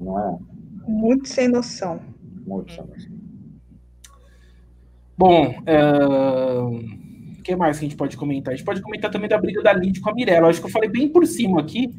Não 0.00 0.16
é? 0.16 0.38
Muito 0.86 1.26
sem 1.28 1.48
noção. 1.48 2.00
Muito 2.46 2.72
sem 2.72 2.86
noção. 2.86 3.18
Bom, 5.18 5.56
o 7.36 7.42
que 7.42 7.56
mais 7.56 7.80
que 7.80 7.84
a 7.84 7.88
gente 7.88 7.98
pode 7.98 8.16
comentar? 8.16 8.54
A 8.54 8.56
gente 8.56 8.64
pode 8.64 8.80
comentar 8.80 9.10
também 9.10 9.28
da 9.28 9.36
briga 9.36 9.60
da 9.60 9.72
Lid 9.72 10.00
com 10.00 10.10
a 10.10 10.14
Mirella. 10.14 10.50
Acho 10.50 10.60
que 10.60 10.66
eu 10.66 10.70
falei 10.70 10.88
bem 10.88 11.08
por 11.08 11.26
cima 11.26 11.60
aqui. 11.60 11.90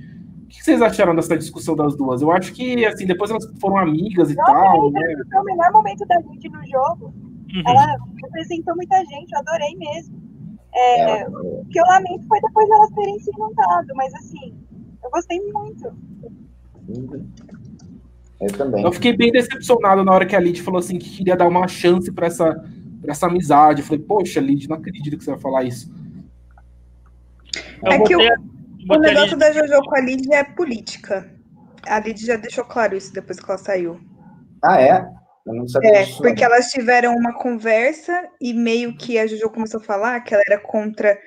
O 0.45 0.47
que 0.47 0.63
vocês 0.63 0.81
acharam 0.81 1.13
dessa 1.13 1.37
discussão 1.37 1.75
das 1.75 1.97
duas? 1.97 2.21
Eu 2.21 2.31
acho 2.31 2.53
que, 2.53 2.85
assim, 2.85 3.05
depois 3.05 3.31
elas 3.31 3.45
foram 3.59 3.77
amigas 3.77 4.31
e 4.31 4.35
Não, 4.35 4.45
tal. 4.45 4.91
Né? 4.91 5.01
Foi 5.29 5.41
o 5.41 5.43
melhor 5.43 5.73
momento 5.73 6.05
da 6.05 6.17
Lid 6.19 6.47
no 6.47 6.65
jogo. 6.65 7.28
Uhum. 7.53 7.63
Ela 7.65 7.97
representou 8.23 8.75
muita 8.75 8.97
gente, 9.05 9.31
eu 9.31 9.39
adorei 9.39 9.75
mesmo. 9.75 10.19
É, 10.73 11.27
o 11.27 11.65
que 11.65 11.79
eu 11.79 11.85
lamento 11.85 12.27
foi 12.27 12.39
depois 12.41 12.69
elas 12.69 12.89
terem 12.91 13.19
se 13.19 13.31
juntado, 13.35 13.87
mas 13.95 14.13
assim, 14.13 14.53
eu 15.03 15.09
gostei 15.09 15.41
muito. 15.51 15.91
Eu 18.39 18.53
também. 18.53 18.83
Eu 18.83 18.91
fiquei 18.91 19.15
bem 19.15 19.31
decepcionado 19.31 20.03
na 20.03 20.11
hora 20.11 20.25
que 20.25 20.35
a 20.35 20.39
Lid 20.39 20.61
falou 20.61 20.79
assim 20.79 20.99
que 20.99 21.09
queria 21.09 21.35
dar 21.35 21.47
uma 21.47 21.67
chance 21.67 22.11
para 22.11 22.27
essa, 22.27 22.53
pra 23.01 23.11
essa 23.11 23.27
amizade. 23.27 23.81
Eu 23.81 23.85
falei, 23.85 24.03
poxa, 24.03 24.39
Lid, 24.39 24.69
não 24.69 24.77
acredito 24.77 25.17
que 25.17 25.23
você 25.23 25.31
vai 25.31 25.39
falar 25.39 25.63
isso. 25.63 25.91
É 27.83 27.99
que 27.99 28.15
o, 28.15 28.19
o 28.89 28.99
negócio 28.99 29.37
da 29.37 29.51
Jojo 29.51 29.81
com 29.83 29.97
a 29.97 30.01
Lid 30.01 30.31
é 30.31 30.43
política. 30.43 31.29
A 31.87 31.99
Lid 31.99 32.25
já 32.25 32.35
deixou 32.35 32.63
claro 32.63 32.95
isso 32.95 33.13
depois 33.13 33.39
que 33.39 33.49
ela 33.49 33.57
saiu. 33.57 33.99
Ah, 34.63 34.79
é? 34.79 35.18
Eu 35.49 35.55
não 35.55 35.67
sabia 35.67 35.89
é, 35.89 36.03
disso, 36.03 36.21
porque 36.21 36.43
elas 36.43 36.69
tiveram 36.69 37.15
uma 37.15 37.33
conversa 37.33 38.29
e 38.39 38.53
meio 38.53 38.95
que 38.95 39.17
a 39.17 39.25
Jojo 39.25 39.49
começou 39.49 39.79
a 39.79 39.83
falar 39.83 40.19
que 40.19 40.35
ela 40.35 40.43
era 40.47 40.59
contra. 40.59 41.19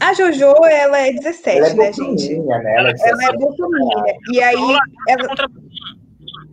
A 0.00 0.12
Jojo, 0.12 0.52
ela 0.64 0.98
é 0.98 1.12
17, 1.12 1.58
ela 1.58 1.68
é 1.68 1.74
né, 1.74 1.92
gente? 1.92 2.40
Né? 2.40 2.74
Ela, 2.76 2.90
é 2.90 2.94
ela 3.08 3.24
é 3.24 3.32
bolsominion. 3.34 4.04
E 4.32 4.42
aí, 4.42 4.78
ela, 5.08 5.28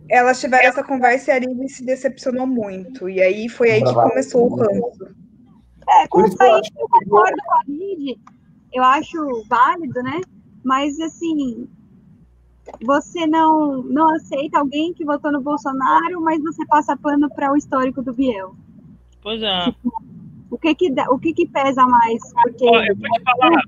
elas 0.08 0.40
tiveram 0.40 0.68
essa 0.68 0.84
conversa 0.84 1.30
e 1.30 1.32
a 1.32 1.36
Aline 1.36 1.68
se 1.68 1.84
decepcionou 1.84 2.46
muito. 2.46 3.08
E 3.08 3.20
aí 3.20 3.48
foi 3.48 3.72
aí 3.72 3.82
que 3.82 3.92
começou 3.92 4.48
o 4.48 4.54
ranço. 4.54 5.04
É, 5.88 6.06
quanto 6.06 6.40
a 6.40 6.60
isso, 6.60 6.70
eu 6.78 6.88
concordo 6.88 7.36
com 7.44 7.54
a 7.54 7.60
Lid. 7.66 8.20
Eu 8.72 8.84
acho 8.84 9.44
válido, 9.48 10.00
né? 10.04 10.20
Mas, 10.64 10.98
assim, 11.00 11.68
você 12.82 13.26
não, 13.26 13.82
não 13.82 14.14
aceita 14.14 14.58
alguém 14.58 14.92
que 14.92 15.04
votou 15.04 15.32
no 15.32 15.40
Bolsonaro, 15.40 16.20
mas 16.20 16.42
você 16.42 16.64
passa 16.66 16.96
pano 16.96 17.28
para 17.34 17.52
o 17.52 17.56
histórico 17.56 18.02
do 18.02 18.12
Biel. 18.12 18.54
Pois 19.22 19.42
é. 19.42 19.64
Tipo, 19.64 19.92
o 20.50 20.58
que 20.58 20.74
que, 20.74 20.92
o 21.08 21.18
que 21.18 21.32
que 21.32 21.48
pesa 21.48 21.86
mais? 21.86 22.22
Porque 22.42 22.64
eu, 22.64 22.96
falar. 23.24 23.62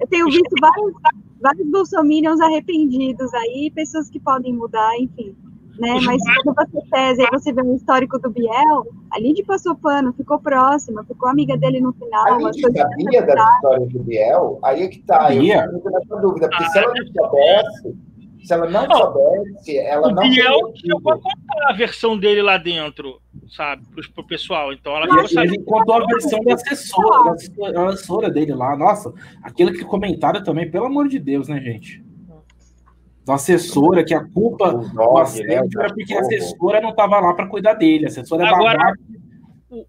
eu 0.00 0.06
tenho 0.08 0.26
visto 0.26 0.54
vários, 0.60 0.94
vários 1.40 1.70
bolsominions 1.70 2.40
arrependidos 2.40 3.32
aí, 3.34 3.70
pessoas 3.74 4.08
que 4.08 4.20
podem 4.20 4.54
mudar, 4.54 4.98
enfim. 4.98 5.34
Né? 5.78 5.98
Mas 6.04 6.22
quando 6.44 6.54
você 6.54 6.86
pesa 6.90 7.22
e 7.22 7.30
você 7.30 7.52
vê 7.52 7.62
o 7.62 7.74
histórico 7.74 8.18
do 8.18 8.30
Biel, 8.30 8.86
a 9.10 9.18
Lid 9.18 9.42
passou 9.42 9.74
pano, 9.74 10.12
ficou 10.12 10.38
próxima, 10.38 11.02
ficou 11.04 11.28
amiga 11.28 11.56
dele 11.56 11.80
no 11.80 11.92
final. 11.94 12.34
A 12.34 12.50
Lid 12.50 12.60
sabia 12.60 13.22
da 13.22 13.54
história 13.54 13.86
do 13.86 13.98
Biel? 14.00 14.58
Aí 14.62 14.82
é 14.82 14.88
que 14.88 15.00
tá, 15.00 15.22
sabia. 15.22 15.64
eu 15.64 15.72
fico 15.72 15.90
nessa 15.90 16.16
dúvida, 16.20 16.48
porque 16.48 16.64
ah, 16.64 16.68
se 16.68 16.78
ela 16.78 16.94
não 16.94 17.06
soubesse 17.06 18.11
se 18.42 18.52
ela 18.52 18.68
não, 18.68 18.86
não 18.86 18.96
soubesse, 18.96 19.78
ela 19.78 20.08
o 20.08 20.10
não. 20.10 20.22
Biel 20.28 20.72
chegou 20.74 21.12
a 21.12 21.16
contar 21.16 21.68
a 21.68 21.72
versão 21.72 22.18
dele 22.18 22.42
lá 22.42 22.58
dentro, 22.58 23.20
sabe, 23.48 23.86
pro, 23.88 24.12
pro 24.12 24.26
pessoal. 24.26 24.72
Então 24.72 24.96
ela 24.96 25.06
Nossa, 25.06 25.42
ele 25.42 25.58
contou 25.62 25.94
a 25.94 26.06
versão 26.06 26.40
da 26.40 26.54
assessora, 26.54 27.36
da 27.72 27.88
assessora 27.88 28.30
dele 28.30 28.52
lá. 28.52 28.76
Nossa, 28.76 29.12
aquilo 29.42 29.72
que 29.72 29.84
comentaram 29.84 30.42
também, 30.42 30.70
pelo 30.70 30.86
amor 30.86 31.08
de 31.08 31.18
Deus, 31.18 31.48
né, 31.48 31.60
gente? 31.60 32.04
Da 33.24 33.34
assessora, 33.34 34.04
que 34.04 34.14
a 34.14 34.24
culpa 34.24 34.72
do 34.72 34.86
né, 35.44 35.54
era 35.54 35.94
porque 35.94 36.12
a 36.12 36.20
assessora 36.20 36.80
não 36.80 36.90
estava 36.90 37.20
lá 37.20 37.32
para 37.34 37.46
cuidar 37.46 37.74
dele. 37.74 38.06
A 38.06 38.08
assessora 38.08 38.48
Agora, 38.48 38.94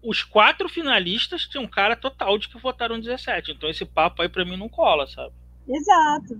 os 0.02 0.22
quatro 0.22 0.68
finalistas 0.68 1.42
tinham 1.42 1.66
cara 1.66 1.96
total 1.96 2.38
de 2.38 2.48
que 2.48 2.58
votaram 2.60 3.00
17. 3.00 3.52
Então 3.52 3.68
esse 3.68 3.84
papo 3.84 4.22
aí 4.22 4.28
para 4.28 4.44
mim 4.44 4.56
não 4.56 4.68
cola, 4.68 5.06
sabe? 5.08 5.32
Exato. 5.68 6.38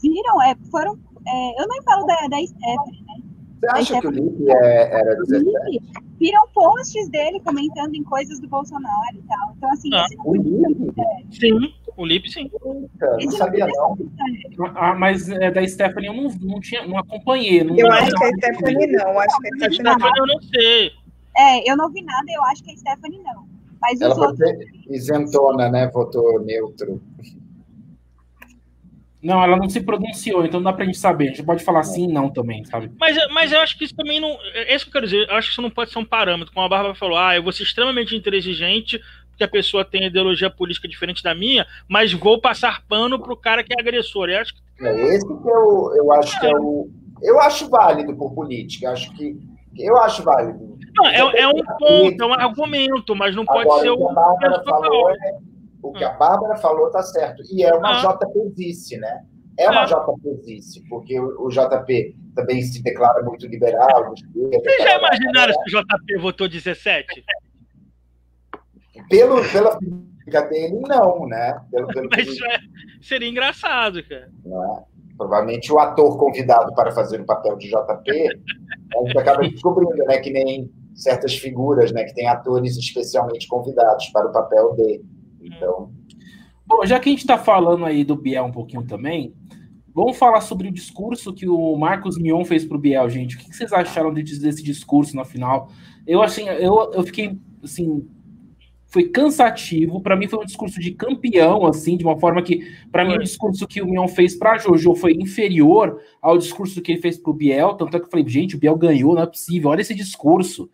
Viram, 0.00 0.42
é, 0.42 0.54
foram 0.70 0.98
é, 1.26 1.62
eu 1.62 1.68
nem 1.68 1.82
falo 1.82 2.06
da, 2.06 2.14
da 2.28 2.46
Stephanie, 2.46 3.04
né? 3.06 3.34
Você 3.60 3.68
acha 3.68 4.00
que 4.00 4.06
o 4.06 4.10
Lipe 4.10 4.50
é, 4.50 5.00
era 5.00 5.16
17? 5.16 5.80
Viram 6.18 6.46
posts 6.52 7.08
dele 7.08 7.40
comentando 7.40 7.94
em 7.94 8.04
coisas 8.04 8.38
do 8.40 8.48
Bolsonaro 8.48 9.16
e 9.16 9.22
tal. 9.22 9.54
Então, 9.56 9.70
assim, 9.70 9.90
ah, 9.94 10.04
esse 10.04 10.16
não 10.16 10.26
o 10.26 10.34
Lipe? 10.36 10.94
Sim, 11.30 11.74
o 11.96 12.06
Lipe 12.06 12.30
sim. 12.30 12.50
não 13.00 13.30
sabia 13.32 13.66
não. 13.66 13.96
Ah, 14.74 14.94
mas 14.94 15.28
é, 15.28 15.50
da 15.50 15.66
Stephanie 15.66 16.08
eu 16.08 16.14
não, 16.14 16.28
não, 16.40 16.60
tinha, 16.60 16.86
não 16.86 16.98
acompanhei. 16.98 17.64
Não 17.64 17.76
eu 17.76 17.90
acho 17.90 18.14
que 18.14 18.24
a 18.24 18.28
Stephanie 18.28 18.86
não. 18.88 19.18
Acho 19.18 19.38
que 19.38 19.48
a 19.48 19.70
Stephanie 19.70 20.18
eu 20.18 20.26
não 20.26 20.42
sei. 20.42 20.90
É, 21.36 21.70
eu 21.70 21.76
não 21.76 21.90
vi 21.90 22.02
nada, 22.02 22.26
eu 22.28 22.42
acho 22.44 22.62
que 22.62 22.70
a 22.70 22.76
Stephanie 22.76 23.22
não. 23.22 23.46
Mas 23.80 24.00
Ela 24.00 24.14
foi 24.14 24.26
outros... 24.28 24.50
isentona, 24.88 25.68
né? 25.68 25.90
Votou 25.92 26.40
neutro. 26.40 27.02
Não, 29.24 29.42
ela 29.42 29.56
não 29.56 29.70
se 29.70 29.80
pronunciou, 29.80 30.44
então 30.44 30.60
não 30.60 30.70
dá 30.70 30.72
pra 30.72 30.84
gente 30.84 30.98
saber. 30.98 31.24
A 31.24 31.28
gente 31.28 31.42
pode 31.42 31.64
falar 31.64 31.82
sim 31.82 32.10
e 32.10 32.12
não 32.12 32.28
também, 32.28 32.62
sabe? 32.66 32.90
Mas, 33.00 33.16
mas 33.32 33.52
eu 33.52 33.60
acho 33.60 33.78
que 33.78 33.84
isso 33.84 33.96
também 33.96 34.20
não. 34.20 34.38
É 34.52 34.74
isso 34.74 34.84
que 34.84 34.90
eu 34.90 34.92
quero 34.92 35.06
dizer. 35.06 35.28
Eu 35.28 35.34
acho 35.34 35.48
que 35.48 35.52
isso 35.52 35.62
não 35.62 35.70
pode 35.70 35.90
ser 35.90 35.98
um 35.98 36.04
parâmetro. 36.04 36.52
Como 36.52 36.66
a 36.66 36.68
Bárbara 36.68 36.94
falou, 36.94 37.16
ah, 37.16 37.34
eu 37.34 37.42
vou 37.42 37.50
ser 37.50 37.62
extremamente 37.62 38.14
intransigente 38.14 39.00
porque 39.30 39.42
a 39.42 39.48
pessoa 39.48 39.84
tem 39.84 40.06
ideologia 40.06 40.48
política 40.48 40.86
diferente 40.86 41.22
da 41.22 41.34
minha, 41.34 41.66
mas 41.88 42.12
vou 42.12 42.40
passar 42.40 42.84
pano 42.86 43.18
pro 43.18 43.36
cara 43.36 43.64
que 43.64 43.74
é 43.74 43.80
agressor. 43.80 44.28
Eu 44.28 44.40
acho 44.40 44.54
que... 44.54 44.86
É 44.86 45.14
esse 45.14 45.26
que 45.26 45.32
eu, 45.32 45.92
eu 45.96 46.12
acho 46.12 46.38
que 46.38 46.46
é 46.46 46.56
o. 46.56 46.88
Eu 47.22 47.40
acho 47.40 47.68
válido 47.68 48.14
por 48.16 48.32
política. 48.34 48.90
Acho 48.90 49.12
que. 49.14 49.36
Eu 49.76 49.96
acho 50.02 50.22
válido. 50.22 50.78
Não, 50.96 51.06
é, 51.06 51.40
é 51.40 51.48
um 51.48 51.64
ponto, 51.78 52.22
é 52.22 52.26
um 52.26 52.32
argumento, 52.32 53.16
mas 53.16 53.34
não 53.34 53.44
pode 53.44 53.62
Agora, 53.62 53.82
ser 53.82 53.90
o 53.90 53.96
que 53.96 54.04
a. 54.04 54.12
Bárbara 54.12 54.62
falou, 54.64 55.10
é, 55.10 55.38
o 55.88 55.92
que 55.92 56.02
a 56.04 56.10
Bárbara 56.14 56.56
falou 56.56 56.90
tá 56.90 57.02
certo. 57.02 57.42
E 57.52 57.62
é 57.64 57.74
uma 57.74 58.00
Ah. 58.00 58.16
JPzice, 58.18 58.96
né? 58.98 59.24
É 59.58 59.70
uma 59.70 59.84
É. 59.84 59.86
JPzice, 59.86 60.82
porque 60.88 61.18
o, 61.20 61.46
o 61.46 61.48
JP 61.48 62.16
também 62.34 62.62
se 62.62 62.82
declara 62.82 63.22
muito 63.22 63.46
liberal. 63.46 64.12
Vocês 64.34 64.82
já 64.82 64.98
imaginaram 64.98 65.52
se 65.52 65.76
o 65.76 65.80
JP 65.82 66.18
votou 66.20 66.48
17? 66.48 67.24
Pelo, 69.08 69.36
pela 69.50 69.78
física 69.78 70.42
dele, 70.48 70.80
não, 70.88 71.26
né? 71.26 71.60
Pelo, 71.70 71.86
pelo 71.88 72.08
Mas 72.10 72.26
isso 72.28 72.44
é- 72.46 72.58
seria 73.02 73.28
engraçado, 73.28 74.02
cara. 74.08 74.30
é? 74.46 74.94
Provavelmente 75.16 75.72
o 75.72 75.78
ator 75.78 76.18
convidado 76.18 76.74
para 76.74 76.90
fazer 76.90 77.20
o 77.20 77.24
papel 77.26 77.56
de 77.56 77.68
JP, 77.68 78.28
a 78.96 79.06
gente 79.06 79.18
acaba 79.18 79.42
descobrindo, 79.48 80.04
né? 80.06 80.18
Que 80.18 80.30
nem 80.30 80.68
certas 80.94 81.34
figuras, 81.36 81.92
né? 81.92 82.04
Que 82.04 82.14
tem 82.14 82.26
atores 82.28 82.76
especialmente 82.76 83.46
convidados 83.46 84.06
para 84.08 84.26
o 84.28 84.32
papel 84.32 84.74
dele. 84.74 85.04
Então, 85.44 85.92
Bom, 86.66 86.84
já 86.86 86.98
que 86.98 87.08
a 87.08 87.12
gente 87.12 87.20
está 87.20 87.36
falando 87.36 87.84
aí 87.84 88.04
do 88.04 88.16
Biel 88.16 88.44
um 88.44 88.52
pouquinho 88.52 88.82
também, 88.86 89.34
vamos 89.94 90.16
falar 90.16 90.40
sobre 90.40 90.68
o 90.68 90.72
discurso 90.72 91.32
que 91.34 91.46
o 91.46 91.76
Marcos 91.76 92.18
Mion 92.18 92.44
fez 92.44 92.64
para 92.64 92.76
o 92.76 92.80
Biel, 92.80 93.08
gente. 93.10 93.36
O 93.36 93.38
que 93.38 93.54
vocês 93.54 93.72
acharam 93.72 94.12
de- 94.12 94.22
desse 94.22 94.62
discurso 94.62 95.14
na 95.14 95.24
final? 95.24 95.70
Eu 96.06 96.22
assim, 96.22 96.48
eu, 96.48 96.90
eu 96.94 97.02
fiquei 97.02 97.38
assim, 97.62 98.08
foi 98.86 99.08
cansativo. 99.08 100.00
Para 100.00 100.16
mim 100.16 100.26
foi 100.26 100.38
um 100.38 100.46
discurso 100.46 100.80
de 100.80 100.92
campeão, 100.92 101.66
assim, 101.66 101.98
de 101.98 102.04
uma 102.04 102.18
forma 102.18 102.40
que, 102.42 102.66
para 102.90 103.04
mim, 103.04 103.14
o 103.14 103.18
discurso 103.18 103.66
que 103.66 103.82
o 103.82 103.86
Mion 103.86 104.08
fez 104.08 104.34
para 104.34 104.56
Jojo 104.56 104.94
foi 104.94 105.12
inferior 105.12 106.00
ao 106.22 106.38
discurso 106.38 106.80
que 106.80 106.92
ele 106.92 107.00
fez 107.02 107.18
para 107.18 107.30
o 107.30 107.34
Biel. 107.34 107.74
Tanto 107.74 107.94
é 107.96 108.00
que 108.00 108.06
eu 108.06 108.10
falei, 108.10 108.26
gente, 108.26 108.56
o 108.56 108.58
Biel 108.58 108.76
ganhou, 108.76 109.14
não 109.14 109.22
é 109.22 109.26
possível. 109.26 109.70
Olha 109.70 109.82
esse 109.82 109.94
discurso. 109.94 110.70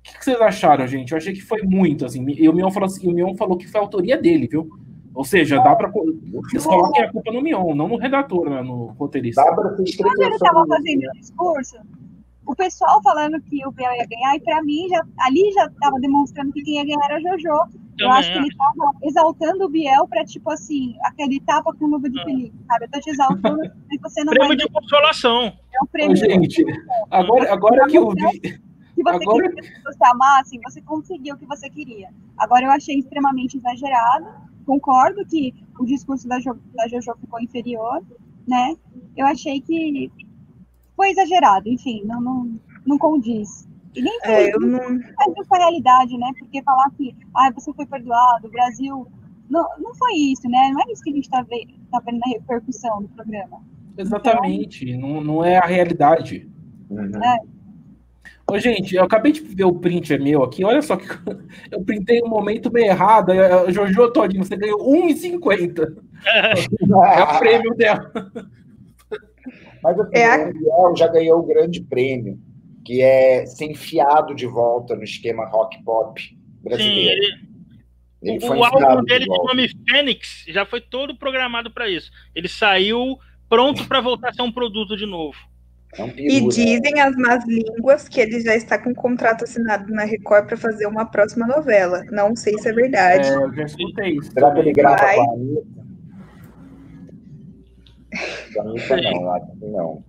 O 0.00 0.02
que 0.02 0.18
que 0.18 0.24
vocês 0.24 0.40
acharam, 0.40 0.86
gente? 0.86 1.12
Eu 1.12 1.18
achei 1.18 1.32
que 1.32 1.42
foi 1.42 1.62
muito, 1.62 2.06
assim. 2.06 2.24
E 2.28 2.48
o 2.48 2.52
Mion 2.52 2.70
falou, 2.70 2.86
assim, 2.86 3.06
o 3.06 3.14
Mion 3.14 3.34
falou 3.36 3.56
que 3.56 3.68
foi 3.68 3.80
a 3.80 3.84
autoria 3.84 4.16
dele, 4.16 4.48
viu? 4.48 4.68
Ou 5.14 5.24
seja, 5.24 5.60
dá 5.60 5.74
para 5.76 5.90
vocês 5.90 6.64
coloquem 6.64 7.04
a 7.04 7.10
culpa 7.10 7.32
no 7.32 7.42
Mion, 7.42 7.74
não 7.74 7.88
no 7.88 7.96
redator, 7.96 8.48
né, 8.48 8.62
no 8.62 8.86
roteirista. 8.98 9.42
Bárbara 9.42 9.76
se 9.76 9.96
Quando 9.96 10.22
ele 10.22 10.34
estava 10.34 10.66
fazendo 10.66 11.02
o 11.08 11.12
discurso, 11.12 11.76
o 12.46 12.54
pessoal 12.56 13.02
falando 13.02 13.40
que 13.42 13.64
o 13.66 13.70
Biel 13.70 13.92
ia 13.92 14.06
ganhar, 14.06 14.36
e 14.36 14.40
para 14.40 14.62
mim, 14.62 14.88
já, 14.88 15.04
ali 15.20 15.52
já 15.52 15.66
estava 15.66 16.00
demonstrando 16.00 16.52
que 16.52 16.62
quem 16.62 16.76
ia 16.76 16.84
ganhar 16.84 17.04
era 17.04 17.16
a 17.16 17.20
Jojo. 17.20 17.48
Eu 17.48 17.68
Também 17.96 18.12
acho 18.12 18.32
que 18.32 18.38
ele 18.38 18.48
estava 18.48 18.92
exaltando 19.02 19.64
o 19.64 19.68
Biel 19.68 20.08
para, 20.08 20.24
tipo 20.24 20.50
assim, 20.50 20.96
aquele 21.04 21.38
tapa 21.40 21.74
com 21.74 21.86
luva 21.86 22.08
de 22.08 22.22
feliz, 22.24 22.52
sabe? 22.66 22.86
Eu 22.86 22.90
tô 22.90 23.00
te 23.00 23.10
exaltando, 23.10 23.58
mas 23.58 24.00
você 24.00 24.24
não 24.24 24.32
Prêmio 24.32 24.48
vai 24.48 24.56
de 24.56 24.68
consolação. 24.68 25.48
o 25.48 25.84
Ô, 25.84 25.88
prêmio 25.88 26.16
gente, 26.16 26.64
agora, 27.10 27.52
agora 27.52 27.86
que 27.86 27.98
eu 27.98 28.10
vi. 28.10 28.60
Que 29.04 29.10
você 29.10 29.24
agora- 29.24 29.48
queria 29.48 29.62
que 29.62 29.68
as 29.68 29.74
pessoas 29.76 29.96
te 29.96 30.06
amassem, 30.06 30.60
você 30.62 30.80
conseguiu 30.82 31.34
o 31.34 31.38
que 31.38 31.46
você 31.46 31.68
queria. 31.70 32.08
Agora, 32.38 32.64
eu 32.64 32.70
achei 32.70 32.98
extremamente 32.98 33.56
exagerado. 33.56 34.26
Concordo 34.66 35.24
que 35.26 35.54
o 35.78 35.84
discurso 35.84 36.28
da, 36.28 36.38
jo, 36.38 36.54
da 36.74 36.86
Jojo 36.86 37.14
ficou 37.20 37.40
inferior, 37.40 38.02
né? 38.46 38.76
Eu 39.16 39.26
achei 39.26 39.60
que 39.60 40.10
foi 40.94 41.10
exagerado, 41.10 41.68
enfim, 41.68 42.02
não, 42.04 42.20
não, 42.20 42.60
não 42.86 42.98
condiz. 42.98 43.68
E 43.94 44.02
nem 44.02 44.20
foi 44.20 44.32
É, 44.32 44.54
eu 44.54 44.60
não. 44.60 44.78
condiz 44.78 45.48
com 45.48 45.54
a 45.56 45.58
realidade, 45.58 46.16
né? 46.16 46.30
Porque 46.38 46.62
falar 46.62 46.90
que 46.96 47.14
ah, 47.34 47.50
você 47.52 47.72
foi 47.72 47.86
perdoado, 47.86 48.46
o 48.46 48.50
Brasil. 48.50 49.06
Não, 49.48 49.66
não 49.78 49.94
foi 49.96 50.12
isso, 50.14 50.48
né? 50.48 50.70
Não 50.72 50.80
é 50.80 50.92
isso 50.92 51.02
que 51.02 51.10
a 51.10 51.14
gente 51.14 51.24
está 51.24 51.42
vendo, 51.42 51.72
tá 51.90 52.00
vendo 52.04 52.18
na 52.20 52.28
repercussão 52.32 53.02
do 53.02 53.08
programa. 53.08 53.60
Exatamente, 53.98 54.96
não, 54.96 55.20
não 55.20 55.44
é 55.44 55.58
a 55.58 55.66
realidade. 55.66 56.48
Uhum. 56.88 57.10
Ô, 58.50 58.58
gente, 58.58 58.94
eu 58.94 59.04
acabei 59.04 59.32
de 59.32 59.40
ver 59.40 59.64
o 59.64 59.74
print 59.74 60.12
é 60.14 60.18
meu 60.18 60.42
aqui. 60.42 60.64
Olha 60.64 60.82
só 60.82 60.96
que 60.96 61.06
eu 61.70 61.82
printei 61.84 62.22
um 62.22 62.28
momento 62.28 62.72
meio 62.72 62.86
errado. 62.86 63.32
Jojo 63.72 64.10
Todinho, 64.12 64.44
você 64.44 64.56
ganhou 64.56 64.78
1,50. 64.92 65.96
É 67.16 67.22
o 67.22 67.38
prêmio 67.38 67.74
dela. 67.76 68.12
Mas 69.82 69.98
assim, 69.98 70.16
É 70.16 70.26
a- 70.26 70.48
o 70.48 70.52
Biel 70.52 70.96
já 70.96 71.06
ganhou 71.08 71.38
o 71.40 71.46
grande 71.46 71.80
prêmio, 71.82 72.38
que 72.84 73.00
é 73.00 73.46
ser 73.46 73.70
enfiado 73.70 74.34
de 74.34 74.46
volta 74.46 74.94
no 74.94 75.02
esquema 75.02 75.46
rock 75.46 75.82
pop 75.82 76.20
Sim, 76.20 76.36
brasileiro. 76.62 77.10
ele, 77.22 77.32
Ele 78.22 78.36
o, 78.36 78.40
foi 78.42 78.58
o 78.58 78.64
álbum 78.64 79.00
de 79.00 79.06
dele 79.06 79.20
de 79.24 79.30
volta. 79.30 79.44
nome 79.54 79.68
Fênix 79.88 80.44
já 80.48 80.66
foi 80.66 80.80
todo 80.80 81.16
programado 81.16 81.70
para 81.70 81.88
isso. 81.88 82.10
Ele 82.34 82.48
saiu 82.48 83.16
pronto 83.48 83.86
para 83.88 84.00
voltar 84.02 84.28
a 84.28 84.32
ser 84.34 84.42
um 84.42 84.52
produto 84.52 84.96
de 84.96 85.06
novo. 85.06 85.38
É 85.98 86.04
um 86.04 86.10
peru, 86.10 86.28
E 86.30 86.40
né? 86.42 86.48
dizem 86.48 87.00
as 87.00 87.16
más 87.16 87.44
línguas 87.46 88.08
que 88.08 88.20
ele 88.20 88.40
já 88.40 88.54
está 88.54 88.78
com 88.78 88.90
um 88.90 88.94
contrato 88.94 89.42
assinado 89.44 89.92
na 89.92 90.04
Record 90.04 90.46
para 90.46 90.56
fazer 90.56 90.86
uma 90.86 91.04
próxima 91.04 91.46
novela. 91.46 92.04
Não 92.12 92.36
sei 92.36 92.56
se 92.58 92.68
é 92.68 92.72
verdade. 92.72 93.28
É, 93.28 93.34
eu 93.34 93.52
já 93.54 93.64
escutei 93.64 94.10
isso. 94.16 94.30
Será 94.32 94.52
que 94.52 94.60
ele 94.60 94.72
grava 94.72 94.96
Vai. 94.96 95.16
com 95.16 95.30
a 95.30 95.34
Anitta? 95.34 95.80
Com 98.54 98.60
a 98.60 98.64
Anitta 98.70 98.96
não, 99.02 99.32
acho 99.32 99.46
que 99.58 99.66
não. 99.66 100.04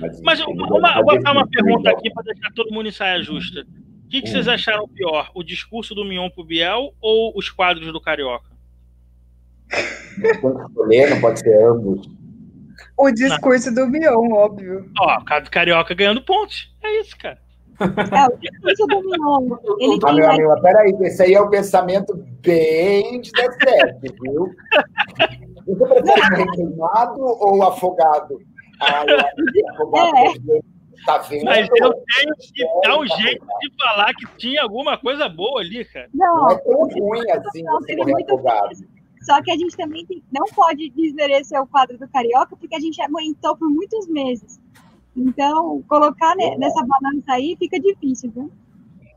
Mas, 0.00 0.20
Mas 0.22 0.40
ele 0.40 0.52
uma, 0.52 0.66
uma, 0.78 0.94
vou 0.94 1.04
botar 1.16 1.32
uma 1.32 1.48
pergunta 1.48 1.90
aqui 1.90 2.10
para 2.12 2.22
deixar 2.24 2.50
todo 2.54 2.72
mundo 2.72 2.88
em 2.88 2.92
saia 2.92 3.20
justa. 3.22 3.60
O 4.06 4.08
que, 4.08 4.22
que 4.22 4.28
Hum. 4.28 4.32
vocês 4.32 4.46
acharam 4.46 4.86
pior? 4.88 5.30
O 5.34 5.42
discurso 5.42 5.94
do 5.96 6.04
Mion 6.04 6.30
pro 6.30 6.44
Biel 6.44 6.94
ou 7.00 7.32
os 7.36 7.50
quadros 7.50 7.92
do 7.92 8.00
Carioca? 8.00 8.54
Escolher, 10.22 11.10
não 11.10 11.20
pode 11.20 11.40
ser 11.40 11.60
ambos. 11.64 12.08
O 12.96 13.10
discurso 13.10 13.74
do 13.74 13.86
Mion, 13.88 14.32
óbvio. 14.32 14.88
Ó, 15.00 15.18
o 15.20 15.24
cara 15.24 15.40
do 15.40 15.50
Carioca 15.50 15.94
ganhando 15.94 16.22
pontos. 16.24 16.72
É 16.82 17.00
isso, 17.00 17.16
cara. 17.18 17.38
É, 17.80 18.26
o 18.34 18.38
discurso 18.38 18.86
do 18.86 19.00
Mion, 19.02 19.56
ele 19.80 19.98
Ah, 20.02 20.06
tem 20.06 20.14
meu 20.16 20.30
amigo, 20.30 20.62
peraí, 20.62 20.94
esse 21.02 21.22
aí 21.24 21.34
é 21.34 21.40
o 21.40 21.50
pensamento 21.50 22.14
bem 22.40 23.20
17, 23.20 24.14
viu? 24.22 24.46
Você 25.66 25.86
prefere 25.86 26.42
requeimado 26.44 27.20
ou 27.20 27.62
afogado? 27.64 28.38
Ah, 28.80 29.02
afogado 29.72 30.16
É. 30.16 30.38
deve- 30.38 30.62
tá 31.06 31.18
vendo? 31.18 31.44
Mas 31.46 31.68
eu 31.68 31.92
tenho 31.92 32.34
que 32.38 32.64
dar 32.86 32.98
um 32.98 33.06
jeito 33.06 33.44
de 33.60 33.72
falar 33.82 34.12
que 34.14 34.26
tinha 34.36 34.62
alguma 34.62 34.96
coisa 34.98 35.28
boa 35.28 35.60
ali, 35.60 35.84
cara. 35.86 36.08
Não 36.14 36.36
Não, 36.36 36.50
é 36.50 36.58
tão 36.58 36.74
ruim 36.88 37.30
assim 37.30 37.62
não, 37.62 37.80
você 37.80 37.92
afogado. 37.94 38.68
Só 39.24 39.42
que 39.42 39.50
a 39.50 39.56
gente 39.56 39.76
também 39.76 40.04
tem- 40.06 40.22
não 40.30 40.44
pode 40.54 40.90
desmerecer 40.90 41.60
o 41.60 41.66
quadro 41.66 41.98
do 41.98 42.06
Carioca, 42.08 42.56
porque 42.56 42.76
a 42.76 42.80
gente 42.80 43.00
aguentou 43.00 43.56
por 43.56 43.68
muitos 43.68 44.06
meses. 44.08 44.60
Então, 45.16 45.82
colocar 45.88 46.34
ne- 46.36 46.56
nessa 46.56 46.84
balança 46.84 47.32
aí 47.32 47.56
fica 47.58 47.80
difícil, 47.80 48.30
viu? 48.30 48.50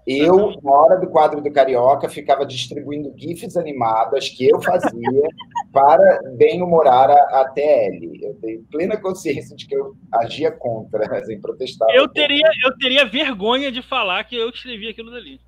Eu, 0.05 0.53
na 0.63 0.71
hora 0.71 0.97
do 0.97 1.07
quadro 1.07 1.41
do 1.41 1.51
Carioca, 1.51 2.07
ficava 2.07 2.45
distribuindo 2.45 3.13
GIFs 3.17 3.57
animadas 3.57 4.29
que 4.29 4.49
eu 4.49 4.61
fazia 4.61 4.87
para 5.73 6.21
bem-humorar 6.37 7.09
a, 7.09 7.41
a 7.41 7.49
TL. 7.49 8.17
Eu 8.23 8.33
tenho 8.35 8.63
plena 8.71 8.95
consciência 8.95 9.53
de 9.53 9.67
que 9.67 9.75
eu 9.75 9.97
agia 10.13 10.49
contra, 10.49 11.03
assim, 11.17 11.41
protestava. 11.41 11.91
Eu 11.91 12.07
teria, 12.07 12.47
eu 12.63 12.77
teria 12.77 13.05
vergonha 13.05 13.69
de 13.69 13.81
falar 13.81 14.23
que 14.23 14.37
eu 14.37 14.49
escrevi 14.49 14.87
aquilo 14.87 15.11
dali. 15.11 15.41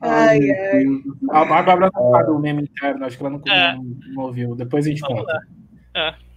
Ai, 0.00 0.38
ai. 0.50 0.84
A 1.30 1.44
Bárbara 1.44 1.90
não 1.94 2.10
sabe 2.10 2.30
o 2.30 2.38
meme 2.38 2.62
interno, 2.62 3.04
acho 3.04 3.16
que 3.16 3.24
ela 3.24 3.30
não, 3.30 3.52
É. 3.52 3.74
não, 3.76 3.84
não 4.14 4.22
ouviu. 4.24 4.54
Depois 4.56 4.86
a 4.86 4.88
gente 4.90 5.00
Vamos 5.00 5.20
conta. 5.20 5.40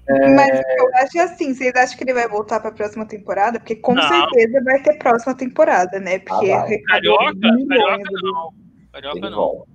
Mas 0.07 0.62
eu 0.78 0.95
acho 0.98 1.20
assim, 1.20 1.52
vocês 1.53 1.74
acham 1.76 1.98
que 1.98 2.03
ele 2.03 2.14
vai 2.14 2.28
voltar 2.28 2.60
para 2.60 2.70
a 2.70 2.74
próxima 2.74 3.07
temporada? 3.07 3.57
Porque 3.60 3.76
com 3.76 3.95
Não. 3.95 4.07
certeza 4.07 4.64
vai 4.64 4.80
ter 4.84 4.99
próxima 4.99 5.34
temporada, 5.36 5.99
né? 5.99 6.20
Porque 6.20 6.52
Ah, 6.52 6.62
Carioca? 6.62 7.40
Carioca 7.40 7.48
ali. 7.48 7.66
não. 8.22 8.53
Carioca 8.91 9.30
não. 9.32 9.66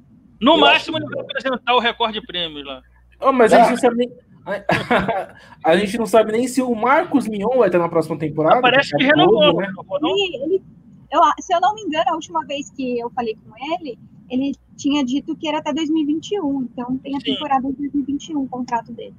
No 0.40 0.52
Eu 0.54 0.58
máximo 0.58 0.96
ele 0.98 1.06
vai 1.06 1.20
apresentar 1.20 1.74
o 1.74 1.80
recorde 1.80 2.20
de 2.20 2.26
prêmios 2.26 2.64
lá. 2.64 2.80
Oh, 3.20 3.32
mas 3.32 3.52
a 3.52 3.58
gente 3.60 3.70
não 3.70 3.76
sabe 3.76 3.96
nem. 3.96 4.10
A 5.64 5.76
gente 5.76 5.98
não 5.98 6.06
sabe 6.06 6.32
nem 6.32 6.48
se 6.48 6.62
o 6.62 6.74
Marcos 6.74 7.28
Mion 7.28 7.58
vai 7.58 7.68
estar 7.68 7.78
na 7.78 7.88
próxima 7.90 8.18
temporada. 8.18 8.60
Parece 8.62 8.96
que 8.96 9.04
é 9.04 9.14
novo, 9.14 9.58
renovou, 9.58 10.00
né? 10.00 10.08
ele, 10.44 10.62
eu, 11.10 11.20
se 11.40 11.54
eu 11.54 11.60
não 11.60 11.74
me 11.74 11.82
engano, 11.82 12.10
a 12.10 12.14
última 12.14 12.44
vez 12.46 12.70
que 12.70 12.98
eu 12.98 13.10
falei 13.10 13.36
com 13.36 13.52
ele, 13.74 13.98
ele 14.30 14.54
tinha 14.76 15.04
dito 15.04 15.36
que 15.36 15.48
era 15.48 15.58
até 15.58 15.72
2021. 15.72 16.62
Então 16.62 16.96
tem 16.98 17.16
a 17.16 17.20
Sim. 17.20 17.34
temporada 17.34 17.68
de 17.68 17.74
2021, 17.76 18.42
o 18.42 18.48
contrato 18.48 18.92
dele. 18.92 19.14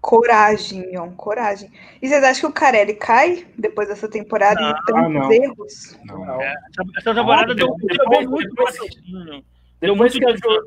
Coragem, 0.00 0.86
Mion, 0.90 1.10
coragem. 1.12 1.68
E 2.00 2.06
vocês 2.08 2.22
acham 2.22 2.52
que 2.52 2.58
o 2.58 2.60
Carelli 2.60 2.94
cai 2.94 3.44
depois 3.58 3.88
dessa 3.88 4.08
temporada 4.08 4.60
Não. 4.60 4.70
e 4.70 4.74
tantos 4.84 5.12
não. 5.14 5.32
erros? 5.32 5.98
Não. 6.04 6.24
Não. 6.24 6.40
Essa, 6.40 6.82
essa 6.98 7.14
temporada 7.14 7.54
deu, 7.54 7.74
Depois- 7.76 8.08
deu 8.20 8.30
muito 8.30 8.48
depois- 8.50 8.78
que 8.78 10.24
a 10.24 10.60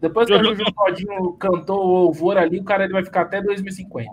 depois 0.00 0.26
que 0.28 0.32
a 0.32 0.42
Jojo 0.42 0.64
Todinho 0.74 1.32
cantou 1.34 1.78
o 1.78 1.86
louvor 2.04 2.38
ali, 2.38 2.58
o 2.58 2.64
cara 2.64 2.84
ele 2.84 2.92
vai 2.94 3.04
ficar 3.04 3.22
até 3.22 3.42
2050. 3.42 4.10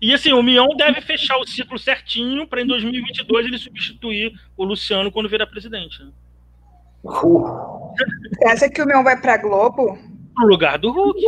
E 0.00 0.12
assim, 0.12 0.32
o 0.32 0.42
Mion 0.42 0.68
deve 0.76 1.00
fechar 1.00 1.38
o 1.38 1.46
ciclo 1.46 1.78
certinho 1.78 2.46
para 2.46 2.60
em 2.60 2.66
2022 2.66 3.46
ele 3.46 3.58
substituir 3.58 4.32
o 4.56 4.64
Luciano 4.64 5.10
quando 5.10 5.28
virar 5.28 5.46
presidente. 5.46 6.02
né? 6.02 6.10
Uh, 7.04 7.92
Você 8.34 8.48
acha 8.48 8.68
que 8.68 8.82
o 8.82 8.86
Mion 8.86 9.02
vai 9.02 9.20
para 9.20 9.38
Globo? 9.38 9.98
No 10.36 10.46
lugar 10.46 10.78
do 10.78 10.90
Hulk. 10.90 11.20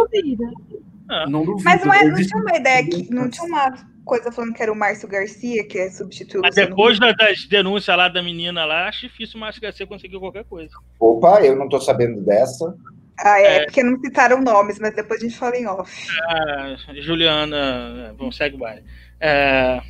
Não 1.28 1.44
duvido. 1.44 1.64
Mas 1.64 1.84
não, 1.84 1.94
é, 1.94 2.04
não 2.04 2.16
tinha 2.16 2.42
uma 2.42 2.56
ideia 2.56 2.84
que 2.86 3.10
não 3.10 3.30
tinha 3.30 3.46
uma 3.46 3.72
coisa 4.04 4.32
falando 4.32 4.54
que 4.54 4.62
era 4.62 4.72
o 4.72 4.76
Márcio 4.76 5.08
Garcia, 5.08 5.66
que 5.66 5.78
é 5.78 5.90
substituto. 5.90 6.40
Mas 6.42 6.54
depois 6.54 6.98
da, 6.98 7.12
das 7.12 7.46
denúncias 7.46 7.96
lá 7.96 8.08
da 8.08 8.22
menina 8.22 8.64
lá, 8.64 8.88
acho 8.88 9.02
difícil 9.02 9.36
o 9.36 9.40
Márcio 9.40 9.62
Garcia 9.62 9.86
conseguir 9.86 10.18
qualquer 10.18 10.44
coisa. 10.44 10.74
Opa, 10.98 11.40
eu 11.42 11.56
não 11.56 11.68
tô 11.68 11.80
sabendo 11.80 12.20
dessa. 12.22 12.74
Ah, 13.20 13.40
é, 13.40 13.56
é, 13.56 13.64
porque 13.64 13.82
não 13.82 13.98
citaram 14.00 14.40
nomes, 14.40 14.78
mas 14.78 14.94
depois 14.94 15.20
a 15.20 15.24
gente 15.26 15.36
fala 15.36 15.56
em 15.56 15.66
off. 15.66 16.08
Ah, 16.28 16.76
Juliana, 16.94 18.14
vamos 18.16 18.36
segue 18.36 18.56
o 18.56 18.58
baile. 18.58 18.84
É... 19.20 19.80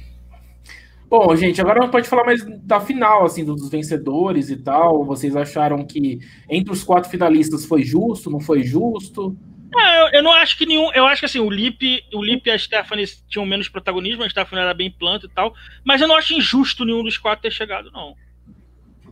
Bom, 1.11 1.35
gente, 1.37 1.61
agora 1.61 1.89
pode 1.89 2.09
falar 2.09 2.25
mais 2.25 2.45
da 2.63 2.81
final, 2.81 3.25
assim, 3.25 3.45
dos 3.45 3.71
vencedores 3.71 4.51
e 4.51 4.57
tal. 4.57 5.05
Vocês 5.05 5.35
acharam 5.35 5.85
que 5.85 6.19
entre 6.51 6.73
os 6.73 6.85
quatro 6.85 7.11
finalistas 7.11 7.65
foi 7.65 7.83
justo, 7.83 8.31
não 8.31 8.41
foi 8.41 8.63
justo? 8.63 9.37
Ah, 9.75 9.97
eu, 9.97 10.19
eu, 10.19 10.23
não 10.23 10.33
acho 10.33 10.57
que 10.57 10.67
nenhum. 10.67 10.91
Eu 10.93 11.07
acho 11.07 11.21
que 11.21 11.27
assim, 11.27 11.41
o 11.41 11.51
Lipe, 11.51 12.03
o 12.13 12.23
Lipe 12.23 12.49
e 12.49 12.53
a 12.53 12.59
Stephanie 12.59 13.07
tinham 13.29 13.47
menos 13.47 13.69
protagonismo, 13.69 14.23
a 14.23 14.29
Stephanie 14.29 14.65
era 14.65 14.75
bem 14.75 14.91
planta 14.91 15.27
e 15.27 15.31
tal, 15.31 15.55
mas 15.85 16.01
eu 16.01 16.09
não 16.09 16.17
acho 16.17 16.35
injusto 16.35 16.85
nenhum 16.85 17.03
dos 17.03 17.19
quatro 17.19 17.43
ter 17.43 17.51
chegado, 17.51 17.91
não. 17.91 18.15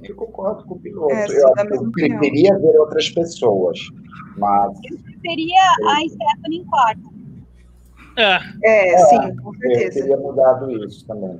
Eu 0.03 0.15
concordo 0.15 0.65
com 0.65 0.75
o 0.75 0.79
piloto. 0.79 1.13
É, 1.13 1.27
eu, 1.29 1.53
eu 1.75 1.91
preferia 1.91 2.59
ver 2.59 2.79
outras 2.79 3.11
pessoas, 3.11 3.79
mas. 4.37 4.79
Eu 4.91 4.99
preferia 4.99 5.61
a 5.87 6.01
Stephanie 6.09 6.59
em 6.59 6.65
quarto. 6.65 7.17
É. 8.17 8.39
é, 8.65 8.95
é 8.95 8.99
sim, 8.99 9.37
com 9.37 9.55
certeza. 9.55 9.99
Eu 9.99 10.03
teria 10.03 10.17
mudado 10.17 10.85
isso 10.85 11.07
também. 11.07 11.39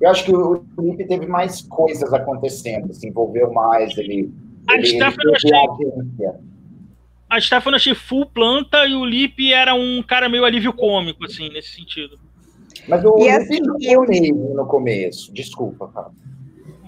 Eu 0.00 0.10
acho 0.10 0.24
que 0.24 0.34
o 0.34 0.64
Felipe 0.74 1.06
teve 1.06 1.26
mais 1.26 1.62
coisas 1.62 2.12
acontecendo, 2.12 2.92
se 2.92 3.08
envolveu 3.08 3.52
mais, 3.52 3.96
ele. 3.96 4.32
A 4.68 4.82
Stephanie 4.82 5.34
achei. 5.34 6.30
A 7.30 7.40
Stephanie 7.40 7.76
achei 7.76 7.94
full 7.94 8.26
planta 8.26 8.86
e 8.86 8.94
o 8.94 9.04
Lipe 9.04 9.52
era 9.52 9.74
um 9.74 10.02
cara 10.02 10.28
meio 10.28 10.44
alívio 10.44 10.72
cômico, 10.72 11.24
assim, 11.24 11.48
nesse 11.48 11.74
sentido. 11.74 12.18
Mas 12.86 13.04
o 13.04 13.16
e 13.18 13.22
Lipe 13.22 13.30
assim, 13.30 13.60
eu... 13.82 14.04
no 14.54 14.66
começo, 14.66 15.32
desculpa, 15.32 15.88
cara. 15.88 16.10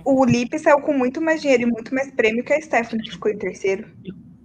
O 0.06 0.24
Lipe 0.24 0.56
saiu 0.56 0.80
com 0.82 0.92
muito 0.92 1.20
mais 1.20 1.42
dinheiro 1.42 1.64
e 1.64 1.66
muito 1.66 1.92
mais 1.92 2.08
prêmio 2.12 2.44
que 2.44 2.52
a 2.52 2.60
Stephanie, 2.60 3.04
que 3.04 3.10
ficou 3.10 3.28
em 3.28 3.36
terceiro. 3.36 3.84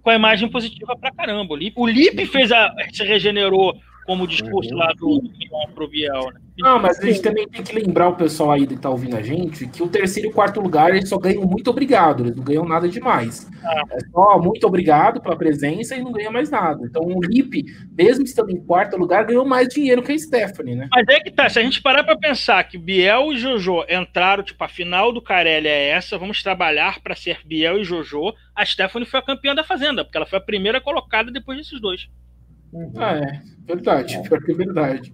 Com 0.02 0.10
a 0.10 0.16
imagem 0.16 0.50
positiva 0.50 0.96
pra 0.98 1.12
caramba. 1.12 1.54
O 1.54 1.56
Lipe, 1.56 1.80
o 1.80 1.86
Lipe 1.86 2.26
fez 2.26 2.50
a. 2.50 2.74
se 2.92 3.04
regenerou 3.04 3.72
como 4.04 4.24
o 4.24 4.26
discurso 4.26 4.70
uhum. 4.70 4.78
lá 4.78 4.92
do 4.92 5.22
pro 5.74 5.88
Biel, 5.88 6.30
né? 6.32 6.40
Não, 6.58 6.78
mas 6.78 7.00
a 7.00 7.06
gente 7.06 7.22
também 7.22 7.48
tem 7.48 7.62
que 7.62 7.74
lembrar 7.74 8.08
o 8.08 8.16
pessoal 8.16 8.52
aí 8.52 8.66
que 8.66 8.76
tá 8.76 8.90
ouvindo 8.90 9.16
a 9.16 9.22
gente 9.22 9.66
que 9.66 9.82
o 9.82 9.88
terceiro 9.88 10.28
e 10.28 10.30
o 10.30 10.34
quarto 10.34 10.60
lugar 10.60 10.94
eles 10.94 11.08
só 11.08 11.18
ganham 11.18 11.44
muito 11.44 11.70
obrigado, 11.70 12.24
eles 12.24 12.36
não 12.36 12.44
ganham 12.44 12.64
nada 12.64 12.88
demais. 12.88 13.50
Ah. 13.64 13.82
É 13.90 13.98
só 14.10 14.38
muito 14.38 14.66
obrigado 14.66 15.20
pela 15.20 15.36
presença 15.36 15.96
e 15.96 16.02
não 16.02 16.12
ganha 16.12 16.30
mais 16.30 16.50
nada. 16.50 16.84
Então 16.84 17.02
o 17.02 17.20
Lipe, 17.22 17.64
mesmo 17.96 18.24
estando 18.24 18.50
em 18.50 18.60
quarto 18.64 18.96
lugar, 18.96 19.24
ganhou 19.24 19.44
mais 19.46 19.68
dinheiro 19.68 20.02
que 20.02 20.12
a 20.12 20.18
Stephanie, 20.18 20.76
né? 20.76 20.88
Mas 20.90 21.06
é 21.08 21.20
que 21.20 21.30
tá, 21.30 21.48
se 21.48 21.58
a 21.58 21.62
gente 21.62 21.80
parar 21.80 22.04
pra 22.04 22.16
pensar 22.16 22.62
que 22.64 22.76
Biel 22.76 23.32
e 23.32 23.38
Jojo 23.38 23.84
entraram, 23.88 24.42
tipo, 24.42 24.62
a 24.62 24.68
final 24.68 25.12
do 25.12 25.22
Carelli 25.22 25.68
é 25.68 25.88
essa, 25.88 26.18
vamos 26.18 26.42
trabalhar 26.42 27.00
para 27.00 27.16
ser 27.16 27.38
Biel 27.44 27.80
e 27.80 27.84
Jojo, 27.84 28.34
a 28.54 28.64
Stephanie 28.64 29.08
foi 29.08 29.20
a 29.20 29.24
campeã 29.24 29.54
da 29.54 29.64
Fazenda, 29.64 30.04
porque 30.04 30.16
ela 30.16 30.26
foi 30.26 30.38
a 30.38 30.42
primeira 30.42 30.80
colocada 30.80 31.30
depois 31.30 31.58
desses 31.58 31.80
dois. 31.80 32.08
Uhum. 32.72 32.92
Ah, 32.96 33.16
é. 33.16 33.42
Verdade. 33.66 34.16
É. 34.16 34.22
Pior 34.22 34.42
que 34.42 34.52
é 34.52 34.54
verdade. 34.54 35.12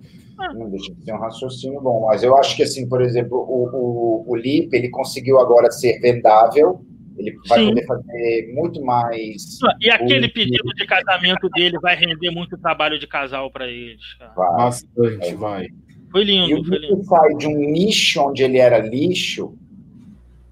Não 0.55 0.71
deixa 0.71 0.95
de 0.95 1.05
ser 1.05 1.13
um 1.13 1.19
raciocínio 1.19 1.81
bom. 1.81 2.07
Mas 2.07 2.23
eu 2.23 2.37
acho 2.37 2.57
que, 2.57 2.63
assim, 2.63 2.89
por 2.89 3.03
exemplo, 3.03 3.37
o, 3.39 3.69
o, 3.73 4.25
o 4.31 4.37
Lipe, 4.37 4.77
ele 4.77 4.89
conseguiu 4.89 5.39
agora 5.39 5.71
ser 5.71 6.01
vendável. 6.01 6.81
Ele 7.19 7.35
vai 7.49 7.59
Sim. 7.59 7.69
poder 7.71 7.87
fazer 7.87 8.53
muito 8.55 8.81
mais. 8.85 9.59
E 9.81 9.91
aquele 9.91 10.29
pedido 10.29 10.73
de 10.77 10.87
casamento 10.87 11.49
dele 11.51 11.77
vai 11.81 11.97
render 11.97 12.31
muito 12.31 12.57
trabalho 12.59 12.97
de 12.99 13.09
casal 13.09 13.51
para 13.51 13.67
eles. 13.67 14.15
Cara. 14.15 14.33
Vai. 14.37 14.57
Bastante, 14.57 15.27
é. 15.27 15.35
vai. 15.35 15.67
Foi 16.13 16.23
lindo. 16.23 16.51
E 16.51 16.55
o 16.55 16.65
foi 16.65 16.79
lindo. 16.79 17.05
sai 17.05 17.35
de 17.35 17.49
um 17.49 17.59
nicho 17.59 18.21
onde 18.23 18.45
ele 18.45 18.59
era 18.59 18.79
lixo 18.79 19.59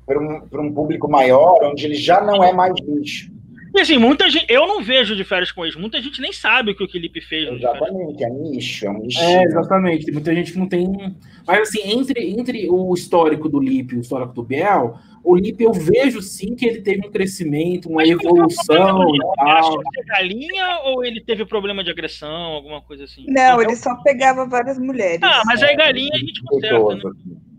para 0.05 0.19
um, 0.21 0.67
um 0.67 0.75
público 0.75 1.09
maior, 1.09 1.59
onde 1.63 1.85
ele 1.85 1.95
já 1.95 2.21
não 2.21 2.43
é 2.43 2.53
mais 2.53 2.75
lixo. 2.81 3.36
E 3.77 3.81
assim, 3.81 3.99
muita 3.99 4.31
gente. 4.31 4.47
Eu 4.49 4.67
não 4.67 4.83
vejo 4.83 5.15
de 5.15 5.23
férias 5.23 5.53
com 5.53 5.63
eles. 5.63 5.77
Muita 5.77 6.01
gente 6.01 6.19
nem 6.19 6.33
sabe 6.33 6.71
o 6.71 6.75
que 6.75 6.83
o 6.83 6.89
Felipe 6.89 7.21
fez. 7.21 7.47
Exatamente, 7.47 8.25
é 8.25 8.31
nicho, 8.31 8.87
é 8.87 8.91
um 8.91 8.99
nicho. 9.01 9.21
É, 9.21 9.45
exatamente. 9.45 10.07
Tem 10.07 10.15
muita 10.15 10.35
gente 10.35 10.53
que 10.53 10.59
não 10.59 10.67
tem. 10.67 11.15
Mas 11.47 11.69
assim, 11.69 11.83
entre, 11.83 12.31
entre 12.31 12.71
o 12.71 12.95
histórico 12.95 13.51
do 13.51 13.61
Lipe 13.61 13.95
e 13.95 13.99
o 13.99 14.01
histórico 14.01 14.33
do 14.33 14.43
Biel, 14.43 14.99
o 15.23 15.37
Lipe 15.37 15.63
eu 15.63 15.75
vejo 15.75 16.23
sim 16.23 16.55
que 16.55 16.65
ele 16.65 16.81
teve 16.81 17.07
um 17.07 17.11
crescimento, 17.11 17.91
uma 17.91 18.01
Mas 18.01 18.11
evolução 18.11 18.99
tal. 19.37 19.73
Ele 19.73 20.05
galinha 20.07 20.81
ou 20.85 21.05
ele 21.05 21.21
teve 21.21 21.45
problema 21.45 21.85
de 21.85 21.91
agressão, 21.91 22.31
alguma 22.31 22.81
coisa 22.81 23.05
assim? 23.05 23.27
Não, 23.29 23.61
então, 23.61 23.63
ele 23.63 23.77
só 23.77 23.95
pegava 24.03 24.47
várias 24.47 24.79
mulheres. 24.79 25.21
Ah, 25.23 25.43
mas 25.45 25.63
aí 25.63 25.77
galinha 25.77 26.15
a 26.15 26.19
gente 26.19 26.43
conserta, 26.45 26.95
né? 26.95 27.13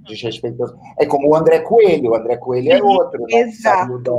Desrespeitoso. 0.07 0.75
É 0.97 1.05
como 1.05 1.29
o 1.29 1.35
André 1.35 1.59
Coelho. 1.59 2.11
O 2.11 2.15
André 2.15 2.37
Coelho 2.37 2.71
é 2.71 2.81
outro. 2.81 3.19
Né? 3.29 3.41
Exato. 3.41 3.99
Da, 3.99 4.11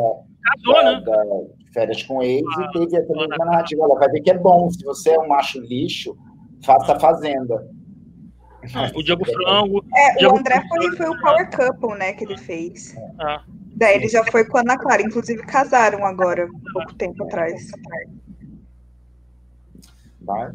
Casou, 0.45 0.75
da, 0.75 1.25
né? 1.25 1.47
Férias 1.73 2.03
com 2.03 2.23
eles 2.23 2.49
ah, 2.57 2.63
e 2.63 2.79
teve 2.79 2.97
essa 2.97 3.13
mesma 3.13 3.45
narrativa. 3.45 3.85
Ela 3.85 3.99
vai 3.99 4.09
ver 4.09 4.21
que 4.21 4.31
é 4.31 4.39
bom. 4.39 4.71
Se 4.71 4.85
você 4.85 5.11
é 5.11 5.19
um 5.19 5.29
macho 5.29 5.61
lixo, 5.61 6.17
faça 6.65 6.95
a 6.95 7.01
fazenda. 7.01 7.69
Ah, 8.75 8.91
o 8.95 9.03
Diego 9.03 9.25
Frango. 9.25 9.85
É, 9.95 10.15
Diego 10.19 10.35
o 10.35 10.39
André 10.39 10.63
foi, 10.69 10.97
foi 10.97 11.09
o 11.09 11.21
Power 11.21 11.51
Couple, 11.51 11.99
né, 11.99 12.13
que 12.13 12.25
ele 12.25 12.37
fez. 12.37 12.97
Ah. 13.21 13.43
Daí 13.77 13.97
ele 13.97 14.09
já 14.09 14.25
foi 14.25 14.45
com 14.45 14.59
a 14.59 14.61
Ana 14.61 14.79
Clara. 14.79 15.03
Inclusive 15.03 15.43
casaram 15.43 16.05
agora, 16.05 16.49
pouco 16.73 16.95
tempo 16.95 17.23
atrás. 17.25 17.71
Vai. 20.23 20.53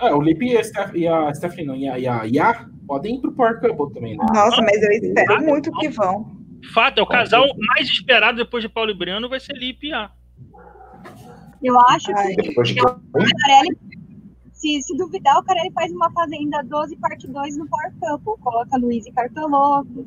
É, 0.00 0.14
o 0.14 0.22
Lipe 0.22 0.46
e 0.46 0.56
a, 0.56 0.64
Steph, 0.64 0.94
e 0.94 1.06
a 1.06 1.32
Stephanie 1.34 1.66
não, 1.66 1.76
e 1.76 1.86
a, 1.86 1.98
e 1.98 2.08
a, 2.08 2.26
e 2.26 2.38
a 2.38 2.66
podem 2.86 3.16
ir 3.16 3.20
pro 3.20 3.32
Power 3.32 3.60
Couple 3.60 3.94
também. 3.94 4.16
Né? 4.16 4.24
Nossa, 4.32 4.62
mas 4.62 4.82
eu 4.82 4.90
espero 4.90 5.42
muito 5.42 5.70
que 5.72 5.88
vão. 5.88 6.40
Fato, 6.72 7.00
é 7.00 7.02
o 7.02 7.06
casal 7.06 7.46
mais 7.56 7.88
esperado 7.88 8.38
depois 8.38 8.62
de 8.62 8.68
Paulo 8.68 8.90
e 8.90 8.94
Breno 8.94 9.28
vai 9.28 9.40
ser 9.40 9.54
Lipe 9.54 9.88
e 9.88 9.92
A. 9.92 10.10
Eu 11.62 11.78
acho 11.80 12.06
que 12.06 12.12
o 12.12 12.94
Carelli, 13.12 13.78
se, 14.52 14.82
se 14.82 14.96
duvidar, 14.96 15.38
o 15.38 15.42
Carelli 15.42 15.70
faz 15.72 15.92
uma 15.92 16.10
Fazenda 16.12 16.62
12 16.64 16.96
parte 16.96 17.26
2 17.26 17.56
no 17.58 17.68
Power 17.68 17.92
Couple. 18.00 18.42
Coloca 18.42 18.78
Luiz 18.78 19.06
e 19.06 19.12
Cartoloco. 19.12 20.06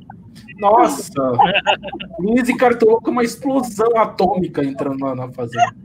Nossa! 0.60 1.14
Luiz 2.20 2.50
e 2.50 2.58
Cartoloco 2.58 3.08
é 3.08 3.12
uma 3.12 3.24
explosão 3.24 3.96
atômica 3.98 4.64
entrando 4.64 4.98
na, 5.00 5.16
na 5.16 5.32
Fazenda. 5.32 5.76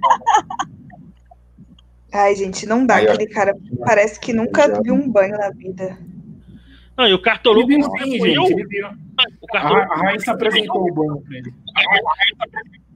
Ai, 2.13 2.35
gente, 2.35 2.67
não 2.67 2.87
dá. 2.87 2.97
Aquele 2.97 3.27
cara 3.27 3.55
parece 3.85 4.19
que 4.19 4.33
nunca 4.33 4.81
viu 4.83 4.95
um 4.95 5.11
banho 5.11 5.37
na 5.37 5.51
vida. 5.51 5.99
Não, 6.97 7.07
e 7.07 7.13
o 7.13 7.21
Cartoloco. 7.21 7.71
Ele 7.71 7.83
viu 7.83 7.91
sim, 7.99 8.13
gente. 8.13 8.53
Ele 8.53 8.67
viu. 8.67 8.89
O 9.41 9.47
Cartoloco... 9.47 9.93
A, 9.93 9.95
a 9.95 9.99
Raíssa 9.99 10.33
apresentou 10.33 10.89
o 10.89 10.95
banho 10.95 11.21
pra 11.21 11.37
ele. 11.37 11.55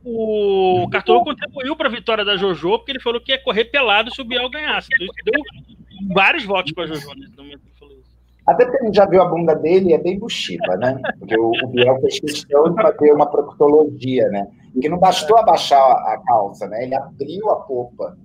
O 0.04 0.88
Cartoloco 0.90 1.26
contribuiu 1.26 1.76
para 1.76 1.88
a 1.88 1.92
vitória 1.92 2.24
da 2.24 2.36
JoJo, 2.36 2.78
porque 2.78 2.92
ele 2.92 3.00
falou 3.00 3.20
que 3.20 3.32
ia 3.32 3.42
correr 3.42 3.66
pelado 3.66 4.12
se 4.12 4.20
o 4.20 4.24
Biel 4.24 4.50
ganhasse. 4.50 4.88
Então, 4.94 5.06
isso 5.06 5.14
deu 5.24 6.14
vários 6.14 6.44
votos 6.44 6.72
para 6.72 6.84
a 6.84 6.86
JoJo 6.88 7.14
nesse 7.16 7.36
momento 7.36 7.60
que 7.60 7.78
falou 7.78 7.94
isso. 7.94 8.10
Até 8.46 8.64
porque 8.64 8.82
a 8.82 8.86
gente 8.86 8.96
já 8.96 9.06
viu 9.06 9.22
a 9.22 9.28
bunda 9.28 9.54
dele 9.54 9.92
é 9.92 9.98
bem 9.98 10.18
buchiva, 10.18 10.76
né? 10.76 11.00
Porque 11.18 11.38
o, 11.38 11.52
o 11.62 11.68
Biel 11.68 12.00
fez 12.00 12.18
questão 12.18 12.74
de 12.74 12.82
fazer 12.82 13.12
uma 13.12 13.26
proctologia, 13.26 14.28
né? 14.28 14.48
Que 14.80 14.88
não 14.88 14.98
bastou 14.98 15.38
abaixar 15.38 15.80
a 15.80 16.20
calça, 16.26 16.66
né? 16.66 16.84
Ele 16.84 16.94
abriu 16.94 17.50
a 17.50 17.56
popa. 17.56 18.16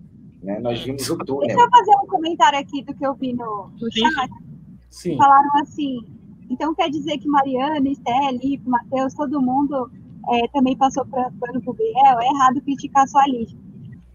Né? 0.41 0.59
Nós 0.59 0.81
vimos 0.81 1.07
o 1.09 1.17
túnel. 1.17 1.47
Deixa 1.47 1.61
eu 1.61 1.69
fazer 1.69 1.91
um 2.03 2.07
comentário 2.07 2.59
aqui 2.59 2.83
do 2.83 2.93
que 2.95 3.05
eu 3.05 3.13
vi 3.13 3.33
no, 3.33 3.69
no 3.79 3.91
chat. 3.91 4.31
Sim. 4.89 5.17
Falaram 5.17 5.59
assim, 5.61 5.99
então 6.49 6.73
quer 6.73 6.89
dizer 6.89 7.17
que 7.17 7.27
Mariana, 7.27 7.87
Esté, 7.89 8.31
Lipe, 8.31 8.67
Matheus, 8.67 9.13
todo 9.13 9.41
mundo 9.41 9.91
é, 10.29 10.47
também 10.49 10.75
passou 10.77 11.05
pano 11.05 11.31
para 11.39 11.71
o 11.71 11.73
Biel, 11.73 12.19
é 12.19 12.27
errado 12.27 12.61
criticar 12.61 13.07
só 13.07 13.19
a 13.19 13.27
Lídia. 13.27 13.57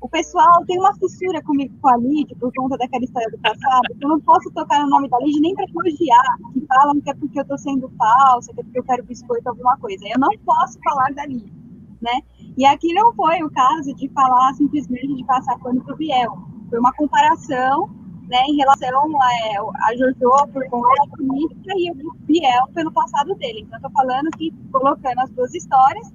O 0.01 0.09
pessoal 0.09 0.64
tem 0.66 0.78
uma 0.80 0.93
fissura 0.94 1.40
comigo 1.43 1.72
com 1.80 1.89
a 1.89 1.97
Lídia 1.97 2.36
por 2.39 2.52
conta 2.55 2.76
daquela 2.76 3.05
história 3.05 3.30
do 3.30 3.39
passado. 3.39 3.82
Eu 4.01 4.09
não 4.09 4.20
posso 4.20 4.51
tocar 4.51 4.82
no 4.82 4.90
nome 4.90 5.09
da 5.09 5.16
Lídia 5.18 5.40
nem 5.40 5.55
para 5.55 5.64
elogiar, 5.64 6.36
que 6.52 6.66
falam 6.66 7.01
que 7.01 7.10
é 7.10 7.14
porque 7.14 7.39
eu 7.39 7.43
estou 7.43 7.56
sendo 7.56 7.89
falsa, 7.97 8.52
que 8.52 8.60
é 8.60 8.64
porque 8.64 8.78
eu 8.80 8.84
quero 8.84 9.05
biscoito, 9.05 9.48
alguma 9.48 9.76
coisa. 9.78 10.05
Eu 10.09 10.18
não 10.18 10.30
posso 10.44 10.78
falar 10.82 11.12
da 11.14 11.24
Lídia, 11.24 11.52
né? 12.01 12.20
E 12.59 12.66
aqui 12.66 12.93
não 12.93 13.12
foi 13.14 13.43
o 13.44 13.51
caso 13.51 13.94
de 13.94 14.09
falar 14.09 14.52
simplesmente 14.55 15.14
de 15.14 15.24
passar 15.24 15.56
pano 15.60 15.82
para 15.84 15.94
o 15.94 15.97
Biel. 15.97 16.36
Foi 16.68 16.80
uma 16.80 16.93
comparação 16.94 17.89
né, 18.32 18.38
em 18.48 18.56
relação 18.56 18.88
é, 18.88 19.59
a 19.59 19.94
Jojo 19.94 20.52
por 20.52 20.66
conta 20.70 20.88
da 21.04 21.16
política 21.18 21.74
e 21.76 21.90
o 21.90 22.14
Biel 22.20 22.66
pelo 22.74 22.90
passado 22.90 23.34
dele. 23.34 23.60
Então, 23.60 23.76
estou 23.76 23.90
falando 23.92 24.30
que, 24.38 24.50
colocando 24.72 25.18
as 25.18 25.30
duas 25.30 25.54
histórias, 25.54 26.10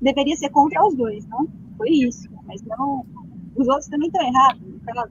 deveria 0.00 0.34
ser 0.34 0.50
contra 0.50 0.84
os 0.84 0.96
dois, 0.96 1.24
não? 1.28 1.46
Foi 1.78 1.88
isso. 1.90 2.28
Mas 2.44 2.60
não. 2.62 3.06
Os 3.54 3.68
outros 3.68 3.86
também 3.86 4.08
estão 4.08 4.26
errados, 4.26 4.60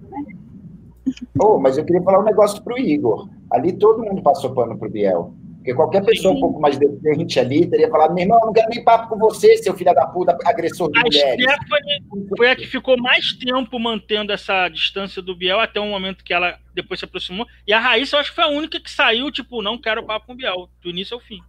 né? 0.10 0.26
Oh, 1.42 1.58
mas 1.58 1.78
eu 1.78 1.86
queria 1.86 2.04
falar 2.04 2.20
um 2.20 2.26
negócio 2.26 2.62
para 2.62 2.76
o 2.76 2.78
Igor. 2.78 3.30
Ali 3.50 3.72
todo 3.72 4.04
mundo 4.04 4.22
passou 4.22 4.54
pano 4.54 4.78
para 4.78 4.88
o 4.88 4.92
Biel. 4.92 5.34
Porque 5.60 5.74
qualquer 5.74 6.06
pessoa 6.06 6.34
um 6.34 6.40
pouco 6.40 6.60
mais 6.62 6.78
decente 6.78 7.38
ali 7.38 7.70
teria 7.70 7.90
falado: 7.90 8.14
meu 8.14 8.24
irmão, 8.24 8.40
eu 8.40 8.46
não 8.46 8.54
quero 8.54 8.70
nem 8.70 8.82
papo 8.82 9.10
com 9.10 9.18
você, 9.20 9.58
seu 9.58 9.74
filho 9.74 9.94
da 9.94 10.08
puta, 10.08 10.38
agressor 10.46 10.90
de 10.90 11.00
A 11.00 11.02
mulheres. 11.04 11.44
Stephanie 11.44 12.28
foi 12.38 12.50
a 12.50 12.56
que 12.56 12.66
ficou 12.66 12.98
mais 12.98 13.34
tempo 13.34 13.78
mantendo 13.78 14.32
essa 14.32 14.70
distância 14.70 15.22
do 15.22 15.36
Biel 15.36 15.60
até 15.60 15.78
o 15.80 15.86
momento 15.86 16.24
que 16.24 16.34
ela 16.34 16.58
depois 16.74 17.00
se 17.02 17.06
aproximou. 17.06 17.46
E 17.68 17.74
a 17.74 17.80
Raíssa, 17.80 18.16
eu 18.16 18.22
acho 18.22 18.30
que 18.30 18.36
foi 18.38 18.46
a 18.46 18.50
única 18.50 18.80
que 18.80 18.90
saiu, 18.90 19.30
tipo, 19.30 19.62
não 19.62 19.78
quero 19.78 20.06
papo 20.06 20.28
com 20.28 20.34
o 20.34 20.36
Biel, 20.36 20.70
do 20.82 20.90
início 20.90 21.14
ao 21.16 21.20
fim. 21.20 21.42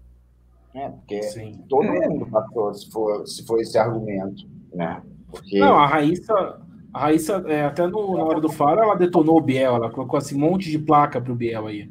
É, 0.74 0.88
porque 0.88 1.22
Sim. 1.22 1.64
todo 1.68 1.84
mundo 1.84 2.26
passou, 2.26 2.74
se 2.74 2.90
for, 2.90 3.26
se 3.26 3.46
for 3.46 3.60
esse 3.60 3.78
argumento, 3.78 4.44
né? 4.74 5.00
Porque 5.30 5.58
Não, 5.58 5.78
a 5.78 5.86
Raíssa, 5.86 6.60
a 6.92 6.98
Raíssa 6.98 7.44
é, 7.46 7.64
até 7.64 7.86
no- 7.86 8.16
na 8.16 8.24
hora 8.24 8.40
do 8.40 8.50
faro, 8.50 8.80
ela 8.82 8.96
detonou 8.96 9.38
o 9.38 9.40
Biel, 9.40 9.76
ela 9.76 9.90
colocou 9.90 10.18
assim, 10.18 10.34
um 10.36 10.40
monte 10.40 10.68
de 10.68 10.78
placa 10.80 11.20
pro 11.20 11.34
Biel 11.34 11.68
aí. 11.68 11.88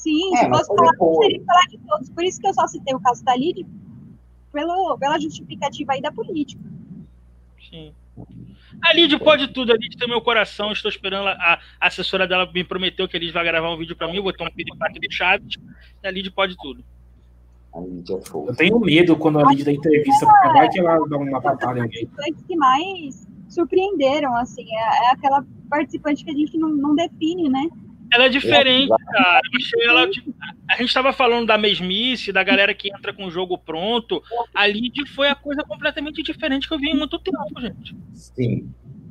Sim, 0.00 0.34
É, 0.34 0.38
se 0.38 0.48
fosse 0.48 0.66
falar, 0.66 0.92
depois. 0.92 1.18
seria 1.18 1.44
falar 1.44 1.66
de 1.68 1.78
todos. 1.78 2.10
Por 2.10 2.24
isso 2.24 2.40
que 2.40 2.46
eu 2.46 2.54
só 2.54 2.66
citei 2.66 2.94
o 2.94 3.00
caso 3.00 3.22
da 3.22 3.36
Lid, 3.36 3.66
pelo, 4.50 4.96
pela 4.98 5.18
justificativa 5.18 5.92
aí 5.92 6.00
da 6.00 6.10
política. 6.10 6.62
Sim. 7.68 7.92
A 8.82 8.94
Lid 8.94 9.18
pode 9.18 9.48
tudo, 9.48 9.72
a 9.72 9.76
Lid 9.76 9.98
tem 9.98 10.08
meu 10.08 10.22
coração. 10.22 10.72
Estou 10.72 10.90
esperando 10.90 11.28
a, 11.28 11.60
a 11.78 11.86
assessora 11.86 12.26
dela 12.26 12.50
me 12.50 12.64
prometeu 12.64 13.06
que 13.06 13.14
a 13.14 13.20
Lid 13.20 13.30
vai 13.30 13.44
gravar 13.44 13.70
um 13.70 13.76
vídeo 13.76 13.94
pra 13.94 14.08
mim, 14.08 14.22
botar 14.22 14.44
um 14.44 14.50
piripaque 14.50 14.98
de 14.98 15.14
Chaves. 15.14 15.56
E 16.02 16.08
a 16.08 16.10
Lid 16.10 16.30
pode 16.30 16.56
tudo. 16.56 16.82
a 17.74 17.78
é 17.78 18.24
fogo. 18.24 18.48
Eu 18.48 18.56
tenho 18.56 18.80
medo 18.80 19.16
quando 19.16 19.38
a 19.38 19.50
Lid 19.50 19.64
dá 19.64 19.72
entrevista, 19.72 20.24
porque 20.24 20.48
vai 20.48 20.68
que 20.70 20.80
ela 20.80 21.06
dá 21.06 21.18
uma 21.18 21.42
patada 21.42 21.78
em 21.78 21.82
alguém. 21.82 22.08
que 22.48 22.56
mais 22.56 23.28
surpreenderam, 23.50 24.34
assim, 24.36 24.64
é, 24.74 25.08
é 25.08 25.10
aquela 25.10 25.44
participante 25.68 26.24
que 26.24 26.30
a 26.30 26.34
gente 26.34 26.56
não, 26.56 26.70
não 26.70 26.94
define, 26.94 27.50
né? 27.50 27.68
Ela 28.12 28.24
é 28.24 28.28
diferente, 28.28 28.88
cara. 29.12 29.40
Eu 29.52 29.58
achei 29.58 29.86
ela, 29.86 30.10
tipo, 30.10 30.34
a 30.68 30.72
gente 30.76 30.88
estava 30.88 31.12
falando 31.12 31.46
da 31.46 31.56
mesmice, 31.58 32.32
da 32.32 32.42
galera 32.42 32.74
que 32.74 32.88
entra 32.88 33.12
com 33.12 33.26
o 33.26 33.30
jogo 33.30 33.56
pronto. 33.58 34.22
A 34.54 34.66
Lid 34.66 35.06
foi 35.14 35.28
a 35.28 35.34
coisa 35.34 35.62
completamente 35.62 36.22
diferente 36.22 36.66
que 36.68 36.74
eu 36.74 36.78
vi 36.78 36.90
em 36.90 36.98
muito 36.98 37.18
tempo, 37.18 37.60
gente. 37.60 37.96
Sim. 38.14 38.68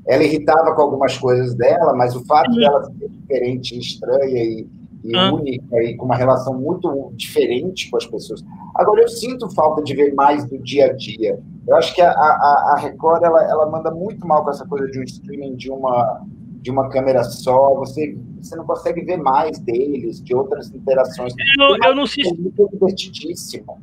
Ela 0.07 0.23
irritava 0.23 0.73
com 0.73 0.81
algumas 0.81 1.17
coisas 1.17 1.53
dela, 1.55 1.93
mas 1.93 2.15
o 2.15 2.25
fato 2.25 2.51
dela 2.55 2.83
ser 2.85 3.09
diferente, 3.09 3.77
estranha 3.77 4.43
e, 4.43 4.67
e 5.03 5.15
Ah. 5.15 5.31
única 5.33 5.83
e 5.83 5.95
com 5.95 6.05
uma 6.05 6.15
relação 6.15 6.57
muito 6.59 7.11
diferente 7.15 7.89
com 7.89 7.97
as 7.97 8.05
pessoas. 8.05 8.43
Agora, 8.75 9.01
eu 9.01 9.07
sinto 9.09 9.49
falta 9.51 9.83
de 9.83 9.93
ver 9.95 10.13
mais 10.15 10.45
do 10.45 10.57
dia 10.57 10.87
a 10.87 10.93
dia. 10.93 11.39
Eu 11.67 11.75
acho 11.75 11.93
que 11.93 12.01
a, 12.01 12.09
a, 12.11 12.73
a 12.73 12.79
Record 12.79 13.21
ela, 13.23 13.43
ela 13.43 13.69
manda 13.69 13.91
muito 13.91 14.25
mal 14.25 14.43
com 14.43 14.49
essa 14.49 14.65
coisa 14.65 14.87
de 14.87 14.99
um 14.99 15.03
streaming 15.03 15.55
de 15.55 15.69
uma, 15.69 16.25
de 16.61 16.69
uma 16.71 16.89
câmera 16.89 17.23
só. 17.23 17.73
Você, 17.75 18.17
você 18.41 18.55
não 18.55 18.65
consegue 18.65 19.01
ver 19.01 19.17
mais 19.17 19.59
deles, 19.59 20.21
de 20.21 20.35
outras 20.35 20.69
interações. 20.73 21.33
Eu, 21.59 21.77
eu 21.89 21.95
não 21.95 22.05
sei 22.07 22.25
É 22.25 22.29
se, 22.29 22.33
muito 22.37 22.69
divertidíssimo. 22.71 23.81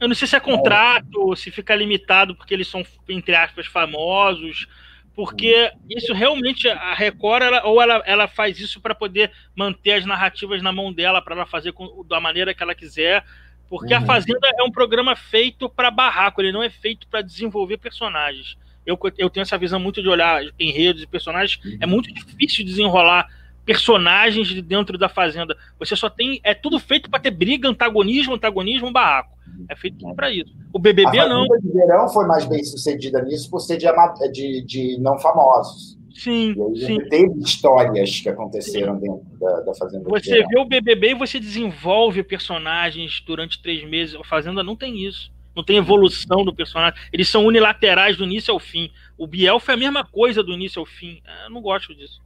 eu 0.00 0.08
não 0.08 0.14
sei 0.14 0.28
se 0.28 0.36
é 0.36 0.40
contrato, 0.40 1.34
se 1.36 1.50
fica 1.50 1.74
limitado 1.74 2.34
porque 2.34 2.52
eles 2.54 2.68
são, 2.68 2.84
entre 3.08 3.34
aspas, 3.34 3.66
famosos. 3.66 4.66
Porque 5.14 5.72
isso 5.88 6.12
realmente, 6.12 6.68
a 6.68 6.92
Record, 6.92 7.42
ela, 7.42 7.64
ou 7.64 7.80
ela, 7.80 8.02
ela 8.04 8.28
faz 8.28 8.60
isso 8.60 8.82
para 8.82 8.94
poder 8.94 9.32
manter 9.56 9.92
as 9.92 10.04
narrativas 10.04 10.62
na 10.62 10.72
mão 10.72 10.92
dela, 10.92 11.22
para 11.22 11.34
ela 11.34 11.46
fazer 11.46 11.72
com, 11.72 12.04
da 12.06 12.20
maneira 12.20 12.52
que 12.52 12.62
ela 12.62 12.74
quiser. 12.74 13.24
Porque 13.66 13.94
a 13.94 14.00
Uhum. 14.00 14.06
Fazenda 14.06 14.46
é 14.58 14.62
um 14.62 14.70
programa 14.70 15.16
feito 15.16 15.70
para 15.70 15.90
barraco, 15.90 16.40
ele 16.42 16.52
não 16.52 16.62
é 16.62 16.68
feito 16.68 17.08
para 17.08 17.22
desenvolver 17.22 17.78
personagens. 17.78 18.58
Eu, 18.86 18.98
eu 19.18 19.28
tenho 19.28 19.42
essa 19.42 19.58
visão 19.58 19.80
muito 19.80 20.00
de 20.00 20.08
olhar 20.08 20.42
enredos 20.58 21.02
e 21.02 21.06
personagens. 21.06 21.60
É 21.80 21.86
muito 21.86 22.12
difícil 22.12 22.64
desenrolar 22.64 23.28
personagens 23.64 24.46
de 24.46 24.62
dentro 24.62 24.96
da 24.96 25.08
Fazenda. 25.08 25.56
Você 25.78 25.96
só 25.96 26.08
tem. 26.08 26.40
É 26.44 26.54
tudo 26.54 26.78
feito 26.78 27.10
para 27.10 27.18
ter 27.18 27.32
briga, 27.32 27.68
antagonismo, 27.68 28.34
antagonismo, 28.34 28.92
barraco. 28.92 29.36
É 29.68 29.74
feito 29.74 29.98
tudo 29.98 30.14
para 30.14 30.30
isso. 30.30 30.54
O 30.72 30.78
A 30.78 30.80
BBB 30.80 31.18
não. 31.26 31.46
Fazenda 31.46 31.60
de 31.60 31.72
Verão 31.72 32.08
foi 32.08 32.26
mais 32.26 32.46
bem 32.46 32.62
sucedida 32.62 33.20
nisso 33.22 33.50
por 33.50 33.60
ser 33.60 33.76
de, 33.76 33.86
de, 34.32 34.64
de 34.64 35.00
não 35.00 35.18
famosos. 35.18 35.96
Sim, 36.14 36.54
sim. 36.76 36.98
teve 37.10 37.38
histórias 37.40 38.20
que 38.20 38.28
aconteceram 38.30 38.98
dentro 38.98 39.20
da, 39.38 39.60
da 39.60 39.74
Fazenda 39.74 40.08
Você 40.08 40.42
vê 40.46 40.58
o 40.58 40.64
BBB 40.64 41.10
e 41.10 41.14
você 41.14 41.38
desenvolve 41.38 42.22
personagens 42.22 43.22
durante 43.26 43.60
três 43.60 43.84
meses. 43.86 44.14
A 44.14 44.24
Fazenda 44.24 44.62
não 44.62 44.74
tem 44.74 45.04
isso. 45.06 45.30
Não 45.56 45.64
tem 45.64 45.78
evolução 45.78 46.44
do 46.44 46.54
personagem. 46.54 47.00
Eles 47.10 47.28
são 47.28 47.46
unilaterais 47.46 48.16
do 48.18 48.24
início 48.24 48.52
ao 48.52 48.60
fim. 48.60 48.90
O 49.16 49.26
Biel 49.26 49.58
foi 49.58 49.72
a 49.74 49.78
mesma 49.78 50.04
coisa 50.04 50.42
do 50.42 50.52
início 50.52 50.78
ao 50.78 50.86
fim. 50.86 51.22
Eu 51.44 51.50
não 51.50 51.62
gosto 51.62 51.94
disso. 51.94 52.20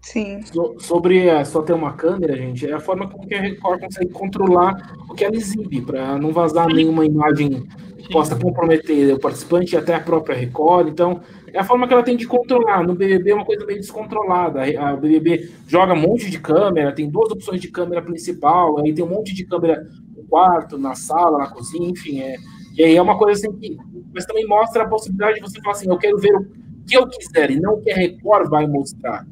Sim. 0.00 0.40
So- 0.42 0.76
sobre 0.78 1.26
é, 1.26 1.44
só 1.44 1.60
ter 1.60 1.74
uma 1.74 1.92
câmera, 1.92 2.34
gente, 2.34 2.66
é 2.66 2.72
a 2.72 2.80
forma 2.80 3.06
como 3.08 3.26
que 3.26 3.34
a 3.34 3.40
Record 3.40 3.80
consegue 3.80 4.10
controlar 4.10 4.96
o 5.08 5.14
que 5.14 5.24
ela 5.24 5.36
exibe, 5.36 5.82
para 5.82 6.16
não 6.18 6.32
vazar 6.32 6.68
nenhuma 6.68 7.04
imagem 7.04 7.66
que 7.98 8.08
possa 8.10 8.34
comprometer 8.34 9.12
o 9.14 9.20
participante 9.20 9.74
e 9.74 9.76
até 9.78 9.94
a 9.94 10.00
própria 10.00 10.34
Record. 10.34 10.88
Então, 10.88 11.20
é 11.52 11.58
a 11.58 11.64
forma 11.64 11.86
que 11.86 11.92
ela 11.92 12.02
tem 12.02 12.16
de 12.16 12.26
controlar. 12.26 12.82
No 12.82 12.94
BBB 12.94 13.30
é 13.32 13.34
uma 13.34 13.44
coisa 13.44 13.66
meio 13.66 13.78
descontrolada. 13.78 14.62
A 14.62 14.90
a 14.90 14.96
BBB 14.96 15.50
joga 15.68 15.92
um 15.92 16.00
monte 16.00 16.30
de 16.30 16.38
câmera, 16.40 16.92
tem 16.92 17.08
duas 17.10 17.30
opções 17.30 17.60
de 17.60 17.68
câmera 17.68 18.00
principal, 18.00 18.78
aí 18.78 18.94
tem 18.94 19.04
um 19.04 19.08
monte 19.08 19.34
de 19.34 19.44
câmera 19.44 19.86
quarto, 20.30 20.78
na 20.78 20.94
sala, 20.94 21.38
na 21.38 21.50
cozinha, 21.50 21.90
enfim. 21.90 22.20
É, 22.20 22.36
e 22.78 22.84
aí 22.84 22.96
é 22.96 23.02
uma 23.02 23.18
coisa 23.18 23.38
assim 23.38 23.58
que. 23.58 23.76
Mas 24.14 24.24
também 24.24 24.46
mostra 24.46 24.84
a 24.84 24.88
possibilidade 24.88 25.34
de 25.34 25.40
você 25.42 25.60
falar 25.60 25.76
assim: 25.76 25.90
eu 25.90 25.98
quero 25.98 26.16
ver 26.18 26.34
o 26.36 26.46
que 26.86 26.96
eu 26.96 27.06
quiser 27.08 27.50
e 27.50 27.60
não 27.60 27.74
o 27.74 27.80
que 27.82 27.90
a 27.90 27.96
Record 27.96 28.48
vai 28.48 28.66
mostrar. 28.66 29.26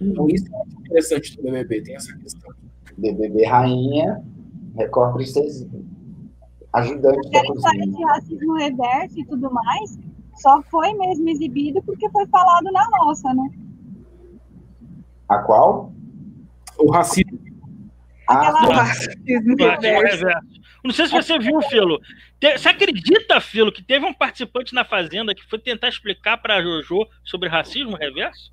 Então, 0.00 0.28
isso 0.28 0.46
é 0.46 0.56
muito 0.58 0.80
interessante 0.80 1.36
do 1.36 1.42
BBB, 1.42 1.82
tem 1.82 1.96
essa 1.96 2.16
questão. 2.18 2.52
BBB 2.96 3.44
Rainha, 3.44 4.22
Record 4.76 5.14
Princesinha. 5.14 5.84
Ajudante 6.72 7.30
da 7.30 7.38
Aquela 7.38 7.54
história 7.54 7.86
de 7.86 8.04
racismo 8.04 8.54
reverso 8.54 9.20
e 9.20 9.24
tudo 9.26 9.52
mais, 9.52 9.98
só 10.36 10.60
foi 10.62 10.92
mesmo 10.94 11.28
exibido 11.28 11.80
porque 11.82 12.08
foi 12.10 12.26
falado 12.26 12.64
na 12.64 12.88
nossa, 12.98 13.32
né? 13.32 13.50
A 15.28 15.38
qual? 15.38 15.92
O 16.78 16.90
racismo. 16.90 17.38
Ah, 18.28 18.48
Aquela- 18.48 18.68
O 18.68 18.72
racismo 18.72 19.14
Racismo 19.16 19.56
reverso. 19.56 20.16
reverso. 20.24 20.48
Não 20.84 20.92
sei 20.92 21.06
se 21.06 21.12
você 21.12 21.38
viu, 21.38 21.60
Filo. 21.62 21.98
Você 22.42 22.68
acredita, 22.68 23.40
Filo, 23.40 23.72
que 23.72 23.82
teve 23.82 24.04
um 24.04 24.12
participante 24.12 24.74
na 24.74 24.84
Fazenda 24.84 25.34
que 25.34 25.44
foi 25.48 25.58
tentar 25.58 25.88
explicar 25.88 26.36
para 26.38 26.56
a 26.56 26.62
Jojo 26.62 27.06
sobre 27.24 27.48
racismo 27.48 27.96
reverso? 27.96 28.52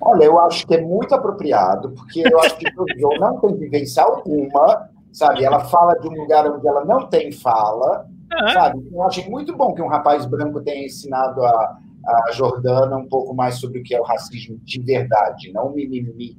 Olha, 0.00 0.24
eu 0.24 0.38
acho 0.40 0.66
que 0.66 0.74
é 0.74 0.80
muito 0.80 1.14
apropriado, 1.14 1.90
porque 1.92 2.22
eu 2.26 2.40
acho 2.40 2.56
que 2.58 2.66
o 2.76 2.84
João 2.98 3.18
não 3.18 3.40
tem 3.40 3.56
vivência 3.56 4.02
alguma, 4.02 4.88
sabe? 5.12 5.44
Ela 5.44 5.60
fala 5.60 5.94
de 5.94 6.08
um 6.08 6.12
lugar 6.12 6.44
onde 6.50 6.66
ela 6.66 6.84
não 6.84 7.06
tem 7.08 7.30
fala, 7.30 8.04
É. 8.32 8.52
sabe? 8.52 8.80
Eu 8.92 9.02
achei 9.04 9.28
muito 9.28 9.56
bom 9.56 9.72
que 9.72 9.80
um 9.80 9.86
rapaz 9.88 10.26
branco 10.26 10.60
tenha 10.62 10.84
ensinado 10.84 11.44
a, 11.44 11.78
a 12.06 12.32
Jordana 12.32 12.96
um 12.96 13.06
pouco 13.08 13.32
mais 13.32 13.54
sobre 13.60 13.78
o 13.78 13.82
que 13.84 13.94
é 13.94 14.00
o 14.00 14.04
racismo 14.04 14.58
de 14.64 14.80
verdade, 14.82 15.52
não 15.52 15.68
o 15.68 15.74
mimimi. 15.74 16.36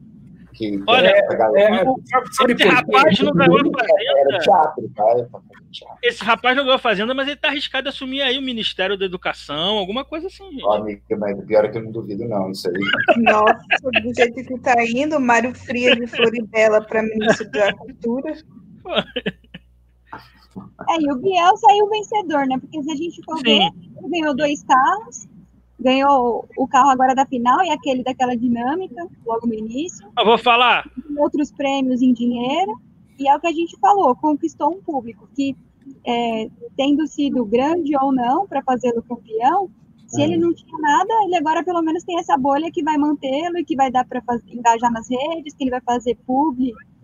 Que, 0.56 0.78
que 0.78 0.84
Olha, 0.88 1.08
essa 1.10 1.36
galera- 1.36 1.82
É, 1.82 1.86
sabe 2.32 2.54
Esse 2.54 2.68
rapaz 2.68 3.20
não 3.20 3.34
ganhou 3.34 3.58
a 3.60 3.64
Fazenda. 3.64 4.40
teatro, 4.40 4.90
teatro. 4.96 5.44
Esse 6.02 6.24
rapaz 6.24 6.56
não 6.56 6.64
ganhou 6.64 6.76
a 6.76 6.80
Fazenda, 6.80 7.14
mas 7.14 7.28
ele 7.28 7.36
tá 7.36 7.50
arriscado 7.50 7.88
a 7.88 7.92
assumir 7.92 8.22
aí 8.22 8.38
o 8.38 8.42
Ministério 8.42 8.98
da 8.98 9.06
Educação, 9.06 9.78
alguma 9.78 10.06
coisa 10.06 10.28
assim, 10.28 10.50
gente. 10.52 10.64
Ó, 10.66 10.74
amiga, 10.76 11.02
mas 11.18 11.38
o 11.38 11.42
pior 11.46 11.66
é 11.66 11.70
que 11.70 11.78
eu 11.78 11.84
não 11.84 11.92
duvido, 11.92 12.26
não, 12.28 12.52
isso 12.52 12.70
aí. 12.70 13.24
Nossa, 13.24 13.92
do 14.02 14.14
jeito 14.16 14.46
que 14.46 14.60
tá 14.62 14.76
indo, 14.84 15.20
Mário 15.20 15.54
Frias 15.54 15.98
de 15.98 16.08
Floribela 16.08 16.82
para 16.82 17.04
ministro 17.04 17.50
da 17.52 17.74
Cultura. 17.74 18.34
É, 20.90 21.02
e 21.02 21.12
o 21.12 21.18
Biel 21.18 21.58
saiu 21.58 21.90
vencedor, 21.90 22.48
né? 22.48 22.58
Porque 22.58 22.82
se 22.82 22.90
a 22.90 22.96
gente 22.96 23.22
for 23.26 23.36
ver, 23.44 23.60
Sim. 23.60 23.94
ele 23.98 24.10
ganhou 24.10 24.34
dois 24.34 24.64
carros, 24.64 25.28
ganhou 25.80 26.48
o 26.58 26.68
carro 26.68 26.90
agora 26.90 27.14
da 27.14 27.26
final 27.26 27.64
e 27.64 27.70
aquele 27.70 28.04
daquela 28.04 28.36
dinâmica, 28.36 29.08
logo 29.26 29.48
no 29.48 29.54
início, 29.54 30.08
Eu 30.18 30.26
vou 30.26 30.38
falar. 30.38 30.90
outros 31.18 31.52
prêmios 31.52 32.02
em 32.02 32.14
dinheiro, 32.14 32.80
e 33.20 33.28
é 33.28 33.36
o 33.36 33.40
que 33.40 33.48
a 33.48 33.54
gente 33.54 33.78
falou, 33.80 34.16
conquistou 34.16 34.72
um 34.72 34.82
público 34.82 35.28
que, 35.36 35.56
é, 36.06 36.50
tendo 36.76 37.06
sido 37.08 37.46
grande 37.46 37.96
ou 37.98 38.12
não 38.12 38.48
para 38.48 38.64
fazê-lo 38.64 39.04
campeão, 39.04 39.70
se 40.08 40.22
ele 40.22 40.38
não 40.38 40.54
tinha 40.54 40.78
nada, 40.80 41.14
ele 41.26 41.36
agora 41.36 41.64
pelo 41.64 41.82
menos 41.82 42.04
tem 42.04 42.18
essa 42.20 42.38
bolha 42.38 42.72
que 42.72 42.84
vai 42.84 42.98
mantê-lo 42.98 43.58
e 43.58 43.66
que 43.66 43.76
vai 43.76 43.92
dar 43.92 44.06
para 44.06 44.22
engajar 44.48 44.92
nas 44.92 45.10
redes, 45.10 45.54
que 45.54 45.64
ele 45.64 45.72
vai 45.72 45.82
fazer 45.82 46.16
publi 46.26 46.72
com 46.72 46.95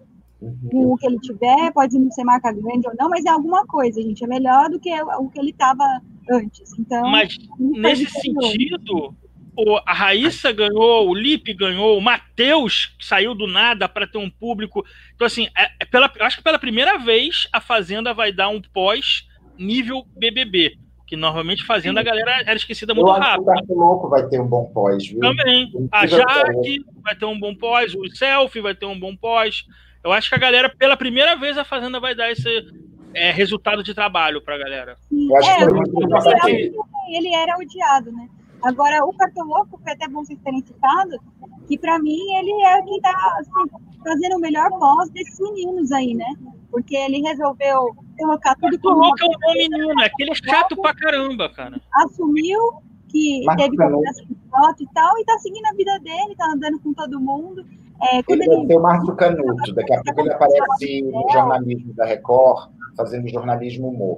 o 0.41 0.97
que 0.97 1.05
ele 1.07 1.19
tiver, 1.19 1.71
pode 1.73 1.97
não 1.99 2.09
ser 2.11 2.23
marca 2.23 2.51
grande 2.51 2.87
ou 2.87 2.93
não, 2.99 3.09
mas 3.09 3.23
é 3.25 3.29
alguma 3.29 3.65
coisa, 3.65 4.01
gente. 4.01 4.23
É 4.23 4.27
melhor 4.27 4.69
do 4.69 4.79
que 4.79 4.89
o 5.01 5.29
que 5.29 5.39
ele 5.39 5.51
estava 5.51 5.83
antes. 6.29 6.77
Então, 6.79 7.07
Mas 7.09 7.37
nesse 7.59 8.05
sentido, 8.09 9.13
o- 9.55 9.77
a 9.85 9.93
Raíssa 9.93 10.51
ganhou, 10.51 11.09
o 11.09 11.13
Lipe 11.13 11.53
ganhou, 11.53 11.97
o 11.97 12.01
Matheus 12.01 12.95
saiu 12.99 13.35
do 13.35 13.45
nada 13.47 13.87
para 13.87 14.07
ter 14.07 14.17
um 14.17 14.29
público. 14.29 14.83
Então, 15.15 15.27
assim, 15.27 15.47
é- 15.57 15.69
é 15.81 15.85
pela, 15.85 16.11
eu 16.17 16.25
acho 16.25 16.37
que 16.37 16.43
pela 16.43 16.57
primeira 16.59 16.97
vez 16.97 17.47
a 17.53 17.61
Fazenda 17.61 18.13
vai 18.13 18.31
dar 18.31 18.49
um 18.49 18.61
pós 18.61 19.27
nível 19.57 20.05
BBB. 20.17 20.77
Que 21.05 21.17
normalmente 21.17 21.65
fazendo 21.65 21.97
a 21.97 22.03
galera 22.03 22.41
era 22.41 22.55
esquecida 22.55 22.93
Eu 22.93 22.95
muito 22.95 23.11
acho 23.11 23.19
que 23.19 23.27
rápido. 23.27 23.41
o 23.43 23.45
Gato 23.45 23.73
Louco 23.73 24.09
vai 24.09 24.25
ter 24.29 24.39
um 24.39 24.47
bom 24.47 24.71
pós, 24.73 25.05
viu? 25.05 25.19
Também. 25.19 25.69
A 25.91 26.07
Jaque 26.07 26.85
vai 27.03 27.13
ter 27.15 27.25
um 27.25 27.37
bom 27.37 27.53
pós, 27.53 27.93
o 27.93 28.07
Selfie 28.15 28.61
vai 28.61 28.73
ter 28.73 28.85
um 28.85 28.97
bom 28.97 29.13
pós. 29.13 29.65
Eu 30.03 30.11
acho 30.11 30.29
que 30.29 30.35
a 30.35 30.39
galera, 30.39 30.69
pela 30.69 30.97
primeira 30.97 31.35
vez, 31.35 31.57
a 31.57 31.63
Fazenda 31.63 31.99
vai 31.99 32.15
dar 32.15 32.31
esse 32.31 32.49
é, 33.13 33.31
resultado 33.31 33.83
de 33.83 33.93
trabalho 33.93 34.41
pra 34.41 34.57
galera. 34.57 34.97
Eu 35.11 35.37
acho 35.37 35.49
É, 35.49 35.67
que 35.67 36.69
que 36.69 37.15
ele 37.15 37.33
era 37.35 37.55
odiado, 37.57 38.11
né? 38.11 38.27
Agora, 38.63 39.03
o 39.05 39.13
Cartoloco, 39.13 39.79
foi 39.83 39.93
até 39.93 40.07
bom 40.07 40.23
vocês 40.23 40.39
terem 40.43 40.61
citado, 40.61 41.17
que 41.67 41.77
pra 41.77 41.99
mim 41.99 42.19
ele 42.35 42.51
é 42.63 42.81
quem 42.83 43.01
tá 43.01 43.11
assim, 43.39 43.71
fazendo 44.03 44.37
o 44.37 44.39
melhor 44.39 44.69
voz 44.69 45.09
desses 45.09 45.39
meninos 45.39 45.91
aí, 45.91 46.13
né? 46.13 46.31
Porque 46.69 46.95
ele 46.95 47.21
resolveu 47.21 47.95
colocar 48.17 48.55
tudo 48.55 48.75
O 48.75 48.79
como 48.79 48.97
louco 49.01 49.17
é 49.21 49.25
um 49.25 49.29
bom 49.31 49.53
menino, 49.53 50.01
é 50.01 50.05
aquele 50.05 50.33
chato 50.35 50.75
pra 50.77 50.93
caramba, 50.93 51.49
cara. 51.49 51.81
assumiu 51.93 52.59
que 53.09 53.43
Mas 53.45 53.57
teve 53.57 53.75
conversa 53.75 54.23
com 54.25 54.35
foto 54.49 54.83
e 54.83 54.87
tal, 54.93 55.19
e 55.19 55.25
tá 55.25 55.37
seguindo 55.39 55.65
a 55.65 55.73
vida 55.73 55.99
dele, 55.99 56.35
tá 56.37 56.45
andando 56.53 56.79
com 56.79 56.93
todo 56.93 57.19
mundo. 57.19 57.65
É, 58.01 58.21
Ele 58.27 58.47
vai 58.47 58.65
ser 58.65 58.77
o 58.77 58.81
Márcio 58.81 59.15
Canuto. 59.15 59.73
Daqui 59.73 59.93
a 59.93 60.01
pouco 60.01 60.21
ele 60.21 60.33
aparece 60.33 61.01
no 61.03 61.29
jornalismo 61.31 61.93
da 61.93 62.05
Record, 62.05 62.69
fazendo 62.97 63.27
jornalismo 63.27 63.89
humor. 63.89 64.17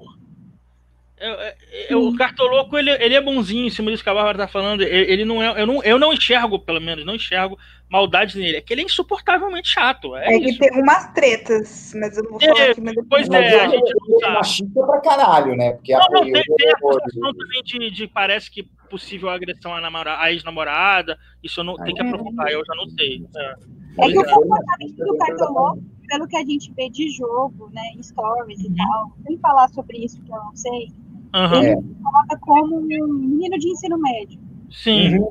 Eu- 1.23 1.53
eu- 1.89 2.07
o 2.07 2.15
Cartoloco, 2.17 2.77
ele, 2.77 2.91
ele 2.91 3.15
é 3.15 3.21
bonzinho 3.21 3.65
em 3.65 3.69
cima 3.69 3.89
disso 3.91 4.03
que 4.03 4.09
a 4.09 4.13
Bárbara 4.13 4.37
tá 4.39 4.47
falando. 4.47 4.81
Ele, 4.81 5.11
ele 5.11 5.25
não 5.25 5.41
é. 5.41 5.61
Eu 5.61 5.65
não, 5.67 5.83
eu 5.83 5.97
não 5.97 6.11
enxergo, 6.13 6.59
pelo 6.59 6.81
menos, 6.81 7.05
não 7.05 7.15
enxergo 7.15 7.57
maldade 7.89 8.37
nele. 8.37 8.57
É 8.57 8.61
que 8.61 8.73
ele 8.73 8.81
é 8.81 8.85
insuportavelmente 8.85 9.69
chato. 9.69 10.15
É, 10.17 10.35
É 10.35 10.39
que 10.39 10.49
isso. 10.49 10.59
tem 10.59 10.71
umas 10.81 11.13
tretas, 11.13 11.93
mas 11.95 12.17
eu 12.17 12.23
não 12.23 12.31
vou 12.31 12.39
falar 12.41 12.59
É, 12.59 12.71
aqui, 12.71 12.81
mas 12.81 12.95
depois. 12.95 13.07
pois 13.09 13.29
Mas 13.29 13.53
é, 13.53 13.59
a 13.65 13.67
gente 13.69 13.93
não 14.07 14.17
é 14.17 14.19
sabe. 14.21 14.33
machista 14.33 14.83
pra 14.85 15.01
caralho, 15.01 15.55
né? 15.55 15.71
Porque 15.73 15.93
Não, 15.93 15.99
não, 15.99 16.05
apoiou 16.07 16.33
tem, 16.33 16.43
tem 16.57 16.69
a 16.69 16.73
o- 16.81 16.89
acusação 16.89 17.33
também 17.33 17.63
de, 17.63 17.91
de 17.91 18.07
parece 18.07 18.51
que 18.51 18.63
possível 18.89 19.29
agressão 19.29 19.73
à, 19.73 19.79
namora- 19.81 20.19
à 20.19 20.31
ex-namorada. 20.31 21.17
Isso 21.43 21.59
eu 21.59 21.63
não 21.63 21.75
tem 21.77 21.93
que 21.95 22.01
aprofundar, 22.01 22.51
eu 22.51 22.63
já 22.65 22.75
não 22.75 22.87
sei. 22.89 23.23
É. 23.35 23.53
É 23.99 24.07
que 24.11 24.19
o 24.19 24.25
comportamento 24.25 24.95
do 24.97 25.17
Cartoloco, 25.17 25.83
pelo 26.07 26.27
que 26.27 26.35
a 26.37 26.43
gente 26.45 26.71
vê 26.73 26.89
de 26.89 27.09
jogo, 27.15 27.69
né, 27.71 27.81
em 27.95 28.01
stories 28.03 28.59
e 28.59 28.75
tal, 28.75 29.11
sem 29.25 29.37
falar 29.37 29.67
sobre 29.69 29.97
isso 30.03 30.19
que 30.23 30.31
eu 30.31 30.35
não 30.37 30.55
sei, 30.55 30.87
Aham. 31.33 31.63
É. 31.63 31.75
coloca 31.75 32.37
como 32.41 32.77
um 32.77 32.81
menino 32.81 33.57
de 33.57 33.69
ensino 33.69 33.97
médio. 33.97 34.39
Sim. 34.71 35.17
Uhum. 35.17 35.29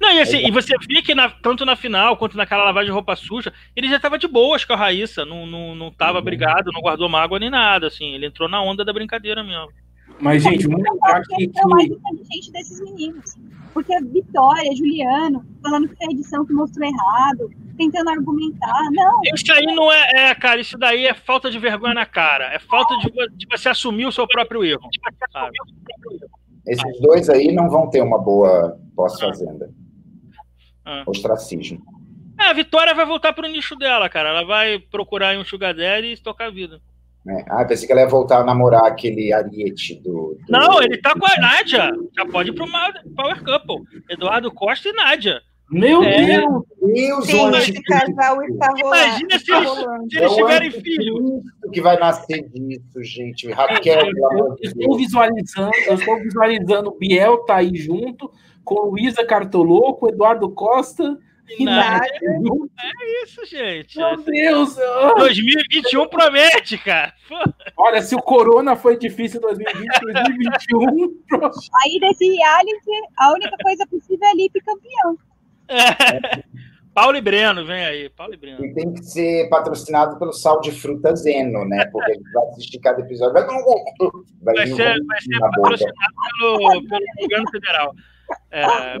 Não, 0.00 0.10
e, 0.12 0.20
assim, 0.20 0.38
e 0.46 0.50
você 0.50 0.74
vê 0.88 1.00
que 1.02 1.14
na- 1.14 1.30
tanto 1.30 1.64
na 1.64 1.76
final 1.76 2.16
quanto 2.16 2.36
naquela 2.36 2.64
lavagem 2.64 2.86
de 2.88 2.92
roupa 2.92 3.14
suja, 3.16 3.52
ele 3.74 3.88
já 3.88 3.98
tava 4.00 4.18
de 4.18 4.26
boas 4.28 4.64
com 4.64 4.72
a 4.72 4.76
Raíssa, 4.76 5.24
não, 5.24 5.46
não, 5.46 5.74
não 5.74 5.90
tava 5.90 6.18
Uhum. 6.18 6.24
brigado, 6.24 6.70
não 6.72 6.80
guardou 6.80 7.08
mágoa 7.08 7.38
nem 7.38 7.50
nada, 7.50 7.86
assim, 7.86 8.12
ele 8.14 8.26
entrou 8.26 8.48
na 8.48 8.60
onda 8.62 8.84
da 8.84 8.92
brincadeira 8.92 9.42
mesmo. 9.44 9.68
Mas, 10.20 10.42
gente, 10.42 10.66
vamos 10.68 10.84
Eu 10.86 10.92
lembrar 10.92 11.18
acho 11.18 11.28
que 11.28 11.50
é 11.58 11.64
o 11.66 11.68
mais 11.70 11.88
inteligente 11.90 12.52
desses 12.52 12.80
meninos. 12.80 13.36
Porque 13.72 13.98
Vitória, 14.04 14.74
Juliano, 14.76 15.44
falando 15.62 15.88
que 15.88 15.96
foi 15.96 16.06
a 16.08 16.10
edição 16.10 16.44
que 16.44 16.52
mostrou 16.52 16.86
errado, 16.86 17.50
tentando 17.90 18.10
argumentar. 18.10 18.82
Não, 18.92 19.20
Isso 19.34 19.52
aí 19.52 19.64
não 19.66 19.90
é, 19.92 20.30
é, 20.30 20.34
cara, 20.34 20.60
isso 20.60 20.76
daí 20.78 21.06
é 21.06 21.14
falta 21.14 21.50
de 21.50 21.58
vergonha 21.58 21.94
na 21.94 22.06
cara, 22.06 22.52
é 22.52 22.58
falta 22.58 22.96
de, 22.98 23.10
de 23.36 23.46
você 23.50 23.68
assumir 23.68 24.06
o 24.06 24.12
seu 24.12 24.26
próprio 24.26 24.64
erro. 24.64 24.88
sabe? 25.32 25.56
Esses 26.66 27.00
dois 27.00 27.28
aí 27.28 27.52
não 27.52 27.68
vão 27.68 27.90
ter 27.90 28.00
uma 28.02 28.18
boa 28.18 28.78
pós-fazenda. 28.94 29.70
Ah. 30.84 31.02
Ostracismo. 31.06 31.80
É, 32.38 32.44
a 32.44 32.52
Vitória 32.52 32.94
vai 32.94 33.04
voltar 33.04 33.32
pro 33.32 33.48
nicho 33.48 33.76
dela, 33.76 34.08
cara, 34.08 34.30
ela 34.30 34.44
vai 34.44 34.78
procurar 34.78 35.28
aí 35.28 35.38
um 35.38 35.44
sugar 35.44 35.74
daddy 35.74 36.12
e 36.12 36.16
tocar 36.16 36.46
a 36.46 36.50
vida. 36.50 36.80
Né? 37.24 37.44
Ah, 37.48 37.64
pensei 37.64 37.86
que 37.86 37.92
ela 37.92 38.00
ia 38.02 38.08
voltar 38.08 38.40
a 38.40 38.44
namorar 38.44 38.84
aquele 38.84 39.32
Ariete 39.32 39.94
do. 40.02 40.36
do- 40.36 40.38
Não, 40.48 40.82
ele 40.82 40.98
tá 41.00 41.14
com 41.14 41.24
a 41.24 41.36
Nádia, 41.40 41.92
já 42.16 42.26
pode 42.26 42.50
ir 42.50 42.52
pro 42.52 42.66
Power 43.14 43.44
Couple, 43.44 44.02
Eduardo 44.10 44.50
Costa 44.50 44.88
e 44.88 44.92
Nádia. 44.92 45.40
Meu 45.72 46.02
É. 46.02 46.26
Deus! 46.26 46.62
Deus, 46.94 47.26
Sim, 47.26 47.50
esse 47.56 47.82
casal 47.84 48.42
está. 48.44 48.68
Imagina 48.76 49.38
se 49.38 49.52
eles- 49.52 49.68
rolando. 49.68 50.10
Se 50.10 50.18
eles 50.18 50.30
É 50.30 50.32
o 50.32 50.36
tiverem 50.36 50.70
filho. 50.70 51.42
que 51.72 51.80
vai 51.80 51.98
nascer 51.98 52.46
disso, 52.50 53.02
gente. 53.02 53.50
Raquel, 53.50 54.00
Eu, 54.06 54.12
eu 54.38 54.56
estou 54.62 54.96
visualizando, 54.98 55.70
eu 55.86 55.94
estou 55.94 56.18
visualizando 56.20 56.90
o 56.90 56.98
Biel 56.98 57.38
tá 57.44 57.56
aí 57.56 57.74
junto 57.74 58.30
com 58.64 58.90
Luísa 58.90 59.24
Cartoloco, 59.24 60.08
Eduardo 60.08 60.50
Costa 60.50 61.18
e 61.58 61.64
Nádia. 61.64 62.20
Junto. 62.46 62.70
Isso, 63.24 63.44
gente. 63.46 63.96
Meu 63.98 64.16
Deus! 64.22 64.78
ah. 64.78 65.14
2021 65.18 66.06
promete, 66.08 66.76
cara. 66.78 67.12
Olha, 67.76 68.02
se 68.02 68.14
o 68.14 68.18
Corona 68.22 68.76
foi 68.76 68.96
difícil 68.98 69.38
em 69.38 69.42
2020, 69.42 70.00
2021. 70.00 71.08
pronto. 71.28 71.58
aí 71.84 71.98
desse 71.98 72.28
reality, 72.28 72.90
a 73.18 73.32
única 73.32 73.56
coisa 73.62 73.86
possível 73.86 74.28
é 74.28 74.34
Lipe 74.34 74.60
campeão. 74.60 75.16
Paulo 76.94 77.16
e 77.16 77.22
Breno, 77.22 77.64
vem 77.64 77.84
aí. 77.84 78.10
Paulo 78.10 78.34
e 78.34 78.36
Breno. 78.36 78.64
E 78.64 78.74
tem 78.74 78.92
que 78.92 79.02
ser 79.02 79.48
patrocinado 79.48 80.18
pelo 80.18 80.32
sal 80.32 80.60
de 80.60 80.70
fruta 80.70 81.16
Zeno, 81.16 81.64
né? 81.64 81.86
Porque 81.86 82.10
a 82.10 82.14
gente 82.14 82.32
vai 82.32 82.48
assistir 82.48 82.78
cada 82.80 83.00
episódio. 83.00 83.32
Vai, 83.32 83.46
vai, 83.46 84.54
Vai 84.56 84.66
ser, 84.66 85.02
vai 85.04 85.20
ser 85.20 85.38
patrocinado 85.38 86.14
pelo, 86.38 86.58
pelo 86.88 87.06
governo 87.20 87.50
federal. 87.50 87.94
É, 88.50 88.98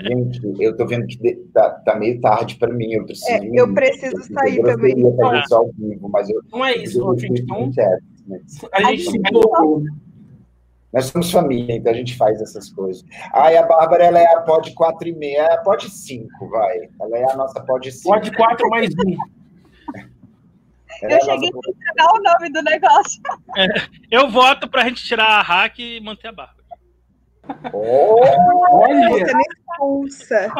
Gente, 0.00 0.40
eu 0.60 0.76
tô 0.76 0.86
vendo 0.86 1.06
que 1.06 1.34
tá, 1.52 1.70
tá 1.70 1.96
meio 1.96 2.20
tarde 2.20 2.56
para 2.56 2.72
mim. 2.72 2.92
Eu 2.92 3.04
preciso. 3.04 3.30
É, 3.30 3.50
eu 3.54 3.72
preciso 3.72 4.22
sair 4.32 4.62
também. 4.62 4.98
Eu 4.98 5.16
fazer 5.16 5.40
isso 5.40 5.54
ao 5.54 5.72
vivo, 5.72 6.08
mas 6.08 6.28
eu. 6.28 6.40
Não 6.52 6.64
é 6.64 6.76
isso, 6.76 7.00
eu- 7.00 7.18
gente. 7.18 7.42
Então, 7.42 7.70
né? 8.26 8.40
a 8.72 8.82
gente 8.90 9.10
se 9.10 9.18
colocou. 9.22 9.82
Nós 10.92 11.06
somos 11.06 11.30
família, 11.30 11.76
então 11.76 11.92
a 11.92 11.94
gente 11.96 12.16
faz 12.16 12.40
essas 12.40 12.70
coisas. 12.70 13.04
Ai, 13.34 13.56
a 13.56 13.62
Bárbara, 13.66 14.04
ela 14.04 14.18
é 14.18 14.26
a 14.34 14.40
pod 14.40 14.72
4 14.74 15.06
e 15.08 15.12
meia, 15.14 15.42
é 15.42 15.52
a 15.54 15.58
pod 15.58 15.88
5, 15.90 16.48
vai. 16.48 16.88
Ela 17.00 17.18
é 17.18 17.30
a 17.32 17.36
nossa 17.36 17.60
pod 17.60 17.90
5. 17.92 18.08
Pode 18.08 18.34
4 18.34 18.68
mais 18.70 18.88
1. 18.94 19.16
Ela 21.02 21.12
é 21.12 21.14
Eu 21.14 21.16
a 21.18 21.20
cheguei 21.20 21.50
nossa- 21.50 21.68
a 21.68 21.70
entregar 21.70 22.12
o 22.14 22.22
nome 22.22 22.52
do 22.52 22.62
negócio. 22.62 23.22
eu 24.10 24.30
voto 24.30 24.68
pra 24.68 24.84
gente 24.84 25.04
tirar 25.04 25.26
a 25.26 25.42
hack 25.42 25.78
e 25.78 26.00
manter 26.00 26.28
a 26.28 26.32
barba. 26.32 26.54
Oh, 27.72 28.20
Olha, 28.72 29.08
Você 29.10 29.34
me 29.34 29.42
expulsa. 29.44 30.52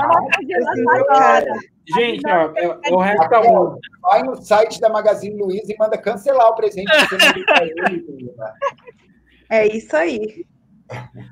Gente, 1.96 2.26
ó, 2.28 2.52
é, 2.54 2.64
é 2.84 2.92
o 2.92 2.98
resto 2.98 3.28
da 3.30 3.40
mundo. 3.42 3.78
vai 4.02 4.22
no 4.22 4.36
site 4.42 4.78
da 4.80 4.88
Magazine 4.90 5.36
Luiza 5.40 5.72
e 5.72 5.76
manda 5.78 5.96
cancelar 5.96 6.48
o 6.48 6.54
presente 6.54 6.90
que 6.90 7.16
você 7.16 7.26
mandou 7.26 7.44
pra 7.44 7.64
ele, 7.64 8.02
menina. 8.06 8.52
É 9.50 9.66
isso 9.66 9.96
aí. 9.96 10.44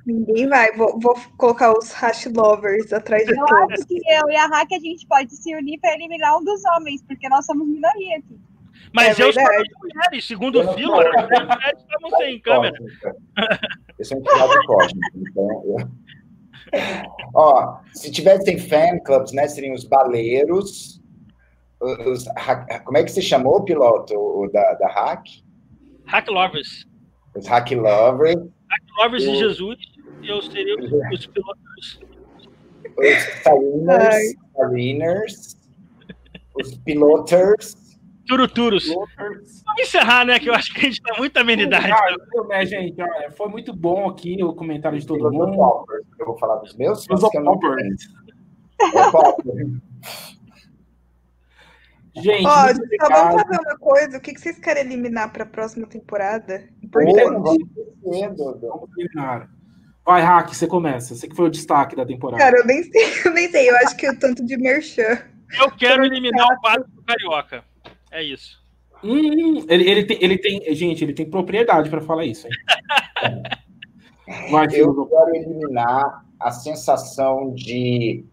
Ninguém 0.07 0.49
vai. 0.49 0.73
Vou, 0.77 0.99
vou 1.01 1.15
colocar 1.39 1.73
os 1.77 1.91
hash 1.93 2.27
lovers 2.27 2.93
atrás 2.93 3.25
de 3.27 3.33
Eu 3.33 3.45
todos. 3.47 3.73
acho 3.73 3.87
que 3.87 3.97
eu 3.97 4.31
e 4.31 4.37
a 4.37 4.47
Hack 4.47 4.71
a 4.73 4.79
gente 4.79 5.07
pode 5.07 5.35
se 5.35 5.55
unir 5.55 5.79
para 5.81 5.95
eliminar 5.95 6.37
um 6.39 6.45
dos 6.45 6.61
homens, 6.77 7.03
porque 7.03 7.29
nós 7.29 7.45
somos 7.47 7.67
minoria 7.67 8.19
aqui. 8.19 8.39
Mas 8.95 9.19
É 9.19 9.23
eu 9.23 9.33
sou 9.33 9.43
das 9.43 9.63
mulheres, 9.81 10.25
segundo 10.27 10.61
Eu 10.61 10.69
o 10.71 10.75
Filo, 10.75 10.95
as 11.01 11.07
mulheres 11.25 11.81
estavam 11.81 12.19
sem 12.19 12.41
câmera. 12.41 12.77
Cósmica. 12.79 13.17
Eu 13.99 14.05
sou 14.05 14.19
entidade 14.19 14.67
cósmica, 14.67 15.11
então 15.17 15.63
eu... 15.65 17.27
Ó, 17.35 17.79
se 17.95 18.11
tivessem 18.11 18.59
fan 18.59 18.99
clubs, 19.05 19.33
né, 19.33 19.47
seriam 19.49 19.75
os 19.75 19.85
baleiros, 19.85 21.01
os, 21.81 22.27
hack- 22.37 22.83
como 22.85 22.99
é 22.99 23.05
que 23.05 23.11
você 23.11 23.23
chamou 23.23 23.57
o 23.59 23.65
piloto 23.65 24.15
o 24.15 24.49
da, 24.53 24.75
da 24.75 24.89
Hack? 24.89 25.25
Hack 26.07 26.29
Lovers. 26.29 26.87
Os 27.37 27.47
Hack 27.47 27.71
Lovers, 27.73 28.37
Hack 28.37 28.83
Lovers 28.99 29.25
Eu- 29.25 29.35
Jesus, 29.37 29.79
eu 30.23 30.43
seria 30.43 30.77
os, 30.79 30.91
os 31.13 31.27
pilotos. 31.27 32.01
os 32.99 33.43
Sariners, 34.55 35.57
os 36.55 36.77
Piloters, 36.79 37.77
Turuturos. 38.27 38.89
Vamos 38.89 39.79
encerrar, 39.79 40.25
né? 40.25 40.41
Que 40.41 40.51
eu 40.51 40.55
acho 40.55 40.75
que 40.75 40.81
a 40.81 40.83
gente 40.85 41.01
tá 41.01 41.15
muita 41.17 41.43
amenidade. 41.43 41.93
Ah, 41.93 42.17
viu, 42.33 42.45
né, 42.49 42.67
gente? 42.67 43.01
Olha, 43.01 43.31
foi 43.31 43.49
muito 43.49 43.73
bom 43.73 44.09
aqui 44.09 44.43
o 44.43 44.53
comentário 44.53 44.99
de 44.99 45.07
todo 45.07 45.27
os 45.29 45.33
mundo. 45.33 45.57
Poppers. 45.57 46.05
Eu 46.19 46.27
vou 46.27 46.37
falar 46.37 46.57
dos 46.57 46.75
meus, 46.77 47.01
Os 47.03 47.07
mas 47.09 47.31
que 47.31 47.39
eu 47.39 47.45
não 47.45 47.53
Poppers. 47.57 48.09
tenho. 48.79 49.13
Popper. 49.13 49.67
Gente, 52.17 52.47
Ó, 52.47 52.51
só 52.51 53.09
vamos 53.11 53.43
fazer 53.43 53.61
uma 53.61 53.79
coisa. 53.79 54.19
O 54.19 54.21
que 54.21 54.37
vocês 54.37 54.59
querem 54.59 54.83
eliminar 54.85 55.33
para 55.33 55.45
a 55.45 55.47
próxima 55.47 55.87
temporada? 55.87 56.67
Vamos 56.93 58.91
terminar. 58.97 59.49
Vai, 60.05 60.23
Hack, 60.23 60.55
você 60.55 60.69
começa. 60.69 61.15
Você 61.15 61.27
que 61.27 61.35
foi 61.35 61.47
o 61.47 61.51
destaque 61.51 61.97
da 61.97 62.07
temporada. 62.07 62.41
Cara, 62.41 62.59
eu 62.59 62.67
nem 62.67 62.83
sei, 62.85 63.05
eu 63.27 63.33
nem 63.33 63.51
sei. 63.51 63.69
Eu 63.69 63.77
acho 63.79 63.97
que 63.97 64.09
o 64.09 64.19
tanto 64.19 64.45
de 64.45 64.57
merchan. 64.57 65.19
Eu 65.61 65.71
quero 65.73 66.05
eliminar 66.05 66.47
o 66.47 66.61
quadro 66.61 66.89
do 66.89 67.03
Carioca. 67.03 67.65
É 68.13 68.23
isso. 68.23 68.65
Hum, 69.03 69.65
ele, 69.69 69.91
ele, 69.91 70.05
tem, 70.05 70.19
ele 70.21 70.39
tem. 70.39 70.75
Gente, 70.75 71.05
ele 71.05 71.13
tem 71.13 71.29
propriedade 71.29 71.91
para 71.91 72.01
falar 72.01 72.25
isso. 72.25 72.47
Hein? 72.47 73.43
Vai, 74.51 74.67
Eu 74.67 74.71
Filo. 74.71 75.09
quero 75.09 75.37
eliminar 75.37 76.25
a 76.41 76.51
sensação 76.51 77.53
de. 77.53 78.25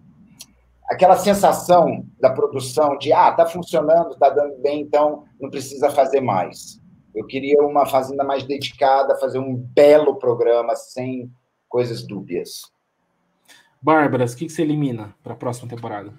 Aquela 0.90 1.16
sensação 1.18 2.06
da 2.20 2.30
produção 2.30 2.98
de, 2.98 3.12
ah, 3.12 3.32
tá 3.32 3.46
funcionando, 3.48 4.16
tá 4.16 4.30
dando 4.30 4.62
bem, 4.62 4.82
então 4.82 5.24
não 5.40 5.50
precisa 5.50 5.90
fazer 5.90 6.22
mais. 6.22 6.80
Eu 7.14 7.26
queria 7.26 7.62
uma 7.62 7.86
fazenda 7.86 8.24
mais 8.24 8.44
dedicada, 8.44 9.20
fazer 9.20 9.40
um 9.40 9.56
belo 9.56 10.16
programa 10.16 10.76
sem 10.76 11.32
coisas 11.70 12.06
dúbias. 12.06 12.72
Bárbaras, 13.82 14.34
o 14.34 14.38
que, 14.38 14.46
que 14.46 14.52
você 14.52 14.62
elimina 14.62 15.14
para 15.22 15.34
a 15.34 15.38
próxima 15.38 15.70
temporada? 15.70 16.14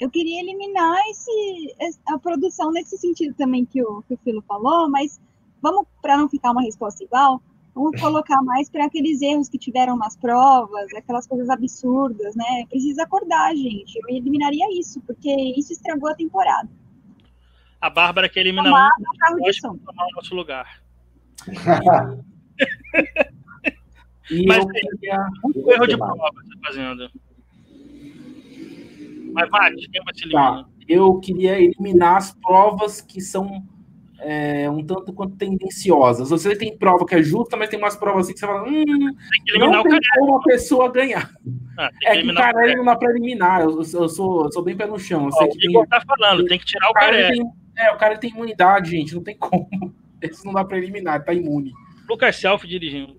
Eu 0.00 0.10
queria 0.10 0.40
eliminar 0.40 0.96
esse, 1.10 1.74
a 2.06 2.18
produção 2.18 2.72
nesse 2.72 2.96
sentido 2.96 3.34
também 3.34 3.66
que 3.66 3.82
o, 3.82 4.02
que 4.02 4.14
o 4.14 4.18
Filo 4.24 4.42
falou, 4.48 4.88
mas 4.88 5.20
vamos, 5.60 5.86
para 6.00 6.16
não 6.16 6.28
ficar 6.28 6.52
uma 6.52 6.62
resposta 6.62 7.04
igual, 7.04 7.42
vamos 7.74 8.00
colocar 8.00 8.40
mais 8.42 8.70
para 8.70 8.86
aqueles 8.86 9.20
erros 9.20 9.50
que 9.50 9.58
tiveram 9.58 9.98
nas 9.98 10.16
provas, 10.16 10.86
aquelas 10.96 11.26
coisas 11.26 11.50
absurdas, 11.50 12.34
né? 12.34 12.64
Precisa 12.70 13.02
acordar, 13.02 13.54
gente. 13.54 13.94
Eu 13.96 14.16
eliminaria 14.16 14.66
isso, 14.78 15.02
porque 15.02 15.30
isso 15.56 15.74
estragou 15.74 16.08
a 16.08 16.14
temporada. 16.14 16.68
A 17.80 17.88
Bárbara 17.88 18.28
que 18.28 18.38
elimina 18.38 18.64
tomar 18.64 18.90
um, 19.32 19.38
pode 19.38 19.60
tomar 19.60 20.06
o 20.06 20.16
nosso 20.16 20.34
lugar. 20.34 20.82
E 24.30 24.46
Mas 24.46 24.64
tem 24.64 24.82
um 25.44 25.72
erro 25.72 25.86
de 25.86 25.96
prova 25.96 26.30
você 26.32 26.48
tá 26.48 26.60
fazendo. 26.64 27.10
Mas 29.32 29.50
Mate, 29.50 29.88
quem 29.90 30.04
vai 30.04 30.14
se 30.14 30.22
eliminar? 30.22 30.62
Tá. 30.62 30.68
Eu 30.88 31.18
queria 31.18 31.60
eliminar 31.60 32.16
as 32.16 32.32
provas 32.34 33.00
que 33.00 33.20
são 33.20 33.64
é, 34.20 34.70
um 34.70 34.84
tanto 34.84 35.12
quanto 35.12 35.36
tendenciosas. 35.36 36.30
Você 36.30 36.54
tem 36.56 36.76
prova 36.76 37.04
que 37.06 37.14
é 37.14 37.22
justa, 37.22 37.56
mas 37.56 37.68
tem 37.68 37.78
umas 37.78 37.96
provas 37.96 38.26
assim 38.26 38.34
que 38.34 38.40
você 38.40 38.46
fala, 38.46 38.68
hum, 38.68 38.84
tem 38.84 39.44
que 39.44 39.50
eliminar 39.50 39.72
não 39.72 39.82
tem 39.82 40.00
como 40.16 40.32
uma 40.32 40.42
pessoa 40.42 40.92
ganhar. 40.92 41.30
Ah, 41.76 41.90
que 41.98 42.06
é 42.06 42.22
que 42.22 42.30
o 42.30 42.34
cara 42.34 42.76
não 42.76 42.84
dá 42.84 42.96
para 42.96 43.10
eliminar. 43.10 43.62
Eu, 43.62 43.78
eu, 43.78 44.08
sou, 44.08 44.44
eu 44.44 44.52
sou 44.52 44.62
bem 44.62 44.76
pé 44.76 44.86
no 44.86 44.98
chão. 44.98 45.26
Eu 45.26 45.32
sei 45.32 45.46
o 45.46 45.50
que 45.50 45.68
Igor 45.68 45.86
tem, 45.86 45.90
tá 45.98 46.04
falando, 46.06 46.44
tem 46.46 46.58
que 46.58 46.66
tirar 46.66 46.88
o, 46.88 46.90
o 46.90 46.94
cara. 46.94 47.28
Tem, 47.28 47.52
é, 47.80 47.92
o 47.92 47.98
cara 47.98 48.18
tem 48.18 48.30
imunidade, 48.30 48.90
gente, 48.90 49.14
não 49.14 49.22
tem 49.22 49.36
como. 49.36 49.68
Esse 50.20 50.44
não 50.44 50.52
dá 50.52 50.64
para 50.64 50.78
eliminar, 50.78 51.24
tá 51.24 51.32
imune. 51.32 51.72
Lucas 52.08 52.36
Self 52.36 52.66
dirigindo. 52.66 53.16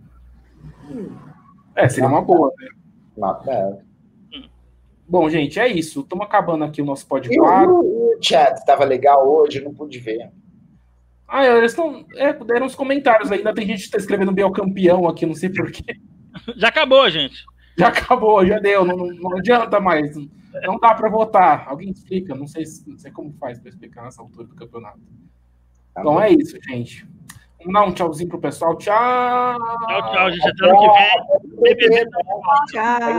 É, 1.76 1.90
seria 1.90 2.10
uma 2.10 2.22
boa, 2.22 2.54
né? 2.60 3.82
Bom, 5.08 5.30
gente, 5.30 5.60
é 5.60 5.68
isso. 5.68 6.02
Estamos 6.02 6.26
acabando 6.26 6.64
aqui 6.64 6.82
o 6.82 6.86
nosso 6.86 7.08
podcast. 7.08 7.68
O, 7.68 8.18
o 8.18 8.20
chat 8.22 8.58
estava 8.58 8.84
legal 8.86 9.28
hoje, 9.28 9.62
não 9.62 9.74
pude 9.74 10.00
ver. 10.00 10.30
Ah, 11.28 11.46
eles 11.46 11.72
estão. 11.72 12.06
É, 12.16 12.34
deram 12.34 12.66
os 12.66 12.76
comentários 12.76 13.32
ainda. 13.32 13.54
Tem 13.54 13.66
gente 13.66 13.80
que 13.80 13.86
está 13.86 13.98
escrevendo 13.98 14.32
Biel 14.32 14.52
campeão 14.52 15.08
aqui, 15.08 15.26
não 15.26 15.34
sei 15.34 15.50
porquê. 15.50 15.96
Já 16.58 16.68
acabou, 16.68 17.10
gente. 17.10 17.46
Já 17.78 17.88
acabou, 17.88 18.46
já 18.46 18.60
deu. 18.60 18.86
Não, 18.86 18.96
não 18.96 19.38
adianta 19.38 19.80
mais. 19.80 20.14
Não 20.64 20.80
dá 20.80 20.94
para 20.94 21.10
votar. 21.10 21.68
Alguém 21.68 21.92
explica? 21.92 22.36
Não 22.36 22.48
sei, 22.48 22.64
não 22.88 22.98
sei 22.98 23.12
como 23.12 23.34
faz 23.34 23.60
para 23.60 23.70
explicar 23.70 24.04
nessa 24.04 24.22
altura 24.22 24.48
do 24.48 24.56
campeonato. 24.56 25.00
Tá 25.94 26.02
então 26.02 26.14
bom. 26.14 26.22
é 26.22 26.32
isso, 26.32 26.58
gente. 26.68 27.08
Vamos 27.60 27.74
dar 27.74 27.84
um 27.86 27.94
tchauzinho 27.94 28.30
pro 28.30 28.40
pessoal. 28.40 28.78
Tchau. 28.78 28.96
Tchau, 29.58 30.12
tchau, 30.12 30.32
gente. 30.32 30.48
Até 30.48 30.70
ano 30.70 30.80
que 31.78 31.90
vem. 31.90 32.06
Tchau. 32.72 33.00